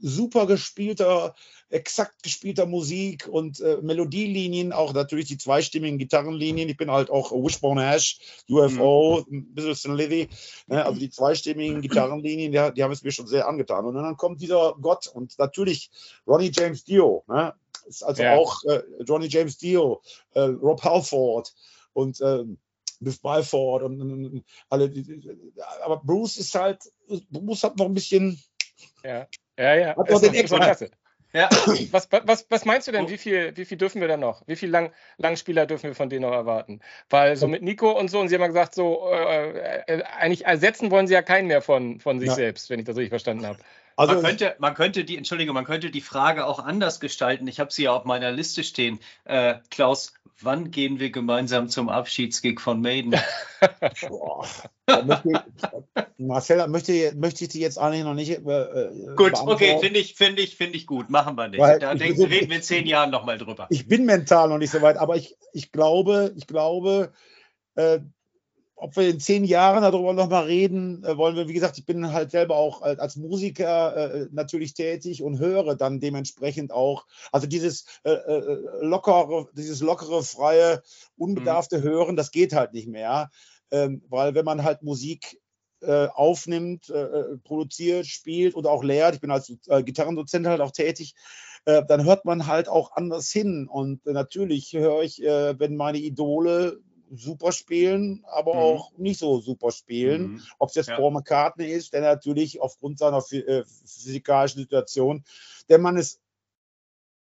super 0.00 0.46
gespielter, 0.46 1.34
exakt 1.68 2.22
gespielter 2.22 2.66
Musik 2.66 3.28
und 3.28 3.60
äh, 3.60 3.78
Melodielinien, 3.82 4.72
auch 4.72 4.92
natürlich 4.94 5.26
die 5.26 5.38
zweistimmigen 5.38 5.98
Gitarrenlinien. 5.98 6.68
Ich 6.68 6.76
bin 6.76 6.90
halt 6.90 7.10
auch 7.10 7.32
Wishbone 7.32 7.84
Ash, 7.84 8.18
UFO, 8.48 9.24
mhm. 9.28 9.38
ein 9.38 9.54
bisschen 9.54 9.96
Livy, 9.96 10.28
ne? 10.66 10.84
also 10.84 10.98
die 10.98 11.10
zweistimmigen 11.10 11.82
Gitarrenlinien, 11.82 12.52
die, 12.52 12.74
die, 12.74 12.82
haben 12.82 12.92
es 12.92 13.02
mir 13.02 13.12
schon 13.12 13.26
sehr 13.26 13.48
angetan. 13.48 13.84
Und 13.84 13.94
dann 13.94 14.16
kommt 14.16 14.40
dieser 14.40 14.74
Gott 14.80 15.06
und 15.06 15.38
natürlich 15.38 15.90
Ronnie 16.26 16.52
James 16.54 16.84
Dio, 16.84 17.24
ne? 17.28 17.54
Ist 17.86 18.02
also 18.02 18.22
ja. 18.22 18.34
auch 18.34 18.62
äh, 18.64 18.82
Johnny 19.04 19.26
James 19.26 19.58
Dio, 19.58 20.02
äh, 20.34 20.40
Rob 20.40 20.82
Halford 20.82 21.54
und 21.92 22.20
ähm, 22.20 22.58
Biff 23.00 23.20
Byford 23.20 23.82
und, 23.82 24.00
und, 24.00 24.44
alle. 24.70 24.92
Aber 25.82 25.98
Bruce 25.98 26.38
ist 26.38 26.54
halt, 26.54 26.82
Bruce 27.30 27.64
hat 27.64 27.76
noch 27.76 27.86
ein 27.86 27.94
bisschen. 27.94 28.40
Ja, 29.04 29.26
ja, 29.58 29.74
ja. 29.74 29.96
Hat 29.96 30.10
noch 30.10 30.20
den 30.20 30.34
extra. 30.34 30.76
Ja. 31.32 31.50
Was, 31.90 32.08
was, 32.10 32.46
was 32.48 32.64
meinst 32.64 32.88
du 32.88 32.92
denn, 32.92 33.10
wie 33.10 33.18
viel, 33.18 33.54
wie 33.56 33.66
viel 33.66 33.76
dürfen 33.76 34.00
wir 34.00 34.08
denn 34.08 34.20
noch? 34.20 34.42
Wie 34.46 34.56
viele 34.56 34.72
Lang, 34.72 34.92
Langspieler 35.18 35.66
dürfen 35.66 35.88
wir 35.88 35.94
von 35.94 36.08
denen 36.08 36.22
noch 36.22 36.32
erwarten? 36.32 36.80
Weil 37.10 37.36
so 37.36 37.46
mit 37.46 37.62
Nico 37.62 37.90
und 37.90 38.08
so, 38.08 38.20
und 38.20 38.28
sie 38.28 38.36
haben 38.36 38.46
gesagt, 38.46 38.74
so 38.74 39.10
äh, 39.10 39.82
äh, 39.86 40.02
eigentlich 40.18 40.46
ersetzen 40.46 40.90
wollen 40.90 41.06
sie 41.06 41.14
ja 41.14 41.20
keinen 41.20 41.48
mehr 41.48 41.60
von, 41.60 42.00
von 42.00 42.20
sich 42.20 42.28
ja. 42.28 42.34
selbst, 42.34 42.70
wenn 42.70 42.78
ich 42.78 42.86
das 42.86 42.96
richtig 42.96 43.10
verstanden 43.10 43.44
habe. 43.44 43.58
Also 43.96 44.14
man 44.14 44.22
könnte, 44.22 44.56
man 44.58 44.74
könnte 44.74 45.04
die, 45.04 45.16
Entschuldigung, 45.16 45.54
man 45.54 45.64
könnte 45.64 45.90
die 45.90 46.02
Frage 46.02 46.46
auch 46.46 46.58
anders 46.58 47.00
gestalten. 47.00 47.48
Ich 47.48 47.60
habe 47.60 47.72
sie 47.72 47.84
ja 47.84 47.92
auf 47.92 48.04
meiner 48.04 48.30
Liste 48.30 48.62
stehen. 48.62 49.00
Äh, 49.24 49.54
Klaus, 49.70 50.12
wann 50.40 50.70
gehen 50.70 51.00
wir 51.00 51.10
gemeinsam 51.10 51.68
zum 51.68 51.88
Abschiedsgig 51.88 52.60
von 52.60 52.82
Maiden? 52.82 53.14
Boah, 54.08 54.46
möchte, 55.04 55.44
Marcel, 56.18 56.68
möchte, 56.68 57.14
möchte 57.16 57.44
ich 57.44 57.50
die 57.50 57.60
jetzt 57.60 57.78
eigentlich 57.78 58.04
noch 58.04 58.14
nicht. 58.14 58.30
Äh, 58.30 58.36
äh 58.36 59.14
gut, 59.16 59.32
okay, 59.34 59.78
finde 59.80 59.98
ich, 59.98 60.14
finde 60.14 60.42
ich, 60.42 60.56
finde 60.56 60.76
ich 60.76 60.86
gut. 60.86 61.08
Machen 61.08 61.36
wir 61.36 61.48
nicht. 61.48 61.60
Weil 61.60 61.78
da 61.78 61.94
denken, 61.94 62.20
so, 62.20 62.26
reden 62.26 62.50
wir 62.50 62.56
in 62.56 62.62
zehn 62.62 62.86
Jahren 62.86 63.10
nochmal 63.10 63.38
drüber. 63.38 63.66
Ich 63.70 63.88
bin 63.88 64.04
mental 64.04 64.50
noch 64.50 64.58
nicht 64.58 64.70
so 64.70 64.82
weit, 64.82 64.98
aber 64.98 65.16
ich, 65.16 65.36
ich 65.54 65.72
glaube, 65.72 66.34
ich 66.36 66.46
glaube, 66.46 67.12
äh, 67.76 68.00
ob 68.76 68.94
wir 68.96 69.08
in 69.08 69.20
zehn 69.20 69.44
Jahren 69.44 69.82
darüber 69.82 70.12
nochmal 70.12 70.44
reden, 70.44 71.02
äh, 71.02 71.16
wollen 71.16 71.34
wir, 71.34 71.48
wie 71.48 71.54
gesagt, 71.54 71.78
ich 71.78 71.86
bin 71.86 72.12
halt 72.12 72.30
selber 72.30 72.56
auch 72.56 72.82
als 72.82 73.16
Musiker 73.16 73.96
äh, 73.96 74.28
natürlich 74.30 74.74
tätig 74.74 75.22
und 75.22 75.38
höre 75.38 75.74
dann 75.74 75.98
dementsprechend 75.98 76.72
auch, 76.72 77.06
also 77.32 77.46
dieses 77.46 77.86
äh, 78.04 78.10
äh 78.10 78.58
lockere, 78.82 79.48
dieses 79.54 79.80
lockere, 79.80 80.22
freie, 80.22 80.82
unbedarfte 81.16 81.78
mhm. 81.78 81.82
Hören, 81.82 82.16
das 82.16 82.30
geht 82.30 82.52
halt 82.52 82.74
nicht 82.74 82.86
mehr, 82.86 83.30
ähm, 83.70 84.02
weil 84.10 84.34
wenn 84.34 84.44
man 84.44 84.62
halt 84.62 84.82
Musik 84.82 85.40
äh, 85.80 86.08
aufnimmt, 86.08 86.90
äh, 86.90 87.38
produziert, 87.44 88.06
spielt 88.06 88.54
oder 88.56 88.70
auch 88.70 88.84
lehrt, 88.84 89.14
ich 89.14 89.20
bin 89.20 89.30
als 89.30 89.52
Gitarrendozent 89.84 90.46
halt 90.46 90.60
auch 90.60 90.70
tätig, 90.70 91.14
dann 91.64 92.04
hört 92.04 92.24
man 92.24 92.46
halt 92.46 92.68
auch 92.68 92.92
anders 92.92 93.28
hin. 93.32 93.66
Und 93.66 94.06
natürlich 94.06 94.72
höre 94.72 95.02
ich, 95.02 95.18
wenn 95.18 95.74
meine 95.74 95.98
Idole 95.98 96.78
super 97.14 97.52
spielen, 97.52 98.24
aber 98.26 98.54
mhm. 98.54 98.60
auch 98.60 98.92
nicht 98.98 99.18
so 99.18 99.40
super 99.40 99.70
spielen. 99.70 100.32
Mhm. 100.32 100.42
Ob 100.58 100.70
es 100.70 100.74
jetzt 100.74 100.88
ja. 100.88 100.96
Paul 100.96 101.12
McCartney 101.12 101.66
ist, 101.66 101.92
der 101.92 102.00
natürlich 102.00 102.60
aufgrund 102.60 102.98
seiner 102.98 103.22
äh, 103.30 103.64
physikalischen 103.64 104.60
Situation, 104.60 105.24
der 105.68 105.78
Mann 105.78 105.96
ist 105.96 106.20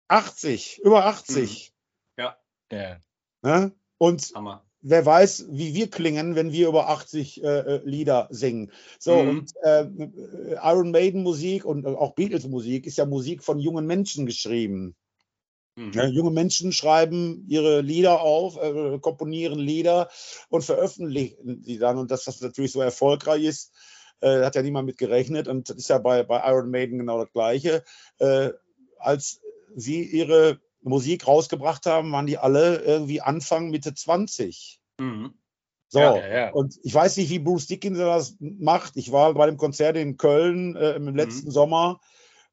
80, 0.07 0.79
über 0.83 1.05
80. 1.05 1.73
Mhm. 2.17 2.23
Ja. 2.23 2.37
ja. 2.71 2.97
Ne? 3.41 3.71
Und 3.97 4.31
Hammer. 4.35 4.65
wer 4.81 5.05
weiß, 5.05 5.47
wie 5.49 5.73
wir 5.73 5.89
klingen, 5.89 6.35
wenn 6.35 6.51
wir 6.51 6.67
über 6.67 6.89
80 6.89 7.43
äh, 7.43 7.47
äh, 7.47 7.81
Lieder 7.85 8.27
singen. 8.31 8.71
So, 8.97 9.21
mhm. 9.21 9.29
und 9.29 9.51
äh, 9.63 9.85
Iron 10.63 10.91
Maiden 10.91 11.23
Musik 11.23 11.65
und 11.65 11.85
auch 11.85 12.15
Beatles 12.15 12.47
Musik 12.47 12.85
ist 12.85 12.97
ja 12.97 13.05
Musik 13.05 13.43
von 13.43 13.59
jungen 13.59 13.85
Menschen 13.85 14.25
geschrieben. 14.25 14.95
Mhm. 15.79 15.91
Ja, 15.93 16.05
junge 16.05 16.31
Menschen 16.31 16.73
schreiben 16.73 17.45
ihre 17.47 17.79
Lieder 17.79 18.19
auf, 18.19 18.57
äh, 18.57 18.99
komponieren 18.99 19.59
Lieder 19.59 20.09
und 20.49 20.63
veröffentlichen 20.63 21.63
sie 21.63 21.77
dann. 21.77 21.97
Und 21.97 22.11
dass 22.11 22.25
das 22.25 22.41
natürlich 22.41 22.73
so 22.73 22.81
erfolgreich 22.81 23.43
ist, 23.43 23.71
äh, 24.19 24.43
hat 24.43 24.55
ja 24.55 24.61
niemand 24.61 24.87
mit 24.87 24.97
gerechnet. 24.97 25.47
Und 25.47 25.69
das 25.69 25.77
ist 25.77 25.89
ja 25.89 25.97
bei, 25.97 26.23
bei 26.23 26.41
Iron 26.51 26.69
Maiden 26.69 26.99
genau 26.99 27.23
das 27.23 27.31
Gleiche. 27.31 27.85
Äh, 28.17 28.49
als 28.97 29.39
sie 29.73 30.03
ihre 30.03 30.59
Musik 30.81 31.25
rausgebracht 31.25 31.85
haben, 31.85 32.11
waren 32.11 32.27
die 32.27 32.37
alle 32.37 32.79
irgendwie 32.79 33.21
Anfang, 33.21 33.69
Mitte 33.69 33.93
20. 33.93 34.81
Mhm. 34.99 35.33
So, 35.87 35.99
ja, 35.99 36.17
ja, 36.17 36.27
ja. 36.27 36.51
und 36.51 36.77
ich 36.83 36.93
weiß 36.93 37.15
nicht, 37.17 37.29
wie 37.29 37.39
Bruce 37.39 37.67
Dickinson 37.67 38.05
das 38.05 38.35
macht. 38.39 38.97
Ich 38.97 39.13
war 39.13 39.33
bei 39.33 39.45
dem 39.45 39.57
Konzert 39.57 39.95
in 39.95 40.17
Köln 40.17 40.75
äh, 40.75 40.91
im 40.95 41.15
letzten 41.15 41.47
mhm. 41.47 41.51
Sommer 41.51 42.01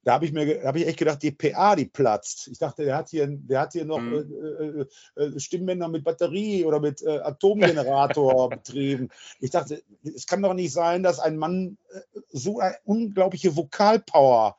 da 0.06 0.12
habe 0.12 0.24
ich 0.24 0.32
mir 0.32 0.62
habe 0.64 0.78
ich 0.78 0.86
echt 0.86 1.00
gedacht, 1.00 1.20
die 1.20 1.32
PA, 1.32 1.74
die 1.74 1.86
platzt. 1.86 2.46
Ich 2.46 2.60
dachte, 2.60 2.84
der 2.84 2.96
hat 2.96 3.08
hier, 3.08 3.26
der 3.26 3.58
hat 3.58 3.72
hier 3.72 3.84
noch 3.84 3.98
mhm. 3.98 4.86
äh, 5.16 5.20
äh, 5.20 5.24
äh 5.24 5.40
Stimmbänder 5.40 5.88
mit 5.88 6.04
Batterie 6.04 6.64
oder 6.64 6.78
mit 6.78 7.02
äh, 7.02 7.18
Atomgenerator 7.18 8.48
betrieben. 8.50 9.08
Ich 9.40 9.50
dachte, 9.50 9.82
es 10.04 10.28
kann 10.28 10.42
doch 10.42 10.54
nicht 10.54 10.72
sein, 10.72 11.02
dass 11.02 11.18
ein 11.18 11.36
Mann 11.36 11.76
äh, 11.92 12.20
so 12.30 12.60
eine 12.60 12.76
unglaubliche 12.84 13.56
Vokalpower 13.56 14.56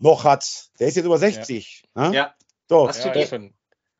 noch 0.00 0.24
hat. 0.24 0.70
Der 0.80 0.88
ist 0.88 0.96
jetzt 0.96 1.06
über 1.06 1.18
60. 1.18 1.84
Ja. 1.94 2.08
Ne? 2.08 2.16
ja. 2.16 2.34
So, 2.68 2.88
Hast 2.88 3.04
du 3.04 3.12
die, 3.12 3.52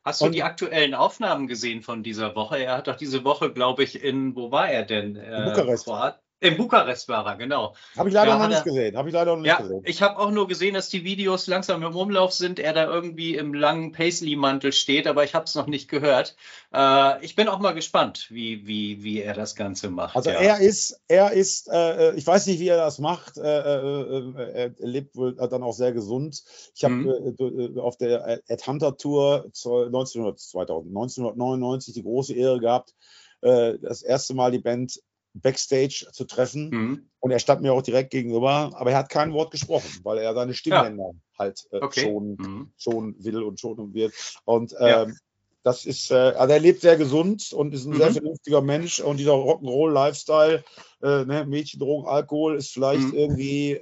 Hast 0.02 0.20
du 0.20 0.24
und, 0.24 0.32
die 0.32 0.42
aktuellen 0.42 0.94
Aufnahmen 0.94 1.46
gesehen 1.46 1.82
von 1.82 2.02
dieser 2.02 2.34
Woche? 2.34 2.58
Er 2.58 2.78
hat 2.78 2.88
doch 2.88 2.96
diese 2.96 3.22
Woche, 3.22 3.52
glaube 3.52 3.84
ich, 3.84 4.02
in, 4.02 4.34
wo 4.34 4.50
war 4.50 4.68
er 4.68 4.84
denn? 4.84 5.14
In 5.14 5.44
Bukarest. 5.44 5.84
Kroat 5.84 6.21
In 6.42 6.56
Bukarest 6.56 7.08
war 7.08 7.24
er, 7.24 7.36
genau. 7.36 7.76
Habe 7.96 8.08
ich 8.08 8.14
leider 8.14 8.32
Da 8.32 8.38
noch 8.38 8.48
nicht 8.48 8.58
er- 8.58 8.64
gesehen. 8.64 8.96
Habe 8.96 9.08
ich 9.08 9.14
leider 9.14 9.30
noch 9.36 9.42
nicht 9.42 9.48
Ja, 9.48 9.60
gesehen. 9.60 9.82
ich 9.84 10.02
habe 10.02 10.18
auch 10.18 10.32
nur 10.32 10.48
gesehen, 10.48 10.74
dass 10.74 10.88
die 10.88 11.04
Videos 11.04 11.46
langsam 11.46 11.84
im 11.84 11.94
Umlauf 11.94 12.32
sind, 12.32 12.58
er 12.58 12.72
da 12.72 12.84
irgendwie 12.92 13.36
im 13.36 13.54
langen 13.54 13.92
Paisley-Mantel 13.92 14.72
steht, 14.72 15.06
aber 15.06 15.22
ich 15.22 15.34
habe 15.36 15.44
es 15.44 15.54
noch 15.54 15.68
nicht 15.68 15.88
gehört. 15.88 16.34
Äh, 16.74 17.24
ich 17.24 17.36
bin 17.36 17.46
auch 17.46 17.60
mal 17.60 17.72
gespannt, 17.74 18.26
wie, 18.30 18.66
wie, 18.66 19.04
wie 19.04 19.22
er 19.22 19.34
das 19.34 19.54
Ganze 19.54 19.88
macht. 19.88 20.16
Also 20.16 20.30
ja. 20.30 20.40
er 20.40 20.58
ist, 20.58 21.00
er 21.06 21.30
ist, 21.30 21.68
äh, 21.72 22.12
ich 22.16 22.26
weiß 22.26 22.46
nicht, 22.48 22.58
wie 22.58 22.68
er 22.68 22.76
das 22.78 22.98
macht. 22.98 23.38
Äh, 23.38 23.42
äh, 23.60 24.18
äh, 24.18 24.52
er 24.52 24.74
lebt 24.78 25.14
wohl 25.14 25.36
dann 25.36 25.62
auch 25.62 25.74
sehr 25.74 25.92
gesund. 25.92 26.42
Ich 26.74 26.82
habe 26.82 26.94
Mhm. 26.94 27.76
äh, 27.76 27.80
auf 27.80 27.96
der 27.98 28.40
Ed 28.48 28.66
Hunter 28.66 28.96
Tour 28.96 29.44
1900, 29.54 30.40
2000, 30.40 30.92
1999 30.92 31.94
die 31.94 32.02
große 32.02 32.34
Ehre 32.34 32.58
gehabt, 32.58 32.94
äh, 33.42 33.78
das 33.80 34.02
erste 34.02 34.34
Mal 34.34 34.50
die 34.50 34.58
Band 34.58 35.00
Backstage 35.34 36.06
zu 36.12 36.24
treffen. 36.24 36.70
Mhm. 36.70 37.08
Und 37.20 37.30
er 37.30 37.38
stand 37.38 37.62
mir 37.62 37.72
auch 37.72 37.82
direkt 37.82 38.10
gegenüber, 38.10 38.72
aber 38.74 38.90
er 38.90 38.98
hat 38.98 39.08
kein 39.08 39.32
Wort 39.32 39.52
gesprochen, 39.52 40.00
weil 40.02 40.18
er 40.18 40.34
seine 40.34 40.54
Stimmbänder 40.54 41.12
halt 41.38 41.66
äh, 41.70 41.76
Okay. 41.80 42.00
schon, 42.00 42.36
Mhm. 42.36 42.72
schon 42.76 43.14
will 43.24 43.42
und 43.42 43.60
schon 43.60 43.94
wird. 43.94 44.12
Und 44.44 44.72
Ja. 44.72 45.02
ähm, 45.04 45.16
das 45.62 45.84
ist, 45.84 46.10
äh, 46.10 46.14
also 46.14 46.52
er 46.52 46.58
lebt 46.58 46.80
sehr 46.80 46.96
gesund 46.96 47.52
und 47.52 47.72
ist 47.72 47.84
ein 47.84 47.94
sehr 47.94 48.08
Mhm. 48.08 48.14
vernünftiger 48.14 48.60
Mensch. 48.60 48.98
Und 49.00 49.18
dieser 49.18 49.34
Rock'n'Roll-Lifestyle, 49.34 50.64
äh, 51.02 51.24
ne, 51.24 51.46
Mädchen, 51.46 51.78
Drogen, 51.78 52.08
Alkohol, 52.08 52.56
ist 52.56 52.72
vielleicht 52.72 53.12
Mhm. 53.12 53.14
irgendwie 53.14 53.70
äh, 53.74 53.80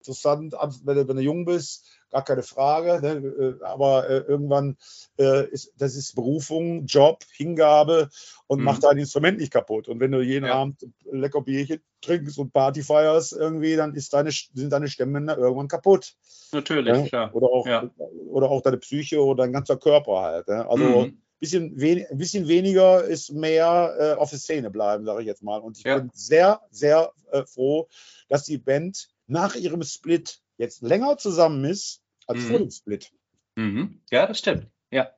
interessant, 0.00 0.54
an- 0.54 0.74
wenn 0.82 0.96
du, 0.96 1.06
wenn 1.08 1.16
du 1.16 1.22
jung 1.22 1.44
bist, 1.44 1.86
gar 2.10 2.24
keine 2.24 2.42
Frage. 2.42 3.00
Ne? 3.00 3.58
äh, 3.60 3.64
Aber 3.64 4.08
äh, 4.08 4.18
irgendwann 4.18 4.76
äh, 5.18 5.48
ist 5.48 5.72
das 5.76 5.94
ist 5.96 6.14
Berufung, 6.14 6.86
Job, 6.86 7.24
Hingabe 7.32 8.08
und 8.46 8.58
Mhm. 8.60 8.64
macht 8.64 8.84
dein 8.84 8.98
Instrument 8.98 9.38
nicht 9.38 9.52
kaputt. 9.52 9.88
Und 9.88 10.00
wenn 10.00 10.12
du 10.12 10.20
jeden 10.20 10.46
Ja. 10.46 10.54
Abend 10.54 10.86
lecker 11.10 11.42
Bierchen 11.42 11.80
trinkst 12.00 12.38
und 12.38 12.52
Party 12.52 12.82
feierst 12.82 13.32
irgendwie, 13.32 13.76
dann 13.76 13.94
ist 13.94 14.12
deine, 14.12 14.30
sind 14.30 14.70
deine 14.72 14.88
Stimmbänder 14.88 15.36
irgendwann 15.36 15.68
kaputt. 15.68 16.14
Natürlich, 16.52 16.96
Ne? 16.96 17.08
klar. 17.08 17.34
Oder, 17.34 17.46
auch, 17.48 17.66
Ja. 17.66 17.90
oder 18.30 18.50
auch 18.50 18.62
deine 18.62 18.78
Psyche 18.78 19.22
oder 19.22 19.42
dein 19.44 19.52
ganzer 19.52 19.76
Körper 19.76 20.20
halt. 20.22 20.48
Ne? 20.48 20.66
Also 20.68 21.06
Mhm. 21.06 21.20
bisschen, 21.40 21.72
wen, 21.76 22.06
ein 22.10 22.18
bisschen 22.18 22.48
weniger 22.48 23.04
ist 23.04 23.32
mehr 23.32 23.94
äh, 23.98 24.12
auf 24.14 24.30
der 24.30 24.38
Szene 24.38 24.70
bleiben, 24.70 25.04
sage 25.04 25.20
ich 25.20 25.26
jetzt 25.26 25.42
mal. 25.42 25.58
Und 25.60 25.78
ich 25.78 25.84
Ja. 25.84 25.98
bin 25.98 26.10
sehr, 26.14 26.60
sehr 26.70 27.12
äh, 27.32 27.44
froh, 27.44 27.88
dass 28.28 28.44
die 28.44 28.58
Band 28.58 29.08
nach 29.26 29.54
ihrem 29.56 29.82
Split 29.82 30.40
jetzt 30.58 30.82
länger 30.82 31.16
zusammen 31.16 31.64
ist 31.64 32.02
als 32.26 32.40
Mhm. 32.42 32.46
vor 32.48 32.58
dem 32.58 32.70
Split. 32.70 33.12
Mhm. 33.56 34.02
Ja, 34.10 34.26
das 34.26 34.38
stimmt. 34.38 34.68
Ja. 34.90 35.10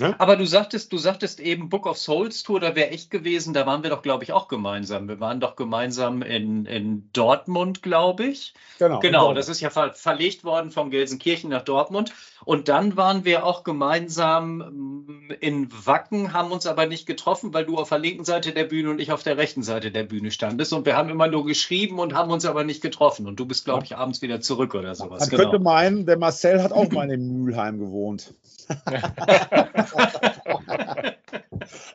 Ja. 0.00 0.14
Aber 0.18 0.36
du 0.36 0.46
sagtest, 0.46 0.92
du 0.92 0.98
sagtest 0.98 1.40
eben 1.40 1.68
Book 1.68 1.86
of 1.86 1.98
Souls 1.98 2.42
Tour, 2.42 2.60
da 2.60 2.74
wäre 2.74 2.90
ich 2.90 3.10
gewesen, 3.10 3.54
da 3.54 3.66
waren 3.66 3.82
wir 3.82 3.90
doch, 3.90 4.02
glaube 4.02 4.24
ich, 4.24 4.32
auch 4.32 4.48
gemeinsam. 4.48 5.08
Wir 5.08 5.20
waren 5.20 5.40
doch 5.40 5.56
gemeinsam 5.56 6.22
in, 6.22 6.64
in 6.66 7.08
Dortmund, 7.12 7.82
glaube 7.82 8.24
ich. 8.24 8.54
Genau. 8.78 9.00
Genau, 9.00 9.34
das 9.34 9.48
ist 9.48 9.60
ja 9.60 9.70
ver 9.70 9.92
verlegt 9.92 10.44
worden 10.44 10.70
von 10.70 10.90
Gelsenkirchen 10.90 11.50
nach 11.50 11.62
Dortmund. 11.62 12.12
Und 12.44 12.68
dann 12.68 12.96
waren 12.96 13.24
wir 13.26 13.44
auch 13.44 13.64
gemeinsam 13.64 14.56
mm, 14.58 15.30
in 15.40 15.68
Wacken, 15.86 16.32
haben 16.32 16.50
uns 16.52 16.66
aber 16.66 16.86
nicht 16.86 17.04
getroffen, 17.06 17.52
weil 17.52 17.66
du 17.66 17.76
auf 17.76 17.90
der 17.90 17.98
linken 17.98 18.24
Seite 18.24 18.52
der 18.52 18.64
Bühne 18.64 18.90
und 18.90 19.00
ich 19.00 19.12
auf 19.12 19.22
der 19.22 19.36
rechten 19.36 19.62
Seite 19.62 19.90
der 19.90 20.04
Bühne 20.04 20.30
standest. 20.30 20.72
Und 20.72 20.86
wir 20.86 20.96
haben 20.96 21.10
immer 21.10 21.26
nur 21.26 21.44
geschrieben 21.44 21.98
und 21.98 22.14
haben 22.14 22.30
uns 22.30 22.46
aber 22.46 22.64
nicht 22.64 22.80
getroffen. 22.80 23.26
Und 23.26 23.38
du 23.38 23.44
bist, 23.44 23.66
glaube 23.66 23.84
ich, 23.84 23.96
abends 23.96 24.22
wieder 24.22 24.40
zurück 24.40 24.74
oder 24.74 24.94
sowas. 24.94 25.20
Man 25.20 25.28
Genau. 25.28 25.42
könnte 25.42 25.58
meinen, 25.58 26.06
der 26.06 26.18
Marcel 26.18 26.62
hat 26.62 26.72
auch 26.72 26.90
mal 26.90 27.10
in 27.10 27.44
Mülheim 27.44 27.78
gewohnt. 27.78 28.32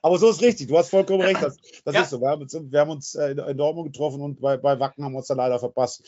Aber 0.02 0.18
so 0.20 0.30
ist 0.30 0.42
richtig, 0.42 0.68
du 0.68 0.78
hast 0.78 0.90
vollkommen 0.90 1.22
recht. 1.22 1.42
Das, 1.42 1.58
das 1.84 1.96
Ja. 1.96 2.02
ist 2.02 2.10
so. 2.12 2.22
Wir 2.22 2.30
haben 2.30 2.42
uns, 2.42 2.54
wir 2.54 2.80
haben 2.80 2.90
uns 2.92 3.16
äh, 3.16 3.32
in 3.32 3.58
Dortmund 3.58 3.92
getroffen 3.92 4.22
und 4.22 4.40
bei, 4.42 4.58
bei 4.58 4.80
Wacken 4.80 5.04
haben 5.04 5.14
wir 5.14 5.18
uns 5.20 5.28
dann 5.28 5.38
leider 5.38 5.60
verpasst. 5.60 6.04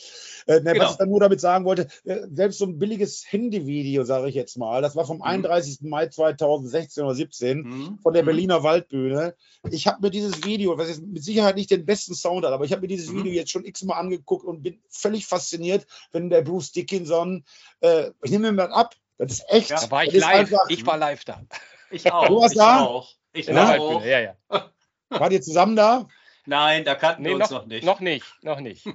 Äh, 0.46 0.60
ne, 0.60 0.72
Genau. 0.72 0.84
Was 0.84 0.92
ich 0.92 0.96
dann 0.98 1.08
nur 1.10 1.20
damit 1.20 1.40
sagen 1.40 1.64
wollte, 1.64 1.88
äh, 2.04 2.20
selbst 2.32 2.58
so 2.58 2.66
ein 2.66 2.78
billiges 2.78 3.24
Handyvideo, 3.30 4.04
sage 4.04 4.28
ich 4.28 4.34
jetzt 4.34 4.56
mal, 4.56 4.80
das 4.82 4.94
war 4.96 5.04
vom 5.04 5.22
31. 5.22 5.78
Mai 5.82 6.06
2016 6.08 7.04
oder 7.04 7.14
17 7.14 7.58
Mhm. 7.60 7.98
von 8.02 8.12
der 8.12 8.22
Mhm. 8.22 8.26
Berliner 8.26 8.62
Waldbühne. 8.62 9.34
Ich 9.70 9.86
habe 9.86 9.98
mir 10.02 10.10
dieses 10.10 10.44
Video, 10.44 10.78
was 10.78 10.88
jetzt 10.88 11.02
mit 11.02 11.22
Sicherheit 11.24 11.56
nicht 11.56 11.70
den 11.70 11.84
besten 11.84 12.14
Sound 12.14 12.44
hat, 12.44 12.52
aber 12.52 12.64
ich 12.64 12.72
habe 12.72 12.82
mir 12.82 12.88
dieses 12.88 13.10
Mhm. 13.10 13.18
Video 13.24 13.32
jetzt 13.32 13.50
schon 13.50 13.64
x-mal 13.64 13.98
angeguckt 13.98 14.44
und 14.44 14.62
bin 14.62 14.80
völlig 14.88 15.26
fasziniert, 15.26 15.86
wenn 16.12 16.30
der 16.30 16.42
Bruce 16.42 16.72
Dickinson, 16.72 17.44
äh, 17.80 18.10
ich 18.22 18.30
nehme 18.30 18.52
mir 18.52 18.68
das 18.68 18.72
ab, 18.72 18.94
das 19.18 19.32
ist 19.32 19.44
echt. 19.48 19.70
Ja, 19.70 19.80
Da 19.80 19.90
war 19.90 20.04
ich 20.04 20.12
live. 20.14 20.24
einfach- 20.32 20.68
Ich 20.68 20.86
war 20.86 20.96
live 20.96 21.24
da. 21.24 21.42
Ich 21.90 22.10
auch. 22.12 22.26
Du 22.26 22.40
warst 22.40 22.54
ich 22.54 22.58
da? 22.58 22.80
auch. 22.84 23.08
Ich 23.32 23.46
der 23.46 23.80
auch. 23.80 24.04
Ja, 24.04 24.20
ja. 24.20 24.34
Wart 25.08 25.32
ihr 25.32 25.40
zusammen 25.42 25.76
da? 25.76 26.06
Nein, 26.46 26.84
da 26.84 26.94
kannten 26.94 27.22
Nee, 27.22 27.30
wir 27.30 27.36
uns 27.36 27.50
noch, 27.50 27.60
noch 27.62 27.66
nicht. 27.66 27.84
noch 27.84 28.00
nicht. 28.00 28.24
Noch 28.42 28.60
nicht. 28.60 28.86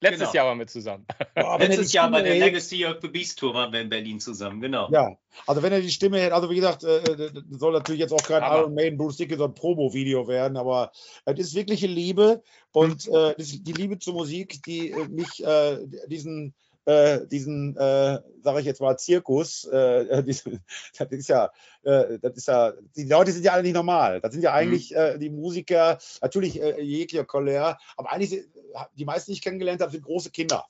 Letztes 0.00 0.20
Genau. 0.20 0.32
Jahr 0.34 0.46
waren 0.46 0.58
wir 0.58 0.66
zusammen. 0.66 1.06
Boah, 1.36 1.58
Letztes 1.60 1.92
Jahr 1.92 2.10
bei 2.10 2.22
der 2.22 2.34
Legacy 2.34 2.84
of 2.86 2.96
the 3.02 3.06
Beast 3.08 3.38
Tour 3.38 3.54
waren 3.54 3.72
wir 3.72 3.80
in 3.82 3.88
Berlin 3.88 4.18
zusammen, 4.18 4.60
genau. 4.60 4.88
Ja, 4.90 5.16
also 5.46 5.62
wenn 5.62 5.72
er 5.72 5.80
die 5.80 5.92
Stimme 5.92 6.18
hätte, 6.20 6.34
also 6.34 6.50
wie 6.50 6.56
gesagt, 6.56 6.82
äh, 6.82 6.96
äh, 7.04 7.30
das 7.32 7.60
soll 7.60 7.72
natürlich 7.72 8.00
jetzt 8.00 8.12
auch 8.12 8.22
kein 8.24 8.42
Aber- 8.42 8.62
Iron 8.62 8.74
Maiden 8.74 8.98
Bruce 8.98 9.18
Dickinson 9.18 9.54
Promo-Video 9.54 10.26
werden, 10.26 10.56
aber 10.56 10.90
es 11.24 11.38
ist 11.38 11.54
wirkliche 11.54 11.86
Liebe 11.86 12.42
und 12.72 13.06
äh, 13.06 13.34
das 13.36 13.46
ist 13.52 13.62
die 13.64 13.72
Liebe 13.74 13.96
zur 14.00 14.14
Musik, 14.14 14.60
die 14.64 14.90
äh, 14.90 15.06
mich 15.08 15.44
äh, 15.44 15.78
diesen 16.08 16.52
äh, 16.84 17.26
diesen, 17.26 17.76
äh, 17.76 18.20
sage 18.42 18.60
ich 18.60 18.66
jetzt 18.66 18.80
mal, 18.80 18.96
Zirkus, 18.96 19.64
äh, 19.64 20.22
diesen, 20.24 20.60
das 20.98 21.10
ist 21.12 21.28
ja, 21.28 21.50
äh, 21.82 22.18
das 22.18 22.36
ist 22.36 22.48
ja, 22.48 22.72
die 22.96 23.04
Leute 23.04 23.32
sind 23.32 23.44
ja 23.44 23.52
alle 23.52 23.62
nicht 23.62 23.74
normal. 23.74 24.20
Das 24.20 24.32
sind 24.32 24.42
ja 24.42 24.52
eigentlich 24.52 24.94
äh, 24.94 25.18
die 25.18 25.30
Musiker, 25.30 25.98
natürlich 26.20 26.60
äh, 26.60 26.80
jeglicher 26.82 27.24
Couleur, 27.24 27.78
aber 27.96 28.12
eigentlich, 28.12 28.30
sind- 28.30 28.48
die 28.96 29.04
meisten, 29.04 29.30
die 29.30 29.34
ich 29.36 29.42
kennengelernt 29.42 29.80
habe, 29.82 29.92
sind 29.92 30.04
große 30.04 30.30
Kinder, 30.30 30.64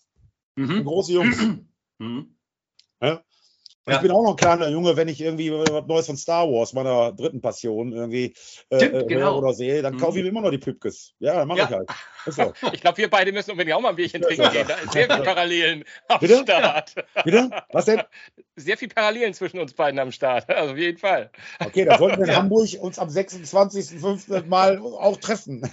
Mhm. 0.56 0.84
große 0.84 1.12
Jungs. 1.12 1.36
Mhm. 1.98 2.34
Und 3.00 3.92
Ja. 3.92 3.96
Ich 3.96 4.00
bin 4.00 4.10
auch 4.12 4.22
noch 4.22 4.30
ein 4.30 4.36
kleiner 4.36 4.68
Junge, 4.68 4.96
wenn 4.96 5.08
ich 5.08 5.20
irgendwie 5.20 5.50
was 5.52 5.86
Neues 5.86 6.06
von 6.06 6.16
Star 6.16 6.48
Wars, 6.48 6.72
meiner 6.72 7.12
dritten 7.12 7.40
Passion, 7.40 7.92
irgendwie 7.92 8.34
äh, 8.70 8.76
Stimmt, 8.78 8.94
äh, 8.94 9.04
genau. 9.06 9.20
höre 9.26 9.36
oder 9.38 9.52
sehe, 9.54 9.82
dann 9.82 9.94
Mhm. 9.94 9.98
kaufe 9.98 10.18
ich 10.18 10.22
mir 10.24 10.28
immer 10.30 10.40
noch 10.40 10.50
die 10.50 10.58
Püppkes. 10.58 11.14
Ja, 11.18 11.34
dann 11.34 11.48
mache 11.48 11.58
Ja. 11.58 11.64
ich 11.66 11.70
halt. 11.72 11.90
So. 12.26 12.52
Ich 12.72 12.80
glaube, 12.80 12.98
wir 12.98 13.10
beide 13.10 13.32
müssen 13.32 13.50
unbedingt 13.50 13.76
auch 13.76 13.80
mal 13.80 13.90
ein 13.90 13.96
Bierchen 13.96 14.22
trinken 14.22 14.50
gehen. 14.52 14.66
Da 14.68 14.74
ist 14.76 14.92
sehr 14.92 15.08
viel 15.10 15.22
Parallelen 15.24 15.84
am 16.08 16.20
Bitte? 16.20 16.38
Start. 16.42 16.94
Bitte? 17.24 17.50
Was 17.72 17.86
denn? 17.86 18.02
Sehr 18.56 18.76
viel 18.76 18.88
Parallelen 18.88 19.34
zwischen 19.34 19.58
uns 19.58 19.72
beiden 19.72 19.98
am 19.98 20.12
Start. 20.12 20.48
Also 20.48 20.72
auf 20.72 20.78
jeden 20.78 20.98
Fall. 20.98 21.30
Okay, 21.64 21.84
dann 21.84 21.98
sollten 21.98 22.18
wir 22.18 22.24
in 22.26 22.30
Ja. 22.32 22.36
Hamburg 22.38 22.68
uns 22.80 22.98
am 22.98 23.08
26.05. 23.08 24.46
mal 24.46 24.78
auch 24.78 25.16
treffen. 25.16 25.62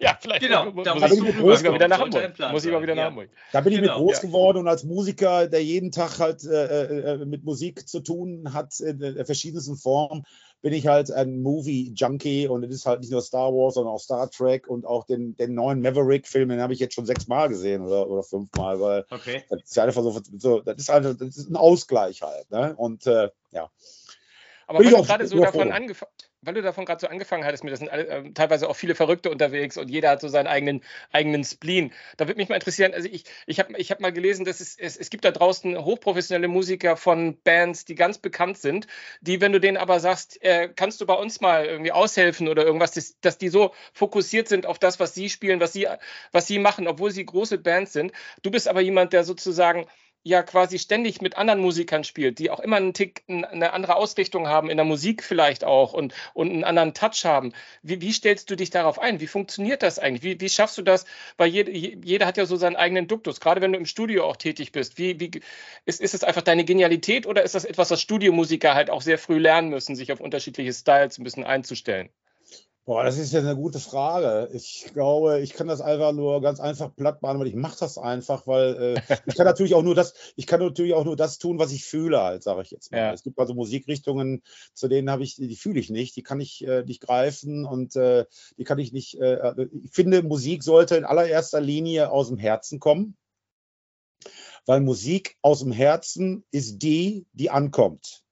Ja, 0.00 0.18
vielleicht 0.20 0.42
Genau, 0.42 0.70
muss, 0.70 0.84
da 0.84 0.94
muss, 0.94 1.12
ich, 1.12 1.18
ich 1.22 1.38
wieder 1.38 1.88
nach 1.88 2.00
Hamburg. 2.00 2.38
Muss 2.52 2.64
ich 2.64 2.72
mal 2.72 2.82
wieder 2.82 2.94
nach 2.94 3.02
ja. 3.02 3.08
Hamburg. 3.08 3.30
Da 3.52 3.60
bin 3.60 3.72
ich 3.72 3.80
Genau, 3.80 3.98
mit 3.98 4.06
groß 4.06 4.22
ja. 4.22 4.28
geworden 4.28 4.58
und 4.58 4.68
als 4.68 4.84
Musiker, 4.84 5.46
der 5.48 5.62
jeden 5.62 5.92
Tag 5.92 6.18
halt 6.18 6.44
äh, 6.44 7.12
äh, 7.14 7.24
mit 7.24 7.44
Musik 7.44 7.88
zu 7.88 8.00
tun 8.00 8.52
hat, 8.52 8.78
in 8.80 9.00
äh, 9.02 9.24
verschiedensten 9.24 9.76
Formen, 9.76 10.24
bin 10.66 10.74
ich 10.74 10.88
halt 10.88 11.12
ein 11.12 11.42
Movie-Junkie 11.42 12.48
und 12.48 12.64
es 12.64 12.74
ist 12.74 12.86
halt 12.86 12.98
nicht 12.98 13.12
nur 13.12 13.22
Star 13.22 13.52
Wars, 13.52 13.74
sondern 13.74 13.94
auch 13.94 14.00
Star 14.00 14.28
Trek 14.28 14.66
und 14.66 14.84
auch 14.84 15.04
den, 15.04 15.36
den 15.36 15.54
neuen 15.54 15.80
Maverick-Film, 15.80 16.48
den 16.48 16.60
habe 16.60 16.72
ich 16.72 16.80
jetzt 16.80 16.96
schon 16.96 17.06
sechsmal 17.06 17.48
gesehen 17.48 17.82
oder, 17.82 18.10
oder 18.10 18.24
fünfmal, 18.24 18.80
weil 18.80 19.06
Okay. 19.08 19.44
das 19.48 19.62
ist 19.62 19.76
ja 19.76 19.84
einfach 19.84 20.02
so, 20.02 20.20
so 20.38 20.58
das 20.62 20.78
ist 20.78 20.90
einfach, 20.90 21.16
das 21.16 21.36
ist 21.36 21.48
ein 21.48 21.54
Ausgleich 21.54 22.22
halt. 22.22 22.50
Ne? 22.50 22.74
Und 22.76 23.06
äh, 23.06 23.30
ja. 23.52 23.70
Aber 24.66 24.80
weil 24.80 24.86
ich 24.86 24.90
du 24.90 24.96
auch 24.96 25.06
gerade 25.06 25.28
so 25.28 25.38
davon 25.38 25.70
angefangen 25.70 26.10
weil 26.46 26.54
du 26.54 26.62
davon 26.62 26.84
gerade 26.84 27.00
so 27.00 27.08
angefangen 27.08 27.44
hattest, 27.44 27.64
mir 27.64 27.70
das 27.70 27.80
sind 27.80 27.90
alle, 27.90 28.06
ähm, 28.06 28.34
teilweise 28.34 28.68
auch 28.68 28.76
viele 28.76 28.94
Verrückte 28.94 29.30
unterwegs 29.30 29.76
und 29.76 29.88
jeder 29.88 30.10
hat 30.10 30.20
so 30.20 30.28
seinen 30.28 30.46
eigenen, 30.46 30.82
eigenen 31.12 31.44
Spleen. 31.44 31.92
Da 32.16 32.26
würde 32.26 32.38
mich 32.38 32.48
mal 32.48 32.54
interessieren, 32.54 32.94
also 32.94 33.08
ich, 33.10 33.24
ich 33.46 33.58
habe 33.58 33.76
ich 33.76 33.90
hab 33.90 34.00
mal 34.00 34.12
gelesen, 34.12 34.44
dass 34.44 34.60
es, 34.60 34.78
es, 34.78 34.96
es 34.96 35.10
gibt 35.10 35.24
da 35.24 35.32
draußen 35.32 35.76
hochprofessionelle 35.84 36.48
Musiker 36.48 36.96
von 36.96 37.36
Bands, 37.42 37.84
die 37.84 37.96
ganz 37.96 38.18
bekannt 38.18 38.58
sind, 38.58 38.86
die, 39.20 39.40
wenn 39.40 39.52
du 39.52 39.60
denen 39.60 39.76
aber 39.76 40.00
sagst, 40.00 40.42
äh, 40.42 40.68
kannst 40.74 41.00
du 41.00 41.06
bei 41.06 41.14
uns 41.14 41.40
mal 41.40 41.66
irgendwie 41.66 41.92
aushelfen 41.92 42.48
oder 42.48 42.64
irgendwas, 42.64 42.92
dass, 42.92 43.18
dass 43.20 43.38
die 43.38 43.48
so 43.48 43.72
fokussiert 43.92 44.48
sind 44.48 44.66
auf 44.66 44.78
das, 44.78 45.00
was 45.00 45.14
sie 45.14 45.28
spielen, 45.28 45.60
was 45.60 45.72
sie, 45.72 45.88
was 46.32 46.46
sie 46.46 46.58
machen, 46.58 46.86
obwohl 46.86 47.10
sie 47.10 47.26
große 47.26 47.58
Bands 47.58 47.92
sind. 47.92 48.12
Du 48.42 48.50
bist 48.50 48.68
aber 48.68 48.80
jemand, 48.80 49.12
der 49.12 49.24
sozusagen 49.24 49.86
ja 50.26 50.42
quasi 50.42 50.80
ständig 50.80 51.20
mit 51.20 51.36
anderen 51.36 51.60
Musikern 51.60 52.02
spielt, 52.02 52.40
die 52.40 52.50
auch 52.50 52.58
immer 52.58 52.76
einen 52.76 52.94
Tick, 52.94 53.22
eine 53.28 53.72
andere 53.72 53.94
Ausrichtung 53.94 54.48
haben, 54.48 54.68
in 54.70 54.76
der 54.76 54.84
Musik 54.84 55.22
vielleicht 55.22 55.62
auch 55.62 55.92
und, 55.92 56.14
und 56.34 56.50
einen 56.50 56.64
anderen 56.64 56.94
Touch 56.94 57.24
haben. 57.24 57.52
Wie, 57.82 58.00
wie 58.00 58.12
stellst 58.12 58.50
du 58.50 58.56
dich 58.56 58.70
darauf 58.70 58.98
ein? 58.98 59.20
Wie 59.20 59.28
funktioniert 59.28 59.84
das 59.84 60.00
eigentlich? 60.00 60.24
Wie, 60.24 60.40
wie 60.40 60.48
schaffst 60.48 60.78
du 60.78 60.82
das? 60.82 61.04
Weil 61.36 61.50
jede, 61.50 61.70
jeder 61.70 62.26
hat 62.26 62.36
ja 62.38 62.44
so 62.44 62.56
seinen 62.56 62.74
eigenen 62.74 63.06
Duktus, 63.06 63.38
gerade 63.38 63.60
wenn 63.60 63.72
du 63.72 63.78
im 63.78 63.86
Studio 63.86 64.24
auch 64.24 64.36
tätig 64.36 64.72
bist. 64.72 64.98
Wie, 64.98 65.20
wie, 65.20 65.30
ist, 65.84 66.00
ist 66.00 66.14
es 66.14 66.24
einfach 66.24 66.42
deine 66.42 66.64
Genialität 66.64 67.26
oder 67.28 67.44
ist 67.44 67.54
das 67.54 67.64
etwas, 67.64 67.92
was 67.92 68.02
Studiomusiker 68.02 68.74
halt 68.74 68.90
auch 68.90 69.02
sehr 69.02 69.18
früh 69.18 69.38
lernen 69.38 69.68
müssen, 69.70 69.94
sich 69.94 70.10
auf 70.10 70.20
unterschiedliche 70.20 70.72
Styles 70.72 71.18
ein 71.18 71.24
bisschen 71.24 71.44
einzustellen? 71.44 72.08
Boah, 72.86 73.02
das 73.02 73.18
ist 73.18 73.32
ja 73.32 73.40
eine 73.40 73.56
gute 73.56 73.80
Frage. 73.80 74.48
Ich 74.52 74.92
glaube, 74.94 75.40
ich 75.40 75.54
kann 75.54 75.66
das 75.66 75.80
einfach 75.80 76.12
nur 76.12 76.40
ganz 76.40 76.60
einfach 76.60 76.94
platt 76.94 77.20
machen, 77.20 77.40
weil 77.40 77.48
ich 77.48 77.56
mache 77.56 77.76
das 77.80 77.98
einfach, 77.98 78.46
weil 78.46 78.76
äh, 78.76 78.94
ich 79.26 79.34
kann 79.34 79.44
natürlich 79.44 79.74
auch 79.74 79.82
nur 79.82 79.96
das, 79.96 80.14
ich 80.36 80.46
kann 80.46 80.60
natürlich 80.60 80.94
auch 80.94 81.04
nur 81.04 81.16
das 81.16 81.38
tun, 81.38 81.58
was 81.58 81.72
ich 81.72 81.84
fühle, 81.84 82.22
halt, 82.22 82.44
sage 82.44 82.62
ich 82.62 82.70
jetzt 82.70 82.92
mal. 82.92 82.98
Ja. 82.98 83.12
Es 83.12 83.24
gibt 83.24 83.40
also 83.40 83.54
Musikrichtungen, 83.54 84.40
zu 84.72 84.86
denen 84.86 85.10
habe 85.10 85.24
ich, 85.24 85.34
die 85.34 85.56
fühle 85.56 85.80
ich 85.80 85.90
nicht, 85.90 86.14
die 86.14 86.22
kann 86.22 86.38
ich 86.38 86.64
äh, 86.64 86.84
nicht 86.84 87.00
greifen 87.00 87.64
und 87.64 87.96
äh, 87.96 88.24
die 88.56 88.62
kann 88.62 88.78
ich 88.78 88.92
nicht. 88.92 89.20
Äh, 89.20 89.34
äh, 89.34 89.68
ich 89.82 89.90
finde, 89.90 90.22
Musik 90.22 90.62
sollte 90.62 90.94
in 90.94 91.04
allererster 91.04 91.60
Linie 91.60 92.12
aus 92.12 92.28
dem 92.28 92.38
Herzen 92.38 92.78
kommen, 92.78 93.16
weil 94.64 94.80
Musik 94.80 95.36
aus 95.42 95.58
dem 95.58 95.72
Herzen 95.72 96.44
ist 96.52 96.78
die, 96.78 97.26
die 97.32 97.50
ankommt 97.50 98.22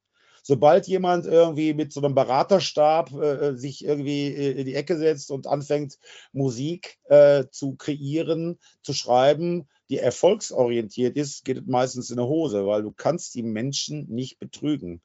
sobald 0.44 0.86
jemand 0.86 1.24
irgendwie 1.24 1.72
mit 1.72 1.92
so 1.92 2.00
einem 2.00 2.14
Beraterstab 2.14 3.12
äh, 3.12 3.48
äh 3.48 3.56
sich 3.56 3.84
irgendwie 3.84 4.26
äh, 4.26 4.60
in 4.60 4.66
die 4.66 4.74
Ecke 4.74 4.98
setzt 4.98 5.30
und 5.30 5.46
anfängt, 5.46 5.98
Musik 6.32 6.98
äh, 7.04 7.44
zu 7.50 7.74
kreieren, 7.76 8.58
zu 8.82 8.92
schreiben, 8.92 9.66
die 9.88 9.98
erfolgsorientiert 9.98 11.16
ist, 11.16 11.44
geht 11.44 11.58
es 11.58 11.66
meistens 11.66 12.10
in 12.10 12.16
der 12.16 12.26
Hose, 12.26 12.66
weil 12.66 12.82
du 12.82 12.92
kannst 12.92 13.34
die 13.34 13.42
Menschen 13.42 14.06
nicht 14.08 14.38
betrügen. 14.38 15.00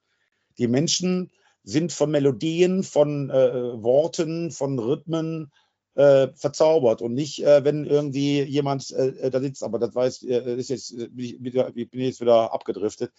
Die 0.58 0.68
Menschen 0.68 1.32
sind 1.64 1.94
von 1.94 2.12
Melodien, 2.12 2.84
von 2.84 3.30
äh, 3.30 3.82
Worten, 3.82 4.52
von 4.52 4.78
Rhythmen 4.78 5.52
äh, 5.96 6.28
verzaubert 6.36 7.02
und 7.02 7.14
nicht, 7.14 7.44
äh, 7.46 7.64
wenn 7.64 7.86
irgendwie 7.86 8.42
jemand 8.42 8.92
äh, 8.92 9.30
da 9.32 9.40
sitzt, 9.40 9.64
aber 9.64 9.80
das 9.80 9.96
weiß, 9.96 10.24
ist 10.24 10.70
jetzt, 10.70 10.98
bin 10.98 11.14
ich, 11.18 11.40
bin 11.40 12.02
jetzt 12.02 12.20
wieder 12.20 12.54
abgedriftet. 12.54 13.14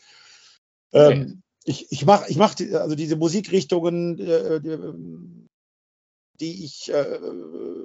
Okay. 0.93 1.37
Ich, 1.65 1.93
ich 1.93 2.07
mache 2.07 2.31
ich 2.31 2.37
mach 2.37 2.55
also 2.59 2.95
diese 2.95 3.17
Musikrichtungen, 3.17 4.19
äh, 4.19 4.61
die 6.41 6.65
ich, 6.65 6.91
äh, 6.91 7.19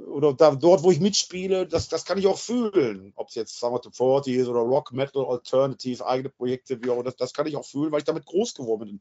oder 0.07 0.34
da, 0.34 0.55
dort, 0.55 0.84
wo 0.84 0.91
ich 0.91 1.01
mitspiele, 1.01 1.67
das, 1.67 1.89
das 1.89 2.05
kann 2.05 2.17
ich 2.17 2.26
auch 2.26 2.39
fühlen. 2.39 3.11
Ob 3.15 3.28
es 3.30 3.36
jetzt 3.36 3.59
Summer 3.59 3.82
to 3.82 3.91
40 3.91 4.34
ist 4.34 4.47
oder 4.47 4.61
Rock, 4.61 4.93
Metal, 4.93 5.26
Alternative, 5.26 6.05
eigene 6.05 6.30
Projekte, 6.30 6.82
wie 6.82 6.89
auch 6.89 7.03
das, 7.03 7.17
das 7.17 7.34
kann 7.34 7.47
ich 7.47 7.57
auch 7.57 7.65
fühlen, 7.65 7.91
weil 7.91 7.99
ich 7.99 8.05
damit 8.05 8.26
groß 8.26 8.53
geworden 8.53 8.86
bin. 8.86 8.99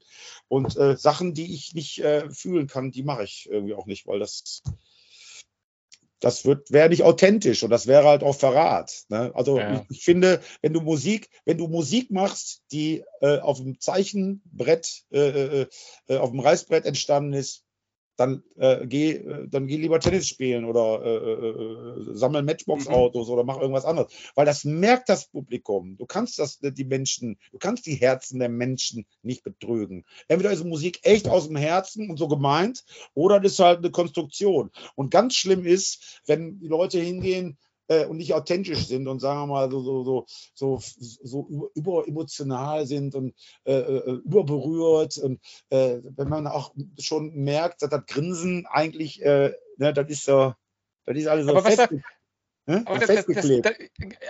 Und 0.49 0.77
äh, 0.77 0.97
Sachen, 0.97 1.35
die 1.35 1.55
ich 1.55 1.75
nicht 1.75 2.01
äh, 2.01 2.29
fühlen 2.31 2.66
kann, 2.66 2.91
die 2.91 3.05
mache 3.05 3.25
ich 3.25 3.49
irgendwie 3.49 3.75
auch 3.75 3.87
nicht, 3.87 4.07
weil 4.07 4.18
das 4.18 4.62
das 6.25 6.47
wäre 6.47 6.89
nicht 6.89 7.03
authentisch 7.03 7.62
und 7.64 7.70
das 7.70 7.87
wäre 7.87 8.09
halt 8.09 8.22
auch 8.22 8.35
Verrat. 8.35 9.05
Ne? 9.09 9.31
Also 9.35 9.59
ja. 9.59 9.85
ich, 9.91 9.99
ich, 9.99 10.05
finde, 10.05 10.41
wenn 10.62 10.72
du 10.72 10.81
Musik, 10.81 11.29
wenn 11.45 11.59
du 11.59 11.68
Musik 11.68 12.11
machst, 12.11 12.62
die 12.72 13.05
äh, 13.20 13.41
auf 13.41 13.59
dem 13.59 13.79
Zeichenbrett, 13.79 15.05
äh, 15.12 15.18
äh, 15.18 15.66
äh 16.09 16.16
auf 16.16 16.31
dem 16.31 16.41
Reißbrett 16.41 16.87
entstanden 16.87 17.35
ist, 17.35 17.64
dann 18.17 18.43
äh, 18.57 18.87
geh, 18.87 19.12
äh, 19.12 19.49
dann 19.49 19.67
geh 19.67 19.77
lieber 19.77 20.01
Tennis 20.01 20.29
spielen 20.29 20.65
oder 20.65 21.03
äh, 21.05 21.17
äh, 21.17 22.11
äh 22.11 22.15
sammel 22.15 22.43
Matchbox-Autos 22.43 23.27
mhm. 23.27 23.33
oder 23.33 23.45
mach 23.45 23.61
irgendwas 23.61 23.85
anderes. 23.85 24.12
Weil 24.35 24.47
das 24.47 24.65
merkt 24.65 25.09
das 25.09 25.29
Publikum. 25.29 25.97
Du 25.97 26.07
kannst 26.07 26.39
das, 26.39 26.62
äh, 26.62 26.73
die 26.73 26.85
Menschen, 26.85 27.39
du 27.53 27.59
kannst 27.59 27.87
die 27.87 27.97
Herzen 27.97 28.39
der 28.39 28.49
Menschen 28.49 29.07
nicht 29.23 29.43
betrügen. 29.43 30.05
Entweder 30.29 30.53
ist 30.53 30.65
Musik 30.65 31.01
echt 31.03 31.29
aus 31.29 31.49
dem 31.49 31.57
Herzen 31.57 32.11
und 32.11 32.17
so 32.17 32.29
gemeint, 32.29 32.85
oder 33.15 33.41
das 33.41 33.53
ist 33.53 33.61
halt 33.61 33.79
eine 33.79 33.91
Konstruktion. 33.91 34.71
Und 34.95 35.11
ganz 35.11 35.35
schlimm 35.35 35.67
ist, 35.67 36.21
wenn 36.27 36.61
die 36.61 36.69
Leute 36.69 37.01
hingehen, 37.01 37.59
äh, 37.89 38.07
und 38.07 38.16
nicht 38.16 38.35
authentisch 38.35 38.87
sind 38.87 39.09
und 39.09 39.20
sagen 39.20 39.41
wir 39.41 39.47
mal 39.47 39.70
so, 39.70 39.80
so, 39.82 40.26
so, 40.55 40.80
so, 40.80 40.80
so 41.22 41.70
überemotional 41.74 42.87
sind 42.87 43.14
und 43.14 43.35
äh, 43.64 43.74
äh, 43.74 44.20
überberührt. 44.24 45.18
Und 45.18 45.41
äh, 45.70 45.99
wenn 46.03 46.28
man 46.28 46.47
auch 46.47 46.74
schon 46.99 47.35
merkt, 47.35 47.82
dass 47.82 47.91
das 47.91 48.07
Grinsen 48.07 48.66
eigentlich, 48.66 49.22
äh, 49.22 49.53
ne, 49.76 49.93
das 49.93 50.09
ist 50.09 50.24
so, 50.24 50.55
das 51.07 51.16
ist 51.16 51.26
alles 51.26 51.47
so 51.47 51.61
fest, 51.61 51.89
hm? 52.67 52.87
Das, 52.87 53.07
das, 53.07 53.27
das, 53.27 53.75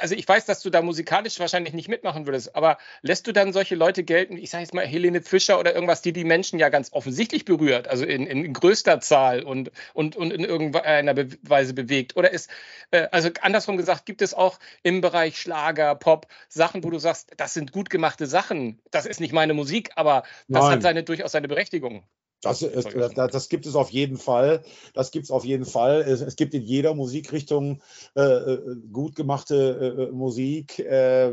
also 0.01 0.17
ich 0.17 0.27
weiß, 0.27 0.45
dass 0.45 0.61
du 0.61 0.69
da 0.69 0.83
musikalisch 0.83 1.39
wahrscheinlich 1.39 1.73
nicht 1.73 1.89
mitmachen 1.89 2.27
würdest, 2.27 2.57
aber 2.57 2.79
lässt 3.03 3.29
du 3.29 3.33
dann 3.33 3.53
solche 3.53 3.77
Leute 3.77 4.03
gelten, 4.03 4.37
ich 4.37 4.51
sage 4.51 4.63
jetzt 4.63 4.75
mal 4.75 4.85
Helene 4.85 5.23
Fischer 5.23 5.61
oder 5.61 5.73
irgendwas, 5.73 6.03
die 6.03 6.13
die 6.13 6.25
Menschen 6.25 6.59
ja 6.59 6.69
ganz 6.69 6.93
offensichtlich 6.93 7.45
berührt, 7.45 7.87
also 7.87 8.05
in, 8.05 8.27
in 8.27 8.53
größter 8.53 8.99
Zahl 8.99 9.45
und, 9.45 9.71
und, 9.93 10.17
und 10.17 10.33
in 10.33 10.43
irgendeiner 10.43 11.15
Weise 11.43 11.75
bewegt? 11.75 12.17
Oder 12.17 12.33
ist, 12.33 12.51
äh, 12.91 13.07
also 13.13 13.31
andersrum 13.41 13.77
gesagt, 13.77 14.05
gibt 14.05 14.21
es 14.21 14.35
auch 14.35 14.59
im 14.83 15.01
Bereich 15.01 15.39
Schlager, 15.39 15.95
Pop 15.95 16.27
Sachen, 16.49 16.83
wo 16.83 16.91
du 16.91 16.99
sagst, 16.99 17.31
das 17.37 17.55
sind 17.55 17.71
gut 17.71 17.89
gemachte 17.89 18.27
Sachen, 18.27 18.81
das 18.91 19.07
ist 19.07 19.21
nicht 19.21 19.33
meine 19.33 19.55
Musik, 19.55 19.93
aber 19.95 20.25
das 20.49 20.65
Nein. 20.65 20.73
hat 20.73 20.83
seine, 20.83 21.05
durchaus 21.05 21.31
seine 21.31 21.47
Berechtigung? 21.47 22.03
Das, 22.45 22.63
ist, 22.63 22.95
das, 22.95 23.15
das, 23.15 23.49
gibt 23.49 23.67
es 23.67 23.75
auf 23.75 23.91
jeden 23.91 24.19
Fall. 24.19 24.63
Das 24.93 25.11
gibt 25.11 25.25
es 25.25 25.31
auf 25.31 25.45
jeden 25.45 25.65
Fall. 25.65 26.03
Es, 26.03 26.21
es 26.21 26.37
gibt 26.37 26.55
in 26.55 26.63
jeder 26.63 26.95
Musikrichtung 26.95 27.83
äh, 28.15 28.23
äh 28.23 28.77
gut 28.93 29.17
gemachte 29.17 29.97
äh, 29.99 30.03
äh, 30.03 30.13
Musik. 30.13 30.79
Äh, 30.79 31.33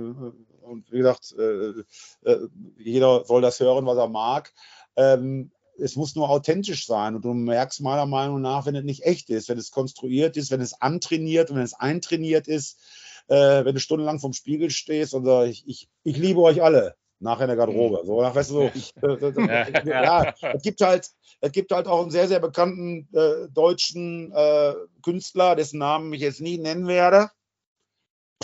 und 0.62 0.91
wie 0.91 0.99
gesagt, 0.99 1.36
äh, 1.38 2.38
jeder 2.78 3.26
soll 3.26 3.41
das 3.41 3.59
hören, 3.59 3.86
was 3.86 3.97
er 3.97 4.07
mag. 4.07 4.53
Ähm, 4.95 5.51
es 5.78 5.95
muss 5.95 6.16
nur 6.16 6.30
authentisch 6.30 6.86
sein. 6.86 7.16
Und 7.16 7.26
du 7.26 7.34
merkst 7.34 7.82
meiner 7.82 8.05
Meinung 8.05 8.41
nach, 8.41 8.66
wenn 8.66 8.76
es 8.76 8.84
nicht 8.84 9.03
echt 9.03 9.30
ist, 9.30 9.49
wenn 9.49 9.57
es 9.57 9.72
konstruiert 9.72 10.38
ist, 10.38 10.51
wenn 10.51 10.62
es 10.62 10.80
antrainiert 10.80 11.49
und 11.49 11.57
wenn 11.57 11.64
es 11.64 11.74
eintrainiert 11.74 12.47
ist, 12.47 12.80
wenn 13.28 13.74
du 13.74 13.80
stundenlang 13.80 14.20
vom 14.20 14.34
Spiegel 14.34 14.72
stehst 14.72 15.14
und 15.14 15.26
sagst, 15.26 15.49
ich, 15.49 15.68
ich, 15.68 15.89
ich 16.03 16.18
liebe 16.18 16.41
euch 16.41 16.62
alle 16.62 16.95
nachher 17.22 17.43
in 17.43 17.49
der 17.49 17.57
Garderobe. 17.57 17.99
Mhm. 18.01 18.07
So, 18.07 18.22
nach, 18.22 18.36
weißt 18.36 18.49
du, 18.49 18.53
so, 18.53 19.07
äh, 19.07 19.30
äh, 19.30 19.89
ja, 19.89 20.34
es 20.53 20.61
gibt 20.61 20.82
halt, 20.82 21.09
es 21.39 21.51
gibt 21.51 21.72
halt 21.72 21.88
auch 21.88 22.01
einen 22.01 22.11
sehr, 22.11 22.28
sehr 22.28 22.39
bekannten 22.39 23.07
äh, 23.13 23.47
deutschen 23.49 24.32
äh, 24.34 24.74
Künstler, 25.03 25.55
dessen 25.55 25.80
Namen 25.80 26.13
ich 26.13 26.22
jetzt 26.22 26.41
nie 26.41 26.57
nennen 26.57 26.88
werde. 26.88 27.30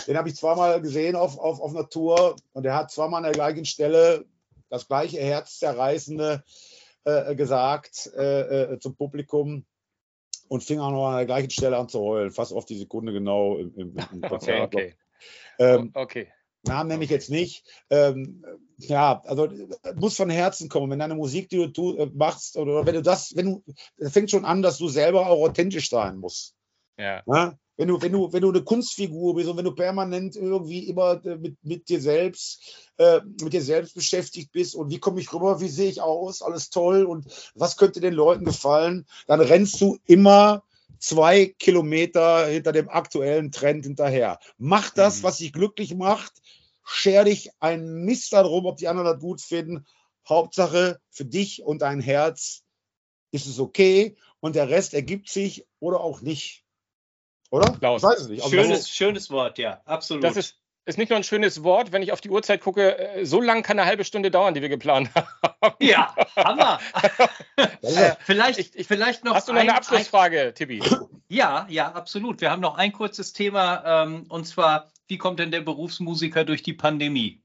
Den 0.06 0.16
habe 0.16 0.28
ich 0.28 0.36
zweimal 0.36 0.80
gesehen 0.80 1.16
auf, 1.16 1.38
auf, 1.38 1.60
auf 1.60 1.74
einer 1.74 1.88
Tour 1.88 2.36
und 2.52 2.62
der 2.62 2.76
hat 2.76 2.90
zweimal 2.90 3.18
an 3.18 3.24
der 3.24 3.32
gleichen 3.32 3.64
Stelle 3.64 4.24
das 4.70 4.86
gleiche 4.86 5.18
herzzerreißende 5.18 6.44
äh, 7.04 7.34
gesagt 7.34 8.06
äh, 8.14 8.78
zum 8.80 8.96
Publikum 8.96 9.66
und 10.48 10.62
fing 10.62 10.78
auch 10.78 10.90
noch 10.90 11.08
an 11.08 11.16
der 11.16 11.26
gleichen 11.26 11.50
Stelle 11.50 11.76
an 11.76 11.88
zu 11.88 12.00
heulen, 12.00 12.30
fast 12.30 12.52
auf 12.52 12.64
die 12.64 12.78
Sekunde 12.78 13.12
genau 13.12 13.58
im, 13.58 13.74
im, 13.74 13.96
im 14.12 14.20
Konzert. 14.28 14.74
Okay, 14.74 14.94
okay. 14.94 14.94
Ähm, 15.58 15.90
okay. 15.94 16.28
Namen 16.62 16.88
nenne 16.88 17.04
ich 17.04 17.10
jetzt 17.10 17.30
nicht. 17.30 17.64
Ähm, 17.90 18.44
ja, 18.78 19.22
also 19.24 19.48
muss 19.96 20.16
von 20.16 20.30
Herzen 20.30 20.68
kommen. 20.68 20.90
Wenn 20.90 20.98
deine 20.98 21.14
Musik, 21.14 21.48
die 21.48 21.72
du 21.72 21.96
äh, 21.96 22.10
machst, 22.12 22.56
oder 22.56 22.86
wenn 22.86 22.94
du 22.94 23.02
das, 23.02 23.34
wenn 23.36 23.46
du, 23.46 23.74
das 23.96 24.12
fängt 24.12 24.30
schon 24.30 24.44
an, 24.44 24.62
dass 24.62 24.78
du 24.78 24.88
selber 24.88 25.26
auch 25.26 25.42
authentisch 25.42 25.88
sein 25.88 26.18
musst. 26.18 26.54
Ja. 26.96 27.22
ja? 27.26 27.54
Wenn 27.76 27.88
du, 27.88 28.02
wenn 28.02 28.10
du, 28.10 28.32
wenn 28.32 28.42
du 28.42 28.48
eine 28.48 28.62
Kunstfigur 28.62 29.36
bist 29.36 29.48
und 29.48 29.56
wenn 29.56 29.64
du 29.64 29.74
permanent 29.74 30.34
irgendwie 30.34 30.88
immer 30.88 31.24
äh, 31.24 31.36
mit, 31.36 31.56
mit 31.62 31.88
dir 31.88 32.00
selbst, 32.00 32.90
äh, 32.96 33.20
mit 33.40 33.52
dir 33.52 33.62
selbst 33.62 33.94
beschäftigt 33.94 34.50
bist 34.50 34.74
und 34.74 34.90
wie 34.90 34.98
komme 34.98 35.20
ich 35.20 35.32
rüber, 35.32 35.60
wie 35.60 35.68
sehe 35.68 35.88
ich 35.88 36.00
aus, 36.00 36.42
alles 36.42 36.70
toll 36.70 37.04
und 37.04 37.26
was 37.54 37.76
könnte 37.76 38.00
den 38.00 38.14
Leuten 38.14 38.44
gefallen, 38.44 39.06
dann 39.28 39.40
rennst 39.40 39.80
du 39.80 39.96
immer 40.06 40.64
zwei 40.98 41.54
Kilometer 41.58 42.46
hinter 42.46 42.72
dem 42.72 42.88
aktuellen 42.88 43.52
Trend 43.52 43.84
hinterher. 43.84 44.38
Mach 44.56 44.90
das, 44.90 45.18
mhm. 45.18 45.22
was 45.24 45.38
dich 45.38 45.52
glücklich 45.52 45.94
macht. 45.94 46.32
Scher 46.84 47.24
dich 47.24 47.50
ein 47.60 48.04
Mist 48.04 48.32
darum, 48.32 48.66
ob 48.66 48.78
die 48.78 48.88
anderen 48.88 49.12
das 49.12 49.20
gut 49.20 49.40
finden. 49.40 49.86
Hauptsache 50.28 51.00
für 51.10 51.24
dich 51.24 51.62
und 51.62 51.82
dein 51.82 52.00
Herz 52.00 52.62
ist 53.30 53.46
es 53.46 53.58
okay 53.58 54.16
und 54.40 54.56
der 54.56 54.68
Rest 54.68 54.94
ergibt 54.94 55.28
sich 55.28 55.66
oder 55.80 56.00
auch 56.00 56.20
nicht. 56.20 56.64
Oder? 57.50 57.72
Klaus. 57.78 58.02
Ich 58.02 58.08
weiß 58.08 58.20
es 58.20 58.28
nicht. 58.28 58.42
Also 58.42 58.56
schönes, 58.56 58.90
schönes 58.90 59.30
Wort, 59.30 59.58
ja, 59.58 59.80
absolut. 59.84 60.24
Das 60.24 60.36
ist, 60.36 60.58
ist 60.88 60.96
nicht 60.96 61.10
nur 61.10 61.18
ein 61.18 61.22
schönes 61.22 61.62
Wort, 61.62 61.92
wenn 61.92 62.02
ich 62.02 62.12
auf 62.12 62.22
die 62.22 62.30
Uhrzeit 62.30 62.62
gucke, 62.62 62.98
äh, 62.98 63.24
so 63.26 63.42
lang 63.42 63.62
kann 63.62 63.78
eine 63.78 63.86
halbe 63.86 64.04
Stunde 64.04 64.30
dauern, 64.30 64.54
die 64.54 64.62
wir 64.62 64.70
geplant 64.70 65.10
haben. 65.14 65.74
Ja, 65.80 66.14
Hammer. 66.34 66.80
äh, 67.82 68.14
vielleicht, 68.20 68.58
ich, 68.58 68.74
ich, 68.74 68.86
vielleicht 68.86 69.22
noch. 69.22 69.34
Hast 69.34 69.48
du 69.48 69.52
noch 69.52 69.60
ein, 69.60 69.68
eine 69.68 69.76
Abschlussfrage, 69.76 70.48
ein, 70.48 70.54
Tibi? 70.54 70.82
Ja, 71.28 71.66
ja, 71.68 71.92
absolut. 71.92 72.40
Wir 72.40 72.50
haben 72.50 72.62
noch 72.62 72.78
ein 72.78 72.92
kurzes 72.92 73.34
Thema 73.34 74.04
ähm, 74.04 74.24
und 74.30 74.46
zwar, 74.46 74.90
wie 75.08 75.18
kommt 75.18 75.40
denn 75.40 75.50
der 75.50 75.60
Berufsmusiker 75.60 76.44
durch 76.44 76.62
die 76.62 76.72
Pandemie? 76.72 77.42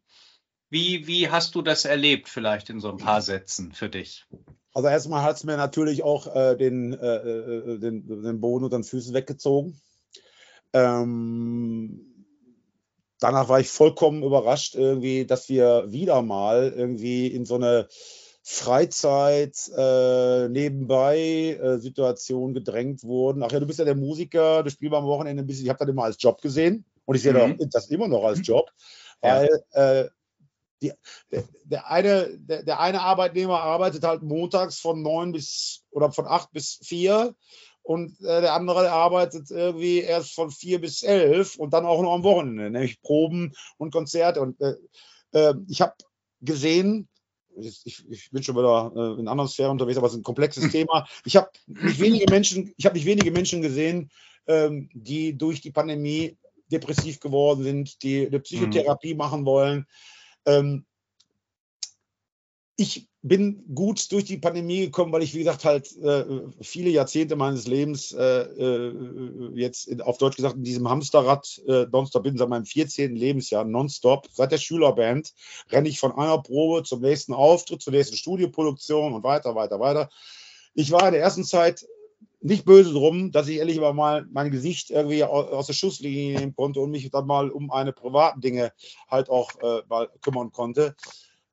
Wie, 0.70 1.06
wie 1.06 1.30
hast 1.30 1.54
du 1.54 1.62
das 1.62 1.84
erlebt, 1.84 2.30
vielleicht 2.30 2.70
in 2.70 2.80
so 2.80 2.90
ein 2.90 2.98
paar 2.98 3.22
Sätzen 3.22 3.74
für 3.74 3.90
dich? 3.90 4.26
Also 4.74 4.88
erstmal 4.88 5.22
hat 5.22 5.36
es 5.36 5.44
mir 5.44 5.58
natürlich 5.58 6.02
auch 6.04 6.34
äh, 6.34 6.56
den, 6.56 6.94
äh, 6.94 7.16
äh, 7.18 7.78
den, 7.78 8.08
den 8.08 8.40
Boden 8.40 8.64
unter 8.64 8.78
den 8.78 8.84
Füßen 8.86 9.14
weggezogen. 9.14 9.80
Ähm, 10.72 12.13
danach 13.24 13.48
war 13.48 13.60
ich 13.60 13.70
vollkommen 13.70 14.22
überrascht, 14.22 14.76
irgendwie, 14.76 15.26
dass 15.26 15.48
wir 15.48 15.86
wieder 15.88 16.22
mal 16.22 16.74
irgendwie 16.76 17.28
in 17.28 17.46
so 17.46 17.56
eine 17.56 17.88
Freizeit 18.44 19.56
äh, 19.78 20.50
nebenbei 20.50 21.58
äh, 21.62 21.78
Situation 21.78 22.54
gedrängt 22.54 23.04
wurden. 23.04 23.42
Ach 23.42 23.52
ja, 23.52 23.62
du 23.62 23.66
bist 23.66 23.80
ja 23.80 23.86
der 23.86 23.96
Musiker, 23.96 24.64
du 24.64 24.70
spielst 24.70 24.94
am 24.94 25.06
Wochenende 25.06 25.42
ein 25.42 25.48
bisschen. 25.48 25.64
Ich 25.64 25.70
habe 25.70 25.80
das 25.80 25.88
immer 25.88 26.04
als 26.04 26.18
Job 26.22 26.42
gesehen 26.42 26.84
und 27.06 27.16
ich 27.16 27.22
sehe 27.22 27.34
mhm. 27.34 27.58
das 27.72 27.88
immer 27.90 28.10
noch 28.10 28.26
als 28.26 28.46
Job, 28.46 28.70
weil 29.22 29.48
äh, 29.72 30.10
die, 30.82 30.92
der, 31.64 31.90
eine, 31.90 32.38
der, 32.38 32.64
der, 32.64 32.82
eine 32.82 33.02
Arbeitnehmer 33.02 33.62
arbeitet 33.62 34.04
halt 34.04 34.22
montags 34.22 34.80
von 34.80 35.02
neun 35.02 35.32
bis 35.32 35.86
oder 35.92 36.12
von 36.12 36.28
acht 36.28 36.52
bis 36.52 36.80
vier 36.84 37.34
und 37.84 38.20
äh, 38.22 38.42
der 38.42 38.54
andere 38.54 38.92
arbeitet 38.92 39.52
irgendwie 39.52 40.00
erst 40.00 40.34
von 40.34 40.50
vier 40.50 40.80
bis 40.80 41.04
elf 41.04 41.58
und 41.58 41.74
dann 41.74 41.86
auch 41.86 42.02
noch 42.02 42.14
am 42.14 42.24
Wochenende, 42.24 42.72
nämlich 42.72 43.02
Proben 43.02 43.54
und 43.78 43.92
Konzerte. 43.92 44.42
Und 44.42 44.60
äh, 44.62 44.76
äh, 45.34 45.54
ich 45.68 45.82
habe 45.82 45.94
gesehen, 46.42 47.10
ich, 47.56 48.06
ich, 48.10 48.32
bin 48.32 48.42
schon 48.42 48.56
wieder 48.56 48.92
äh, 48.96 49.20
in 49.20 49.28
anderen 49.28 49.50
Sphären 49.50 49.72
unterwegs, 49.72 49.98
aber 49.98 50.08
es 50.08 50.14
ist 50.14 50.20
ein 50.20 50.24
komplexes 50.24 50.72
Thema. 50.72 51.08
Ich 51.26 51.36
habe 51.36 51.50
nicht 51.68 52.00
wenige 52.00 52.26
Menschen, 52.32 52.74
ich 52.78 52.86
habe 52.86 52.96
nicht 52.96 53.06
wenige 53.06 53.32
Menschen 53.32 53.62
gesehen, 53.62 54.10
ähm, 54.48 54.90
die 54.94 55.38
durch 55.38 55.62
die 55.62 55.72
Pandemie 55.72 56.38
depressiv 56.72 57.20
geworden 57.20 57.64
sind, 57.64 58.02
die 58.02 58.26
eine 58.26 58.40
Psychotherapie 58.40 59.14
mhm. 59.14 59.18
machen 59.18 59.46
wollen. 59.46 59.86
Ähm, 60.46 60.86
ich 62.76 63.08
bin 63.22 63.64
gut 63.74 64.12
durch 64.12 64.26
die 64.26 64.38
Pandemie 64.38 64.82
gekommen, 64.82 65.12
weil 65.12 65.22
ich, 65.22 65.34
wie 65.34 65.40
gesagt, 65.40 65.64
halt 65.64 65.96
äh, 65.98 66.26
viele 66.62 66.90
Jahrzehnte 66.90 67.36
meines 67.36 67.68
Lebens 67.68 68.12
äh, 68.12 68.42
äh, 68.42 69.52
jetzt 69.54 69.88
in, 69.88 70.02
auf 70.02 70.18
Deutsch 70.18 70.36
gesagt 70.36 70.56
in 70.56 70.64
diesem 70.64 70.90
Hamsterrad 70.90 71.62
äh, 71.68 71.86
nonstop 71.92 72.24
bin, 72.24 72.38
seit 72.38 72.50
meinem 72.50 72.66
14. 72.66 73.16
Lebensjahr 73.16 73.64
nonstop. 73.64 74.28
Seit 74.32 74.52
der 74.52 74.58
Schülerband 74.58 75.34
renne 75.70 75.88
ich 75.88 76.00
von 76.00 76.12
einer 76.14 76.42
Probe 76.42 76.84
zum 76.84 77.02
nächsten 77.02 77.34
Auftritt, 77.34 77.82
zur 77.82 77.94
nächsten 77.94 78.18
Studioproduktion 78.18 79.14
und 79.14 79.24
weiter, 79.24 79.56
weiter, 79.56 79.80
weiter. 79.80 80.10
Ich 80.74 80.92
war 80.92 81.06
in 81.08 81.14
der 81.14 81.22
ersten 81.22 81.44
Zeit 81.44 81.86
nicht 82.42 82.66
böse 82.66 82.92
drum, 82.92 83.32
dass 83.32 83.48
ich 83.48 83.58
ehrlich 83.58 83.80
mal 83.80 84.26
mein 84.30 84.52
Gesicht 84.52 84.90
irgendwie 84.90 85.24
aus 85.24 85.68
der 85.68 85.74
Schusslinie 85.74 86.40
nehmen 86.40 86.56
konnte 86.56 86.82
und 86.82 86.92
mich 86.92 87.10
dann 87.10 87.26
mal 87.26 87.50
um 87.50 87.72
eine 87.72 87.94
privaten 87.94 88.42
Dinge 88.42 88.74
halt 89.08 89.30
auch 89.30 89.52
äh, 89.62 89.82
mal 89.88 90.10
kümmern 90.22 90.52
konnte. 90.52 90.96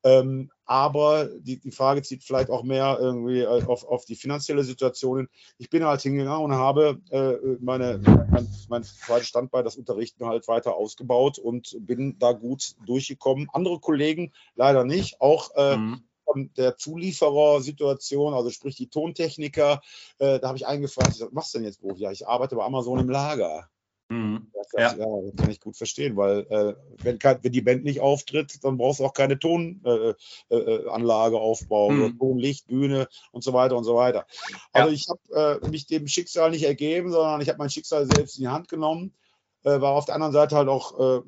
Ähm, 0.02 0.50
aber 0.70 1.24
die, 1.24 1.58
die 1.58 1.72
Frage 1.72 2.00
zieht 2.00 2.22
vielleicht 2.22 2.48
auch 2.48 2.62
mehr 2.62 2.96
irgendwie 3.00 3.40
äh, 3.40 3.64
auf, 3.64 3.84
auf 3.84 4.04
die 4.04 4.14
finanzielle 4.14 4.62
Situation. 4.62 5.28
Ich 5.58 5.68
bin 5.68 5.84
halt 5.84 6.00
hingegangen 6.00 6.44
und 6.44 6.54
habe 6.54 7.00
äh, 7.10 7.56
meine, 7.60 8.00
mein, 8.30 8.48
mein 8.68 8.84
zweites 8.84 9.26
Standbein, 9.26 9.64
das 9.64 9.74
Unterrichten, 9.74 10.26
halt 10.26 10.46
weiter 10.46 10.76
ausgebaut 10.76 11.38
und 11.38 11.76
bin 11.80 12.20
da 12.20 12.30
gut 12.30 12.76
durchgekommen. 12.86 13.48
Andere 13.52 13.80
Kollegen 13.80 14.32
leider 14.54 14.84
nicht. 14.84 15.20
Auch 15.20 15.50
äh, 15.56 15.76
mhm 15.76 16.04
von 16.24 16.48
der 16.56 16.76
Zulieferersituation, 16.76 18.34
also 18.34 18.50
sprich 18.50 18.76
die 18.76 18.86
Tontechniker, 18.86 19.80
äh, 20.18 20.38
da 20.38 20.46
habe 20.46 20.58
ich 20.58 20.64
eingefragt, 20.64 21.18
was 21.18 21.32
machst 21.32 21.52
du 21.52 21.58
denn 21.58 21.66
jetzt 21.66 21.80
Beruf? 21.80 21.98
Ja, 21.98 22.12
ich 22.12 22.28
arbeite 22.28 22.54
bei 22.54 22.64
Amazon 22.64 23.00
im 23.00 23.10
Lager. 23.10 23.68
Mhm. 24.10 24.50
Das, 24.52 24.72
ja. 24.72 24.94
ja. 24.96 25.30
kann 25.36 25.50
ich 25.50 25.60
gut 25.60 25.76
verstehen, 25.76 26.16
weil 26.16 26.40
äh, 26.50 26.74
wenn, 27.02 27.18
wenn, 27.22 27.52
die 27.52 27.60
Band 27.60 27.84
nicht 27.84 28.00
auftritt, 28.00 28.58
dann 28.64 28.76
brauchst 28.76 28.98
du 28.98 29.04
auch 29.04 29.14
keine 29.14 29.38
Tonanlage 29.38 30.16
äh, 30.50 31.38
äh, 31.38 31.40
aufbauen 31.40 31.98
mhm. 31.98 32.18
Tonlicht, 32.18 32.66
Bühne 32.66 33.06
und 33.30 33.44
so 33.44 33.52
weiter 33.52 33.76
und 33.76 33.84
so 33.84 33.94
weiter. 33.94 34.26
Also 34.72 34.90
ja. 34.90 34.94
ich 34.94 35.06
habe 35.08 35.60
äh, 35.64 35.68
mich 35.68 35.86
dem 35.86 36.08
Schicksal 36.08 36.50
nicht 36.50 36.64
ergeben, 36.64 37.12
sondern 37.12 37.40
ich 37.40 37.48
habe 37.48 37.58
mein 37.58 37.70
Schicksal 37.70 38.04
selbst 38.04 38.36
in 38.36 38.42
die 38.42 38.48
Hand 38.48 38.68
genommen, 38.68 39.14
äh, 39.62 39.80
war 39.80 39.92
auf 39.92 40.06
der 40.06 40.16
anderen 40.16 40.32
Seite 40.32 40.56
halt 40.56 40.68
auch 40.68 40.98
äh, 40.98 41.22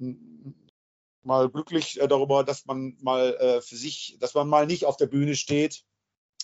mal 1.22 1.48
glücklich 1.50 2.00
darüber, 2.08 2.42
dass 2.42 2.66
man 2.66 2.96
mal 3.00 3.60
für 3.62 3.76
sich, 3.76 4.16
dass 4.18 4.34
man 4.34 4.48
mal 4.48 4.66
nicht 4.66 4.86
auf 4.86 4.96
der 4.96 5.06
Bühne 5.06 5.36
steht, 5.36 5.84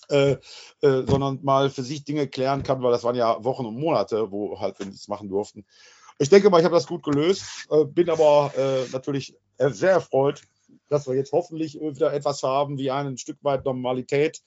äh, 0.08 0.36
äh, 0.80 1.02
sondern 1.06 1.40
mal 1.42 1.68
für 1.68 1.82
sich 1.82 2.04
Dinge 2.04 2.28
klären 2.28 2.62
kann, 2.62 2.82
weil 2.82 2.92
das 2.92 3.04
waren 3.04 3.16
ja 3.16 3.44
Wochen 3.44 3.66
und 3.66 3.78
Monate, 3.78 4.30
wo 4.30 4.58
halt 4.58 4.78
wir 4.78 4.86
nichts 4.86 5.08
machen 5.08 5.28
durften. 5.28 5.66
Ich 6.18 6.28
denke 6.28 6.50
mal, 6.50 6.58
ich 6.58 6.64
habe 6.64 6.74
das 6.74 6.86
gut 6.86 7.04
gelöst, 7.04 7.44
äh, 7.70 7.84
bin 7.84 8.10
aber 8.10 8.52
äh, 8.56 8.90
natürlich 8.92 9.36
sehr 9.58 9.92
erfreut, 9.92 10.42
dass 10.88 11.06
wir 11.06 11.14
jetzt 11.14 11.32
hoffentlich 11.32 11.80
wieder 11.80 12.12
etwas 12.12 12.42
haben 12.42 12.78
wie 12.78 12.90
ein 12.90 13.18
Stück 13.18 13.38
weit 13.42 13.64
Normalität, 13.64 14.42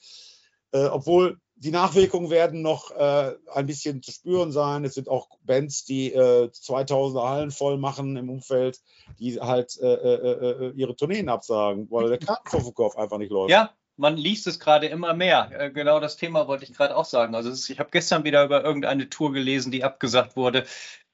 äh, 0.72 0.86
obwohl 0.86 1.40
die 1.56 1.72
Nachwirkungen 1.72 2.32
werden 2.32 2.64
noch 2.64 2.90
äh, 2.92 3.36
ein 3.54 3.68
bisschen 3.68 4.02
zu 4.02 4.12
spüren 4.12 4.52
sein. 4.52 4.84
Es 4.84 4.96
sind 4.96 5.08
auch 5.08 5.30
Bands, 5.44 5.86
die 5.86 6.12
äh, 6.12 6.52
2000 6.52 7.24
Hallen 7.24 7.52
voll 7.52 7.78
machen 7.78 8.18
im 8.18 8.32
Umfeld, 8.32 8.80
die 9.20 9.40
halt 9.40 9.78
äh, 9.80 9.94
äh, 9.94 10.70
äh, 10.70 10.72
ihre 10.72 10.96
Tourneen 10.96 11.30
absagen, 11.30 11.88
weil 11.92 12.10
der 12.10 12.18
Kartenverkauf 12.18 12.98
einfach 12.98 13.20
nicht 13.20 13.32
läuft. 13.32 13.52
Ja, 13.52 13.70
man 13.96 14.18
liest 14.18 14.48
es 14.48 14.60
gerade 14.60 14.88
immer 14.88 15.14
mehr. 15.14 15.70
Genau 15.72 16.00
das 16.00 16.18
Thema 16.18 16.48
wollte 16.48 16.64
ich 16.64 16.74
gerade 16.74 16.98
auch 16.98 17.06
sagen. 17.06 17.36
Also 17.36 17.52
ist, 17.52 17.70
ich 17.70 17.80
habe 17.80 17.92
gestern 17.92 18.24
wieder 18.24 18.44
über 18.44 18.64
irgendeine 18.64 19.10
Tour 19.10 19.32
gelesen, 19.32 19.72
die 19.72 19.84
abgesagt 19.84 20.36
wurde. 20.36 20.66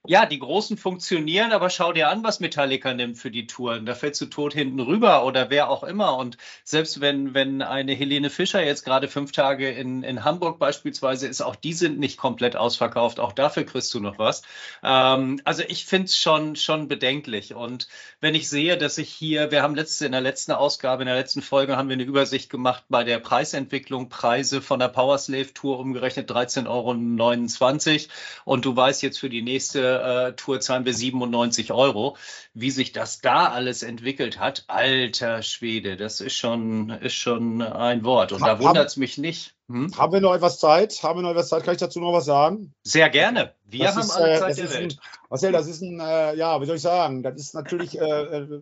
Ja, 0.09 0.25
die 0.25 0.39
Großen 0.39 0.77
funktionieren, 0.77 1.51
aber 1.51 1.69
schau 1.69 1.91
dir 1.91 2.07
an, 2.07 2.23
was 2.23 2.39
Metallica 2.39 2.93
nimmt 2.93 3.17
für 3.17 3.29
die 3.29 3.45
Touren. 3.45 3.85
Da 3.85 3.93
fällst 3.93 4.21
du 4.21 4.27
tot 4.27 4.53
hinten 4.53 4.79
rüber 4.79 5.25
oder 5.25 5.49
wer 5.49 5.69
auch 5.69 5.83
immer. 5.83 6.15
Und 6.15 6.37
selbst 6.63 7.01
wenn, 7.01 7.33
wenn 7.33 7.61
eine 7.61 7.93
Helene 7.93 8.29
Fischer 8.29 8.63
jetzt 8.63 8.85
gerade 8.85 9.09
fünf 9.09 9.33
Tage 9.33 9.69
in, 9.69 10.03
in 10.03 10.23
Hamburg 10.23 10.59
beispielsweise 10.59 11.27
ist, 11.27 11.41
auch 11.41 11.57
die 11.57 11.73
sind 11.73 11.99
nicht 11.99 12.17
komplett 12.17 12.55
ausverkauft. 12.55 13.19
Auch 13.19 13.33
dafür 13.33 13.65
kriegst 13.65 13.93
du 13.93 13.99
noch 13.99 14.17
was. 14.17 14.43
Ähm, 14.81 15.41
also 15.43 15.63
ich 15.67 15.83
finde 15.83 16.05
es 16.05 16.17
schon, 16.17 16.55
schon 16.55 16.87
bedenklich. 16.87 17.53
Und 17.53 17.89
wenn 18.21 18.33
ich 18.33 18.47
sehe, 18.47 18.77
dass 18.77 18.97
ich 18.97 19.09
hier, 19.09 19.51
wir 19.51 19.61
haben 19.61 19.75
letzte, 19.75 20.05
in 20.05 20.13
der 20.13 20.21
letzten 20.21 20.53
Ausgabe, 20.53 21.03
in 21.03 21.07
der 21.07 21.17
letzten 21.17 21.41
Folge 21.41 21.75
haben 21.75 21.89
wir 21.89 21.95
eine 21.95 22.03
Übersicht 22.03 22.49
gemacht 22.49 22.85
bei 22.87 23.03
der 23.03 23.19
Preisentwicklung, 23.19 24.07
Preise 24.07 24.61
von 24.61 24.79
der 24.79 24.87
Powerslave 24.87 25.53
Tour 25.53 25.79
umgerechnet 25.79 26.31
13,29 26.31 26.67
Euro. 26.69 28.13
Und 28.45 28.63
du 28.63 28.73
weißt 28.73 29.01
jetzt 29.01 29.19
für 29.19 29.29
die 29.29 29.41
nächste 29.41 29.96
äh, 30.03 30.33
Tour 30.33 30.59
zahlen 30.59 30.85
wir 30.85 30.93
97 30.93 31.71
Euro. 31.71 32.17
Wie 32.53 32.71
sich 32.71 32.91
das 32.91 33.21
da 33.21 33.47
alles 33.47 33.83
entwickelt 33.83 34.39
hat, 34.39 34.65
alter 34.67 35.41
Schwede, 35.43 35.97
das 35.97 36.21
ist 36.21 36.35
schon, 36.35 36.89
ist 36.89 37.15
schon 37.15 37.61
ein 37.61 38.03
Wort. 38.03 38.31
Und 38.31 38.41
da 38.41 38.59
wundert 38.59 38.87
es 38.87 38.97
mich 38.97 39.17
nicht. 39.17 39.55
Hm? 39.69 39.95
Haben 39.97 40.13
wir 40.13 40.21
noch 40.21 40.33
etwas 40.33 40.59
Zeit? 40.59 41.03
Haben 41.03 41.19
wir 41.19 41.23
noch 41.23 41.31
etwas 41.31 41.49
Zeit? 41.49 41.63
Kann 41.63 41.73
ich 41.73 41.79
dazu 41.79 41.99
noch 41.99 42.13
was 42.13 42.25
sagen? 42.25 42.73
Sehr 42.83 43.09
gerne. 43.09 43.53
Wir 43.65 43.85
das 43.85 43.95
haben 43.95 44.01
ist, 44.01 44.11
alle 44.11 44.33
äh, 44.33 44.39
Zeit 44.39 44.57
der 44.57 44.73
Welt. 44.73 44.93
Ein, 44.93 44.99
Marcel, 45.29 45.51
das 45.51 45.67
ist 45.67 45.81
ein, 45.81 45.99
äh, 45.99 46.35
ja, 46.35 46.61
wie 46.61 46.65
soll 46.65 46.77
ich 46.77 46.81
sagen, 46.81 47.21
das 47.21 47.35
ist 47.35 47.53
natürlich 47.53 47.99
äh, 47.99 48.03
äh 48.03 48.61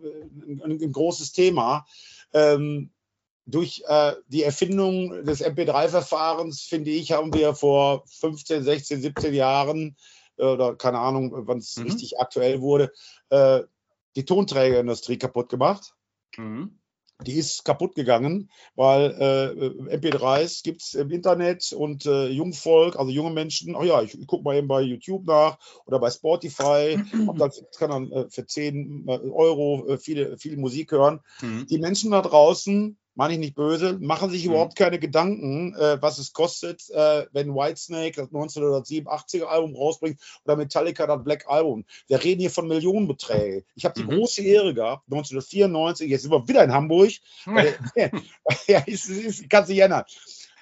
ein, 0.64 0.80
ein, 0.82 0.92
großes 0.92 1.32
Thema. 1.32 1.86
Ähm, 2.32 2.90
durch 3.46 3.84
äh, 3.86 4.14
die 4.26 4.42
Erfindung 4.42 5.24
des 5.24 5.44
MP3-Verfahrens, 5.44 6.62
finde 6.62 6.90
ich, 6.90 7.12
haben 7.12 7.32
wir 7.32 7.54
vor 7.54 8.02
15, 8.06 8.64
16, 8.64 9.02
17 9.02 9.34
Jahren 9.34 9.96
oder 10.36 10.76
keine 10.76 10.98
Ahnung, 10.98 11.32
wann 11.46 11.58
es 11.58 11.76
mhm. 11.76 11.84
richtig 11.84 12.20
aktuell 12.20 12.60
wurde, 12.60 12.92
äh, 13.30 13.62
die 14.16 14.24
Tonträgerindustrie 14.24 15.18
kaputt 15.18 15.48
gemacht. 15.48 15.94
Mhm. 16.36 16.78
Die 17.24 17.38
ist 17.38 17.64
kaputt 17.64 17.94
gegangen, 17.94 18.50
weil 18.74 19.10
äh, 19.12 19.96
MP3s 19.96 20.62
gibt 20.62 20.82
es 20.82 20.92
im 20.92 21.10
Internet 21.10 21.72
und 21.72 22.04
äh, 22.04 22.28
Jungvolk, 22.28 22.96
also 22.96 23.10
junge 23.10 23.30
Menschen, 23.30 23.74
ach 23.74 23.84
ja, 23.84 24.02
ich, 24.02 24.18
ich 24.18 24.26
gucke 24.26 24.44
mal 24.44 24.54
eben 24.54 24.68
bei 24.68 24.82
YouTube 24.82 25.24
nach 25.24 25.58
oder 25.86 25.98
bei 25.98 26.10
Spotify, 26.10 27.02
und 27.26 27.40
dann 27.40 27.50
kann 27.78 27.90
dann 27.90 28.12
äh, 28.12 28.26
für 28.28 28.44
10 28.44 29.06
äh, 29.08 29.12
Euro 29.30 29.88
äh, 29.88 29.98
viele, 29.98 30.36
viel 30.36 30.58
Musik 30.58 30.92
hören. 30.92 31.20
Mhm. 31.40 31.66
Die 31.68 31.78
Menschen 31.78 32.10
da 32.10 32.20
draußen 32.20 32.98
meine 33.16 33.32
ich 33.32 33.40
nicht 33.40 33.56
böse, 33.56 33.98
machen 33.98 34.30
sich 34.30 34.44
mhm. 34.44 34.52
überhaupt 34.52 34.76
keine 34.76 34.98
Gedanken, 34.98 35.74
äh, 35.74 36.00
was 36.00 36.18
es 36.18 36.32
kostet, 36.32 36.88
äh, 36.90 37.26
wenn 37.32 37.54
Whitesnake 37.54 38.12
das 38.12 38.28
1987er 38.28 39.44
Album 39.44 39.74
rausbringt 39.74 40.20
oder 40.44 40.56
Metallica 40.56 41.06
das 41.06 41.24
Black 41.24 41.46
Album. 41.48 41.84
Wir 42.06 42.22
reden 42.22 42.40
hier 42.40 42.50
von 42.50 42.68
Millionenbeträgen. 42.68 43.64
Ich 43.74 43.84
habe 43.84 43.94
die 43.98 44.04
mhm. 44.04 44.18
große 44.18 44.42
Ehre 44.42 44.74
gehabt, 44.74 45.04
1994, 45.06 46.08
jetzt 46.08 46.22
sind 46.22 46.30
wir 46.30 46.46
wieder 46.46 46.62
in 46.62 46.72
Hamburg. 46.72 47.12
Mhm. 47.46 47.62
ja, 48.66 48.80
ist, 48.86 49.08
ist, 49.08 49.48
kann 49.48 49.64
sich 49.64 49.78
ändern. 49.78 50.04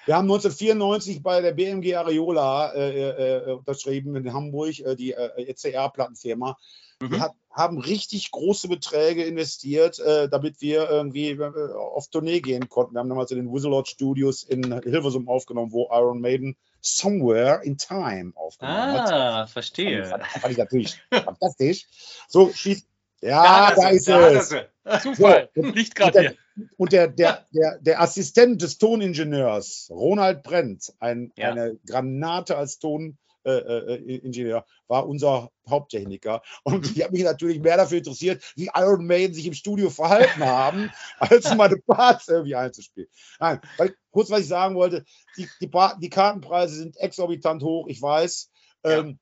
Wir 0.05 0.15
haben 0.15 0.25
1994 0.25 1.23
bei 1.23 1.41
der 1.41 1.51
BMG 1.51 1.95
Areola 1.95 2.73
äh, 2.73 3.49
äh, 3.49 3.53
unterschrieben 3.53 4.15
in 4.15 4.31
Hamburg, 4.31 4.79
äh, 4.79 4.95
die 4.95 5.13
äh, 5.13 5.49
ECR-Plattenfirma. 5.49 6.57
Mhm. 7.01 7.19
Hat, 7.19 7.33
haben 7.51 7.77
richtig 7.77 8.31
große 8.31 8.67
Beträge 8.67 9.23
investiert, 9.23 9.99
äh, 9.99 10.27
damit 10.27 10.61
wir 10.61 10.89
irgendwie 10.89 11.31
äh, 11.31 11.73
auf 11.73 12.09
Tournee 12.09 12.41
gehen 12.41 12.67
konnten. 12.69 12.93
Wir 12.93 12.99
haben 12.99 13.09
damals 13.09 13.31
in 13.31 13.37
den 13.37 13.51
Wizard 13.51 13.87
Studios 13.87 14.43
in 14.43 14.81
Hilversum 14.81 15.27
aufgenommen, 15.27 15.71
wo 15.71 15.89
Iron 15.91 16.19
Maiden 16.19 16.57
Somewhere 16.81 17.61
in 17.63 17.77
Time 17.77 18.33
aufgenommen 18.35 18.77
ah, 18.77 18.93
hat. 18.93 19.11
Ah, 19.11 19.47
verstehe. 19.47 20.01
Das 20.01 20.09
fand, 20.09 20.25
fand 20.25 20.51
ich 20.51 20.57
natürlich 20.57 21.01
fantastisch. 21.09 21.87
So, 22.27 22.51
schießt. 22.53 22.87
Ja, 23.21 23.73
da, 23.73 23.81
da 23.81 23.89
ist 23.89 24.07
es. 24.07 25.01
Zufall, 25.01 25.49
so, 25.55 25.63
liegt 25.63 25.95
gerade 25.95 26.19
hier. 26.19 26.35
Und 26.77 26.91
der, 26.91 27.07
der, 27.07 27.45
der, 27.51 27.79
der 27.79 28.01
Assistent 28.01 28.61
des 28.61 28.77
Toningenieurs, 28.77 29.89
Ronald 29.89 30.43
Brent, 30.43 30.93
ein, 30.99 31.31
ja. 31.35 31.51
eine 31.51 31.77
Granate 31.87 32.55
als 32.55 32.77
Ton, 32.79 33.17
Ingenieur, 33.45 34.65
war 34.87 35.07
unser 35.07 35.51
Haupttechniker. 35.69 36.41
Und 36.63 36.91
ich 36.95 37.03
habe 37.03 37.13
mich 37.13 37.23
natürlich 37.23 37.59
mehr 37.59 37.77
dafür 37.77 37.99
interessiert, 37.99 38.43
wie 38.55 38.69
Iron 38.73 39.05
Maiden 39.05 39.33
sich 39.33 39.45
im 39.45 39.53
Studio 39.53 39.89
verhalten 39.89 40.43
haben, 40.43 40.91
als 41.19 41.53
meine 41.55 41.77
Parts 41.77 42.27
irgendwie 42.27 42.55
einzuspielen. 42.55 43.09
Nein, 43.39 43.61
weil, 43.77 43.95
kurz 44.11 44.29
was 44.29 44.41
ich 44.41 44.47
sagen 44.47 44.75
wollte, 44.75 45.05
die, 45.37 45.47
die, 45.61 45.69
die 46.01 46.09
Kartenpreise 46.09 46.75
sind 46.75 46.97
exorbitant 46.97 47.63
hoch, 47.63 47.87
ich 47.87 48.01
weiß. 48.01 48.49
Ja. 48.83 48.99
Ähm, 48.99 49.19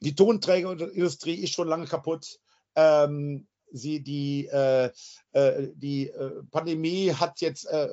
die 0.00 0.14
Tonträgerindustrie 0.14 1.34
ist 1.34 1.54
schon 1.54 1.68
lange 1.68 1.86
kaputt. 1.86 2.38
Ähm, 2.76 3.48
sie 3.72 4.02
die, 4.02 4.46
äh, 4.46 4.90
äh, 5.32 5.68
die 5.74 6.08
äh, 6.08 6.42
Pandemie 6.50 7.12
hat 7.12 7.40
jetzt 7.40 7.66
äh, 7.66 7.88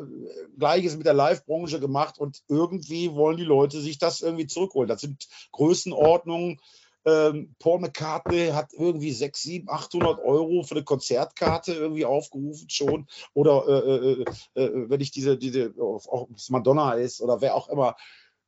Gleiches 0.58 0.98
mit 0.98 1.06
der 1.06 1.14
Live-Branche 1.14 1.80
gemacht 1.80 2.18
und 2.18 2.44
irgendwie 2.48 3.14
wollen 3.14 3.38
die 3.38 3.44
Leute 3.44 3.82
sich 3.82 3.98
das 3.98 4.22
irgendwie 4.22 4.48
zurückholen. 4.48 4.88
Das 4.88 5.02
sind 5.02 5.28
Größenordnungen. 5.52 6.60
Ähm, 7.08 7.56
Paul 7.60 7.82
McCartney 7.82 8.48
hat 8.48 8.74
irgendwie 8.74 9.12
6, 9.12 9.42
7, 9.42 9.70
800 9.70 10.20
Euro 10.24 10.64
für 10.64 10.76
eine 10.76 10.84
Konzertkarte 10.84 11.74
irgendwie 11.74 12.06
aufgerufen 12.06 12.70
schon. 12.70 13.08
Oder 13.34 13.68
äh, 13.68 14.24
äh, 14.60 14.90
wenn 14.90 15.02
ich 15.02 15.12
diese, 15.12 15.38
diese, 15.38 15.74
ob 15.78 16.32
es 16.36 16.50
Madonna 16.50 16.94
ist 16.94 17.22
oder 17.22 17.42
wer 17.42 17.56
auch 17.56 17.70
immer, 17.70 17.96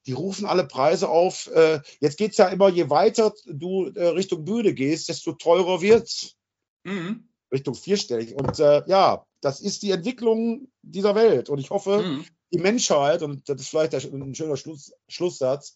die 0.08 0.14
rufen 0.14 0.46
alle 0.46 0.66
Preise 0.66 1.10
auf. 1.10 1.52
Äh, 1.54 1.82
jetzt 2.00 2.18
geht 2.18 2.32
es 2.32 2.38
ja 2.38 2.48
immer, 2.48 2.70
je 2.70 2.90
weiter 2.90 3.34
du 3.46 3.88
äh, 3.88 4.08
Richtung 4.08 4.46
Bühne 4.46 4.74
gehst, 4.74 5.10
desto 5.10 5.34
teurer 5.34 5.82
wird 5.82 6.08
es. 6.08 6.37
Mhm. 6.88 7.28
Richtung 7.52 7.76
vierstellig. 7.76 8.36
Und 8.36 8.60
äh, 8.60 8.84
ja, 8.88 9.26
das 9.42 9.60
ist 9.62 9.84
die 9.84 9.92
Entwicklung 9.92 10.70
dieser 10.82 11.16
Welt. 11.16 11.50
Und 11.50 11.60
ich 11.60 11.70
hoffe, 11.70 12.02
mhm. 12.02 12.26
die 12.52 12.60
Menschheit, 12.60 13.22
und 13.22 13.48
das 13.50 13.62
ist 13.62 13.70
vielleicht 13.70 13.94
ein 13.94 14.36
schöner 14.36 14.58
Schluss, 14.58 14.94
Schlusssatz, 15.08 15.76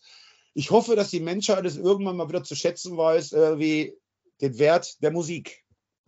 ich 0.53 0.71
hoffe, 0.71 0.95
dass 0.95 1.09
die 1.09 1.19
Menschheit 1.19 1.65
es 1.65 1.77
irgendwann 1.77 2.17
mal 2.17 2.27
wieder 2.27 2.43
zu 2.43 2.55
schätzen 2.55 2.97
weiß, 2.97 3.33
äh, 3.33 3.59
wie 3.59 3.93
den 4.41 4.57
Wert 4.57 5.01
der 5.01 5.11
Musik. 5.11 5.63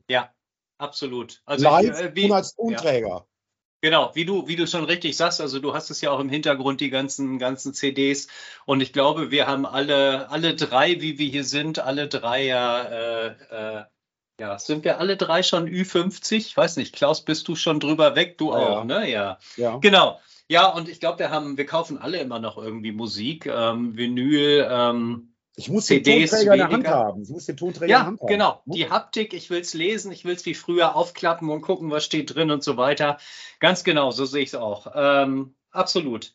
Ja, 0.10 0.34
absolut. 0.78 1.42
Also 1.46 1.64
Live 1.64 2.00
ich, 2.00 2.06
äh, 2.06 2.16
wie, 2.16 2.26
und 2.26 2.32
als 2.34 2.56
Tonträger. 2.56 3.08
Ja. 3.08 3.26
Genau, 3.82 4.12
wie 4.14 4.24
du, 4.24 4.48
wie 4.48 4.56
du 4.56 4.66
schon 4.66 4.86
richtig 4.86 5.18
sagst, 5.18 5.42
also 5.42 5.60
du 5.60 5.74
hast 5.74 5.90
es 5.90 6.00
ja 6.00 6.12
auch 6.12 6.22
im 6.22 6.30
Hintergrund, 6.30 6.80
die 6.80 6.90
ganzen, 6.90 7.38
ganzen 7.38 7.74
CDs. 7.74 8.28
Und 8.66 8.80
ich 8.80 8.94
glaube, 8.94 9.30
wir 9.30 9.46
haben 9.46 9.66
alle, 9.66 10.30
alle 10.30 10.56
drei, 10.56 11.02
wie 11.02 11.20
wir 11.20 11.28
hier 11.28 11.44
sind, 11.44 11.80
alle 11.80 12.08
drei 12.08 12.46
ja, 12.46 12.82
äh, 12.84 13.28
äh, 13.50 13.84
ja, 14.40 14.58
sind 14.58 14.84
wir 14.84 15.00
alle 15.00 15.18
drei 15.18 15.44
schon 15.44 15.68
Ü50? 15.68 16.36
Ich 16.36 16.58
weiß 16.58 16.78
nicht, 16.78 16.96
Klaus, 16.96 17.24
bist 17.24 17.48
du 17.48 17.56
schon 17.56 17.80
drüber 17.80 18.16
weg? 18.16 18.38
Du 18.38 18.52
ja, 18.52 18.58
auch, 18.58 18.84
ne? 18.84 19.10
Ja. 19.10 19.38
ja. 19.58 19.78
Genau. 19.78 20.20
Ja, 20.48 20.68
und 20.68 20.90
ich 20.90 21.00
glaube, 21.00 21.20
wir 21.20 21.30
haben, 21.30 21.58
wir 21.58 21.66
kaufen 21.66 21.98
alle 21.98 22.18
immer 22.18 22.40
noch 22.40 22.58
irgendwie 22.58 22.92
Musik, 22.92 23.46
ähm, 23.46 23.96
Vinyl, 23.96 24.68
ähm, 24.70 25.34
ich 25.56 25.70
muss 25.70 25.86
CDs 25.86 26.32
den 26.32 26.40
Tonträger 26.40 26.54
in 26.54 26.58
der 26.58 26.70
Hand 26.70 26.88
haben. 26.88 27.22
Ich 27.22 27.30
muss 27.30 27.46
den 27.46 27.58
Tonträger 27.58 27.92
ja, 27.92 27.98
in 27.98 28.02
der 28.02 28.08
Hand 28.08 28.22
haben. 28.22 28.28
genau. 28.28 28.62
Die 28.66 28.90
Haptik, 28.90 29.34
ich 29.34 29.50
will 29.50 29.62
es 29.62 29.74
lesen, 29.74 30.12
ich 30.12 30.26
will 30.26 30.34
es 30.34 30.46
wie 30.46 30.56
früher 30.56 30.96
aufklappen 30.96 31.50
und 31.50 31.62
gucken, 31.62 31.92
was 31.92 32.04
steht 32.04 32.34
drin 32.34 32.50
und 32.50 32.64
so 32.64 32.76
weiter. 32.76 33.20
Ganz 33.60 33.84
genau, 33.84 34.10
so 34.12 34.26
sehe 34.26 34.42
ich 34.42 34.50
es 34.50 34.56
auch. 34.56 34.88
Ähm, 34.96 35.56
absolut. 35.72 36.34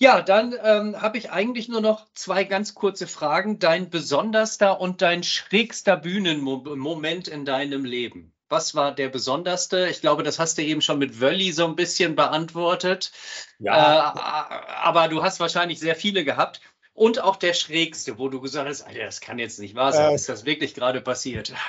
Ja, 0.00 0.22
dann 0.22 0.54
ähm, 0.62 1.02
habe 1.02 1.18
ich 1.18 1.30
eigentlich 1.30 1.68
nur 1.68 1.80
noch 1.80 2.06
zwei 2.14 2.44
ganz 2.44 2.74
kurze 2.74 3.08
Fragen. 3.08 3.58
Dein 3.58 3.90
besonderster 3.90 4.80
und 4.80 5.02
dein 5.02 5.24
schrägster 5.24 5.96
Bühnenmoment 5.96 7.26
in 7.26 7.44
deinem 7.44 7.84
Leben. 7.84 8.32
Was 8.48 8.74
war 8.76 8.94
der 8.94 9.08
besonderste? 9.08 9.88
Ich 9.90 10.00
glaube, 10.00 10.22
das 10.22 10.38
hast 10.38 10.56
du 10.56 10.62
eben 10.62 10.80
schon 10.80 11.00
mit 11.00 11.20
Wölli 11.20 11.50
so 11.50 11.66
ein 11.66 11.74
bisschen 11.74 12.14
beantwortet. 12.14 13.10
Ja. 13.58 14.14
Äh, 14.14 14.84
aber 14.84 15.08
du 15.08 15.22
hast 15.22 15.40
wahrscheinlich 15.40 15.80
sehr 15.80 15.96
viele 15.96 16.24
gehabt 16.24 16.60
und 16.94 17.20
auch 17.20 17.36
der 17.36 17.52
schrägste, 17.52 18.18
wo 18.18 18.28
du 18.28 18.40
gesagt 18.40 18.68
hast, 18.68 18.82
Alter, 18.82 19.04
das 19.04 19.20
kann 19.20 19.38
jetzt 19.38 19.58
nicht 19.58 19.74
wahr 19.74 19.92
sein. 19.92 20.12
Äh, 20.12 20.14
ist 20.14 20.28
das 20.28 20.44
wirklich 20.44 20.74
gerade 20.74 21.00
passiert? 21.00 21.52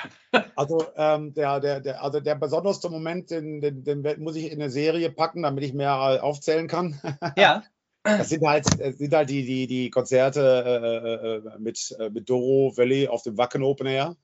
Also, 0.54 0.86
ähm, 0.94 1.32
der, 1.32 1.58
der, 1.58 1.80
der, 1.80 2.04
also 2.04 2.20
der 2.20 2.34
besonderste 2.34 2.90
Moment, 2.90 3.30
den, 3.30 3.60
den, 3.60 3.82
den, 3.82 4.22
muss 4.22 4.36
ich 4.36 4.52
in 4.52 4.60
eine 4.60 4.70
Serie 4.70 5.10
packen, 5.10 5.42
damit 5.42 5.64
ich 5.64 5.72
mehr 5.72 6.22
aufzählen 6.22 6.68
kann. 6.68 7.00
Ja. 7.36 7.64
Das 8.02 8.30
sind 8.30 8.46
halt, 8.46 8.64
sind 8.96 9.12
halt 9.12 9.28
die, 9.28 9.44
die, 9.44 9.66
die 9.66 9.90
Konzerte 9.90 10.40
äh, 10.40 11.52
äh 11.52 11.58
mit, 11.58 11.94
äh, 11.98 12.10
mit 12.10 12.30
Doro 12.30 12.76
Valley 12.76 13.08
auf 13.08 13.22
dem 13.22 13.36
Wacken 13.36 13.62
Open 13.62 13.86
Air. 13.86 14.16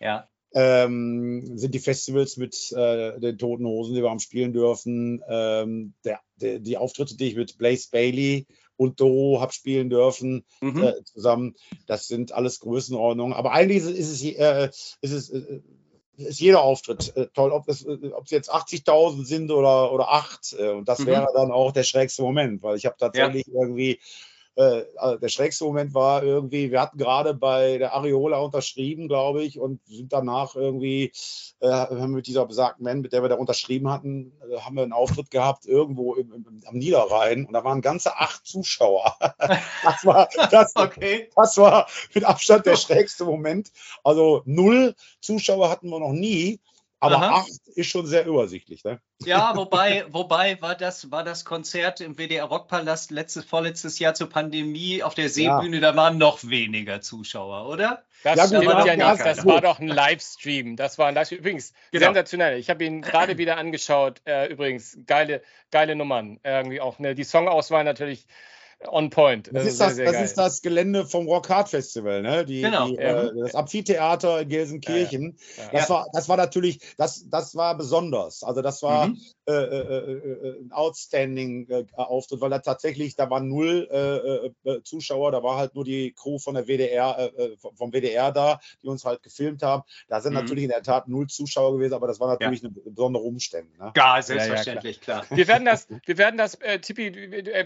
Ja. 0.00 0.28
Ähm, 0.52 1.56
sind 1.56 1.74
die 1.74 1.80
Festivals 1.80 2.36
mit 2.36 2.72
äh, 2.72 3.20
den 3.20 3.38
Toten 3.38 3.66
Hosen, 3.66 3.94
die 3.94 4.02
wir 4.02 4.10
am 4.10 4.18
Spielen 4.18 4.52
dürfen. 4.52 5.22
Ähm, 5.28 5.94
der, 6.04 6.20
der, 6.36 6.58
die 6.58 6.76
Auftritte, 6.76 7.16
die 7.16 7.28
ich 7.28 7.36
mit 7.36 7.56
Blaze 7.58 7.88
Bailey 7.92 8.46
und 8.76 8.98
Doro 8.98 9.40
habe 9.40 9.52
spielen 9.52 9.90
dürfen 9.90 10.44
mhm. 10.62 10.82
äh, 10.82 11.04
zusammen. 11.04 11.54
Das 11.86 12.08
sind 12.08 12.32
alles 12.32 12.60
Größenordnungen. 12.60 13.34
Aber 13.34 13.52
eigentlich 13.52 13.78
ist 13.78 13.86
es, 13.86 13.98
ist 13.98 14.12
es, 14.12 14.22
äh, 14.22 14.70
ist 15.02 15.12
es 15.12 15.30
äh, 15.30 15.60
ist 16.20 16.40
jeder 16.40 16.62
Auftritt 16.62 17.16
äh, 17.16 17.26
toll, 17.34 17.52
ob 17.52 17.68
es, 17.68 17.84
äh, 17.84 18.10
ob 18.12 18.24
es 18.24 18.30
jetzt 18.30 18.52
80.000 18.52 19.24
sind 19.24 19.50
oder, 19.50 19.92
oder 19.92 20.12
8. 20.12 20.56
Äh, 20.58 20.68
und 20.70 20.88
das 20.88 21.00
mhm. 21.00 21.06
wäre 21.06 21.26
dann 21.34 21.50
auch 21.50 21.72
der 21.72 21.82
schrägste 21.82 22.22
Moment, 22.22 22.62
weil 22.62 22.76
ich 22.76 22.86
habe 22.86 22.96
tatsächlich 22.98 23.46
ja. 23.46 23.60
irgendwie 23.60 24.00
äh, 24.60 24.84
also 24.96 25.18
der 25.18 25.28
schrägste 25.28 25.64
Moment 25.64 25.94
war 25.94 26.22
irgendwie, 26.22 26.70
wir 26.70 26.80
hatten 26.82 26.98
gerade 26.98 27.32
bei 27.32 27.78
der 27.78 27.94
Areola 27.94 28.38
unterschrieben, 28.38 29.08
glaube 29.08 29.42
ich, 29.42 29.58
und 29.58 29.80
sind 29.86 30.12
danach 30.12 30.54
irgendwie, 30.54 31.12
äh, 31.60 32.06
mit 32.06 32.26
dieser 32.26 32.44
besagten 32.44 32.84
Band, 32.84 33.00
mit 33.00 33.12
der 33.14 33.22
wir 33.22 33.30
da 33.30 33.36
unterschrieben 33.36 33.90
hatten, 33.90 34.32
äh, 34.50 34.60
haben 34.60 34.76
wir 34.76 34.82
einen 34.82 34.92
Auftritt 34.92 35.30
gehabt 35.30 35.64
irgendwo 35.64 36.14
im, 36.14 36.32
im, 36.32 36.62
am 36.66 36.76
Niederrhein 36.76 37.46
und 37.46 37.54
da 37.54 37.64
waren 37.64 37.80
ganze 37.80 38.18
acht 38.18 38.46
Zuschauer. 38.46 39.16
das, 39.38 40.04
war, 40.04 40.28
das, 40.50 40.76
okay. 40.76 41.30
das 41.34 41.56
war 41.56 41.86
mit 42.14 42.24
Abstand 42.24 42.66
der 42.66 42.76
schrägste 42.76 43.24
Moment. 43.24 43.72
Also 44.04 44.42
null 44.44 44.94
Zuschauer 45.20 45.70
hatten 45.70 45.88
wir 45.88 46.00
noch 46.00 46.12
nie. 46.12 46.60
Aber 47.02 47.16
Aha. 47.16 47.36
acht 47.38 47.50
ist 47.74 47.88
schon 47.88 48.06
sehr 48.06 48.26
übersichtlich, 48.26 48.84
ne? 48.84 49.00
Ja, 49.24 49.52
wobei, 49.56 50.04
wobei 50.10 50.60
war 50.60 50.74
das, 50.74 51.10
war 51.10 51.24
das 51.24 51.46
Konzert 51.46 52.00
im 52.00 52.16
WDR 52.16 52.44
Rockpalast 52.44 53.10
letztes, 53.10 53.46
vorletztes 53.46 53.98
Jahr 53.98 54.12
zur 54.12 54.28
Pandemie 54.28 55.02
auf 55.02 55.14
der 55.14 55.30
Seebühne, 55.30 55.76
ja. 55.76 55.80
da 55.80 55.96
waren 55.96 56.18
noch 56.18 56.44
weniger 56.44 57.00
Zuschauer, 57.00 57.68
oder? 57.68 58.04
Das 58.22 58.36
ja, 58.36 58.46
stimmt 58.46 58.86
ja 58.86 58.96
nicht. 58.96 59.24
Das 59.24 59.46
war 59.46 59.62
doch 59.62 59.78
ein 59.78 59.88
Livestream. 59.88 60.76
Das 60.76 60.98
war 60.98 61.08
ein 61.08 61.14
Livestream. 61.14 61.40
Übrigens, 61.40 61.72
genau. 61.90 62.06
sensationell. 62.06 62.58
Ich 62.58 62.68
habe 62.68 62.84
ihn 62.84 63.00
gerade 63.00 63.38
wieder 63.38 63.56
angeschaut. 63.56 64.20
Äh, 64.26 64.52
übrigens, 64.52 64.98
geile, 65.06 65.42
geile 65.70 65.96
Nummern. 65.96 66.38
Irgendwie 66.44 66.82
auch 66.82 66.98
ne, 66.98 67.14
die 67.14 67.24
Songauswahl 67.24 67.84
natürlich 67.84 68.26
on 68.88 69.10
point. 69.10 69.50
Das, 69.52 69.66
ist, 69.66 69.80
das, 69.80 69.96
sehr, 69.96 70.06
sehr 70.06 70.12
das 70.12 70.30
ist, 70.30 70.38
das, 70.38 70.62
Gelände 70.62 71.06
vom 71.06 71.26
Rock 71.26 71.48
Hard 71.50 71.68
Festival, 71.68 72.22
ne? 72.22 72.44
Die, 72.44 72.62
genau. 72.62 72.88
Die, 72.88 72.94
ja. 72.94 73.24
äh, 73.24 73.32
das 73.38 73.54
Amphitheater 73.54 74.40
in 74.40 74.48
Gelsenkirchen. 74.48 75.36
Ja, 75.56 75.64
ja. 75.64 75.70
Das, 75.72 75.90
war, 75.90 76.06
das 76.12 76.28
war 76.28 76.36
natürlich, 76.36 76.80
das, 76.96 77.28
das 77.28 77.54
war 77.54 77.76
besonders. 77.76 78.42
Also 78.42 78.62
das 78.62 78.82
war 78.82 79.08
mhm. 79.08 79.20
Äh, 79.50 79.76
äh, 79.76 80.12
äh, 80.12 80.48
äh 80.48 80.60
ein 80.60 80.72
outstanding 80.72 81.68
äh, 81.68 81.84
Auftritt, 81.94 82.40
weil 82.40 82.50
da 82.50 82.58
tatsächlich, 82.58 83.16
da 83.16 83.28
waren 83.30 83.48
null 83.48 83.88
Zuschauer, 84.84 85.32
da 85.32 85.42
war 85.42 85.56
halt 85.56 85.74
nur 85.74 85.84
die 85.84 86.12
Crew 86.12 86.38
von 86.38 86.54
der 86.54 86.66
WDR, 86.66 87.30
vom 87.74 87.92
WDR 87.92 88.32
da, 88.32 88.60
die 88.82 88.88
uns 88.88 89.04
halt 89.04 89.22
gefilmt 89.22 89.62
haben. 89.62 89.82
Da 90.08 90.20
sind 90.20 90.32
mhm. 90.32 90.40
natürlich 90.40 90.64
in 90.64 90.70
der 90.70 90.82
Tat 90.82 91.08
null 91.08 91.26
Zuschauer 91.26 91.72
gewesen, 91.74 91.94
aber 91.94 92.06
das 92.06 92.20
war 92.20 92.28
natürlich 92.28 92.62
eine 92.62 92.72
besondere 92.72 93.22
Umstände. 93.24 93.70
Ne? 93.78 93.92
Ja, 93.96 94.20
selbstverständlich, 94.22 95.00
klar. 95.00 95.24
klar. 95.24 95.36
Wir 95.36 95.48
werden 95.48 95.64
das, 95.64 95.88
wir 96.04 96.18
werden 96.18 96.36
das, 96.36 96.58
Tippi, 96.82 97.12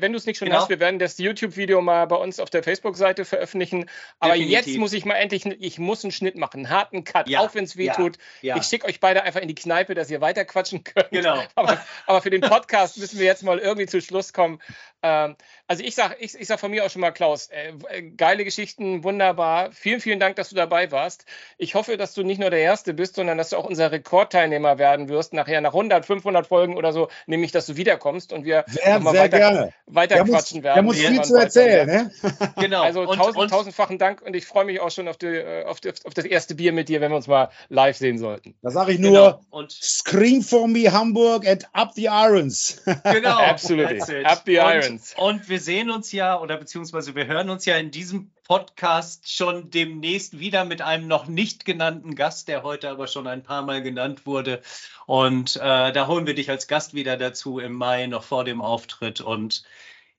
wenn 0.01 0.13
du 0.13 0.19
es 0.19 0.27
nicht 0.27 0.39
schon 0.39 0.49
genau. 0.49 0.61
hast, 0.61 0.69
wir 0.69 0.81
werden 0.81 0.99
das 0.99 1.19
YouTube-Video 1.19 1.81
mal 1.81 2.07
bei 2.07 2.17
uns 2.17 2.41
auf 2.41 2.51
der 2.51 2.63
Facebook-Seite 2.63 3.25
veröffentlichen. 3.25 3.87
Aber 4.19 4.35
Definitiv. 4.35 4.67
jetzt 4.67 4.79
muss 4.79 4.93
ich 4.93 5.05
mal 5.05 5.15
endlich, 5.15 5.47
ich 5.47 5.79
muss 5.79 6.05
einen 6.05 6.13
Schnitt 6.13 6.37
machen, 6.37 6.59
einen 6.59 6.71
harten 6.71 7.05
Cut, 7.05 7.29
ja. 7.29 7.41
auch 7.41 7.55
wenn 7.55 7.65
es 7.65 7.77
weh 7.77 7.89
tut. 7.89 8.17
Ja. 8.43 8.55
Ja. 8.55 8.61
Ich 8.61 8.67
schicke 8.67 8.87
euch 8.87 9.01
beide 9.01 9.23
einfach 9.23 9.41
in 9.41 9.49
die 9.49 9.55
Kneipe, 9.55 9.95
dass 9.95 10.11
ihr 10.11 10.21
weiter 10.21 10.45
quatschen 10.45 10.85
könnt. 10.85 11.11
Genau. 11.11 11.43
Aber, 11.55 11.74
aber, 12.07 12.23
für 12.23 12.31
den 12.31 12.41
Podcast 12.41 12.99
müssen 12.99 13.19
wir 13.19 13.27
jetzt 13.27 13.43
mal 13.43 13.59
irgendwie 13.59 13.87
zu 13.87 14.01
Schluss 14.01 14.33
kommen. 14.33 14.61
Ähm, 15.05 15.37
also 15.69 15.83
ich 15.83 15.95
sage 15.95 16.17
ich, 16.19 16.35
ich 16.35 16.47
sag 16.47 16.59
von 16.59 16.71
mir 16.71 16.85
auch 16.85 16.91
schon 16.91 17.01
mal, 17.01 17.11
Klaus, 17.11 17.49
äh, 17.49 17.73
äh, 17.91 18.03
geile 18.03 18.43
Geschichten, 18.43 19.05
wunderbar. 19.05 19.71
Vielen, 19.73 20.01
vielen 20.01 20.19
Dank, 20.19 20.37
dass 20.37 20.49
du 20.49 20.55
dabei 20.55 20.91
warst. 20.93 21.27
Ich 21.59 21.75
hoffe, 21.75 21.99
dass 21.99 22.15
du 22.15 22.23
nicht 22.23 22.41
nur 22.41 22.49
der 22.49 22.61
Erste 22.61 22.95
bist, 22.95 23.17
sondern 23.17 23.37
dass 23.37 23.51
du 23.51 23.59
auch 23.59 23.67
unser 23.67 23.93
Rekordteilnehmer 23.93 24.79
werden 24.79 25.11
wirst, 25.11 25.35
nachher 25.35 25.61
nach 25.61 25.75
100, 25.75 26.07
500 26.07 26.47
Folgen 26.47 26.79
oder 26.79 26.95
so, 26.95 27.09
nämlich, 27.27 27.53
dass 27.53 27.67
du 27.67 27.77
wiederkommst 27.77 28.33
und 28.33 28.47
wir 28.47 28.65
sehr, 28.67 28.83
sehr 28.83 29.05
weiter, 29.05 29.39
gerne. 29.39 29.73
weiter 29.87 30.25
quatschen 30.25 30.59
muss, 30.59 30.65
werden. 30.65 30.75
Der 30.75 30.83
muss 30.83 30.97
viel 30.97 31.23
zu 31.23 31.37
erzählen, 31.37 31.87
ne? 31.87 32.11
Genau. 32.57 32.83
Also 32.83 33.03
und, 33.03 33.19
tausend, 33.19 33.37
und, 33.37 33.49
tausendfachen 33.51 33.99
Dank 33.99 34.23
und 34.23 34.35
ich 34.35 34.47
freue 34.47 34.65
mich 34.65 34.81
auch 34.81 34.91
schon 34.91 35.07
auf, 35.09 35.19
die, 35.19 35.27
äh, 35.27 35.65
auf, 35.65 35.81
die, 35.81 35.91
auf, 35.91 36.15
das 36.15 36.25
erste 36.25 36.55
Bier 36.55 36.73
mit 36.73 36.89
dir, 36.89 37.03
wenn 37.03 37.13
wir 37.13 37.17
uns 37.17 37.27
mal 37.27 37.51
live 37.69 37.99
sehen 37.99 38.17
sollten. 38.17 38.55
Da 38.63 38.71
sage 38.71 38.93
ich 38.93 38.99
nur, 38.99 39.11
genau. 39.11 39.41
und 39.51 39.71
Scream 39.71 40.41
for 40.41 40.67
me 40.67 40.91
Hamburg 40.91 41.47
and 41.47 41.67
up 41.75 41.93
the 41.95 42.07
irons. 42.07 42.83
Genau. 43.05 43.39
Absolutely. 43.39 44.25
Up 44.25 44.43
the 44.47 44.57
irons. 44.57 44.94
Und, 45.17 45.19
und 45.19 45.49
wir 45.49 45.61
sehen 45.61 45.91
uns 45.91 46.13
ja, 46.13 46.41
oder 46.41 46.57
beziehungsweise 46.57 47.15
wir 47.15 47.27
hören 47.27 47.51
uns 47.51 47.65
ja 47.65 47.77
in 47.77 47.91
diesem 47.91 48.33
Podcast 48.45 49.33
schon 49.33 49.71
demnächst 49.71 50.39
wieder 50.39 50.65
mit 50.65 50.83
einem 50.83 51.07
noch 51.07 51.27
nicht 51.27 51.65
genannten 51.65 52.15
Gast, 52.15 52.49
der 52.49 52.63
heute 52.63 52.91
aber 52.91 53.07
schon 53.07 53.27
ein 53.27 53.43
paar 53.43 53.63
Mal 53.63 53.83
genannt 53.83 54.27
wurde. 54.27 54.63
Und 55.07 55.57
äh, 55.57 55.93
da 55.93 56.07
holen 56.07 56.27
wir 56.27 56.35
dich 56.35 56.51
als 56.51 56.69
Gast 56.69 56.95
wieder 56.95 57.17
dazu 57.17 57.59
im 57.59 57.73
Mai, 57.73 58.07
noch 58.07 58.25
vor 58.25 58.45
dem 58.45 58.61
Auftritt. 58.61 59.21
Und 59.21 59.65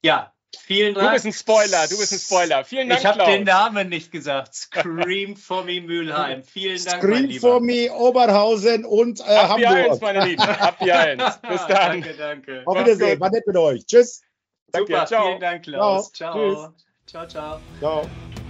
ja, 0.01 0.31
Vielen 0.57 0.93
Dank. 0.93 1.07
Du 1.07 1.13
bist 1.13 1.25
ein 1.25 1.33
Spoiler, 1.33 1.87
du 1.87 1.97
bist 1.97 2.13
ein 2.13 2.19
Spoiler. 2.19 2.63
Vielen 2.63 2.89
Dank. 2.89 3.01
Ich 3.01 3.05
habe 3.05 3.23
den 3.25 3.43
Namen 3.43 3.89
nicht 3.89 4.11
gesagt. 4.11 4.55
Scream 4.55 5.35
for 5.35 5.63
me 5.63 5.81
Mülheim. 5.81 6.43
Vielen 6.43 6.83
Dank. 6.83 7.03
Scream 7.03 7.39
for 7.39 7.59
me 7.59 7.91
Oberhausen 7.91 8.85
und 8.85 9.19
äh, 9.19 9.23
Ab 9.23 9.49
Hamburg. 9.49 9.91
Eins, 9.91 10.01
meine 10.01 10.25
Lieben. 10.25 10.41
Ab 10.41 10.77
die 10.83 10.91
Eins. 10.91 11.39
Bis 11.47 11.61
dann. 11.67 12.01
danke, 12.01 12.13
danke. 12.17 12.63
Auf 12.65 12.79
Wiedersehen. 12.79 13.19
War 13.19 13.29
nett 13.29 13.45
mit 13.45 13.57
euch. 13.57 13.85
Tschüss. 13.85 14.21
Super, 14.79 14.93
Danke, 14.93 15.07
ciao. 15.07 15.25
vielen 15.27 15.39
Dank, 15.39 15.63
Klaus. 15.63 16.11
Ciao. 16.11 16.73
Ciao, 17.05 17.27
ciao. 17.27 17.27
ciao. 17.27 17.61
ciao. 17.79 18.44